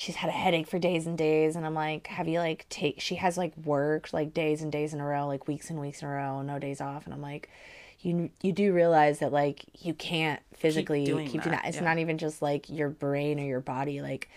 she's 0.00 0.16
had 0.16 0.30
a 0.30 0.32
headache 0.32 0.66
for 0.66 0.78
days 0.78 1.06
and 1.06 1.18
days, 1.18 1.56
and 1.56 1.66
I'm 1.66 1.74
like, 1.74 2.06
have 2.06 2.26
you 2.26 2.38
like 2.38 2.64
take? 2.70 3.02
She 3.02 3.16
has 3.16 3.36
like 3.36 3.54
worked 3.58 4.14
like 4.14 4.32
days 4.32 4.62
and 4.62 4.72
days 4.72 4.94
in 4.94 5.00
a 5.00 5.04
row, 5.04 5.26
like 5.26 5.46
weeks 5.46 5.68
and 5.68 5.78
weeks 5.78 6.00
in 6.00 6.08
a 6.08 6.10
row, 6.10 6.40
no 6.40 6.58
days 6.58 6.80
off, 6.80 7.04
and 7.04 7.14
I'm 7.14 7.22
like. 7.22 7.48
You, 8.02 8.30
you 8.40 8.52
do 8.52 8.72
realize 8.72 9.18
that 9.18 9.30
like 9.30 9.62
you 9.84 9.92
can't 9.92 10.40
physically 10.54 11.00
keep 11.00 11.14
doing 11.14 11.26
doing, 11.26 11.40
that, 11.40 11.50
that. 11.50 11.64
It's 11.66 11.76
yeah. 11.76 11.84
not 11.84 11.98
even 11.98 12.16
just 12.16 12.40
like 12.40 12.70
your 12.70 12.88
brain 12.88 13.38
or 13.38 13.44
your 13.44 13.60
body. 13.60 14.00
Like, 14.00 14.30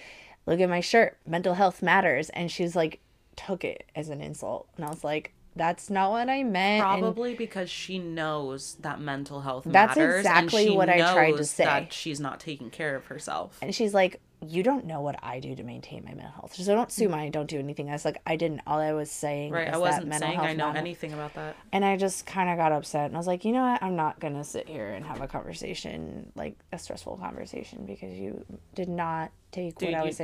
look 0.46 0.60
at 0.60 0.68
my 0.68 0.82
shirt. 0.82 1.18
Mental 1.26 1.54
health 1.54 1.82
matters. 1.82 2.30
And 2.32 2.52
she's 2.52 2.76
like, 2.76 3.00
took 3.38 3.64
it 3.64 3.86
as 3.96 4.10
an 4.10 4.20
insult, 4.20 4.68
and 4.76 4.84
I 4.84 4.90
was 4.90 5.06
like, 5.06 5.32
that's 5.56 5.90
not 5.90 6.12
what 6.12 6.30
I 6.30 6.44
meant. 6.44 6.84
and- 6.84 7.02
Probably 7.02 7.36
because 7.36 7.70
she 7.70 8.00
knows 8.00 8.76
that 8.82 9.00
mental 9.00 9.40
health 9.42 9.64
That's 9.66 9.96
matters. 9.96 10.20
exactly 10.26 10.64
and 10.64 10.72
she 10.72 10.78
what 10.78 10.90
I 10.90 11.14
tried 11.14 11.38
to 11.38 11.46
say. 11.46 11.64
That 11.64 11.94
she's 11.94 12.20
not 12.20 12.40
taking 12.40 12.70
care 12.70 12.96
of 12.96 13.06
herself. 13.06 13.60
And 13.62 13.74
she's 13.74 13.94
like, 13.94 14.20
You 14.50 14.64
don't 14.64 14.86
know 14.86 15.02
what 15.02 15.18
I 15.24 15.40
do 15.40 15.56
to 15.56 15.64
maintain 15.64 16.04
my 16.06 16.14
mental 16.14 16.32
health. 16.32 16.56
So 16.56 16.74
don't 16.74 16.92
sue 16.92 17.08
mm. 17.08 17.12
me. 17.12 17.18
I 17.26 17.30
don't 17.30 17.50
do 17.50 17.60
anything. 17.60 17.90
I 17.90 17.94
was 17.94 18.06
like, 18.06 18.22
I 18.26 18.36
didn't. 18.36 18.62
All 18.68 18.80
I 18.80 18.94
was 18.94 19.12
saying 19.12 19.52
Right? 19.52 19.68
I 19.74 19.78
wasn't 19.78 20.14
saying 20.14 20.40
I 20.40 20.54
know 20.54 20.72
anything 20.72 21.14
about 21.14 21.34
that. 21.36 21.56
And 21.72 21.84
I 21.84 21.98
just 21.98 22.26
kind 22.26 22.50
of 22.50 22.58
got 22.58 22.72
upset. 22.72 23.08
And 23.08 23.16
I 23.16 23.20
was 23.20 23.28
like, 23.28 23.46
You 23.46 23.52
know 23.52 23.64
what? 23.64 23.82
I'm 23.84 23.96
not 23.96 24.20
going 24.20 24.36
to 24.36 24.44
sit 24.44 24.68
here 24.68 24.92
and 24.92 25.06
have 25.06 25.22
a 25.22 25.28
conversation, 25.28 26.32
like 26.36 26.58
a 26.72 26.80
stressful 26.80 27.18
conversation, 27.18 27.86
because 27.86 28.14
you 28.14 28.46
did 28.76 28.90
not 28.90 29.32
take 29.52 29.78
Dude, 29.78 29.90
what 29.90 29.96
I 29.96 30.02
you- 30.02 30.08
was 30.08 30.20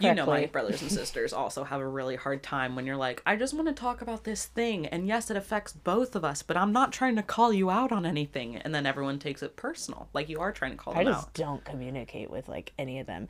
saying 0.00 0.16
You 0.16 0.24
know, 0.24 0.26
my 0.26 0.46
brothers 0.46 0.82
and 0.82 0.90
sisters 1.00 1.32
also 1.32 1.64
have 1.64 1.80
a 1.80 1.86
really 1.86 2.16
hard 2.16 2.42
time 2.42 2.74
when 2.76 2.86
you're 2.86 2.96
like, 2.96 3.22
I 3.26 3.36
just 3.36 3.54
want 3.54 3.68
to 3.68 3.74
talk 3.74 4.02
about 4.02 4.24
this 4.24 4.46
thing. 4.46 4.86
And 4.86 5.06
yes, 5.06 5.30
it 5.30 5.36
affects 5.36 5.72
both 5.72 6.14
of 6.16 6.24
us, 6.24 6.42
but 6.42 6.56
I'm 6.56 6.72
not 6.72 6.92
trying 6.92 7.16
to 7.16 7.22
call 7.22 7.52
you 7.52 7.70
out 7.70 7.92
on 7.92 8.06
anything. 8.06 8.56
And 8.56 8.74
then 8.74 8.86
everyone 8.86 9.18
takes 9.18 9.42
it 9.42 9.56
personal. 9.56 10.08
Like 10.12 10.28
you 10.28 10.40
are 10.40 10.52
trying 10.52 10.72
to 10.72 10.76
call 10.76 10.94
I 10.96 11.04
them 11.04 11.14
just 11.14 11.34
don't 11.34 11.64
communicate 11.64 12.30
with 12.30 12.48
like 12.48 12.72
any 12.78 13.00
of 13.00 13.06
them. 13.06 13.28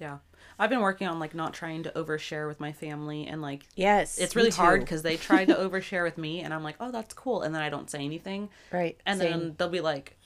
Yeah. 0.00 0.18
I've 0.60 0.70
been 0.70 0.80
working 0.80 1.06
on 1.06 1.20
like 1.20 1.34
not 1.34 1.54
trying 1.54 1.84
to 1.84 1.90
overshare 1.90 2.48
with 2.48 2.58
my 2.58 2.72
family 2.72 3.26
and 3.26 3.40
like 3.40 3.64
Yes. 3.76 4.18
it's 4.18 4.34
really 4.34 4.50
hard 4.50 4.80
because 4.80 5.02
they 5.02 5.16
try 5.16 5.44
to 5.44 5.54
overshare 5.68 6.02
with 6.02 6.18
me 6.18 6.40
and 6.40 6.52
I'm 6.52 6.64
like, 6.64 6.76
oh, 6.80 6.90
that's 6.90 7.14
cool. 7.14 7.42
And 7.42 7.54
then 7.54 7.62
I 7.62 7.68
don't 7.68 7.90
say 7.90 8.04
anything. 8.04 8.48
Right. 8.72 8.98
And 9.06 9.20
same. 9.20 9.30
then 9.30 9.54
they'll 9.56 9.68
be 9.68 9.80
like, 9.80 10.16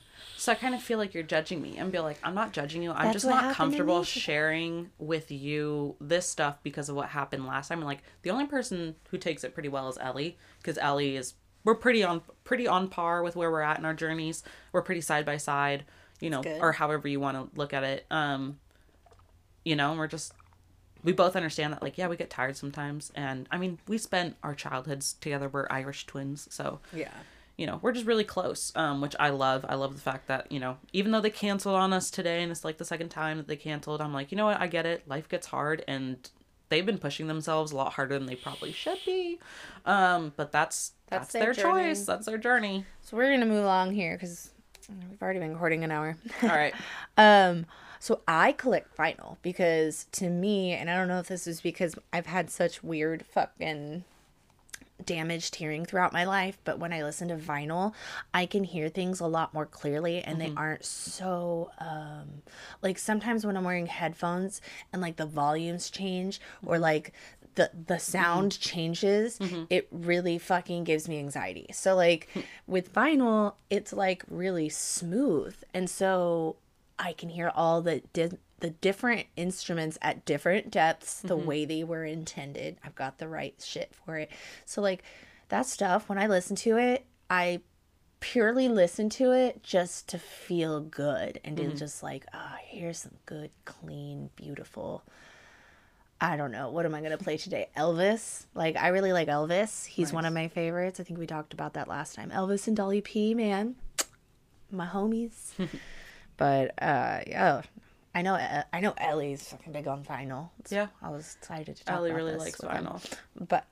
so 0.42 0.50
I 0.50 0.56
kind 0.56 0.74
of 0.74 0.82
feel 0.82 0.98
like 0.98 1.14
you're 1.14 1.22
judging 1.22 1.62
me 1.62 1.78
and 1.78 1.92
be 1.92 2.00
like, 2.00 2.18
I'm 2.24 2.34
not 2.34 2.52
judging 2.52 2.82
you. 2.82 2.90
I'm 2.90 3.04
That's 3.04 3.22
just 3.22 3.26
not 3.26 3.54
comfortable 3.54 4.02
sharing 4.02 4.90
with 4.98 5.30
you 5.30 5.94
this 6.00 6.28
stuff 6.28 6.58
because 6.64 6.88
of 6.88 6.96
what 6.96 7.10
happened 7.10 7.46
last 7.46 7.68
time. 7.68 7.78
And 7.78 7.86
like 7.86 8.02
the 8.22 8.30
only 8.30 8.46
person 8.46 8.96
who 9.10 9.18
takes 9.18 9.44
it 9.44 9.54
pretty 9.54 9.68
well 9.68 9.88
is 9.88 9.98
Ellie 10.00 10.36
because 10.58 10.78
Ellie 10.78 11.14
is 11.14 11.34
we're 11.62 11.76
pretty 11.76 12.02
on 12.02 12.22
pretty 12.42 12.66
on 12.66 12.88
par 12.88 13.22
with 13.22 13.36
where 13.36 13.52
we're 13.52 13.60
at 13.60 13.78
in 13.78 13.84
our 13.84 13.94
journeys. 13.94 14.42
We're 14.72 14.82
pretty 14.82 15.00
side 15.00 15.24
by 15.24 15.36
side, 15.36 15.84
you 16.18 16.28
know, 16.28 16.42
or 16.60 16.72
however 16.72 17.06
you 17.06 17.20
want 17.20 17.36
to 17.36 17.56
look 17.56 17.72
at 17.72 17.84
it. 17.84 18.04
Um, 18.10 18.58
you 19.64 19.76
know, 19.76 19.90
and 19.90 19.98
we're 20.00 20.08
just 20.08 20.32
we 21.04 21.12
both 21.12 21.36
understand 21.36 21.72
that 21.72 21.84
like 21.84 21.98
yeah 21.98 22.08
we 22.08 22.16
get 22.16 22.30
tired 22.30 22.56
sometimes 22.56 23.10
and 23.16 23.48
i 23.50 23.58
mean 23.58 23.76
we 23.88 23.98
spent 23.98 24.36
our 24.44 24.54
childhoods 24.54 25.14
together 25.14 25.48
we're 25.48 25.66
irish 25.68 26.06
twins 26.06 26.46
so 26.48 26.78
yeah. 26.92 27.10
You 27.56 27.66
know 27.66 27.78
we're 27.82 27.92
just 27.92 28.06
really 28.06 28.24
close 28.24 28.72
um 28.76 29.00
which 29.00 29.14
i 29.20 29.28
love. 29.30 29.64
I 29.68 29.74
love 29.74 29.94
the 29.94 30.00
fact 30.00 30.26
that 30.28 30.50
you 30.50 30.58
know 30.58 30.78
even 30.92 31.12
though 31.12 31.20
they 31.20 31.30
canceled 31.30 31.76
on 31.76 31.92
us 31.92 32.10
today 32.10 32.42
and 32.42 32.50
it's 32.50 32.64
like 32.64 32.78
the 32.78 32.84
second 32.84 33.10
time 33.10 33.36
that 33.36 33.46
they 33.46 33.56
canceled 33.56 34.00
i'm 34.00 34.12
like 34.12 34.32
you 34.32 34.36
know 34.36 34.46
what? 34.46 34.60
I 34.60 34.66
get 34.66 34.86
it. 34.86 35.06
Life 35.06 35.28
gets 35.28 35.46
hard 35.46 35.84
and 35.86 36.28
they've 36.70 36.86
been 36.86 36.98
pushing 36.98 37.26
themselves 37.26 37.72
a 37.72 37.76
lot 37.76 37.92
harder 37.92 38.18
than 38.18 38.26
they 38.26 38.36
probably 38.36 38.72
should 38.72 38.98
be. 39.04 39.38
Um 39.84 40.32
but 40.36 40.50
that's 40.52 40.92
that's, 41.08 41.32
That's 41.32 41.44
their, 41.44 41.52
their 41.52 41.64
choice. 41.64 42.06
That's 42.06 42.24
their 42.24 42.38
journey. 42.38 42.86
So 43.02 43.16
we're 43.18 43.30
gonna 43.30 43.44
move 43.46 43.64
along 43.64 43.92
here 43.92 44.14
because 44.16 44.50
we've 45.10 45.20
already 45.20 45.40
been 45.40 45.52
recording 45.52 45.84
an 45.84 45.90
hour. 45.90 46.16
all 46.42 46.48
right. 46.48 46.74
Um, 47.18 47.66
so 48.00 48.22
I 48.26 48.52
collect 48.52 48.96
vinyl 48.96 49.36
because 49.42 50.06
to 50.12 50.28
me, 50.28 50.72
and 50.72 50.90
I 50.90 50.96
don't 50.96 51.06
know 51.06 51.18
if 51.20 51.28
this 51.28 51.46
is 51.46 51.60
because 51.60 51.94
I've 52.12 52.26
had 52.26 52.50
such 52.50 52.82
weird 52.82 53.24
fucking 53.26 54.04
damaged 55.06 55.56
hearing 55.56 55.84
throughout 55.84 56.12
my 56.12 56.24
life, 56.24 56.58
but 56.64 56.78
when 56.78 56.92
I 56.92 57.02
listen 57.02 57.28
to 57.28 57.36
vinyl, 57.36 57.92
I 58.32 58.46
can 58.46 58.64
hear 58.64 58.88
things 58.88 59.20
a 59.20 59.26
lot 59.26 59.54
more 59.54 59.66
clearly 59.66 60.22
and 60.22 60.40
they 60.40 60.48
mm-hmm. 60.48 60.58
aren't 60.58 60.84
so 60.84 61.70
um 61.78 62.42
like 62.82 62.98
sometimes 62.98 63.44
when 63.44 63.56
I'm 63.56 63.64
wearing 63.64 63.86
headphones 63.86 64.60
and 64.92 65.02
like 65.02 65.16
the 65.16 65.26
volumes 65.26 65.90
change 65.90 66.40
or 66.64 66.78
like 66.78 67.12
the 67.54 67.70
the 67.86 67.98
sound 67.98 68.52
mm-hmm. 68.52 68.60
changes, 68.62 69.38
mm-hmm. 69.38 69.64
it 69.68 69.88
really 69.90 70.38
fucking 70.38 70.84
gives 70.84 71.08
me 71.08 71.18
anxiety. 71.18 71.66
So 71.72 71.94
like 71.94 72.28
hmm. 72.32 72.40
with 72.66 72.92
vinyl, 72.92 73.54
it's 73.70 73.92
like 73.92 74.24
really 74.28 74.68
smooth. 74.68 75.54
And 75.74 75.88
so 75.88 76.56
I 76.98 77.12
can 77.12 77.28
hear 77.28 77.50
all 77.54 77.82
the 77.82 78.02
di- 78.12 78.38
the 78.62 78.70
different 78.70 79.26
instruments 79.34 79.98
at 80.00 80.24
different 80.24 80.70
depths, 80.70 81.20
the 81.20 81.36
way 81.36 81.64
they 81.64 81.82
were 81.82 82.04
intended. 82.04 82.78
I've 82.84 82.94
got 82.94 83.18
the 83.18 83.26
right 83.28 83.60
shit 83.62 83.92
for 83.92 84.16
it. 84.16 84.30
So 84.64 84.80
like 84.80 85.02
that 85.48 85.66
stuff 85.66 86.08
when 86.08 86.16
I 86.16 86.28
listen 86.28 86.54
to 86.56 86.78
it, 86.78 87.04
I 87.28 87.60
purely 88.20 88.68
listen 88.68 89.10
to 89.10 89.32
it 89.32 89.64
just 89.64 90.08
to 90.10 90.18
feel 90.18 90.80
good 90.80 91.40
and 91.44 91.56
to 91.56 91.74
just 91.74 92.04
like, 92.04 92.24
ah, 92.32 92.56
here's 92.64 92.98
some 92.98 93.16
good, 93.26 93.50
clean, 93.64 94.30
beautiful. 94.36 95.02
I 96.20 96.36
don't 96.36 96.52
know. 96.52 96.70
What 96.70 96.86
am 96.86 96.94
I 96.94 97.00
going 97.00 97.10
to 97.10 97.18
play 97.18 97.36
today? 97.36 97.66
Elvis. 97.76 98.46
Like, 98.54 98.76
I 98.76 98.88
really 98.88 99.12
like 99.12 99.26
Elvis. 99.26 99.86
He's 99.86 100.12
one 100.12 100.24
of 100.24 100.32
my 100.32 100.46
favorites. 100.46 101.00
I 101.00 101.02
think 101.02 101.18
we 101.18 101.26
talked 101.26 101.52
about 101.52 101.74
that 101.74 101.88
last 101.88 102.14
time. 102.14 102.30
Elvis 102.30 102.68
and 102.68 102.76
Dolly 102.76 103.00
P, 103.00 103.34
man. 103.34 103.74
My 104.70 104.86
homies. 104.86 105.50
but, 106.36 106.80
uh, 106.80 107.22
yeah. 107.26 107.62
I 108.14 108.22
know, 108.22 108.34
uh, 108.34 108.62
I 108.72 108.80
know 108.80 108.94
Ellie's 108.98 109.48
fucking 109.48 109.72
big 109.72 109.86
on 109.88 110.04
vinyl. 110.04 110.50
So 110.64 110.76
Yeah. 110.76 110.86
I 111.00 111.10
was 111.10 111.36
excited 111.40 111.76
to 111.76 111.84
talk 111.84 111.96
ellie 111.96 112.10
about 112.10 112.16
really 112.16 112.32
this 112.32 112.40
likes 112.40 112.60
with 112.62 112.70
him. 112.70 112.84
vinyl 112.84 113.18
But 113.48 113.66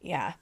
yeah, 0.00 0.34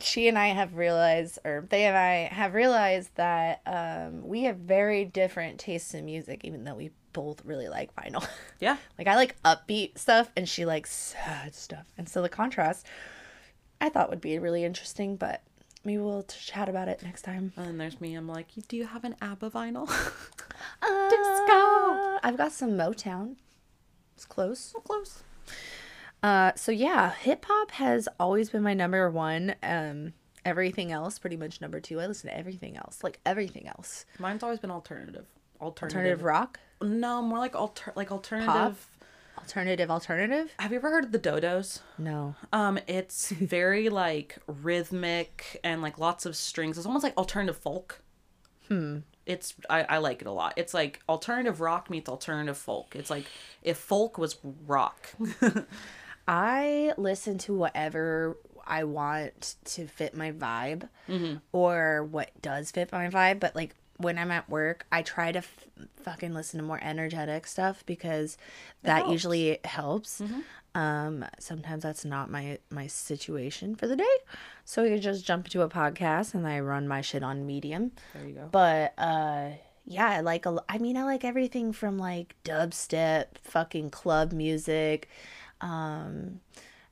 she 0.00 0.28
and 0.28 0.38
I 0.38 0.48
have 0.48 0.74
realized, 0.76 1.38
or 1.44 1.66
they 1.68 1.84
and 1.84 1.96
I 1.96 2.34
have 2.34 2.54
realized 2.54 3.10
that 3.16 3.60
um, 3.66 4.26
we 4.26 4.44
have 4.44 4.56
very 4.56 5.04
different 5.04 5.60
tastes 5.60 5.94
in 5.94 6.04
music, 6.04 6.40
even 6.44 6.64
though 6.64 6.74
we 6.74 6.90
both 7.12 7.44
really 7.44 7.68
like 7.68 7.94
vinyl. 7.94 8.26
yeah 8.60 8.76
like 8.98 9.06
I 9.06 9.16
like 9.16 9.36
upbeat 9.42 9.98
stuff, 9.98 10.30
and 10.36 10.48
she 10.48 10.64
likes 10.64 10.92
sad 10.92 11.54
stuff, 11.54 11.86
and 11.98 12.08
so 12.08 12.22
the 12.22 12.28
contrast 12.28 12.86
I 13.80 13.88
thought 13.88 14.10
would 14.10 14.20
be 14.20 14.38
really 14.38 14.64
interesting. 14.64 15.16
But 15.16 15.42
maybe 15.84 15.98
we'll 15.98 16.22
chat 16.24 16.68
about 16.68 16.88
it 16.88 17.02
next 17.02 17.22
time. 17.22 17.52
and 17.56 17.80
there's 17.80 18.00
me 18.00 18.14
i'm 18.14 18.28
like 18.28 18.48
do 18.68 18.76
you 18.76 18.86
have 18.86 19.04
an 19.04 19.14
abba 19.22 19.50
vinyl 19.50 19.86
Disco. 20.82 22.18
I've 22.22 22.36
got 22.36 22.52
some 22.52 22.72
Motown. 22.72 23.36
It's 24.14 24.24
close. 24.26 24.58
so 24.60 24.80
close 24.80 25.22
Uh, 26.22 26.52
so 26.54 26.70
yeah, 26.70 27.12
hip 27.14 27.46
hop 27.48 27.70
has 27.72 28.08
always 28.18 28.50
been 28.50 28.62
my 28.62 28.74
number 28.74 29.10
one. 29.10 29.54
Um, 29.62 30.12
everything 30.44 30.92
else 30.92 31.18
pretty 31.18 31.36
much 31.38 31.60
number 31.62 31.80
two. 31.80 31.98
I 31.98 32.06
listen 32.06 32.28
to 32.28 32.36
everything 32.36 32.76
else, 32.76 33.02
like 33.02 33.20
everything 33.24 33.66
else. 33.68 34.04
mine's 34.18 34.42
always 34.42 34.58
been 34.58 34.70
alternative 34.70 35.26
alternative, 35.60 35.96
Alternative 35.96 36.22
rock, 36.22 36.60
No, 36.82 37.22
more 37.22 37.38
like 37.38 37.54
alter 37.54 37.92
like 37.96 38.10
alternative. 38.12 38.86
Alternative, 39.40 39.90
alternative. 39.90 40.52
Have 40.58 40.70
you 40.72 40.78
ever 40.78 40.90
heard 40.90 41.04
of 41.04 41.12
the 41.12 41.18
Dodos? 41.18 41.80
No, 41.98 42.34
Um, 42.52 42.78
it's 42.86 43.30
very 43.30 43.88
like 43.88 44.38
rhythmic 44.46 45.60
and 45.64 45.82
like 45.82 45.98
lots 45.98 46.26
of 46.26 46.36
strings. 46.36 46.76
It's 46.78 46.86
almost 46.86 47.02
like 47.04 47.16
alternative 47.16 47.56
folk. 47.56 48.00
Hmm. 48.68 48.98
It's 49.26 49.54
I, 49.68 49.82
I 49.82 49.98
like 49.98 50.20
it 50.22 50.26
a 50.26 50.32
lot. 50.32 50.54
It's 50.56 50.74
like 50.74 51.00
alternative 51.08 51.60
rock 51.60 51.90
meets 51.90 52.08
alternative 52.08 52.56
folk. 52.58 52.96
It's 52.96 53.10
like 53.10 53.26
if 53.62 53.76
folk 53.78 54.18
was 54.18 54.36
rock. 54.66 55.08
I 56.28 56.92
listen 56.96 57.38
to 57.38 57.54
whatever 57.54 58.36
I 58.66 58.84
want 58.84 59.56
to 59.64 59.86
fit 59.86 60.16
my 60.16 60.32
vibe 60.32 60.88
Mm-hmm. 61.08 61.36
or 61.52 62.04
what 62.04 62.30
does 62.40 62.70
fit 62.70 62.92
my 62.92 63.08
vibe. 63.08 63.40
But 63.40 63.56
like 63.56 63.74
when 64.00 64.18
I'm 64.18 64.30
at 64.30 64.48
work, 64.48 64.86
I 64.92 65.02
try 65.02 65.32
to 65.32 65.38
f- 65.38 65.66
fucking 66.02 66.32
listen 66.34 66.58
to 66.60 66.64
more 66.66 66.80
energetic 66.82 67.46
stuff 67.46 67.84
because 67.86 68.36
that 68.82 68.98
helps. 68.98 69.12
usually 69.12 69.58
helps. 69.64 70.20
Mhm. 70.20 70.42
Um, 70.74 71.24
sometimes 71.38 71.82
that's 71.82 72.04
not 72.04 72.30
my 72.30 72.58
my 72.70 72.86
situation 72.86 73.74
for 73.74 73.86
the 73.88 73.96
day, 73.96 74.16
so 74.64 74.84
I 74.84 74.98
just 74.98 75.24
jump 75.26 75.48
to 75.48 75.62
a 75.62 75.68
podcast 75.68 76.32
and 76.34 76.46
I 76.46 76.60
run 76.60 76.86
my 76.86 77.00
shit 77.00 77.22
on 77.24 77.44
Medium. 77.46 77.90
There 78.14 78.24
you 78.26 78.34
go. 78.34 78.48
But 78.50 78.94
uh 78.98 79.50
yeah, 79.84 80.08
I 80.08 80.20
like 80.20 80.46
a 80.46 80.62
I 80.68 80.78
mean 80.78 80.96
I 80.96 81.02
like 81.02 81.24
everything 81.24 81.72
from 81.72 81.98
like 81.98 82.36
dubstep, 82.44 83.26
fucking 83.42 83.90
club 83.90 84.32
music. 84.32 85.08
Um 85.60 86.40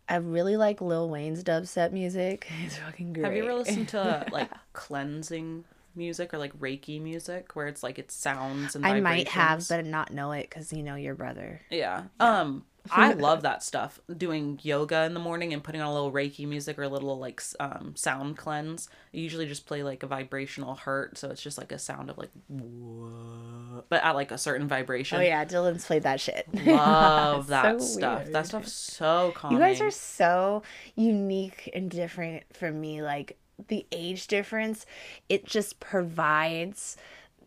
I 0.09 0.17
really 0.17 0.57
like 0.57 0.81
Lil 0.81 1.09
Wayne's 1.09 1.45
dubstep 1.45 1.93
music. 1.93 2.49
It's 2.65 2.79
fucking 2.79 3.13
great. 3.13 3.25
Have 3.27 3.37
you 3.37 3.45
ever 3.45 3.55
listened 3.55 3.89
to 3.91 4.27
like 4.33 4.51
cleansing 4.73 5.65
music 5.99 6.33
or 6.33 6.39
like 6.39 6.59
Reiki 6.59 7.03
music 7.03 7.55
where 7.55 7.67
it's 7.67 7.83
like 7.83 7.99
it 7.99 8.11
sounds 8.11 8.75
and 8.75 8.87
I 8.87 9.01
might 9.01 9.29
have 9.29 9.69
but 9.69 9.85
not 9.85 10.13
know 10.13 10.33
it 10.33 10.51
cuz 10.51 10.73
you 10.73 10.83
know 10.83 10.95
your 10.95 11.15
brother. 11.15 11.61
Yeah. 11.69 12.05
Um 12.21 12.65
I 12.91 13.13
love 13.29 13.43
that 13.43 13.63
stuff. 13.63 14.01
Doing 14.17 14.59
yoga 14.63 15.05
in 15.05 15.13
the 15.13 15.21
morning 15.21 15.53
and 15.53 15.63
putting 15.63 15.83
on 15.83 15.89
a 15.89 15.93
little 15.93 16.11
Reiki 16.11 16.49
music 16.49 16.79
or 16.79 16.85
a 16.85 16.89
little 16.89 17.19
like 17.19 17.43
um 17.61 17.93
sound 17.97 18.39
cleanse. 18.39 18.89
I 19.13 19.19
usually 19.19 19.47
just 19.47 19.67
play 19.67 19.83
like 19.83 20.03
a 20.03 20.07
vibrational 20.07 20.75
hertz, 20.77 21.21
so 21.21 21.29
it's 21.29 21.43
just 21.43 21.59
like 21.59 21.71
a 21.73 21.79
sound 21.79 22.09
of 22.09 22.17
like 22.17 22.31
"Whoa," 22.49 23.85
but 23.89 24.03
at 24.03 24.15
like 24.15 24.31
a 24.31 24.39
certain 24.39 24.69
vibration. 24.69 25.19
Oh 25.19 25.23
yeah, 25.23 25.45
Dylan's 25.45 25.85
played 25.85 26.05
that 26.05 26.21
shit. 26.21 26.47
Love 26.67 27.47
that 27.49 27.81
So 27.83 27.87
stuff. 27.87 28.23
weird. 28.23 28.35
That 28.35 28.47
stuff's 28.47 28.73
so 28.73 29.33
calming. 29.35 29.59
You 29.59 29.65
guys 29.65 29.81
are 29.81 29.91
so 29.91 30.63
unique 30.95 31.71
and 31.75 31.91
different 31.91 32.45
from 32.55 32.81
me. 32.81 33.03
Like 33.03 33.37
the 33.67 33.87
age 33.93 34.27
difference, 34.29 34.87
it 35.29 35.45
just 35.45 35.81
provides 35.81 36.97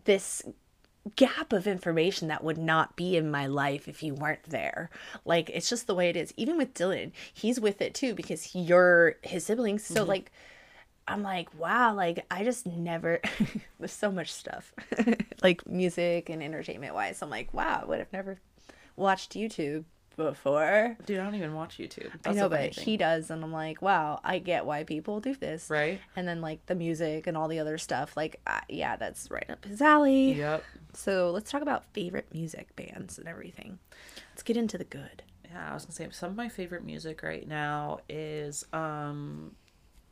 this 0.04 0.44
gap 1.16 1.52
of 1.52 1.66
information 1.66 2.28
that 2.28 2.44
would 2.44 2.58
not 2.58 2.96
be 2.96 3.18
in 3.18 3.32
my 3.32 3.48
life 3.48 3.88
if 3.88 4.04
you 4.04 4.14
weren't 4.14 4.44
there. 4.44 4.90
Like 5.26 5.50
it's 5.50 5.70
just 5.70 5.88
the 5.88 5.96
way 5.96 6.10
it 6.10 6.16
is. 6.16 6.34
Even 6.38 6.58
with 6.58 6.74
Dylan, 6.74 7.12
he's 7.34 7.60
with 7.60 7.82
it 7.82 7.94
too 7.94 8.14
because 8.14 8.54
you're 8.54 9.16
his 9.22 9.46
siblings. 9.46 9.84
So 9.86 10.02
mm-hmm. 10.02 10.10
like 10.10 10.32
I'm 11.08 11.24
like, 11.24 11.50
wow, 11.58 11.96
like 11.96 12.26
I 12.30 12.44
just 12.44 12.68
never 12.68 13.20
there's 13.80 13.92
so 13.92 14.12
much 14.12 14.32
stuff. 14.32 14.74
like 15.44 15.68
music 15.68 16.30
and 16.30 16.44
entertainment 16.44 16.94
wise. 16.94 17.22
I'm 17.22 17.30
like, 17.30 17.54
wow, 17.54 17.82
I 17.82 17.86
would 17.86 18.00
have 18.00 18.14
never 18.14 18.40
watched 18.96 19.34
YouTube 19.34 19.86
before. 20.16 20.98
Dude, 21.06 21.20
I 21.20 21.24
don't 21.24 21.36
even 21.36 21.54
watch 21.54 21.78
YouTube. 21.78 22.10
I 22.26 22.34
know, 22.34 22.50
but 22.50 22.74
he 22.76 22.98
does, 22.98 23.30
and 23.30 23.44
I'm 23.44 23.52
like, 23.52 23.82
wow, 23.82 24.20
I 24.24 24.40
get 24.40 24.66
why 24.66 24.84
people 24.84 25.20
do 25.20 25.36
this. 25.36 25.70
right? 25.70 26.00
And 26.16 26.28
then 26.28 26.42
like 26.42 26.66
the 26.66 26.76
music 26.76 27.28
and 27.28 27.38
all 27.38 27.48
the 27.48 27.60
other 27.60 27.78
stuff, 27.78 28.16
like 28.18 28.40
uh, 28.48 28.62
yeah, 28.70 28.96
that's 28.96 29.30
right 29.32 29.50
up 29.50 29.66
his 29.66 29.82
alley. 29.82 30.34
Yep. 30.34 30.64
So 30.94 31.32
let's 31.32 31.50
talk 31.52 31.62
about 31.62 31.86
favorite 31.94 32.28
music 32.34 32.76
bands 32.76 33.18
and 33.18 33.28
everything. 33.28 33.80
Let's 34.32 34.44
get 34.44 34.58
into 34.58 34.78
the 34.78 34.84
good. 34.84 35.24
Yeah, 35.46 35.72
I 35.72 35.74
was 35.74 35.86
gonna 35.86 35.94
say 35.94 36.08
some 36.12 36.30
of 36.32 36.36
my 36.36 36.50
favorite 36.50 36.86
music 36.86 37.24
right 37.24 37.48
now 37.48 38.00
is 38.10 38.66
um 38.74 39.56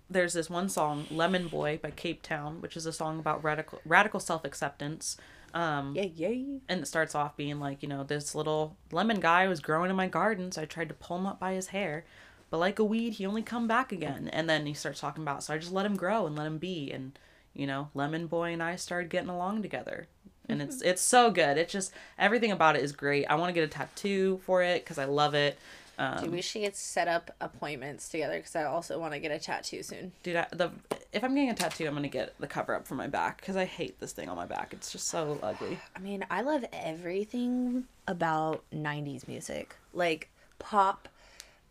there's 0.10 0.34
this 0.34 0.50
one 0.50 0.70
song, 0.70 1.06
Lemon 1.12 1.48
Boy 1.48 1.80
by 1.82 1.92
Cavetown, 1.92 2.62
which 2.62 2.76
is 2.76 2.86
a 2.86 2.92
song 2.94 3.20
about 3.20 3.44
radical 3.44 3.80
radical 3.86 4.20
self 4.20 4.44
acceptance. 4.44 5.18
Um 5.54 5.96
Yeah, 5.96 6.08
yeah. 6.16 6.60
and 6.68 6.82
it 6.82 6.88
starts 6.88 7.16
off 7.16 7.36
being 7.38 7.60
like, 7.60 7.82
you 7.84 7.90
know, 7.90 8.04
this 8.04 8.36
little 8.36 8.78
lemon 8.92 9.20
guy 9.20 9.48
was 9.48 9.60
growing 9.60 9.90
in 9.90 9.96
my 9.96 10.08
garden, 10.08 10.52
so 10.52 10.62
I 10.62 10.66
tried 10.66 10.90
to 10.90 10.96
pull 10.96 11.18
him 11.18 11.26
up 11.28 11.40
by 11.40 11.54
his 11.54 11.68
hair. 11.68 12.06
But 12.50 12.60
like 12.60 12.80
a 12.80 12.84
weed, 12.84 13.14
he 13.14 13.26
only 13.26 13.44
come 13.44 13.68
back 13.68 13.92
again. 13.92 14.28
And 14.34 14.50
then 14.50 14.66
he 14.66 14.74
starts 14.74 15.00
talking 15.00 15.24
about, 15.24 15.44
so 15.44 15.54
I 15.54 15.58
just 15.60 15.72
let 15.72 15.86
him 15.86 15.96
grow 15.96 16.26
and 16.26 16.36
let 16.36 16.48
him 16.48 16.58
be. 16.58 16.92
And, 16.92 17.18
you 17.54 17.68
know, 17.68 17.90
Lemon 17.94 18.26
Boy 18.28 18.54
and 18.54 18.64
I 18.64 18.76
started 18.76 19.10
getting 19.10 19.30
along 19.30 19.62
together. 19.62 20.08
And 20.48 20.62
it's 20.62 20.82
it's 20.92 21.02
so 21.02 21.30
good. 21.32 21.58
It's 21.58 21.72
just 21.72 21.92
everything 22.18 22.52
about 22.52 22.76
it 22.76 22.84
is 22.84 22.92
great. 22.92 23.26
I 23.26 23.36
want 23.36 23.50
to 23.50 23.54
get 23.54 23.64
a 23.64 23.68
tattoo 23.68 24.40
for 24.46 24.64
it 24.64 24.84
because 24.84 24.98
I 24.98 25.06
love 25.06 25.36
it. 25.36 25.60
Um, 26.00 26.24
Dude, 26.24 26.32
we 26.32 26.42
should 26.42 26.62
get 26.62 26.78
set 26.78 27.10
up 27.10 27.30
appointments 27.42 28.08
together 28.08 28.38
because 28.38 28.56
I 28.56 28.64
also 28.64 28.98
want 28.98 29.12
to 29.14 29.20
get 29.20 29.32
a 29.32 29.38
tattoo 29.38 29.84
soon. 29.84 30.14
dude, 30.24 30.38
I, 30.38 30.48
the 30.54 30.72
if 31.12 31.26
I'm 31.26 31.36
getting 31.36 31.50
a 31.50 31.54
tattoo, 31.54 31.86
I'm 31.88 31.94
gonna 31.94 32.08
get 32.08 32.40
the 32.40 32.48
cover 32.48 32.74
up 32.74 32.88
for 32.88 32.96
my 32.96 33.08
back 33.08 33.42
because 33.42 33.58
I 33.58 33.66
hate 33.66 34.00
this 34.00 34.14
thing 34.14 34.30
on 34.30 34.38
my 34.38 34.46
back. 34.46 34.72
It's 34.72 34.94
just 34.94 35.10
so 35.10 35.38
ugly. 35.44 35.78
I 35.94 36.00
mean, 36.00 36.26
I 36.32 36.42
love 36.42 36.64
everything 36.72 37.84
about 38.08 38.64
90s 38.74 39.28
music. 39.28 39.76
Like 39.94 40.30
pop, 40.58 41.10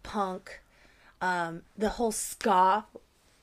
punk, 0.03 0.61
um, 1.23 1.63
the 1.79 1.89
whole 1.89 2.13
ska, 2.13 2.85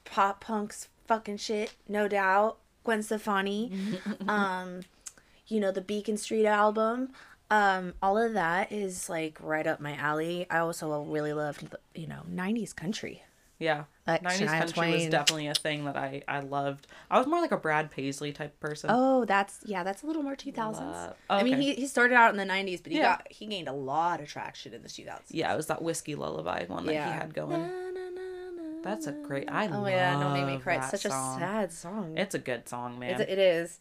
pop 0.04 0.40
punk's 0.40 0.88
fucking 1.08 1.38
shit, 1.38 1.74
no 1.88 2.08
doubt. 2.08 2.58
Gwen 2.84 3.02
Stefani, 3.02 3.72
um, 4.28 4.82
you 5.48 5.60
know, 5.60 5.72
the 5.72 5.82
Beacon 5.82 6.18
Street 6.18 6.46
album. 6.46 7.10
Um, 7.52 7.94
all 8.02 8.18
of 8.18 8.34
that 8.34 8.72
is 8.72 9.08
like 9.10 9.38
right 9.42 9.68
up 9.68 9.80
my 9.80 9.96
alley. 9.96 10.48
I 10.50 10.60
also 10.60 11.02
really 11.04 11.34
loved, 11.34 11.68
you 11.94 12.08
know, 12.08 12.22
90s 12.34 12.76
country. 12.76 13.24
Yeah. 13.60 13.84
Like 14.06 14.22
90s 14.24 14.38
Shania 14.40 14.60
country 14.60 14.92
was 14.92 15.08
definitely 15.08 15.48
a 15.48 15.54
thing 15.54 15.86
that 15.86 15.96
I, 15.96 16.24
I 16.28 16.40
loved. 16.42 16.88
I 17.10 17.18
was 17.18 17.26
more 17.28 17.40
like 17.40 17.52
a 17.52 17.58
Brad 17.58 17.90
Paisley 17.92 18.32
type 18.34 18.60
person. 18.60 18.90
Oh, 18.92 19.24
that's 19.26 19.60
yeah, 19.64 19.84
that's 19.84 20.04
a 20.04 20.08
little 20.08 20.24
more 20.24 20.36
2000s. 20.36 20.74
Love- 20.74 21.16
I 21.30 21.44
mean, 21.44 21.62
he, 21.62 21.74
he 21.76 21.88
started 21.88 22.16
out 22.16 22.32
in 22.32 22.38
the 22.38 22.52
90s, 22.52 22.84
but 22.84 22.92
he 22.92 22.98
Yeah. 22.98 23.04
got 23.18 23.28
he 23.32 23.46
gained 23.46 23.68
a 23.70 23.74
lot 23.74 24.20
of 24.22 24.28
traction 24.28 24.74
in 24.74 24.82
the 24.82 24.90
2000s. 24.90 25.22
Yeah, 25.30 25.54
it 25.54 25.56
was 25.58 25.68
that 25.68 25.82
whiskey 25.82 26.16
lullaby 26.16 26.66
one 26.66 26.86
that 26.88 26.92
he 26.92 26.98
had 26.98 27.34
going. 27.34 27.70
That's 28.84 29.08
a 29.08 29.12
great. 29.14 29.50
I 29.50 29.68
Oh 29.68 29.82
love 29.82 29.88
yeah, 29.90 30.20
don't 30.20 30.34
make 30.34 30.46
me 30.46 30.58
cry. 30.62 30.76
It's 30.76 30.90
such 30.92 31.04
song. 31.12 31.38
a 31.38 31.40
sad 31.40 31.72
song. 31.72 32.18
It's 32.18 32.36
a 32.36 32.40
good 32.40 32.68
song, 32.70 33.00
man. 33.00 33.20
It's, 33.20 33.32
it 33.32 33.40
is. 33.40 33.80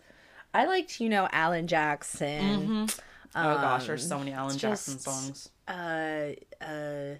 I 0.54 0.64
liked, 0.66 0.98
you 1.00 1.08
know, 1.10 1.28
Alan 1.32 1.66
Jackson. 1.66 2.86
Mhm. 3.34 3.44
oh 3.44 3.54
gosh, 3.60 3.86
there's 3.86 4.06
so 4.08 4.14
um, 4.16 4.20
many 4.24 4.32
Alan 4.32 4.56
Jackson 4.56 4.94
just- 4.94 5.04
songs. 5.04 5.48
Uh, 5.66 6.30
uh, 6.64 7.14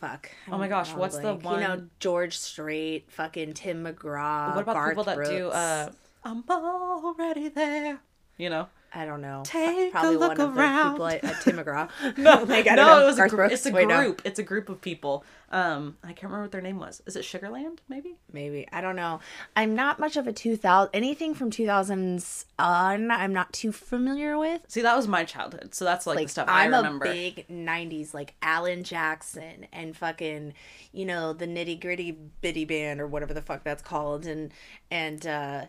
fuck. 0.00 0.30
Oh 0.50 0.58
my 0.58 0.68
gosh, 0.68 0.90
I'm 0.92 0.98
what's 0.98 1.16
the 1.18 1.34
blank. 1.34 1.60
You 1.62 1.68
know, 1.68 1.74
one- 1.76 1.90
George 2.00 2.36
Strait, 2.38 3.10
fucking 3.10 3.54
Tim 3.54 3.84
McGraw. 3.84 4.54
what 4.54 4.62
about 4.62 4.74
Garth 4.74 4.90
people 4.90 5.04
that 5.04 5.24
do? 5.24 5.48
Uh 5.48 5.90
I'm 6.24 6.44
already 6.50 7.48
there. 7.48 7.98
You 8.36 8.50
know. 8.50 8.68
I 8.92 9.04
don't 9.04 9.20
know. 9.20 9.42
Take 9.44 9.92
Probably 9.92 10.16
a 10.16 10.18
look 10.18 10.36
one 10.38 10.40
of 10.40 10.54
the 10.54 10.62
people 10.90 11.06
at, 11.06 11.24
at 11.24 11.40
Tim 11.42 11.56
McGraw. 11.58 11.88
No, 12.18 12.42
like, 12.42 12.66
I 12.66 12.74
don't 12.74 12.86
no, 12.86 12.96
know. 12.98 13.02
it 13.02 13.06
was 13.06 13.16
a 13.16 13.20
Garth 13.20 13.30
gr- 13.30 13.44
it's 13.44 13.66
a 13.66 13.70
Wait, 13.70 13.86
no. 13.86 14.02
group. 14.02 14.22
It's 14.24 14.38
a 14.38 14.42
group 14.42 14.68
of 14.68 14.80
people. 14.80 15.24
Um, 15.52 15.96
I 16.02 16.08
can't 16.08 16.24
remember 16.24 16.42
what 16.42 16.52
their 16.52 16.60
name 16.60 16.78
was. 16.78 17.02
Is 17.06 17.14
it 17.16 17.22
Sugarland? 17.22 17.78
Maybe. 17.88 18.16
Maybe 18.32 18.66
I 18.72 18.80
don't 18.80 18.96
know. 18.96 19.20
I'm 19.56 19.74
not 19.74 19.98
much 20.00 20.16
of 20.16 20.26
a 20.26 20.32
2000 20.32 20.90
anything 20.94 21.34
from 21.34 21.50
2000s 21.50 22.44
on. 22.58 23.10
I'm 23.10 23.32
not 23.32 23.52
too 23.52 23.72
familiar 23.72 24.38
with. 24.38 24.62
See, 24.68 24.80
that 24.82 24.96
was 24.96 25.06
my 25.08 25.24
childhood, 25.24 25.74
so 25.74 25.84
that's 25.84 26.06
like, 26.06 26.16
Like 26.16 26.26
the 26.26 26.32
stuff 26.32 26.48
I'm 26.48 26.72
I 26.72 26.76
remember. 26.76 27.06
a 27.06 27.12
big 27.12 27.46
90s 27.48 28.12
like 28.14 28.34
Alan 28.42 28.82
Jackson 28.84 29.66
and 29.72 29.96
fucking 29.96 30.54
you 30.92 31.04
know 31.04 31.32
the 31.32 31.46
nitty 31.46 31.80
gritty 31.80 32.12
bitty 32.40 32.64
band 32.64 33.00
or 33.00 33.06
whatever 33.06 33.34
the 33.34 33.42
fuck 33.42 33.62
that's 33.64 33.82
called 33.82 34.26
and 34.26 34.52
and 34.90 35.26
uh 35.26 35.64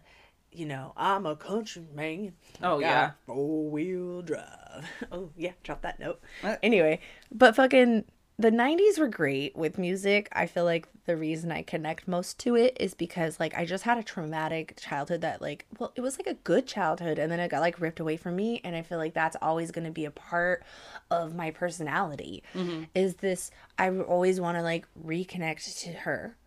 you 0.51 0.65
know 0.65 0.93
I'm 0.97 1.25
a 1.25 1.35
country 1.35 1.85
man. 1.93 2.33
Oh, 2.61 2.79
yeah. 2.79 3.11
four 3.25 3.69
wheel 3.69 4.21
drive. 4.21 4.85
Oh 5.11 5.29
yeah, 5.35 5.51
drop 5.63 5.81
that 5.81 5.99
note. 5.99 6.21
What? 6.41 6.59
Anyway, 6.63 6.99
but 7.31 7.55
fucking 7.55 8.05
the 8.39 8.49
90s 8.51 8.97
were 8.97 9.07
great 9.09 9.55
with 9.55 9.77
music. 9.77 10.27
I 10.31 10.47
feel 10.47 10.63
like 10.65 10.87
the 11.05 11.15
reason 11.17 11.51
I 11.51 11.61
connect 11.61 12.07
most 12.07 12.39
to 12.39 12.55
it 12.55 12.75
is 12.79 12.93
because 12.95 13.39
like 13.39 13.55
I 13.55 13.65
just 13.65 13.83
had 13.83 13.97
a 13.99 14.03
traumatic 14.03 14.77
childhood 14.79 15.21
that 15.21 15.41
like 15.41 15.65
well 15.77 15.91
it 15.95 16.01
was 16.01 16.17
like 16.17 16.27
a 16.27 16.33
good 16.35 16.65
childhood 16.67 17.19
and 17.19 17.31
then 17.31 17.39
it 17.39 17.49
got 17.51 17.59
like 17.59 17.79
ripped 17.81 17.99
away 17.99 18.17
from 18.17 18.35
me 18.35 18.61
and 18.63 18.75
I 18.75 18.81
feel 18.81 18.97
like 18.97 19.13
that's 19.13 19.35
always 19.41 19.69
going 19.71 19.85
to 19.85 19.91
be 19.91 20.05
a 20.05 20.11
part 20.11 20.63
of 21.11 21.35
my 21.35 21.51
personality. 21.51 22.43
Mhm. 22.55 22.87
Is 22.95 23.15
this 23.15 23.51
I 23.77 23.89
always 23.89 24.39
want 24.39 24.57
to 24.57 24.63
like 24.63 24.87
reconnect 25.05 25.79
to 25.81 25.91
her 25.91 26.37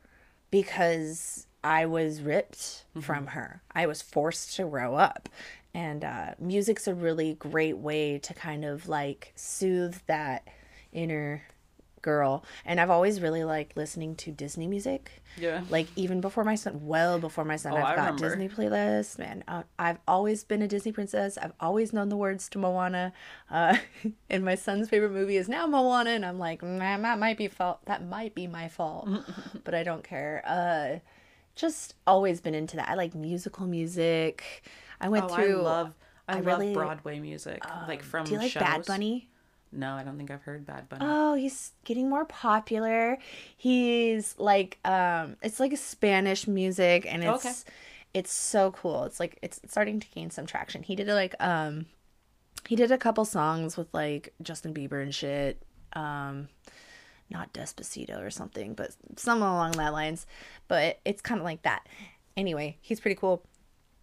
because 0.50 1.46
I 1.64 1.86
was 1.86 2.20
ripped 2.20 2.84
from 3.00 3.28
her. 3.28 3.62
I 3.74 3.86
was 3.86 4.02
forced 4.02 4.54
to 4.56 4.64
grow 4.66 4.94
up. 4.96 5.28
And 5.72 6.04
uh, 6.04 6.34
music's 6.38 6.86
a 6.86 6.94
really 6.94 7.34
great 7.34 7.78
way 7.78 8.18
to 8.18 8.34
kind 8.34 8.64
of 8.64 8.88
like 8.88 9.32
soothe 9.34 9.96
that 10.06 10.46
inner 10.92 11.42
girl. 12.00 12.44
And 12.66 12.80
I've 12.80 12.90
always 12.90 13.20
really 13.20 13.42
liked 13.42 13.76
listening 13.76 14.14
to 14.16 14.30
Disney 14.30 14.66
music. 14.68 15.22
Yeah. 15.36 15.62
Like 15.70 15.88
even 15.96 16.20
before 16.20 16.44
my 16.44 16.54
son, 16.54 16.86
well 16.86 17.18
before 17.18 17.44
my 17.44 17.56
son, 17.56 17.72
Oh, 17.72 17.76
I've 17.76 17.84
I 17.84 17.96
got 17.96 18.04
remember. 18.20 18.28
Disney 18.28 18.48
playlists. 18.48 19.18
Man, 19.18 19.42
uh, 19.48 19.62
I've 19.78 19.98
always 20.06 20.44
been 20.44 20.62
a 20.62 20.68
Disney 20.68 20.92
princess. 20.92 21.38
I've 21.38 21.54
always 21.58 21.92
known 21.92 22.08
the 22.10 22.16
words 22.16 22.48
to 22.50 22.58
Moana. 22.58 23.12
Uh, 23.50 23.78
and 24.30 24.44
my 24.44 24.54
son's 24.54 24.88
favorite 24.90 25.12
movie 25.12 25.38
is 25.38 25.48
now 25.48 25.66
Moana, 25.66 26.10
and 26.10 26.24
I'm 26.26 26.38
like, 26.38 26.62
nah, 26.62 26.98
that 26.98 27.18
might 27.18 27.38
be 27.38 27.48
fault. 27.48 27.80
That 27.86 28.06
might 28.06 28.34
be 28.34 28.46
my 28.46 28.68
fault, 28.68 29.08
but 29.64 29.74
I 29.74 29.82
don't 29.82 30.04
care. 30.04 30.42
Uh, 30.46 30.98
just 31.54 31.94
always 32.06 32.40
been 32.40 32.54
into 32.54 32.76
that. 32.76 32.88
I 32.88 32.94
like 32.94 33.14
musical 33.14 33.66
music. 33.66 34.64
I 35.00 35.08
went 35.08 35.26
oh, 35.26 35.34
through. 35.34 35.60
I 35.60 35.62
love. 35.62 35.94
I, 36.26 36.32
I 36.32 36.36
love 36.36 36.46
really- 36.46 36.72
Broadway 36.74 37.20
music, 37.20 37.62
like 37.86 38.00
um, 38.00 38.06
from 38.06 38.24
Do 38.24 38.32
you 38.32 38.38
like 38.38 38.50
shows. 38.52 38.62
Bad 38.62 38.86
Bunny? 38.86 39.28
No, 39.76 39.94
I 39.94 40.04
don't 40.04 40.16
think 40.16 40.30
I've 40.30 40.42
heard 40.42 40.64
Bad 40.64 40.88
Bunny. 40.88 41.04
Oh, 41.06 41.34
he's 41.34 41.72
getting 41.84 42.08
more 42.08 42.24
popular. 42.24 43.18
He's 43.56 44.34
like 44.38 44.78
um 44.84 45.36
it's 45.42 45.60
like 45.60 45.72
a 45.72 45.76
Spanish 45.76 46.46
music 46.46 47.06
and 47.08 47.24
it's 47.24 47.44
Okay. 47.44 47.54
it's 48.14 48.32
so 48.32 48.70
cool. 48.70 49.04
It's 49.04 49.18
like 49.18 49.38
it's 49.42 49.60
starting 49.68 50.00
to 50.00 50.06
gain 50.14 50.30
some 50.30 50.46
traction. 50.46 50.82
He 50.82 50.94
did 50.94 51.08
like 51.08 51.34
um 51.40 51.86
he 52.68 52.76
did 52.76 52.92
a 52.92 52.98
couple 52.98 53.24
songs 53.24 53.76
with 53.76 53.92
like 53.92 54.32
Justin 54.40 54.72
Bieber 54.72 55.02
and 55.02 55.14
shit. 55.14 55.60
Um 55.94 56.48
not 57.34 57.52
Despacito 57.52 58.18
or 58.24 58.30
something, 58.30 58.72
but 58.72 58.92
something 59.16 59.42
along 59.46 59.72
that 59.72 59.92
lines. 59.92 60.26
But 60.68 61.00
it's 61.04 61.20
kind 61.20 61.38
of 61.40 61.44
like 61.44 61.62
that. 61.62 61.86
Anyway, 62.36 62.78
he's 62.80 63.00
pretty 63.00 63.16
cool. 63.16 63.42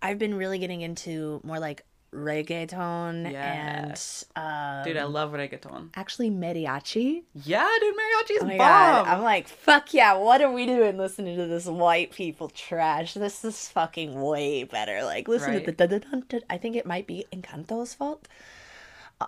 I've 0.04 0.20
been 0.20 0.36
really 0.36 0.60
getting 0.60 0.82
into 0.82 1.42
more 1.44 1.58
like 1.60 1.84
reggaeton 2.14 3.32
Yes. 3.32 4.26
and 4.36 4.80
um, 4.80 4.84
Dude, 4.86 4.98
I 4.98 5.06
love 5.06 5.32
reggaeton. 5.32 5.90
actually 5.96 6.30
mariachi. 6.30 7.24
Yeah, 7.46 7.68
dude, 7.80 7.96
mariachi's 7.96 8.42
Oh 8.44 8.46
my 8.46 8.58
bomb. 8.58 9.06
god! 9.06 9.08
I'm 9.08 9.22
like, 9.24 9.48
fuck 9.48 9.94
yeah! 9.94 10.14
What 10.16 10.42
are 10.42 10.52
we 10.52 10.66
doing 10.66 10.98
listening 10.98 11.38
to 11.38 11.46
this 11.48 11.66
white 11.68 12.12
people 12.12 12.50
trash? 12.50 13.14
This 13.14 13.46
is 13.46 13.68
fucking 13.70 14.20
way 14.22 14.64
better. 14.64 15.04
Like, 15.04 15.28
listen 15.28 15.52
Right. 15.54 15.66
to 15.66 15.72
the. 15.72 15.88
dun-dun-dun-dun. 15.88 16.42
I 16.50 16.58
think 16.58 16.76
it 16.76 16.86
might 16.86 17.08
be 17.08 17.26
Encanto's 17.32 17.94
fault. 17.94 18.28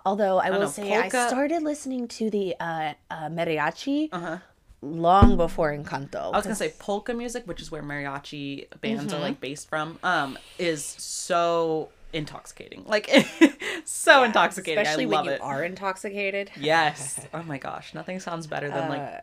Although 0.05 0.39
I 0.39 0.49
will 0.51 0.61
know, 0.61 0.67
say 0.67 0.89
polka- 0.89 1.17
I 1.17 1.27
started 1.27 1.61
listening 1.63 2.07
to 2.09 2.29
the 2.29 2.55
uh, 2.59 2.93
uh, 3.11 3.29
mariachi 3.29 4.09
Uh-huh. 4.11 4.37
long 4.81 5.37
before 5.37 5.71
Encanto. 5.75 6.15
I 6.33 6.37
was 6.37 6.43
gonna 6.43 6.55
say 6.55 6.73
polka 6.79 7.13
music, 7.13 7.43
which 7.47 7.61
is 7.61 7.71
where 7.71 7.81
mariachi 7.83 8.67
bands 8.81 9.05
Mm-hmm. 9.05 9.15
are 9.15 9.19
like 9.19 9.39
based 9.39 9.69
from, 9.69 9.99
um, 10.03 10.37
is 10.59 10.83
so 10.83 11.89
intoxicating. 12.13 12.83
Like 12.85 13.09
so 13.85 14.23
intoxicating. 14.23 14.81
especially 14.81 15.03
I 15.05 15.07
when 15.07 15.15
love 15.15 15.25
you 15.25 15.31
it. 15.31 15.41
are 15.41 15.63
intoxicated. 15.63 16.51
Yes. 16.59 17.19
Oh 17.33 17.43
my 17.43 17.57
gosh, 17.57 17.93
nothing 17.93 18.19
sounds 18.19 18.45
better 18.47 18.69
than 18.69 18.89
like 18.89 19.01
Uh, 19.01 19.03
I 19.03 19.21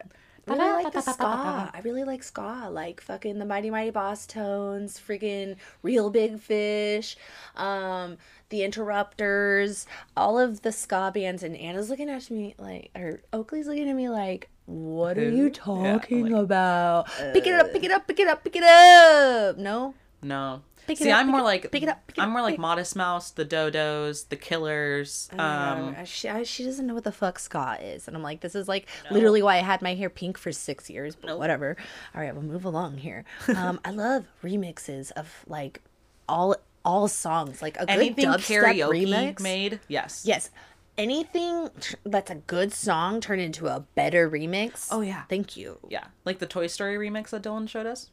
really 0.56 0.84
like 0.84 0.92
the 0.92 1.00
ska. 1.00 1.70
I 1.74 1.80
really 1.84 2.04
like 2.04 2.22
ska, 2.22 2.68
like 2.70 3.00
fucking 3.00 3.38
the 3.38 3.44
Mighty 3.46 3.70
Mighty 3.70 3.90
Bosstones, 3.90 4.98
freaking 5.00 5.56
Real 5.82 6.10
Big 6.10 6.38
Fish, 6.40 7.16
um, 7.56 8.16
the 8.48 8.62
Interrupters, 8.64 9.86
all 10.16 10.38
of 10.38 10.62
the 10.62 10.72
ska 10.72 11.10
bands. 11.14 11.42
And 11.42 11.56
Anna's 11.56 11.90
looking 11.90 12.08
at 12.10 12.30
me 12.30 12.54
like, 12.58 12.90
or 12.96 13.20
Oakley's 13.32 13.66
looking 13.66 13.88
at 13.88 13.96
me 13.96 14.08
like, 14.08 14.48
what 14.66 15.18
are 15.18 15.30
Who? 15.30 15.36
you 15.36 15.50
Yeah, 15.74 15.98
talking 15.98 16.26
like, 16.26 16.32
about? 16.32 17.08
pick 17.32 17.46
it 17.46 17.54
up, 17.54 17.72
pick 17.72 17.82
it 17.84 17.90
up, 17.90 18.06
pick 18.06 18.20
it 18.20 18.28
up, 18.28 18.44
pick 18.44 18.56
it 18.56 18.62
up. 18.62 19.56
No, 19.56 19.94
no. 20.22 20.62
Pick 20.86 20.98
See, 20.98 21.10
up, 21.10 21.20
I'm 21.20 21.28
more 21.28 21.42
like 21.42 21.70
pick 21.70 21.82
it 21.82 21.88
up, 21.88 22.06
pick 22.06 22.18
I'm 22.18 22.30
up, 22.30 22.32
more 22.32 22.42
like 22.42 22.58
Modest 22.58 22.96
Mouse, 22.96 23.30
the 23.30 23.44
Dodos, 23.44 24.28
the 24.28 24.36
Killers. 24.36 25.28
Um, 25.38 25.94
she, 26.04 26.28
I, 26.28 26.42
she 26.42 26.64
doesn't 26.64 26.86
know 26.86 26.94
what 26.94 27.04
the 27.04 27.12
fuck 27.12 27.38
ska 27.38 27.78
is, 27.80 28.08
and 28.08 28.16
I'm 28.16 28.22
like, 28.22 28.40
this 28.40 28.54
is 28.54 28.66
like 28.66 28.88
literally 29.10 29.42
why 29.42 29.56
I 29.56 29.60
had 29.60 29.82
my 29.82 29.94
hair 29.94 30.10
pink 30.10 30.38
for 30.38 30.50
six 30.52 30.90
years. 30.90 31.14
But 31.14 31.38
whatever. 31.38 31.76
All 32.14 32.20
right, 32.20 32.34
we'll 32.34 32.42
move 32.42 32.64
along 32.64 32.98
here. 32.98 33.24
Um, 33.60 33.78
I 33.84 33.90
love 33.90 34.24
remixes 34.42 35.12
of 35.12 35.44
like 35.46 35.82
all 36.28 36.56
all 36.84 37.08
songs, 37.08 37.60
like 37.60 37.76
a 37.76 37.80
good 37.80 37.90
anything 37.90 38.26
dubstep 38.26 38.62
karaoke 38.62 39.06
remix. 39.06 39.40
made. 39.40 39.80
Yes. 39.86 40.22
Yes, 40.24 40.50
anything 40.96 41.70
that's 42.04 42.30
a 42.30 42.36
good 42.36 42.72
song 42.72 43.20
turned 43.20 43.42
into 43.42 43.66
a 43.66 43.80
better 43.94 44.30
remix. 44.30 44.88
Oh, 44.90 45.00
yeah. 45.00 45.22
thank 45.28 45.56
you. 45.56 45.78
Yeah. 45.88 46.06
Like 46.24 46.38
the 46.38 46.46
Toy 46.46 46.66
Story 46.66 46.96
remix 46.96 47.30
that 47.30 47.42
Dylan 47.42 47.68
showed 47.68 47.86
us. 47.86 48.10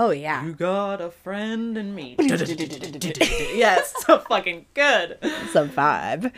Oh 0.00 0.10
yeah, 0.10 0.44
You 0.44 0.52
got 0.52 1.00
a 1.00 1.10
friend 1.10 1.76
in 1.76 1.92
me. 1.92 2.14
yes, 2.20 3.92
so 4.06 4.20
fucking 4.20 4.66
good. 4.72 5.18
it's 5.20 5.56
a 5.56 5.66
vibe. 5.66 6.32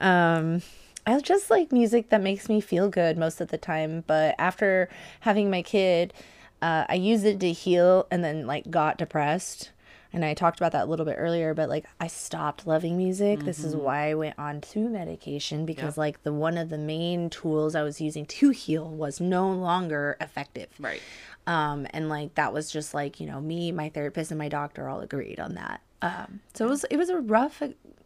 Um, 0.00 0.62
I 1.04 1.18
just 1.18 1.50
like 1.50 1.72
music 1.72 2.10
that 2.10 2.22
makes 2.22 2.48
me 2.48 2.60
feel 2.60 2.88
good 2.88 3.18
most 3.18 3.40
of 3.40 3.48
the 3.48 3.58
time. 3.58 4.04
But 4.06 4.36
after 4.38 4.88
having 5.20 5.50
my 5.50 5.62
kid, 5.62 6.14
uh, 6.62 6.84
I 6.88 6.94
used 6.94 7.24
it 7.24 7.40
to 7.40 7.50
heal 7.50 8.06
and 8.12 8.22
then 8.22 8.46
like 8.46 8.70
got 8.70 8.98
depressed. 8.98 9.72
And 10.14 10.24
I 10.26 10.34
talked 10.34 10.60
about 10.60 10.72
that 10.72 10.84
a 10.84 10.90
little 10.90 11.06
bit 11.06 11.16
earlier, 11.18 11.54
but 11.54 11.70
like 11.70 11.86
I 11.98 12.06
stopped 12.06 12.66
loving 12.66 12.98
music. 12.98 13.44
This 13.44 13.64
is 13.64 13.74
why 13.74 14.10
I 14.10 14.14
went 14.14 14.38
on 14.38 14.60
to 14.60 14.88
medication 14.90 15.64
because 15.64 15.96
like 15.96 16.22
the 16.22 16.34
one 16.34 16.58
of 16.58 16.68
the 16.68 16.76
main 16.76 17.30
tools 17.30 17.74
I 17.74 17.82
was 17.82 17.98
using 17.98 18.26
to 18.26 18.50
heal 18.50 18.86
was 18.86 19.20
no 19.22 19.50
longer 19.50 20.18
effective. 20.20 20.68
Right. 20.78 21.00
Um, 21.46 21.86
and 21.90 22.08
like 22.08 22.34
that 22.36 22.52
was 22.52 22.70
just 22.70 22.94
like 22.94 23.20
you 23.20 23.26
know 23.26 23.40
me, 23.40 23.72
my 23.72 23.88
therapist, 23.88 24.30
and 24.30 24.38
my 24.38 24.48
doctor 24.48 24.88
all 24.88 25.00
agreed 25.00 25.40
on 25.40 25.54
that. 25.54 25.80
Um, 26.00 26.40
so 26.54 26.66
it 26.66 26.68
was 26.68 26.84
it 26.84 26.96
was 26.96 27.08
a 27.08 27.20
rough 27.20 27.62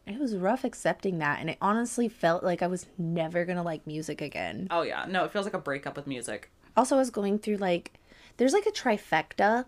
it 0.07 0.21
was 0.21 0.37
rough 0.37 0.65
accepting 0.65 1.19
that, 1.19 1.41
and 1.41 1.51
it 1.51 1.59
honestly 1.61 2.09
felt 2.09 2.45
like 2.45 2.63
I 2.63 2.67
was 2.67 2.87
never 2.97 3.45
gonna 3.45 3.63
like 3.63 3.87
music 3.87 4.21
again. 4.21 4.69
Oh 4.71 4.83
yeah. 4.83 5.05
No, 5.09 5.25
it 5.25 5.33
feels 5.33 5.45
like 5.45 5.55
a 5.55 5.59
breakup 5.59 5.97
with 5.97 6.07
music. 6.07 6.51
Also, 6.77 6.97
I 6.97 6.99
was 6.99 7.11
going 7.11 7.39
through 7.39 7.57
like 7.57 7.93
there's 8.37 8.53
like 8.53 8.67
a 8.67 8.71
trifecta, 8.71 9.65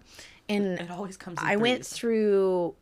and 0.48 0.78
It 0.78 0.90
always 0.90 1.16
comes. 1.16 1.40
In 1.40 1.46
I 1.46 1.56
went 1.56 1.84
through 1.84 2.74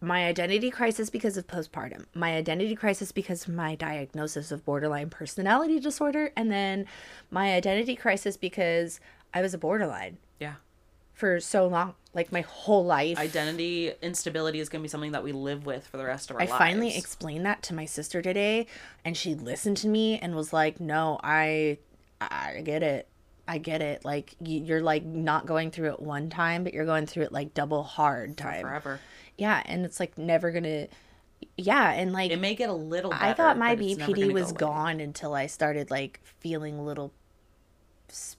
my 0.00 0.26
identity 0.26 0.70
crisis 0.70 1.10
because 1.10 1.36
of 1.36 1.46
postpartum, 1.46 2.04
my 2.14 2.34
identity 2.36 2.74
crisis 2.74 3.10
because 3.12 3.46
of 3.48 3.54
my 3.54 3.74
diagnosis 3.74 4.52
of 4.52 4.64
borderline 4.64 5.10
personality 5.10 5.78
disorder, 5.80 6.32
and 6.36 6.50
then 6.50 6.86
my 7.30 7.52
identity 7.52 7.94
crisis 7.94 8.36
because 8.36 9.00
I 9.34 9.42
was 9.42 9.54
a 9.54 9.58
borderline 9.58 10.18
Yeah. 10.40 10.54
for 11.12 11.38
so 11.40 11.66
long, 11.66 11.94
like 12.14 12.32
my 12.32 12.40
whole 12.42 12.84
life. 12.84 13.18
Identity 13.18 13.92
instability 14.02 14.60
is 14.60 14.68
gonna 14.68 14.82
be 14.82 14.88
something 14.88 15.12
that 15.12 15.22
we 15.24 15.32
live 15.32 15.66
with 15.66 15.86
for 15.86 15.96
the 15.96 16.04
rest 16.04 16.30
of 16.30 16.36
our 16.36 16.42
I 16.42 16.44
lives. 16.46 16.54
I 16.54 16.58
finally 16.58 16.96
explained 16.96 17.44
that 17.46 17.62
to 17.64 17.74
my 17.74 17.84
sister 17.84 18.22
today, 18.22 18.66
and 19.04 19.16
she 19.16 19.34
listened 19.34 19.76
to 19.78 19.88
me 19.88 20.18
and 20.18 20.34
was 20.34 20.52
like, 20.52 20.80
"No, 20.80 21.18
I, 21.22 21.78
I 22.20 22.62
get 22.64 22.82
it. 22.82 23.08
I 23.46 23.58
get 23.58 23.80
it. 23.82 24.04
Like 24.04 24.34
you're 24.40 24.82
like 24.82 25.04
not 25.04 25.46
going 25.46 25.70
through 25.70 25.90
it 25.92 26.00
one 26.00 26.28
time, 26.30 26.64
but 26.64 26.74
you're 26.74 26.84
going 26.84 27.06
through 27.06 27.24
it 27.24 27.32
like 27.32 27.54
double 27.54 27.82
hard 27.82 28.36
time. 28.36 28.62
forever. 28.62 29.00
Yeah, 29.36 29.62
and 29.66 29.84
it's 29.84 30.00
like 30.00 30.18
never 30.18 30.50
gonna. 30.50 30.88
Yeah, 31.56 31.92
and 31.92 32.12
like 32.12 32.30
It 32.32 32.40
may 32.40 32.54
get 32.54 32.68
a 32.68 32.72
little. 32.74 33.10
Better, 33.10 33.24
I 33.24 33.32
thought 33.32 33.56
my 33.58 33.76
BPD 33.76 34.32
was 34.32 34.52
go 34.52 34.66
gone 34.66 35.00
until 35.00 35.34
I 35.34 35.46
started 35.46 35.90
like 35.90 36.20
feeling 36.40 36.84
little, 36.84 37.12
sp- 38.10 38.37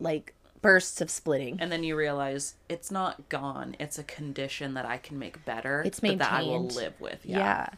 like 0.00 0.34
bursts 0.60 1.00
of 1.00 1.10
splitting. 1.10 1.56
And 1.60 1.70
then 1.70 1.84
you 1.84 1.94
realize 1.96 2.54
it's 2.68 2.90
not 2.90 3.28
gone. 3.28 3.76
It's 3.78 3.98
a 3.98 4.04
condition 4.04 4.74
that 4.74 4.84
I 4.84 4.96
can 4.98 5.18
make 5.18 5.44
better. 5.44 5.82
It's 5.86 6.00
but 6.00 6.18
that 6.18 6.32
I 6.32 6.42
will 6.42 6.60
maintained. 6.60 6.74
live 6.76 7.00
with. 7.00 7.20
Yeah. 7.24 7.38
Yeah. 7.38 7.68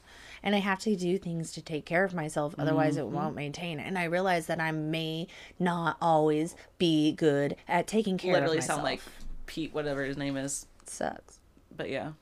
And 0.42 0.54
I 0.54 0.58
have 0.60 0.78
to 0.80 0.96
do 0.96 1.18
things 1.18 1.52
to 1.52 1.60
take 1.60 1.84
care 1.84 2.02
of 2.04 2.14
myself, 2.14 2.54
otherwise 2.58 2.94
Mm-hmm. 2.96 3.00
it 3.08 3.08
won't 3.08 3.34
maintain. 3.34 3.78
And 3.78 3.98
I 3.98 4.04
realize 4.04 4.46
that 4.46 4.58
I 4.58 4.70
may 4.72 5.26
not 5.58 5.98
always 6.00 6.56
be 6.78 7.12
good 7.12 7.56
at 7.68 7.86
taking 7.86 8.16
care 8.16 8.32
Literally 8.32 8.56
of 8.56 8.62
myself. 8.62 8.76
sound 8.78 8.84
like 8.84 9.02
Pete, 9.44 9.74
whatever 9.74 10.02
his 10.02 10.16
name 10.16 10.38
is. 10.38 10.66
sucks. 10.86 11.38
But 11.76 11.90
yeah. 11.90 12.12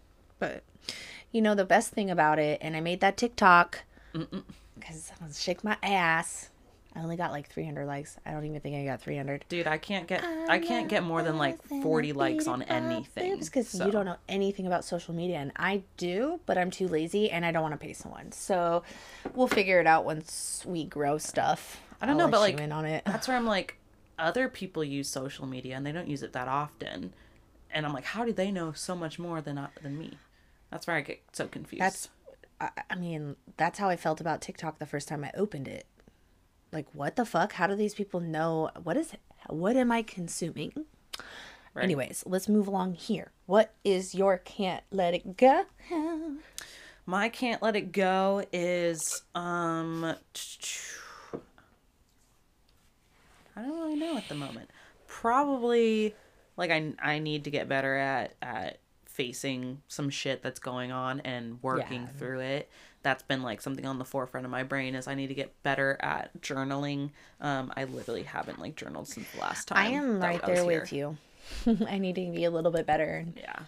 But 0.40 0.64
you 1.30 1.40
know 1.40 1.54
the 1.54 1.64
best 1.64 1.92
thing 1.92 2.10
about 2.10 2.40
it, 2.40 2.58
and 2.60 2.74
I 2.76 2.80
made 2.80 3.00
that 3.00 3.16
TikTok 3.16 3.80
because 4.12 5.12
I 5.20 5.24
was 5.26 5.40
shake 5.40 5.62
my 5.62 5.76
ass. 5.82 6.50
I 6.98 7.02
only 7.02 7.16
got 7.16 7.30
like 7.30 7.48
300 7.48 7.86
likes. 7.86 8.18
I 8.26 8.32
don't 8.32 8.44
even 8.44 8.60
think 8.60 8.74
I 8.76 8.84
got 8.84 9.00
300. 9.00 9.44
Dude, 9.48 9.68
I 9.68 9.78
can't 9.78 10.08
get 10.08 10.24
I 10.48 10.58
can't 10.58 10.88
get 10.88 11.04
more 11.04 11.22
than 11.22 11.38
like 11.38 11.62
40 11.62 12.12
likes 12.12 12.48
on 12.48 12.62
anything. 12.62 13.38
because 13.38 13.68
so. 13.68 13.86
you 13.86 13.92
don't 13.92 14.04
know 14.04 14.16
anything 14.28 14.66
about 14.66 14.84
social 14.84 15.14
media, 15.14 15.36
and 15.36 15.52
I 15.54 15.82
do, 15.96 16.40
but 16.44 16.58
I'm 16.58 16.72
too 16.72 16.88
lazy 16.88 17.30
and 17.30 17.46
I 17.46 17.52
don't 17.52 17.62
want 17.62 17.74
to 17.74 17.78
pay 17.78 17.92
someone. 17.92 18.32
So 18.32 18.82
we'll 19.34 19.46
figure 19.46 19.78
it 19.78 19.86
out 19.86 20.04
once 20.04 20.64
we 20.66 20.84
grow 20.84 21.18
stuff. 21.18 21.80
I 22.00 22.06
don't 22.06 22.20
I'll 22.20 22.26
know, 22.26 22.30
but, 22.32 22.40
like, 22.40 22.58
in 22.58 22.72
on 22.72 22.84
it. 22.84 23.04
That's 23.04 23.28
where 23.28 23.36
I'm 23.36 23.46
like, 23.46 23.76
other 24.18 24.48
people 24.48 24.82
use 24.82 25.08
social 25.08 25.46
media 25.46 25.76
and 25.76 25.86
they 25.86 25.92
don't 25.92 26.08
use 26.08 26.24
it 26.24 26.32
that 26.32 26.48
often, 26.48 27.12
and 27.70 27.86
I'm 27.86 27.92
like, 27.92 28.06
how 28.06 28.24
do 28.24 28.32
they 28.32 28.50
know 28.50 28.72
so 28.72 28.96
much 28.96 29.20
more 29.20 29.40
than 29.40 29.56
I- 29.56 29.68
than 29.82 29.96
me? 29.98 30.18
That's 30.70 30.88
where 30.88 30.96
I 30.96 31.02
get 31.02 31.20
so 31.32 31.46
confused. 31.46 31.80
That's, 31.80 32.08
I, 32.60 32.70
I 32.90 32.94
mean, 32.96 33.36
that's 33.56 33.78
how 33.78 33.88
I 33.88 33.96
felt 33.96 34.20
about 34.20 34.40
TikTok 34.40 34.80
the 34.80 34.86
first 34.86 35.06
time 35.06 35.22
I 35.22 35.30
opened 35.36 35.68
it. 35.68 35.86
Like, 36.72 36.86
what 36.92 37.16
the 37.16 37.24
fuck? 37.24 37.52
How 37.54 37.66
do 37.66 37.74
these 37.74 37.94
people 37.94 38.20
know? 38.20 38.70
What 38.82 38.96
is, 38.96 39.12
what 39.48 39.76
am 39.76 39.90
I 39.90 40.02
consuming? 40.02 40.72
Right. 41.74 41.84
Anyways, 41.84 42.24
let's 42.26 42.48
move 42.48 42.66
along 42.66 42.94
here. 42.94 43.30
What 43.46 43.74
is 43.84 44.14
your 44.14 44.38
can't 44.38 44.82
let 44.90 45.14
it 45.14 45.36
go? 45.36 45.64
my 47.06 47.28
can't 47.28 47.62
let 47.62 47.76
it 47.76 47.92
go 47.92 48.44
is 48.52 49.22
um. 49.34 50.14
I 53.56 53.62
don't 53.62 53.78
really 53.80 53.96
know 53.96 54.16
at 54.16 54.28
the 54.28 54.34
moment. 54.34 54.70
Probably 55.06 56.14
like 56.56 56.70
I 56.70 56.92
I 57.02 57.18
need 57.18 57.44
to 57.44 57.50
get 57.50 57.68
better 57.68 57.96
at 57.96 58.34
at 58.42 58.78
facing 59.06 59.82
some 59.88 60.10
shit 60.10 60.42
that's 60.42 60.60
going 60.60 60.92
on 60.92 61.20
and 61.20 61.62
working 61.62 62.02
Yeah. 62.02 62.08
through 62.18 62.40
it. 62.40 62.70
That's 63.08 63.22
been 63.22 63.42
like 63.42 63.62
something 63.62 63.86
on 63.86 63.98
the 63.98 64.04
forefront 64.04 64.44
of 64.44 64.50
my 64.50 64.64
brain 64.64 64.94
is 64.94 65.08
I 65.08 65.14
need 65.14 65.28
to 65.28 65.34
get 65.34 65.62
better 65.62 65.96
at 66.00 66.42
journaling. 66.42 67.08
Um, 67.40 67.72
I 67.74 67.84
literally 67.84 68.24
haven't 68.24 68.58
like 68.60 68.76
journaled 68.76 69.08
since 69.08 69.26
the 69.30 69.40
last 69.40 69.68
time. 69.68 69.78
I 69.78 69.86
am 69.92 70.20
right 70.20 70.44
there 70.44 70.56
here. 70.68 70.80
with 70.82 70.92
you. 70.92 71.16
I 71.88 71.96
need 71.96 72.16
to 72.16 72.30
be 72.30 72.44
a 72.44 72.50
little 72.50 72.70
bit 72.70 72.84
better 72.86 73.24
Yeah. 73.34 73.60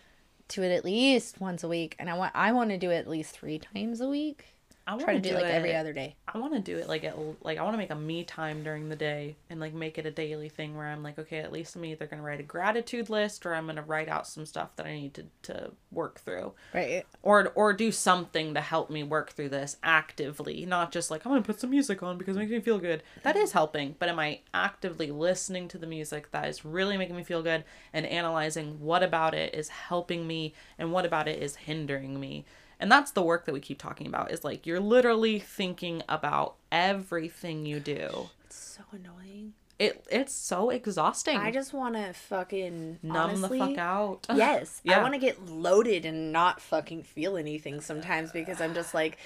do 0.48 0.62
it 0.62 0.70
at 0.72 0.84
least 0.84 1.40
once 1.40 1.64
a 1.64 1.68
week, 1.68 1.96
and 1.98 2.10
I 2.10 2.18
want 2.18 2.32
I 2.36 2.52
want 2.52 2.68
to 2.68 2.76
do 2.76 2.90
it 2.90 2.96
at 2.98 3.08
least 3.08 3.32
three 3.34 3.58
times 3.58 4.02
a 4.02 4.08
week. 4.08 4.44
I 4.86 4.96
try 4.98 5.14
to 5.14 5.20
do, 5.20 5.28
do 5.30 5.34
like 5.36 5.44
every 5.44 5.74
other 5.76 5.92
day. 5.92 6.16
I 6.26 6.38
want 6.38 6.52
to 6.54 6.60
do 6.60 6.76
it 6.78 6.88
like 6.88 7.04
at 7.04 7.16
like 7.44 7.58
I 7.58 7.62
want 7.62 7.74
to 7.74 7.78
make 7.78 7.90
a 7.90 7.94
me 7.94 8.24
time 8.24 8.64
during 8.64 8.88
the 8.88 8.96
day 8.96 9.36
and 9.48 9.60
like 9.60 9.72
make 9.74 9.98
it 9.98 10.06
a 10.06 10.10
daily 10.10 10.48
thing 10.48 10.76
where 10.76 10.86
I'm 10.86 11.02
like 11.02 11.18
okay 11.18 11.38
at 11.38 11.52
least 11.52 11.76
I'm 11.76 11.84
either 11.84 12.06
gonna 12.06 12.22
write 12.22 12.40
a 12.40 12.44
gratitude 12.44 13.08
list 13.10 13.46
or 13.46 13.54
I'm 13.54 13.66
gonna 13.66 13.82
write 13.82 14.08
out 14.08 14.26
some 14.26 14.46
stuff 14.46 14.74
that 14.76 14.86
I 14.86 14.92
need 14.94 15.14
to 15.14 15.26
to 15.42 15.70
work 15.92 16.20
through 16.20 16.52
Right. 16.74 17.04
or 17.22 17.52
or 17.54 17.72
do 17.72 17.92
something 17.92 18.54
to 18.54 18.60
help 18.60 18.90
me 18.90 19.02
work 19.02 19.30
through 19.30 19.50
this 19.50 19.76
actively 19.82 20.66
not 20.66 20.92
just 20.92 21.10
like 21.10 21.24
I'm 21.24 21.32
gonna 21.32 21.42
put 21.42 21.60
some 21.60 21.70
music 21.70 22.02
on 22.02 22.18
because 22.18 22.36
it 22.36 22.40
makes 22.40 22.50
me 22.50 22.60
feel 22.60 22.78
good 22.78 23.02
that 23.22 23.36
is 23.36 23.52
helping 23.52 23.94
but 23.98 24.08
am 24.08 24.18
I 24.18 24.40
actively 24.54 25.10
listening 25.10 25.68
to 25.68 25.78
the 25.78 25.86
music 25.86 26.30
that 26.32 26.48
is 26.48 26.64
really 26.64 26.96
making 26.96 27.16
me 27.16 27.22
feel 27.24 27.42
good 27.42 27.64
and 27.92 28.06
analyzing 28.06 28.80
what 28.80 29.02
about 29.02 29.34
it 29.34 29.54
is 29.54 29.68
helping 29.68 30.26
me 30.26 30.54
and 30.78 30.92
what 30.92 31.04
about 31.04 31.28
it 31.28 31.42
is 31.42 31.56
hindering 31.56 32.18
me 32.18 32.44
and 32.80 32.90
that's 32.90 33.12
the 33.12 33.22
work 33.22 33.44
that 33.46 33.52
we 33.52 33.60
keep 33.60 33.78
talking 33.78 34.06
about 34.08 34.32
is 34.32 34.42
like 34.42 34.66
you're 34.66 34.80
literally 34.80 35.38
thinking 35.38 36.02
about 36.08 36.56
everything 36.72 37.64
you 37.66 37.78
do 37.80 38.30
It's 38.46 38.56
so 38.56 38.82
annoying. 38.92 39.52
it 39.78 40.04
it's 40.10 40.34
so 40.34 40.70
exhausting 40.70 41.36
I 41.38 41.50
just 41.52 41.72
want 41.72 41.94
to 41.94 42.12
fucking 42.12 42.98
numb 43.02 43.16
honestly, 43.16 43.58
the 43.58 43.66
fuck 43.66 43.78
out 43.78 44.26
Yes. 44.34 44.80
I 44.88 45.00
want 45.02 45.14
to 45.14 45.20
get 45.20 45.46
loaded 45.46 46.04
and 46.04 46.32
not 46.32 46.60
fucking 46.60 47.02
feel 47.04 47.36
anything 47.36 47.80
sometimes 47.80 48.32
because 48.32 48.60
I'm 48.60 48.74
just 48.74 48.94
like, 48.94 49.18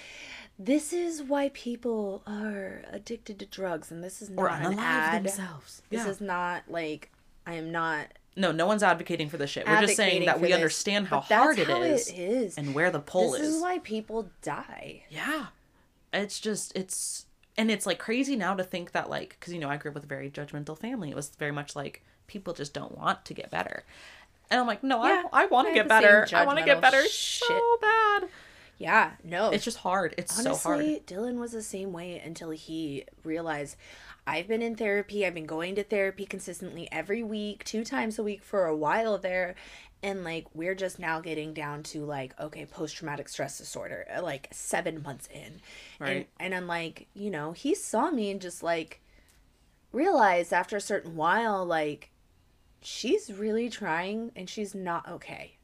this 0.59 0.93
is 0.93 1.23
why 1.23 1.51
people 1.55 2.23
are 2.27 2.83
addicted 2.93 3.41
to 3.41 3.47
drugs, 3.47 3.91
and 3.91 4.05
this 4.05 4.23
is 4.23 4.31
not 4.31 4.41
or 4.43 4.49
an 4.49 4.79
ad. 4.79 5.25
themselves 5.25 5.83
This 5.91 6.05
Yeah. 6.05 6.11
is 6.11 6.21
not 6.21 6.63
like 6.69 7.11
I 7.47 7.55
am 7.55 7.73
not. 7.73 8.07
No, 8.37 8.51
no 8.51 8.67
one's 8.67 8.83
advocating 8.83 9.29
for 9.29 9.37
this 9.37 9.51
shit. 9.51 9.67
We're 9.67 9.81
just 9.81 9.97
saying 9.97 10.27
that 10.27 10.41
we 10.41 10.49
this, 10.49 10.55
understand 10.57 11.07
how 11.07 11.21
hard 11.21 11.59
it 11.59 11.69
how 11.69 11.83
is 11.83 12.09
It 12.09 12.19
is. 12.19 12.59
and 12.59 12.75
where 12.75 12.91
the 12.91 12.99
pull 12.99 13.33
this 13.33 13.41
is. 13.41 13.47
This 13.47 13.57
is 13.57 13.63
why 13.63 13.79
people 13.79 14.29
die. 14.43 15.05
Yeah. 15.09 15.47
It's 16.13 16.41
just, 16.41 16.77
it's, 16.77 17.27
and 17.57 17.71
it's 17.71 17.87
like 17.87 17.99
crazy 17.99 18.35
now 18.35 18.55
to 18.55 18.65
think 18.65 18.93
that, 18.93 19.09
like, 19.09 19.37
because, 19.39 19.53
you 19.53 19.61
know, 19.61 19.69
I 19.71 19.77
grew 19.77 19.91
up 19.91 19.95
with 19.95 20.05
a 20.05 20.09
very 20.09 20.31
judgmental 20.31 20.77
family. 20.77 21.11
It 21.11 21.17
was 21.17 21.29
very 21.31 21.53
much 21.53 21.77
like 21.77 22.03
people 22.27 22.55
just 22.55 22.75
don't 22.75 22.97
want 22.99 23.25
to 23.27 23.35
get 23.35 23.51
better. 23.51 23.85
And 24.51 24.61
I'm 24.61 24.67
like, 24.67 24.83
no, 24.83 25.05
Yeah, 25.05 25.23
I, 25.33 25.45
I 25.45 25.47
want 25.47 25.69
to 25.69 25.75
get 25.75 25.89
better. 25.89 26.27
I 26.33 26.45
want 26.45 26.59
to 26.59 26.65
get 26.65 26.81
better 26.81 27.03
shit. 27.03 27.47
so 27.49 27.77
bad. 27.81 28.29
Yeah. 28.79 29.13
No. 29.23 29.51
It's 29.51 29.65
just 29.65 29.79
hard. 29.79 30.15
It's 30.19 30.35
so 30.35 30.55
hard. 30.57 30.81
Honestly, 30.81 31.03
Dylan 31.07 31.39
was 31.39 31.53
the 31.53 31.63
same 31.63 31.93
way 31.93 32.19
until 32.19 32.51
he 32.51 33.05
realized 33.23 33.77
I've 34.27 34.49
been 34.49 34.63
in 34.63 34.77
therapy. 34.77 35.27
I've 35.27 35.35
been 35.35 35.47
going 35.47 35.75
to 35.77 35.85
therapy 35.85 36.25
consistently 36.27 36.89
every 36.91 37.23
week, 37.23 37.65
two 37.65 37.85
times 37.85 38.19
a 38.19 38.23
week 38.23 38.43
for 38.43 38.67
a 38.67 38.77
while 38.77 39.19
there. 39.19 39.55
And 40.03 40.25
like, 40.25 40.47
we're 40.55 40.75
just 40.75 40.99
now 40.99 41.21
getting 41.21 41.55
down 41.55 41.83
to 41.85 42.05
like, 42.05 42.39
okay, 42.41 42.67
post 42.67 42.97
traumatic 42.97 43.29
stress 43.29 43.59
disorder, 43.59 44.07
uh, 44.15 44.23
like 44.23 44.49
seven 44.53 45.03
months 45.03 45.29
in. 45.33 45.61
And, 46.05 46.19
Right. 46.19 46.29
and 46.39 46.55
I'm 46.55 46.67
like, 46.67 47.07
you 47.15 47.31
know, 47.31 47.53
he 47.53 47.75
saw 47.75 48.11
me 48.11 48.31
and 48.31 48.41
just 48.41 48.63
like 48.63 49.01
realized 49.93 50.53
after 50.53 50.77
a 50.77 50.81
certain 50.81 51.17
while, 51.17 51.65
like, 51.65 52.11
she's 52.81 53.33
really 53.33 53.71
trying 53.71 54.31
and 54.37 54.49
she's 54.49 54.75
not 54.75 55.09
okay. 55.09 55.57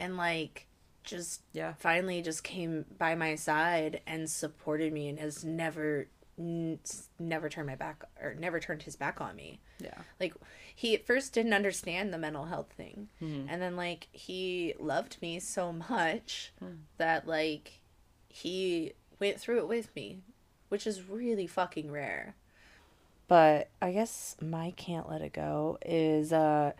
And 0.00 0.16
like, 0.16 0.66
just 1.04 1.42
Yeah. 1.52 1.72
finally 1.78 2.22
just 2.22 2.44
came 2.44 2.84
by 2.98 3.14
my 3.14 3.34
side 3.34 4.00
and 4.06 4.30
supported 4.30 4.92
me 4.92 5.08
and 5.08 5.18
has 5.18 5.44
never 5.44 6.08
n- 6.38 6.78
never 7.18 7.48
turned 7.48 7.66
my 7.66 7.74
back 7.74 8.04
or 8.22 8.34
never 8.34 8.60
turned 8.60 8.82
his 8.84 8.96
back 8.96 9.20
on 9.20 9.34
me 9.36 9.60
Yeah. 9.80 9.98
like 10.20 10.34
he 10.74 10.94
at 10.94 11.04
first 11.06 11.32
didn't 11.32 11.52
understand 11.54 12.12
the 12.12 12.18
mental 12.18 12.44
health 12.46 12.72
thing 12.76 13.08
Mm-hmm. 13.22 13.48
and 13.48 13.60
then 13.60 13.76
like 13.76 14.08
he 14.12 14.74
loved 14.78 15.20
me 15.20 15.40
so 15.40 15.72
much 15.72 16.52
Hmm. 16.60 16.74
that 16.98 17.26
like 17.26 17.80
he 18.28 18.92
went 19.18 19.40
through 19.40 19.58
it 19.58 19.68
with 19.68 19.94
me 19.96 20.20
which 20.68 20.86
is 20.86 21.02
really 21.08 21.46
fucking 21.46 21.90
rare 21.90 22.34
but 23.26 23.68
i 23.82 23.90
guess 23.92 24.36
my 24.40 24.72
can't 24.76 25.08
let 25.10 25.20
it 25.22 25.32
go 25.32 25.78
is 25.84 26.32
uh 26.32 26.72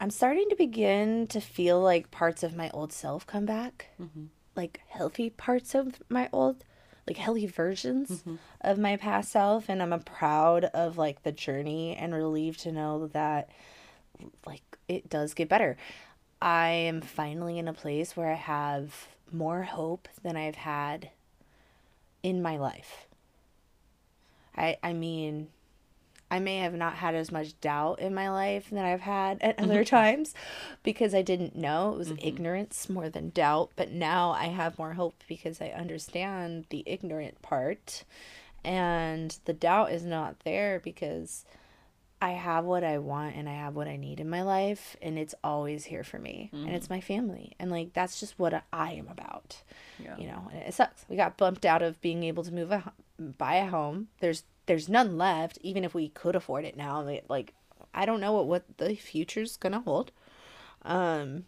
i'm 0.00 0.10
starting 0.10 0.48
to 0.48 0.56
begin 0.56 1.26
to 1.28 1.40
feel 1.40 1.80
like 1.80 2.10
parts 2.10 2.42
of 2.42 2.56
my 2.56 2.70
old 2.70 2.92
self 2.92 3.26
come 3.26 3.46
back 3.46 3.86
Mm-hmm. 4.00 4.24
like 4.56 4.80
healthy 4.88 5.30
parts 5.30 5.74
of 5.74 6.02
my 6.08 6.28
old 6.32 6.64
like 7.06 7.16
healthy 7.16 7.46
versions 7.46 8.08
Mm-hmm. 8.10 8.36
of 8.60 8.78
my 8.78 8.96
past 8.96 9.32
self 9.32 9.68
and 9.68 9.82
i'm 9.82 9.98
proud 10.00 10.64
of 10.66 10.96
like 10.98 11.22
the 11.22 11.32
journey 11.32 11.96
and 11.96 12.14
relieved 12.14 12.60
to 12.60 12.72
know 12.72 13.08
that 13.08 13.48
like 14.46 14.62
it 14.88 15.08
does 15.10 15.34
get 15.34 15.48
better 15.48 15.76
i 16.40 16.68
am 16.68 17.00
finally 17.00 17.58
in 17.58 17.66
a 17.68 17.72
place 17.72 18.16
where 18.16 18.30
i 18.30 18.34
have 18.36 19.08
more 19.32 19.62
hope 19.62 20.08
than 20.22 20.36
i've 20.36 20.54
had 20.56 21.10
in 22.22 22.40
my 22.42 22.56
life 22.56 23.06
i 24.56 24.76
i 24.82 24.92
mean 24.92 25.48
I 26.32 26.38
may 26.38 26.56
have 26.60 26.72
not 26.72 26.94
had 26.94 27.14
as 27.14 27.30
much 27.30 27.60
doubt 27.60 28.00
in 28.00 28.14
my 28.14 28.30
life 28.30 28.70
than 28.70 28.86
I've 28.86 29.02
had 29.02 29.36
at 29.42 29.58
mm-hmm. 29.58 29.70
other 29.70 29.84
times 29.84 30.32
because 30.82 31.14
I 31.14 31.20
didn't 31.20 31.54
know. 31.54 31.92
It 31.92 31.98
was 31.98 32.08
mm-hmm. 32.08 32.26
ignorance 32.26 32.88
more 32.88 33.10
than 33.10 33.28
doubt. 33.28 33.68
But 33.76 33.90
now 33.90 34.30
I 34.30 34.46
have 34.46 34.78
more 34.78 34.94
hope 34.94 35.22
because 35.28 35.60
I 35.60 35.66
understand 35.66 36.64
the 36.70 36.84
ignorant 36.86 37.42
part. 37.42 38.04
And 38.64 39.36
the 39.44 39.52
doubt 39.52 39.92
is 39.92 40.04
not 40.04 40.40
there 40.40 40.80
because 40.82 41.44
I 42.22 42.30
have 42.30 42.64
what 42.64 42.82
I 42.82 42.96
want 42.96 43.36
and 43.36 43.46
I 43.46 43.54
have 43.54 43.76
what 43.76 43.86
I 43.86 43.96
need 43.96 44.18
in 44.18 44.30
my 44.30 44.40
life. 44.40 44.96
And 45.02 45.18
it's 45.18 45.34
always 45.44 45.84
here 45.84 46.04
for 46.04 46.18
me. 46.18 46.48
And 46.54 46.70
it's 46.70 46.86
mm-hmm. 46.86 46.94
my 46.94 47.00
family. 47.02 47.52
And 47.58 47.70
like, 47.70 47.92
that's 47.92 48.18
just 48.18 48.38
what 48.38 48.64
I 48.72 48.92
am 48.92 49.08
about 49.08 49.62
Yeah. 49.98 50.16
you 50.16 50.26
know 50.26 50.48
and 50.52 50.62
it 50.62 50.74
sucks 50.74 51.04
we 51.08 51.16
got 51.16 51.36
bumped 51.36 51.64
out 51.64 51.82
of 51.82 52.00
being 52.00 52.24
able 52.24 52.42
to 52.42 52.52
move 52.52 52.72
a 52.72 52.92
buy 53.18 53.56
a 53.56 53.66
home 53.66 54.08
there's 54.20 54.42
there's 54.72 54.88
none 54.88 55.18
left 55.18 55.58
even 55.60 55.84
if 55.84 55.92
we 55.94 56.08
could 56.08 56.34
afford 56.34 56.64
it 56.64 56.76
now 56.76 57.02
like- 57.28 57.52
i 57.94 58.06
don't 58.06 58.20
know 58.20 58.32
what 58.32 58.46
what 58.46 58.78
the 58.78 58.94
future's 58.94 59.56
gonna 59.58 59.80
hold 59.80 60.10
um 60.84 61.44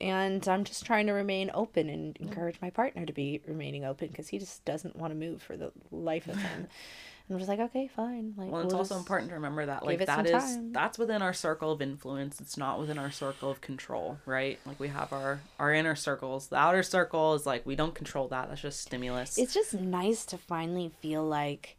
and 0.00 0.48
i'm 0.48 0.64
just 0.64 0.84
trying 0.84 1.06
to 1.06 1.12
remain 1.12 1.50
open 1.54 1.88
and 1.88 2.16
encourage 2.18 2.60
my 2.60 2.70
partner 2.70 3.06
to 3.06 3.12
be 3.12 3.40
remaining 3.46 3.84
open 3.84 4.08
because 4.08 4.28
he 4.28 4.38
just 4.38 4.64
doesn't 4.64 4.96
want 4.96 5.12
to 5.12 5.18
move 5.18 5.40
for 5.40 5.56
the 5.56 5.70
life 5.92 6.26
of 6.26 6.36
him 6.36 6.50
and 6.56 6.68
i'm 7.30 7.38
just 7.38 7.48
like 7.48 7.60
okay 7.60 7.86
fine 7.88 8.34
like 8.36 8.50
Well, 8.50 8.62
it's 8.62 8.72
we'll 8.72 8.78
also 8.80 8.98
important 8.98 9.30
to 9.30 9.34
remember 9.36 9.64
that 9.66 9.86
like 9.86 10.04
that 10.04 10.26
is 10.26 10.32
time. 10.32 10.72
that's 10.72 10.98
within 10.98 11.22
our 11.22 11.32
circle 11.32 11.72
of 11.72 11.80
influence. 11.80 12.38
It's 12.40 12.58
not 12.58 12.78
within 12.80 12.98
our 12.98 13.10
circle 13.10 13.50
of 13.50 13.62
control, 13.62 14.18
right? 14.26 14.58
Like 14.66 14.78
we 14.78 14.88
have 14.88 15.10
our 15.10 15.40
our 15.58 15.72
inner 15.72 15.94
circles. 15.94 16.48
The 16.48 16.56
outer 16.56 16.82
circle 16.82 17.32
is 17.32 17.46
like 17.46 17.64
we 17.64 17.76
don't 17.76 17.94
control 17.94 18.28
that. 18.28 18.48
That's 18.50 18.60
just 18.60 18.80
stimulus. 18.80 19.38
it's 19.38 19.54
just 19.54 19.72
nice 19.72 20.26
to 20.26 20.36
finally 20.36 20.90
feel 21.00 21.24
like 21.24 21.78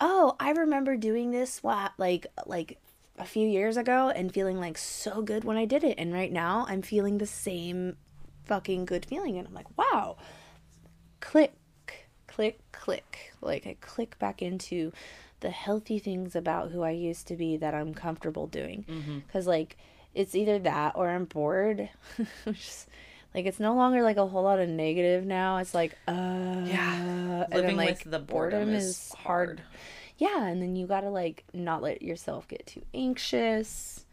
oh 0.00 0.36
i 0.38 0.50
remember 0.50 0.96
doing 0.96 1.30
this 1.30 1.62
like 1.64 2.26
like 2.46 2.78
a 3.18 3.24
few 3.24 3.46
years 3.46 3.76
ago 3.76 4.10
and 4.10 4.32
feeling 4.32 4.60
like 4.60 4.76
so 4.76 5.22
good 5.22 5.44
when 5.44 5.56
i 5.56 5.64
did 5.64 5.82
it 5.82 5.94
and 5.98 6.12
right 6.12 6.32
now 6.32 6.66
i'm 6.68 6.82
feeling 6.82 7.18
the 7.18 7.26
same 7.26 7.96
fucking 8.46 8.84
good 8.84 9.04
feeling 9.04 9.36
and 9.38 9.46
i'm 9.46 9.54
like 9.54 9.76
wow. 9.76 10.16
Click 11.20 11.52
click 12.26 12.60
click. 12.72 13.32
Like 13.40 13.66
i 13.66 13.76
click 13.80 14.18
back 14.18 14.40
into 14.42 14.92
the 15.40 15.50
healthy 15.50 15.98
things 15.98 16.34
about 16.34 16.70
who 16.70 16.82
i 16.82 16.90
used 16.90 17.26
to 17.28 17.36
be 17.36 17.56
that 17.56 17.74
i'm 17.74 17.92
comfortable 17.94 18.46
doing. 18.46 18.84
Mm-hmm. 18.88 19.18
Because 19.20 19.46
like 19.46 19.76
it's 20.14 20.34
either 20.34 20.58
that 20.60 20.92
or 20.96 21.10
i'm 21.10 21.24
bored. 21.24 21.88
Just- 22.46 22.88
like 23.36 23.46
it's 23.46 23.60
no 23.60 23.74
longer 23.74 24.02
like 24.02 24.16
a 24.16 24.26
whole 24.26 24.42
lot 24.42 24.58
of 24.58 24.68
negative 24.68 25.24
now 25.26 25.58
it's 25.58 25.74
like 25.74 25.92
uh 26.08 26.12
Yeah. 26.64 27.42
and 27.44 27.50
Living 27.54 27.76
then, 27.76 27.86
like 27.86 27.98
with 28.04 28.10
the 28.10 28.18
boredom 28.18 28.70
is 28.70 29.12
hard. 29.12 29.60
yeah 30.16 30.46
and 30.46 30.60
then 30.62 30.74
you 30.74 30.86
gotta 30.86 31.10
like 31.10 31.44
not 31.52 31.82
let 31.82 32.00
yourself 32.02 32.48
get 32.48 32.66
too 32.66 32.82
anxious 32.94 34.04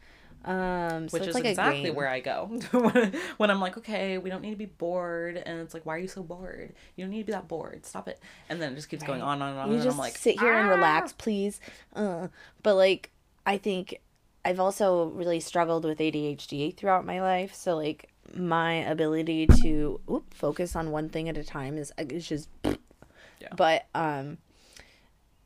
um 0.45 1.07
so 1.07 1.17
which 1.17 1.27
is 1.27 1.35
like 1.35 1.45
exactly 1.45 1.89
where 1.89 2.07
I 2.09 2.19
go 2.19 2.47
when, 3.37 3.49
I'm 3.49 3.61
like, 3.61 3.77
okay, 3.77 4.17
we 4.17 4.29
don't 4.29 4.41
need 4.41 4.49
to 4.51 4.57
be 4.57 4.65
bored, 4.65 5.37
and 5.37 5.61
it's 5.61 5.73
like, 5.73 5.85
why 5.85 5.95
are 5.95 5.99
you 5.99 6.09
so 6.09 6.21
bored? 6.21 6.73
You 6.97 7.05
don't 7.05 7.11
need 7.11 7.19
to 7.21 7.25
be 7.27 7.31
that 7.31 7.47
bored. 7.47 7.85
Stop 7.85 8.09
it. 8.09 8.19
And 8.49 8.61
then 8.61 8.73
it 8.73 8.75
just 8.75 8.89
keeps 8.89 9.03
going 9.03 9.21
on 9.21 9.41
and 9.41 9.57
on, 9.57 9.69
you 9.69 9.75
and 9.75 9.83
just 9.83 9.95
I'm 9.95 9.99
like, 9.99 10.17
sit 10.17 10.37
here 10.41 10.51
and 10.53 10.67
"Ah!" 10.67 10.71
relax 10.75 11.13
please 11.13 11.61
uh, 11.95 12.27
but 12.61 12.75
like 12.75 13.09
i 13.45 13.57
think 13.57 14.01
i've 14.43 14.59
also 14.59 15.05
really 15.05 15.39
struggled 15.39 15.85
with 15.85 15.99
adhd 15.99 16.75
throughout 16.75 17.05
my 17.05 17.21
life 17.21 17.53
so 17.53 17.77
like 17.77 18.09
my 18.35 18.73
ability 18.75 19.47
to 19.61 19.99
whoop, 20.05 20.33
focus 20.33 20.75
on 20.75 20.91
one 20.91 21.09
thing 21.09 21.29
at 21.29 21.37
a 21.37 21.43
time 21.43 21.77
is 21.77 21.91
is 21.97 22.27
just 22.27 22.49
Yeah. 22.63 23.49
but 23.55 23.85
um 23.93 24.37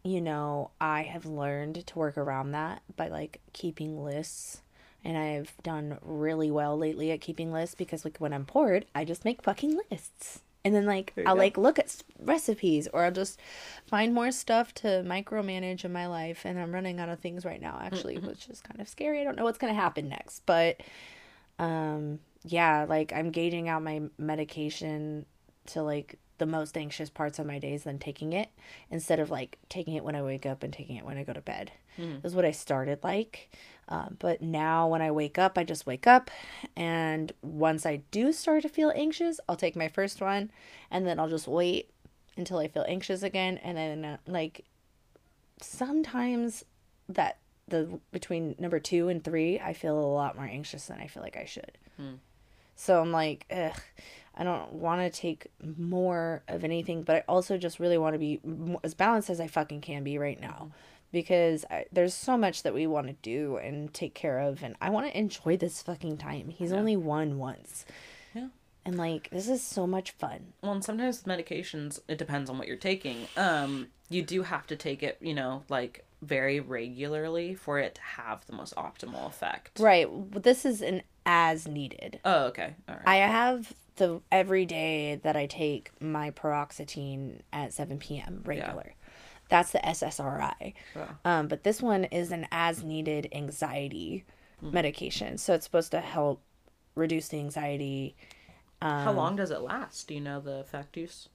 you 0.03 0.22
know 0.22 0.72
i 0.80 1.01
have 1.03 1.26
learned 1.26 1.85
to 1.85 1.99
work 1.99 2.18
around 2.18 2.51
that 2.51 2.81
by 2.95 3.07
like 3.09 3.41
keeping 3.53 4.03
lists. 4.03 4.61
And 5.03 5.18
i've 5.18 5.53
done 5.64 5.97
really 6.01 6.51
well 6.51 6.77
lately 6.77 7.11
at 7.11 7.22
keeping 7.22 7.51
lists 7.53 7.76
because 7.76 8.03
like 8.05 8.18
when 8.18 8.34
i'm 8.34 8.43
bored 8.43 8.85
i 8.95 9.03
just 9.05 9.26
make 9.26 9.41
fucking 9.43 9.80
lists. 9.91 10.41
And 10.65 10.76
then 10.76 10.85
like 10.85 11.14
i'll 11.26 11.35
go. 11.35 11.39
like 11.39 11.57
look 11.57 11.80
at 11.80 11.95
recipes 12.19 12.88
or 12.93 13.03
i'll 13.05 13.11
just 13.11 13.39
find 13.85 14.14
more 14.14 14.31
stuff 14.31 14.73
to 14.76 14.88
micromanage 15.05 15.85
in 15.85 15.93
my 15.93 16.07
life. 16.07 16.45
And 16.45 16.59
i'm 16.59 16.73
running 16.73 16.99
out 16.99 17.09
of 17.09 17.19
things 17.19 17.45
right 17.45 17.61
now 17.61 17.80
actually 17.81 18.18
which 18.18 18.47
is 18.49 18.59
kind 18.61 18.80
of 18.81 18.88
scary. 18.89 19.22
I 19.22 19.23
don't 19.23 19.38
know 19.38 19.43
what's 19.45 19.57
going 19.59 19.73
to 19.73 19.80
happen 19.80 20.09
next 20.09 20.45
but 20.45 20.81
um 21.59 22.19
yeah 22.47 22.85
like 22.87 23.11
i'm 23.13 23.31
gauging 23.31 23.69
out 23.69 23.83
my 23.83 24.01
medication 24.17 25.25
to 25.65 25.81
like 25.81 26.17
the 26.37 26.45
most 26.45 26.77
anxious 26.77 27.09
parts 27.09 27.39
of 27.39 27.45
my 27.45 27.59
days 27.59 27.83
than 27.83 27.99
taking 27.99 28.33
it 28.33 28.49
instead 28.89 29.19
of 29.19 29.29
like 29.29 29.57
taking 29.69 29.95
it 29.95 30.03
when 30.03 30.15
I 30.15 30.21
wake 30.21 30.45
up 30.45 30.63
and 30.63 30.71
taking 30.71 30.95
it 30.95 31.05
when 31.05 31.17
I 31.17 31.23
go 31.23 31.33
to 31.33 31.41
bed. 31.41 31.71
Mm. 31.97 32.23
Is 32.23 32.35
what 32.35 32.45
I 32.45 32.51
started 32.51 33.03
like. 33.03 33.49
Um, 33.89 34.17
but 34.19 34.41
now 34.41 34.87
when 34.87 35.01
I 35.01 35.11
wake 35.11 35.37
up, 35.37 35.57
I 35.57 35.63
just 35.63 35.85
wake 35.85 36.05
up. 36.05 36.29
And 36.75 37.31
once 37.41 37.85
I 37.85 37.97
do 38.11 38.31
start 38.31 38.63
to 38.63 38.69
feel 38.69 38.91
anxious, 38.95 39.39
I'll 39.49 39.55
take 39.55 39.75
my 39.75 39.87
first 39.87 40.21
one 40.21 40.51
and 40.91 41.07
then 41.07 41.19
I'll 41.19 41.29
just 41.29 41.47
wait 41.47 41.89
until 42.35 42.59
I 42.59 42.67
feel 42.67 42.85
anxious 42.87 43.23
again. 43.23 43.57
And 43.57 43.77
then, 43.77 44.05
uh, 44.05 44.17
like, 44.27 44.65
sometimes 45.59 46.63
that 47.09 47.37
the 47.67 47.99
between 48.11 48.55
number 48.59 48.79
two 48.79 49.09
and 49.09 49.23
three, 49.23 49.59
I 49.59 49.73
feel 49.73 49.97
a 49.97 50.01
lot 50.01 50.35
more 50.35 50.45
anxious 50.45 50.85
than 50.85 50.99
I 50.99 51.07
feel 51.07 51.23
like 51.23 51.37
I 51.37 51.45
should. 51.45 51.77
Mm. 51.99 52.19
So 52.77 53.01
I'm 53.01 53.11
like, 53.11 53.45
ugh, 53.51 53.73
I 54.35 54.43
don't 54.43 54.71
want 54.73 55.01
to 55.01 55.09
take 55.09 55.47
more 55.77 56.43
of 56.47 56.63
anything, 56.63 57.03
but 57.03 57.15
I 57.17 57.23
also 57.27 57.57
just 57.57 57.79
really 57.79 57.97
want 57.97 58.13
to 58.13 58.19
be 58.19 58.39
as 58.83 58.93
balanced 58.93 59.29
as 59.29 59.41
I 59.41 59.47
fucking 59.47 59.81
can 59.81 60.03
be 60.03 60.17
right 60.17 60.39
now. 60.39 60.71
Because 61.11 61.65
I, 61.71 61.85
there's 61.91 62.13
so 62.13 62.37
much 62.37 62.63
that 62.63 62.73
we 62.73 62.85
want 62.85 63.07
to 63.07 63.13
do 63.13 63.57
and 63.57 63.93
take 63.93 64.13
care 64.13 64.39
of, 64.39 64.61
and 64.61 64.75
I 64.81 64.89
want 64.89 65.07
to 65.07 65.17
enjoy 65.17 65.57
this 65.57 65.81
fucking 65.81 66.17
time. 66.17 66.49
He's 66.49 66.71
yeah. 66.71 66.77
only 66.77 66.97
one 66.97 67.37
once. 67.37 67.85
Yeah. 68.33 68.49
And 68.85 68.97
like 68.97 69.29
this 69.31 69.47
is 69.47 69.63
so 69.63 69.87
much 69.87 70.11
fun. 70.11 70.53
Well, 70.61 70.73
and 70.73 70.83
sometimes 70.83 71.23
medications, 71.23 72.01
it 72.07 72.17
depends 72.17 72.49
on 72.49 72.57
what 72.57 72.67
you're 72.67 72.77
taking. 72.77 73.27
Um, 73.37 73.87
you 74.09 74.21
do 74.21 74.43
have 74.43 74.67
to 74.67 74.75
take 74.75 75.01
it, 75.01 75.17
you 75.21 75.33
know, 75.33 75.63
like 75.69 76.05
very 76.21 76.59
regularly 76.59 77.55
for 77.55 77.79
it 77.79 77.95
to 77.95 78.01
have 78.01 78.45
the 78.45 78.53
most 78.53 78.75
optimal 78.75 79.27
effect. 79.27 79.79
Right. 79.79 80.07
This 80.43 80.65
is 80.65 80.81
an 80.81 81.03
as 81.27 81.67
needed. 81.67 82.19
Oh, 82.25 82.45
okay. 82.45 82.73
All 82.87 82.95
right. 82.95 83.03
I 83.05 83.15
have 83.17 83.71
the 83.97 84.21
every 84.31 84.65
day 84.65 85.19
that 85.23 85.35
I 85.35 85.45
take 85.45 85.91
my 86.01 86.31
paroxetine 86.31 87.41
at 87.51 87.73
7 87.73 87.99
p.m. 87.99 88.41
regular. 88.45 88.85
Yeah. 88.87 89.03
That's 89.49 89.71
the 89.71 89.79
SSRI. 89.79 90.73
Yeah. 90.95 91.07
Um, 91.25 91.47
but 91.47 91.63
this 91.63 91.81
one 91.81 92.05
is 92.05 92.31
an 92.31 92.47
as 92.51 92.83
needed 92.83 93.27
anxiety 93.33 94.25
mm. 94.63 94.71
medication. 94.71 95.37
So 95.37 95.53
it's 95.53 95.65
supposed 95.65 95.91
to 95.91 95.99
help 95.99 96.41
reduce 96.95 97.27
the 97.27 97.39
anxiety. 97.39 98.15
Um, 98.81 99.03
How 99.03 99.11
long 99.11 99.35
does 99.35 99.51
it 99.51 99.61
last? 99.61 100.07
Do 100.07 100.13
you 100.13 100.21
know 100.21 100.39
the 100.39 100.59
effect 100.59 100.95
use? 100.95 101.27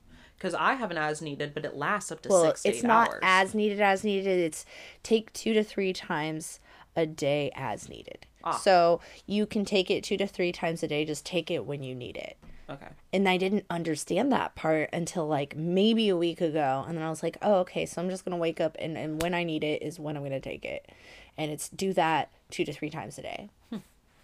because 0.43 0.55
I 0.55 0.74
have 0.74 0.90
an 0.90 0.98
as 0.98 1.23
needed, 1.23 1.55
but 1.55 1.64
it 1.64 1.77
lasts 1.77 2.10
up 2.10 2.20
to 2.23 2.28
well, 2.28 2.47
six. 2.47 2.64
it's 2.64 2.82
not 2.82 3.10
hours. 3.10 3.20
as 3.23 3.55
needed 3.55 3.81
as 3.81 4.02
needed. 4.02 4.40
It's 4.40 4.66
take 5.05 5.32
two 5.32 5.55
to 5.55 5.62
three 5.62 5.93
times 5.93 6.59
a 6.97 7.06
day 7.06 7.51
as 7.55 7.89
needed. 7.89 8.27
Ah. 8.44 8.52
So 8.52 9.01
you 9.27 9.47
can 9.47 9.64
take 9.64 9.90
it 9.90 10.05
two 10.05 10.16
to 10.16 10.27
three 10.27 10.52
times 10.52 10.82
a 10.82 10.89
day. 10.89 11.05
Just 11.05 11.24
take 11.24 11.51
it 11.51 11.64
when 11.64 11.82
you 11.82 11.94
need 11.94 12.16
it. 12.16 12.36
Okay. 12.70 12.89
And 13.12 13.28
I 13.28 13.36
didn't 13.36 13.66
understand 13.69 14.32
that 14.32 14.55
part 14.55 14.89
until 14.93 15.27
like 15.27 15.56
maybe 15.56 16.09
a 16.09 16.16
week 16.16 16.40
ago. 16.40 16.85
And 16.86 16.97
then 16.97 17.05
I 17.05 17.10
was 17.10 17.23
like, 17.23 17.36
oh, 17.43 17.56
okay. 17.56 17.86
So 17.86 18.01
I'm 18.01 18.09
just 18.09 18.24
going 18.24 18.32
to 18.32 18.40
wake 18.40 18.60
up 18.60 18.77
and, 18.78 18.97
and 18.97 19.20
when 19.20 19.35
I 19.35 19.44
need 19.44 19.64
it 19.64 19.82
is 19.82 19.98
when 19.98 20.16
I'm 20.16 20.23
going 20.23 20.32
to 20.32 20.40
take 20.40 20.64
it. 20.64 20.90
And 21.36 21.51
it's 21.51 21.69
do 21.69 21.93
that 21.94 22.31
two 22.51 22.64
to 22.64 22.73
three 22.73 22.90
times 22.90 23.19
a 23.19 23.23
day. 23.23 23.51
Hmm. 23.70 23.78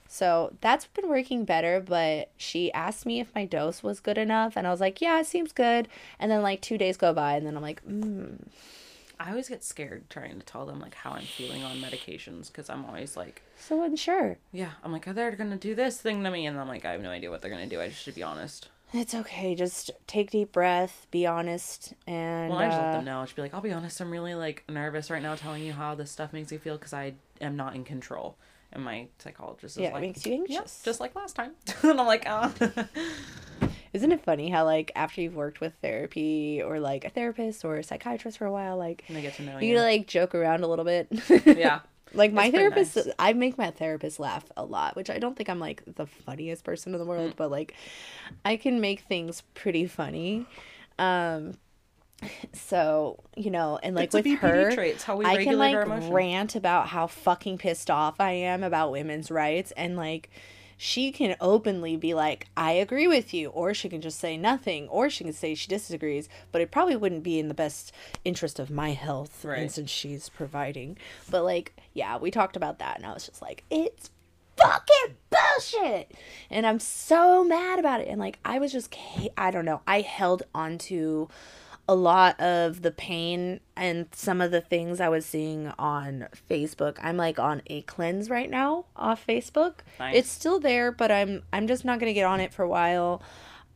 So 0.09 0.55
that's 0.62 0.86
been 0.86 1.09
working 1.09 1.45
better, 1.45 1.81
but 1.81 2.31
she 2.39 2.73
asked 2.73 3.05
me 3.05 3.20
if 3.20 3.35
my 3.35 3.45
dose 3.45 3.82
was 3.82 4.01
good 4.01 4.16
enough, 4.16 4.57
and 4.57 4.66
I 4.66 4.70
was 4.70 4.81
like, 4.81 5.03
yeah, 5.03 5.20
it 5.20 5.27
seems 5.27 5.53
good. 5.53 5.86
And 6.19 6.31
then 6.31 6.40
like 6.43 6.62
two 6.62 6.78
days 6.78 6.97
go 6.97 7.12
by, 7.12 7.36
and 7.36 7.47
then 7.47 7.57
I'm 7.57 7.62
like, 7.62 7.82
hmm. 7.82 8.36
I 9.20 9.31
always 9.31 9.49
get 9.49 9.65
scared 9.65 10.09
trying 10.11 10.39
to 10.39 10.47
tell 10.47 10.66
them 10.66 10.81
like 10.81 10.95
how 10.95 11.12
I'm 11.12 11.24
feeling 11.24 11.62
on 11.62 11.78
medications 11.78 12.49
because 12.49 12.70
I'm 12.70 12.85
always 12.85 13.16
like 13.16 13.43
so 13.59 13.82
unsure. 13.82 14.39
Yeah, 14.53 14.70
I'm 14.85 14.93
like, 14.93 15.09
are 15.09 15.12
they're 15.12 15.32
gonna 15.32 15.57
do 15.57 15.74
this 15.74 16.01
thing 16.01 16.23
to 16.24 16.31
me? 16.31 16.47
And 16.47 16.59
I'm 16.59 16.69
like, 16.69 16.85
I 16.85 16.93
have 16.93 17.01
no 17.01 17.11
idea 17.11 17.31
what 17.31 17.43
they're 17.43 17.51
gonna 17.51 17.66
do. 17.66 17.81
I 17.81 17.89
just 17.89 18.03
should 18.03 18.15
be 18.15 18.23
honest. 18.23 18.69
It's 18.93 19.15
okay. 19.15 19.55
Just 19.55 19.90
take 20.07 20.31
deep 20.31 20.53
breath. 20.53 21.07
Be 21.11 21.27
honest, 21.27 21.93
and 22.07 22.51
well, 22.51 22.59
I 22.59 22.66
just 22.69 22.78
uh, 22.78 22.82
let 22.82 22.93
them 22.93 23.05
know. 23.05 23.20
I 23.20 23.24
should 23.27 23.36
be 23.36 23.43
like, 23.43 23.55
I'll 23.55 23.61
be 23.61 23.73
honest. 23.73 24.01
I'm 24.01 24.11
really 24.11 24.35
like 24.35 24.65
nervous 24.69 25.11
right 25.11 25.23
now, 25.23 25.35
telling 25.35 25.62
you 25.62 25.73
how 25.73 25.95
this 25.95 26.11
stuff 26.11 26.32
makes 26.32 26.51
me 26.51 26.59
feel 26.59 26.77
because 26.77 26.95
I 26.95 27.15
am 27.40 27.57
not 27.57 27.74
in 27.74 27.85
control. 27.85 28.36
And 28.73 28.85
my 28.85 29.09
psychologist 29.19 29.77
is 29.77 29.82
yeah, 29.82 29.93
like, 29.93 30.03
it 30.03 30.07
makes 30.07 30.27
you 30.27 30.35
anxious, 30.35 30.82
yeah, 30.82 30.85
just 30.85 31.01
like 31.01 31.15
last 31.15 31.36
time. 31.36 31.53
and 31.82 32.01
I'm 32.01 32.07
like, 32.07 32.24
oh. 32.27 32.53
Isn't 33.93 34.12
it 34.12 34.24
funny 34.24 34.51
how 34.51 34.65
like 34.65 34.93
after 34.94 35.20
you've 35.20 35.36
worked 35.36 35.60
with 35.60 35.74
therapy 35.82 36.62
or 36.62 36.81
like 36.81 37.05
a 37.05 37.10
therapist 37.10 37.65
or 37.65 37.77
a 37.77 37.82
psychiatrist 37.82 38.39
for 38.39 38.47
a 38.47 38.52
while, 38.52 38.77
like 38.77 39.05
and 39.09 39.16
they 39.16 39.23
get 39.23 39.35
to 39.35 39.43
know 39.43 39.59
you, 39.59 39.74
you 39.74 39.81
like 39.81 40.06
joke 40.06 40.35
around 40.35 40.62
a 40.62 40.66
little 40.66 40.85
bit. 40.85 41.09
yeah. 41.44 41.81
Like 42.15 42.32
my 42.32 42.51
therapist, 42.51 42.97
nice. 42.97 43.10
I 43.19 43.35
make 43.35 43.59
my 43.59 43.70
therapist 43.70 44.19
laugh 44.19 44.51
a 44.56 44.65
lot, 44.65 44.97
which 44.97 45.10
I 45.10 45.19
don't 45.19 45.36
think 45.36 45.51
I'm 45.51 45.60
like 45.60 45.82
the 45.86 46.06
funniest 46.06 46.65
person 46.65 46.94
in 46.94 46.98
the 46.98 47.05
world, 47.05 47.32
mm. 47.32 47.36
but 47.36 47.51
like 47.51 47.74
I 48.47 48.56
can 48.56 48.81
make 48.81 49.01
things 49.01 49.43
pretty 49.52 49.86
funny. 49.86 50.47
Um, 50.98 51.59
so 52.52 53.23
you 53.36 53.51
know 53.51 53.78
and 53.82 53.94
like 53.94 54.06
it's 54.06 54.15
with 54.15 54.27
her 54.40 54.73
traits, 54.73 55.05
how 55.05 55.16
we 55.16 55.24
i 55.24 55.44
can 55.44 55.56
like 55.56 55.77
rant 56.10 56.56
about 56.56 56.89
how 56.89 57.06
fucking 57.06 57.56
pissed 57.59 57.90
off 57.90 58.19
i 58.19 58.32
am 58.32 58.65
about 58.65 58.90
women's 58.90 59.31
rights 59.31 59.73
and 59.77 59.97
like 59.97 60.28
she 60.81 61.11
can 61.11 61.37
openly 61.41 61.97
be 61.97 62.15
like 62.15 62.47
i 62.57 62.71
agree 62.71 63.07
with 63.07 63.35
you 63.35 63.51
or 63.51 63.75
she 63.75 63.89
can 63.89 64.01
just 64.01 64.19
say 64.19 64.37
nothing 64.37 64.89
or 64.89 65.11
she 65.11 65.25
can 65.25 65.33
say 65.33 65.55
she 65.55 65.69
disagrees 65.69 66.29
but 66.53 66.63
it 66.63 66.71
probably 66.71 66.97
wouldn't 66.97 67.25
be 67.25 67.39
in 67.39 67.49
the 67.49 67.55
best 67.55 67.93
interest 68.25 68.59
of 68.59 68.71
my 68.71 68.93
health 68.93 69.45
right. 69.45 69.59
and 69.59 69.71
since 69.71 69.91
she's 69.91 70.29
providing 70.31 70.97
but 71.29 71.45
like 71.45 71.75
yeah 71.93 72.17
we 72.17 72.31
talked 72.31 72.57
about 72.57 72.79
that 72.79 72.97
and 72.97 73.05
i 73.05 73.13
was 73.13 73.27
just 73.27 73.43
like 73.43 73.65
it's 73.71 74.11
fucking 74.57 75.17
bullshit 75.31 76.13
and 76.51 76.67
i'm 76.67 76.81
so 76.81 77.45
mad 77.45 77.79
about 77.79 78.01
it 78.01 78.09
and 78.09 78.19
like 78.21 78.39
i 78.45 78.59
was 78.59 78.73
just 78.73 78.95
i 79.37 79.51
don't 79.51 79.65
know 79.65 79.81
i 79.87 80.01
held 80.01 80.43
on 80.55 80.79
to 80.79 81.29
a 81.89 81.94
lot 81.94 82.39
of 82.39 82.82
the 82.82 82.90
pain 82.90 83.60
and 83.74 84.06
some 84.12 84.43
of 84.43 84.51
the 84.51 84.60
things 84.60 85.01
I 85.01 85.09
was 85.09 85.24
seeing 85.24 85.69
on 85.78 86.28
Facebook. 86.48 86.98
I'm 87.02 87.16
like 87.16 87.39
on 87.39 87.62
a 87.66 87.81
cleanse 87.82 88.28
right 88.28 88.51
now 88.51 88.85
off 88.94 89.27
Facebook. 89.27 89.77
Nice. 89.98 90.16
It's 90.16 90.28
still 90.31 90.60
there, 90.60 90.93
but 90.93 91.10
I'm 91.10 91.43
I'm 91.52 91.66
just 91.66 91.86
not 91.86 91.98
going 91.98 92.10
to 92.10 92.15
get 92.15 92.27
on 92.27 92.40
it 92.40 92.52
for 92.52 92.62
a 92.62 92.69
while. 92.69 93.23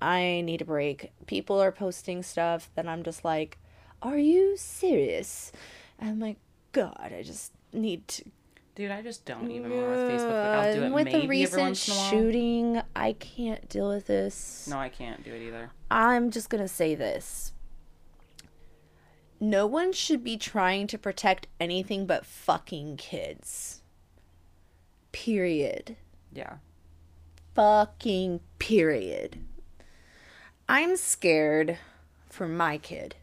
I 0.01 0.43
need 0.44 0.60
a 0.60 0.64
break. 0.66 1.10
People 1.26 1.60
are 1.60 1.72
posting 1.72 2.22
stuff 2.22 2.70
that 2.74 2.86
I'm 2.86 3.02
just 3.02 3.24
like, 3.24 3.59
"Are 4.02 4.18
you 4.18 4.56
serious?" 4.59 5.51
I'm 5.98 6.20
like, 6.20 6.36
"God, 6.72 7.12
I 7.14 7.22
just 7.22 7.52
need 7.72 8.06
to 8.09 8.24
Dude, 8.74 8.90
I 8.90 9.02
just 9.02 9.26
don't 9.26 9.51
even 9.51 9.68
more 9.68 9.90
with 9.90 9.98
Facebook. 9.98 10.30
Like, 10.30 10.66
I'll 10.66 10.74
do 10.74 10.82
it 10.84 10.93
with 10.93 11.05
maybe 11.05 11.20
the 11.20 11.28
recent 11.28 11.76
shooting, 11.76 12.80
I 12.97 13.12
can't 13.12 13.68
deal 13.68 13.90
with 13.90 14.06
this. 14.06 14.66
No, 14.70 14.78
I 14.78 14.89
can't 14.89 15.22
do 15.22 15.30
it 15.34 15.43
either. 15.43 15.70
I'm 15.90 16.30
just 16.30 16.48
gonna 16.48 16.68
say 16.68 16.94
this 16.94 17.52
no 19.43 19.66
one 19.66 19.93
should 19.93 20.23
be 20.23 20.36
trying 20.36 20.86
to 20.86 20.97
protect 20.97 21.48
anything 21.59 22.06
but 22.06 22.24
fucking 22.24 22.97
kids. 22.97 23.82
Period. 25.10 25.97
Yeah. 26.32 26.59
Fucking 27.56 28.39
period. 28.60 29.40
I'm 30.69 30.97
scared 30.97 31.78
for 32.31 32.47
my 32.47 32.78
kid. 32.78 33.16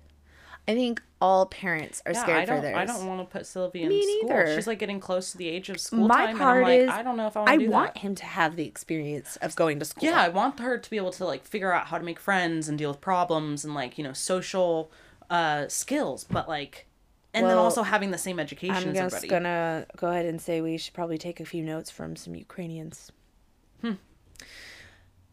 I 0.67 0.75
think 0.75 1.01
all 1.21 1.45
parents 1.45 2.01
are 2.05 2.11
yeah, 2.11 2.21
scared 2.21 2.37
I 2.37 2.45
don't, 2.45 2.57
for 2.57 2.61
theirs. 2.63 2.77
I 2.77 2.85
don't 2.85 3.07
want 3.07 3.21
to 3.21 3.37
put 3.37 3.47
Sylvia 3.47 3.83
in 3.83 3.89
Me 3.89 4.01
school. 4.01 4.29
Neither. 4.29 4.55
She's 4.55 4.67
like 4.67 4.77
getting 4.77 4.99
close 4.99 5.31
to 5.31 5.37
the 5.37 5.47
age 5.47 5.69
of 5.69 5.79
school 5.79 6.05
My 6.05 6.27
time, 6.27 6.37
part 6.37 6.63
like, 6.63 6.81
is, 6.81 6.89
I 6.89 7.01
don't 7.01 7.15
know 7.15 7.27
if 7.27 7.37
I 7.37 7.39
want 7.39 7.51
to 7.51 7.57
do 7.59 7.65
that. 7.65 7.71
I 7.71 7.73
want 7.73 7.93
that. 7.93 7.99
him 8.01 8.15
to 8.15 8.25
have 8.25 8.57
the 8.57 8.65
experience 8.65 9.37
of 9.37 9.55
going 9.55 9.79
to 9.79 9.85
school. 9.85 10.03
Yeah, 10.03 10.21
I 10.21 10.27
want 10.27 10.59
her 10.59 10.77
to 10.77 10.89
be 10.89 10.97
able 10.97 11.11
to 11.11 11.25
like 11.25 11.45
figure 11.45 11.71
out 11.71 11.87
how 11.87 11.97
to 11.97 12.03
make 12.03 12.19
friends 12.19 12.67
and 12.67 12.77
deal 12.77 12.89
with 12.89 12.99
problems 12.99 13.63
and 13.63 13.73
like 13.73 13.97
you 13.97 14.03
know 14.03 14.13
social 14.13 14.91
uh 15.29 15.67
skills, 15.67 16.23
but 16.23 16.47
like 16.47 16.87
and 17.33 17.45
well, 17.45 17.55
then 17.55 17.63
also 17.63 17.83
having 17.83 18.11
the 18.11 18.17
same 18.17 18.39
education 18.39 18.89
I'm 18.89 18.95
just 18.95 19.15
everybody. 19.17 19.27
gonna 19.27 19.85
go 19.97 20.07
ahead 20.07 20.25
and 20.25 20.41
say 20.41 20.61
we 20.61 20.77
should 20.77 20.93
probably 20.93 21.17
take 21.17 21.39
a 21.39 21.45
few 21.45 21.63
notes 21.63 21.91
from 21.91 22.15
some 22.15 22.35
Ukrainians. 22.35 23.11
Hmm. 23.81 23.93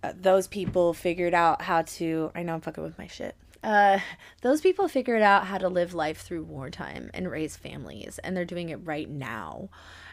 Uh, 0.03 0.13
those 0.15 0.47
people 0.47 0.93
figured 0.93 1.35
out 1.35 1.63
how 1.63 1.83
to. 1.83 2.31
I 2.35 2.43
know 2.43 2.55
I'm 2.55 2.61
fucking 2.61 2.85
with 2.85 2.99
my 2.99 3.07
shit. 3.07 3.35
Uh, 3.63 3.99
those 4.43 4.61
people 4.61 4.89
figured 4.89 5.23
out 5.23 5.47
how 5.47 5.59
to 5.59 5.69
live 5.69 5.95
life 5.95 6.21
through 6.21 6.45
wartime 6.45 7.11
and 7.15 7.31
raise 7.31 7.57
families, 7.57 8.21
and 8.23 8.37
they're 8.37 8.45
doing 8.45 8.69
it 8.69 8.77
right 8.85 9.09
now. 9.09 9.71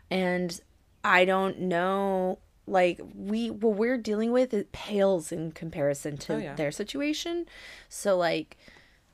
And 0.10 0.60
I 1.04 1.26
don't 1.26 1.60
know, 1.60 2.40
like 2.66 3.02
we 3.14 3.50
what 3.50 3.76
we're 3.76 3.98
dealing 3.98 4.32
with, 4.32 4.54
it 4.54 4.72
pales 4.72 5.32
in 5.32 5.52
comparison 5.52 6.18
to 6.18 6.36
oh, 6.36 6.38
yeah. 6.38 6.56
their 6.56 6.72
situation. 6.72 7.46
So 7.90 8.18
like, 8.18 8.58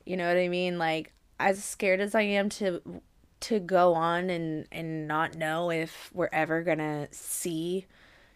you 0.04 0.16
know 0.16 0.26
what 0.28 0.36
I 0.36 0.48
mean? 0.48 0.78
Like 0.78 1.12
as 1.38 1.62
scared 1.64 2.00
as 2.00 2.14
I 2.14 2.22
am 2.22 2.48
to 2.50 3.00
to 3.40 3.58
go 3.58 3.94
on 3.94 4.30
and 4.30 4.66
and 4.70 5.08
not 5.08 5.34
know 5.34 5.70
if 5.70 6.10
we're 6.12 6.28
ever 6.32 6.62
gonna 6.62 7.08
see 7.10 7.86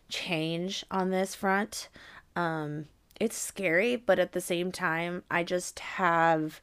change 0.09 0.85
on 0.91 1.11
this 1.11 1.35
front 1.35 1.89
um 2.37 2.87
it's 3.21 3.37
scary 3.37 3.97
but 3.97 4.19
at 4.19 4.33
the 4.33 4.41
same 4.41 4.73
time 4.73 5.23
i 5.31 5.43
just 5.43 5.79
have 5.79 6.61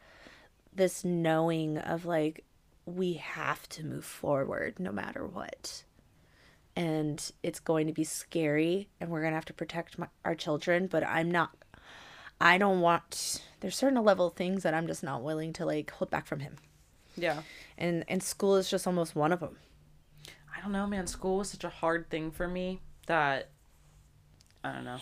this 0.73 1.03
knowing 1.03 1.78
of 1.78 2.06
like 2.06 2.44
we 2.86 3.14
have 3.14 3.68
to 3.69 3.86
move 3.86 4.06
forward 4.06 4.80
no 4.80 4.91
matter 4.91 5.26
what 5.26 5.84
and 6.76 7.32
it's 7.44 7.60
going 7.60 7.88
to 7.88 7.94
be 7.94 8.03
scary 8.03 8.88
and 8.99 9.10
we're 9.10 9.22
going 9.22 9.32
to 9.32 9.36
have 9.36 9.45
to 9.45 9.53
protect 9.53 9.99
my, 9.99 10.07
our 10.26 10.36
children 10.36 10.88
but 10.88 11.06
i'm 11.06 11.30
not 11.30 11.52
I 12.41 12.57
don't 12.57 12.81
want. 12.81 13.41
There's 13.59 13.76
certain 13.76 14.03
level 14.03 14.27
of 14.27 14.34
things 14.34 14.63
that 14.63 14.73
I'm 14.73 14.88
just 14.88 15.03
not 15.03 15.22
willing 15.22 15.53
to 15.53 15.65
like 15.65 15.91
hold 15.91 16.09
back 16.09 16.26
from 16.26 16.39
him, 16.39 16.55
Yeah. 17.15 17.41
and 17.77 18.03
and 18.07 18.22
school 18.23 18.55
is 18.55 18.69
just 18.69 18.88
almost 18.88 19.15
one 19.15 19.31
of 19.31 19.39
them. 19.39 19.57
I 20.55 20.59
don't 20.61 20.72
know, 20.72 20.88
man. 20.88 21.07
School 21.07 21.38
was 21.38 21.49
such 21.49 21.63
a 21.63 21.69
hard 21.69 22.09
thing 22.09 22.31
for 22.31 22.47
me 22.47 22.81
that 23.07 23.49
I 24.63 24.72
don't 24.73 24.85
know. 24.85 24.97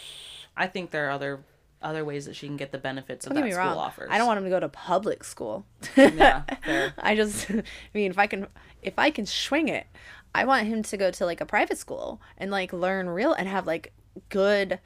I 0.56 0.68
think 0.68 0.91
there 0.91 1.07
are 1.07 1.11
other 1.11 1.40
other 1.82 2.03
ways 2.03 2.26
that 2.26 2.36
she 2.36 2.45
can 2.48 2.57
get 2.57 2.74
the 2.74 2.78
benefits 2.78 3.26
of 3.26 3.34
Don't 3.34 3.44
that 3.44 3.53
school 3.53 3.64
wrong. 3.66 3.78
offers. 3.78 4.10
I 4.11 4.18
don't 4.18 4.28
want 4.28 4.38
him 4.40 4.44
to 4.44 4.49
go 4.49 4.60
to 4.60 4.68
public 4.68 5.24
school. 5.24 5.66
Yeah, 5.95 6.41
fair. 6.66 6.94
I 6.98 7.16
just, 7.16 7.49
I 7.52 7.64
mean, 7.94 8.11
if 8.11 8.18
I 8.20 8.28
can, 8.28 8.48
if 8.82 8.99
I 8.99 9.11
can 9.11 9.26
swing 9.26 9.70
it, 9.70 9.88
I 10.36 10.44
want 10.44 10.68
him 10.68 10.84
to 10.84 10.98
go 10.98 11.10
to 11.10 11.26
like 11.26 11.40
a 11.40 11.45
private 11.45 11.78
school 11.78 12.20
and 12.38 12.52
like 12.52 12.74
learn 12.74 13.10
real 13.10 13.32
and 13.32 13.48
have 13.48 13.66
like 13.66 13.94
good, 14.28 14.80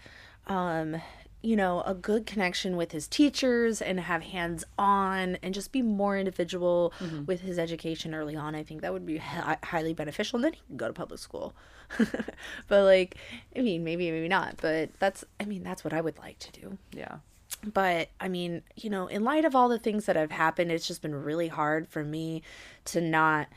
um, 0.45 1.01
you 1.43 1.55
know, 1.57 1.81
a 1.85 1.93
good 1.93 2.25
connection 2.25 2.77
with 2.77 2.93
his 2.93 3.07
teachers 3.07 3.81
and 3.81 3.99
have 3.99 4.23
hands 4.23 4.63
on 4.79 5.37
and 5.43 5.53
just 5.53 5.71
be 5.73 5.81
more 5.81 6.17
individual 6.17 6.93
with 7.27 7.41
his 7.41 7.59
education 7.59 8.15
early 8.15 8.35
on. 8.35 8.55
I 8.55 8.63
think 8.63 8.81
that 8.81 8.93
would 8.93 9.05
be 9.05 9.17
hi- 9.17 9.57
highly 9.61 9.93
beneficial. 9.93 10.37
And 10.37 10.45
then 10.45 10.53
he 10.53 10.61
can 10.67 10.77
go 10.77 10.87
to 10.87 10.93
public 10.93 11.19
school. 11.19 11.53
but 12.67 12.83
like, 12.85 13.17
I 13.55 13.59
mean, 13.61 13.83
maybe, 13.83 14.09
maybe 14.09 14.27
not. 14.29 14.55
But 14.61 14.91
that's, 14.99 15.25
I 15.39 15.45
mean, 15.45 15.63
that's 15.63 15.83
what 15.83 15.93
I 15.93 16.01
would 16.01 16.17
like 16.17 16.39
to 16.39 16.51
do 16.53 16.77
Yeah. 16.91 17.17
but 17.73 18.07
I 18.19 18.29
mean, 18.29 18.61
you 18.75 18.89
know, 18.89 19.07
in 19.07 19.23
light 19.23 19.45
of 19.45 19.53
all 19.55 19.67
the 19.69 19.79
things 19.79 20.05
that 20.05 20.15
have 20.15 20.31
happened, 20.31 20.71
it's 20.71 20.87
just 20.87 21.01
been 21.01 21.13
really 21.15 21.49
hard 21.49 21.87
for 21.89 22.03
me 22.03 22.41
to 22.85 23.01
not 23.01 23.47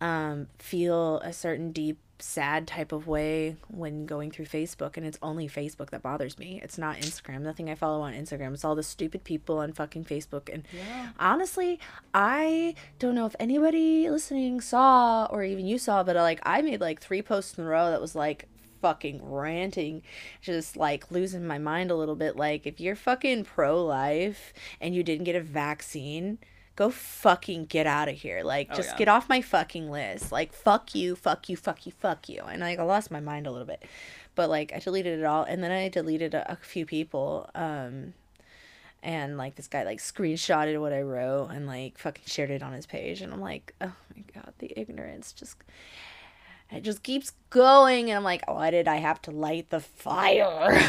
um, 0.00 0.46
feel 0.58 1.18
a 1.20 1.32
certain 1.32 1.72
deep, 1.72 1.98
sad 2.22 2.66
type 2.66 2.92
of 2.92 3.06
way 3.06 3.56
when 3.68 4.06
going 4.06 4.30
through 4.30 4.46
Facebook. 4.46 4.96
And 4.96 5.04
it's 5.06 5.18
only 5.22 5.48
Facebook 5.48 5.90
that 5.90 6.02
bothers 6.02 6.38
me. 6.38 6.60
It's 6.62 6.78
not 6.78 6.96
Instagram. 6.96 7.40
Nothing 7.42 7.68
I 7.70 7.74
follow 7.74 8.00
on 8.02 8.14
Instagram. 8.14 8.54
It's 8.54 8.64
all 8.64 8.74
the 8.74 8.82
stupid 8.82 9.24
people 9.24 9.58
on 9.58 9.72
fucking 9.72 10.04
Facebook. 10.04 10.52
And 10.52 10.64
Yeah. 10.72 11.10
honestly, 11.18 11.80
I 12.14 12.74
don't 12.98 13.14
know 13.14 13.26
if 13.26 13.36
anybody 13.40 14.08
listening 14.10 14.60
saw 14.60 15.26
or 15.26 15.42
even 15.44 15.66
you 15.66 15.78
saw, 15.78 16.02
but 16.02 16.16
uh, 16.16 16.22
like 16.22 16.40
I 16.44 16.62
made 16.62 16.80
like 16.80 17.00
three 17.00 17.22
posts 17.22 17.58
in 17.58 17.64
a 17.64 17.68
row 17.68 17.90
that 17.90 18.00
was 18.00 18.14
like 18.14 18.48
fucking 18.80 19.20
ranting, 19.24 20.02
just 20.40 20.76
like 20.76 21.10
losing 21.10 21.46
my 21.46 21.58
mind 21.58 21.90
a 21.90 21.94
little 21.94 22.16
bit. 22.16 22.36
Like, 22.36 22.66
if 22.66 22.80
you're 22.80 22.96
fucking 22.96 23.44
pro 23.44 23.84
life 23.84 24.52
and 24.80 24.92
you 24.94 25.04
didn't 25.04 25.24
get 25.24 25.36
a 25.36 25.40
vaccine, 25.40 26.38
go 26.76 26.90
fucking 26.90 27.66
get 27.66 27.86
out 27.86 28.08
of 28.08 28.16
here. 28.16 28.42
Like, 28.42 28.74
just 28.74 28.90
yeah. 28.90 28.96
get 28.98 29.08
off 29.08 29.28
my 29.28 29.40
fucking 29.40 29.90
list. 29.90 30.32
Like, 30.32 30.52
fuck 30.52 30.94
you, 30.94 31.14
fuck 31.14 31.48
you, 31.48 31.56
fuck 31.56 31.86
you, 31.86 31.92
fuck 31.92 32.28
you. 32.28 32.42
And 32.42 32.60
like, 32.60 32.78
I 32.78 32.82
lost 32.82 33.10
my 33.10 33.20
mind 33.20 33.46
a 33.46 33.50
little 33.50 33.66
bit. 33.66 33.84
But 34.34 34.48
like, 34.48 34.72
I 34.74 34.78
deleted 34.78 35.18
it 35.18 35.24
all. 35.24 35.44
And 35.44 35.62
then 35.62 35.70
I 35.70 35.88
deleted 35.88 36.34
a, 36.34 36.52
a 36.52 36.56
few 36.56 36.86
people. 36.86 37.50
Um, 37.54 38.14
and 39.02 39.36
like 39.36 39.56
this 39.56 39.66
guy 39.66 39.82
like 39.82 39.98
screenshotted 39.98 40.80
what 40.80 40.92
I 40.92 41.02
wrote 41.02 41.48
and 41.48 41.66
like 41.66 41.98
fucking 41.98 42.24
shared 42.26 42.50
it 42.50 42.62
on 42.62 42.72
his 42.72 42.86
page 42.86 43.20
and 43.20 43.32
I'm 43.32 43.40
like, 43.40 43.74
oh 43.80 43.92
my 44.14 44.22
god, 44.32 44.52
the 44.58 44.72
ignorance 44.76 45.32
just 45.32 45.56
it 46.72 46.82
just 46.82 47.02
keeps 47.02 47.32
going 47.50 48.08
and 48.08 48.16
I'm 48.16 48.24
like, 48.24 48.48
why 48.50 48.70
did 48.70 48.88
I 48.88 48.96
have 48.96 49.20
to 49.22 49.30
light 49.30 49.68
the 49.70 49.80
fire? 49.80 50.80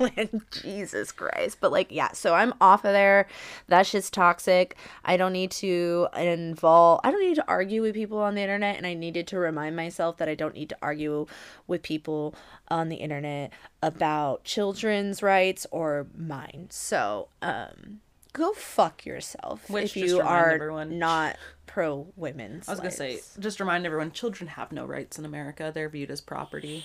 Jesus 0.50 1.12
Christ. 1.12 1.58
But 1.60 1.70
like, 1.70 1.92
yeah, 1.92 2.12
so 2.12 2.34
I'm 2.34 2.52
off 2.60 2.84
of 2.84 2.92
there. 2.92 3.28
That 3.68 3.86
shit's 3.86 4.10
toxic. 4.10 4.76
I 5.04 5.16
don't 5.16 5.32
need 5.32 5.52
to 5.52 6.08
involve 6.16 7.00
I 7.04 7.10
don't 7.10 7.22
need 7.22 7.36
to 7.36 7.48
argue 7.48 7.82
with 7.82 7.94
people 7.94 8.18
on 8.18 8.34
the 8.34 8.42
internet 8.42 8.76
and 8.76 8.86
I 8.86 8.94
needed 8.94 9.26
to 9.28 9.38
remind 9.38 9.76
myself 9.76 10.16
that 10.18 10.28
I 10.28 10.34
don't 10.34 10.54
need 10.54 10.70
to 10.70 10.76
argue 10.82 11.26
with 11.66 11.82
people 11.82 12.34
on 12.68 12.88
the 12.88 12.96
internet 12.96 13.52
about 13.82 14.44
children's 14.44 15.22
rights 15.22 15.66
or 15.70 16.06
mine. 16.16 16.66
So, 16.70 17.28
um 17.40 18.00
go 18.32 18.52
fuck 18.52 19.04
yourself 19.04 19.68
Which, 19.68 19.96
if 19.96 19.96
you 19.96 20.20
are 20.20 20.50
everyone- 20.50 20.98
not 20.98 21.36
pro 21.66 22.08
women's. 22.16 22.68
I 22.68 22.72
was 22.72 22.80
gonna 22.80 22.90
say, 22.90 23.20
just 23.38 23.60
remind 23.60 23.86
everyone: 23.86 24.12
children 24.12 24.48
have 24.48 24.72
no 24.72 24.84
rights 24.84 25.18
in 25.18 25.24
America. 25.24 25.70
They're 25.74 25.88
viewed 25.88 26.10
as 26.10 26.20
property. 26.20 26.84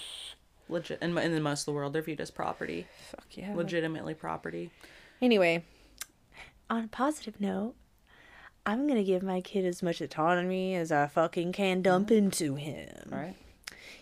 Legit, 0.69 1.01
in, 1.01 1.17
in 1.17 1.41
most 1.41 1.61
of 1.61 1.65
the 1.65 1.71
world, 1.71 1.93
they're 1.93 2.01
viewed 2.01 2.19
as 2.19 2.29
property, 2.29 2.87
fuck 3.09 3.25
yeah. 3.31 3.53
legitimately 3.55 4.13
property. 4.13 4.69
Anyway, 5.21 5.63
on 6.69 6.83
a 6.83 6.87
positive 6.89 7.39
note, 7.39 7.75
I'm 8.65 8.85
gonna 8.85 9.03
give 9.03 9.23
my 9.23 9.39
kid 9.39 9.65
as 9.65 9.81
much 9.81 10.01
autonomy 10.01 10.75
as 10.75 10.91
I 10.91 11.07
fucking 11.07 11.53
can 11.53 11.81
dump 11.81 12.07
mm-hmm. 12.09 12.17
into 12.17 12.55
him. 12.55 13.09
All 13.11 13.17
right. 13.17 13.35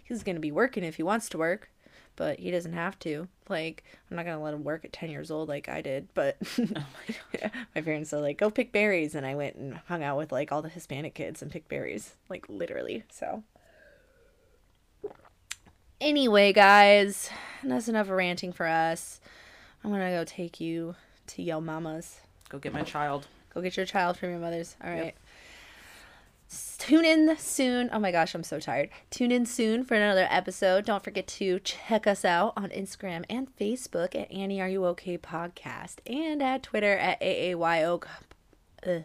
He's 0.03 0.23
gonna 0.23 0.39
be 0.39 0.51
working 0.51 0.83
if 0.83 0.95
he 0.95 1.03
wants 1.03 1.29
to 1.29 1.37
work, 1.37 1.69
but 2.15 2.39
he 2.39 2.51
doesn't 2.51 2.73
have 2.73 2.97
to. 2.99 3.27
Like, 3.49 3.83
I'm 4.09 4.17
not 4.17 4.25
gonna 4.25 4.41
let 4.41 4.53
him 4.53 4.63
work 4.63 4.85
at 4.85 4.93
10 4.93 5.09
years 5.09 5.31
old 5.31 5.49
like 5.49 5.69
I 5.69 5.81
did, 5.81 6.07
but 6.13 6.37
oh 6.59 6.85
my 7.75 7.81
parents 7.81 8.13
are 8.13 8.21
like, 8.21 8.37
go 8.37 8.49
pick 8.49 8.71
berries. 8.71 9.15
And 9.15 9.25
I 9.25 9.35
went 9.35 9.55
and 9.55 9.79
hung 9.87 10.03
out 10.03 10.17
with 10.17 10.31
like 10.31 10.51
all 10.51 10.61
the 10.61 10.69
Hispanic 10.69 11.13
kids 11.13 11.41
and 11.41 11.51
picked 11.51 11.69
berries, 11.69 12.15
like 12.29 12.45
literally. 12.49 13.03
So, 13.11 13.43
anyway, 16.01 16.53
guys, 16.53 17.29
that's 17.63 17.87
enough 17.87 18.09
ranting 18.09 18.53
for 18.53 18.67
us. 18.67 19.19
I'm 19.83 19.91
gonna 19.91 20.11
go 20.11 20.23
take 20.23 20.59
you 20.59 20.95
to 21.27 21.41
Yo 21.41 21.61
Mama's. 21.61 22.19
Go 22.49 22.59
get 22.59 22.73
my 22.73 22.83
child. 22.83 23.27
Go 23.53 23.61
get 23.61 23.77
your 23.77 23.85
child 23.85 24.17
from 24.17 24.29
your 24.31 24.39
mother's. 24.39 24.75
All 24.83 24.89
right. 24.89 25.07
S- 25.07 25.13
Tune 26.77 27.05
in 27.05 27.35
soon. 27.37 27.89
Oh 27.91 27.99
my 27.99 28.11
gosh, 28.11 28.35
I'm 28.35 28.43
so 28.43 28.59
tired. 28.59 28.89
Tune 29.09 29.31
in 29.31 29.45
soon 29.45 29.83
for 29.83 29.95
another 29.95 30.27
episode. 30.29 30.85
Don't 30.85 31.03
forget 31.03 31.25
to 31.27 31.59
check 31.59 32.05
us 32.05 32.23
out 32.23 32.53
on 32.55 32.69
Instagram 32.69 33.25
and 33.29 33.47
Facebook 33.57 34.13
at 34.15 34.31
Annie 34.31 34.61
Are 34.61 34.69
You 34.69 34.85
Okay 34.85 35.17
Podcast 35.17 35.95
and 36.05 36.43
at 36.43 36.63
Twitter 36.63 36.95
at 36.97 37.19
AAYO. 37.21 38.03
Uh, 38.85 38.99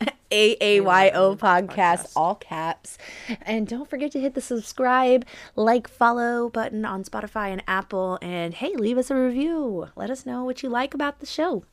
AAYO 0.30 1.38
podcast, 1.38 1.68
Podcast. 1.68 2.12
all 2.16 2.34
caps. 2.36 2.98
And 3.42 3.68
don't 3.68 3.88
forget 3.88 4.10
to 4.12 4.20
hit 4.20 4.34
the 4.34 4.40
subscribe, 4.40 5.26
like, 5.54 5.86
follow 5.86 6.48
button 6.48 6.84
on 6.84 7.04
Spotify 7.04 7.50
and 7.50 7.62
Apple. 7.68 8.18
And 8.22 8.54
hey, 8.54 8.74
leave 8.74 8.98
us 8.98 9.10
a 9.10 9.14
review. 9.14 9.88
Let 9.94 10.10
us 10.10 10.24
know 10.26 10.42
what 10.44 10.62
you 10.62 10.70
like 10.70 10.94
about 10.94 11.20
the 11.20 11.26
show. 11.26 11.64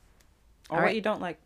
Or 0.69 0.71
All 0.71 0.77
what 0.77 0.83
right. 0.83 0.95
you 0.95 1.01
don't 1.01 1.21
like. 1.21 1.39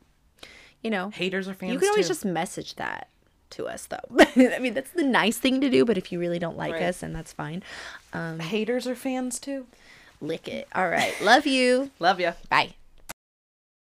You 0.82 0.90
know, 0.90 1.10
Haters 1.10 1.48
are 1.48 1.54
fans 1.54 1.74
you 1.74 1.80
can 1.80 1.90
always 1.90 2.08
too. 2.08 2.14
just 2.14 2.26
message 2.26 2.76
that 2.76 3.10
to 3.56 3.65
us, 3.65 3.88
though. 3.88 3.98
I 4.56 4.60
mean, 4.60 4.73
that's 4.73 4.91
the 4.91 5.03
nice 5.03 5.38
thing 5.38 5.60
to 5.61 5.69
do, 5.69 5.84
but 5.86 5.98
if 5.98 6.11
you 6.11 6.19
really 6.19 6.40
don't 6.40 6.57
like 6.57 6.73
Right. 6.73 6.84
us, 6.84 7.03
and 7.03 7.15
that's 7.15 7.34
fine, 7.34 7.64
um, 8.14 8.40
Haters 8.40 8.88
are 8.88 8.95
fans 8.95 9.40
too. 9.40 9.65
lick 10.22 10.48
it. 10.48 10.68
All 10.73 10.88
right. 10.90 11.14
Love 11.22 11.45
you. 11.45 11.91
Love 11.99 12.19
you. 12.19 12.34
Bye. 12.49 12.76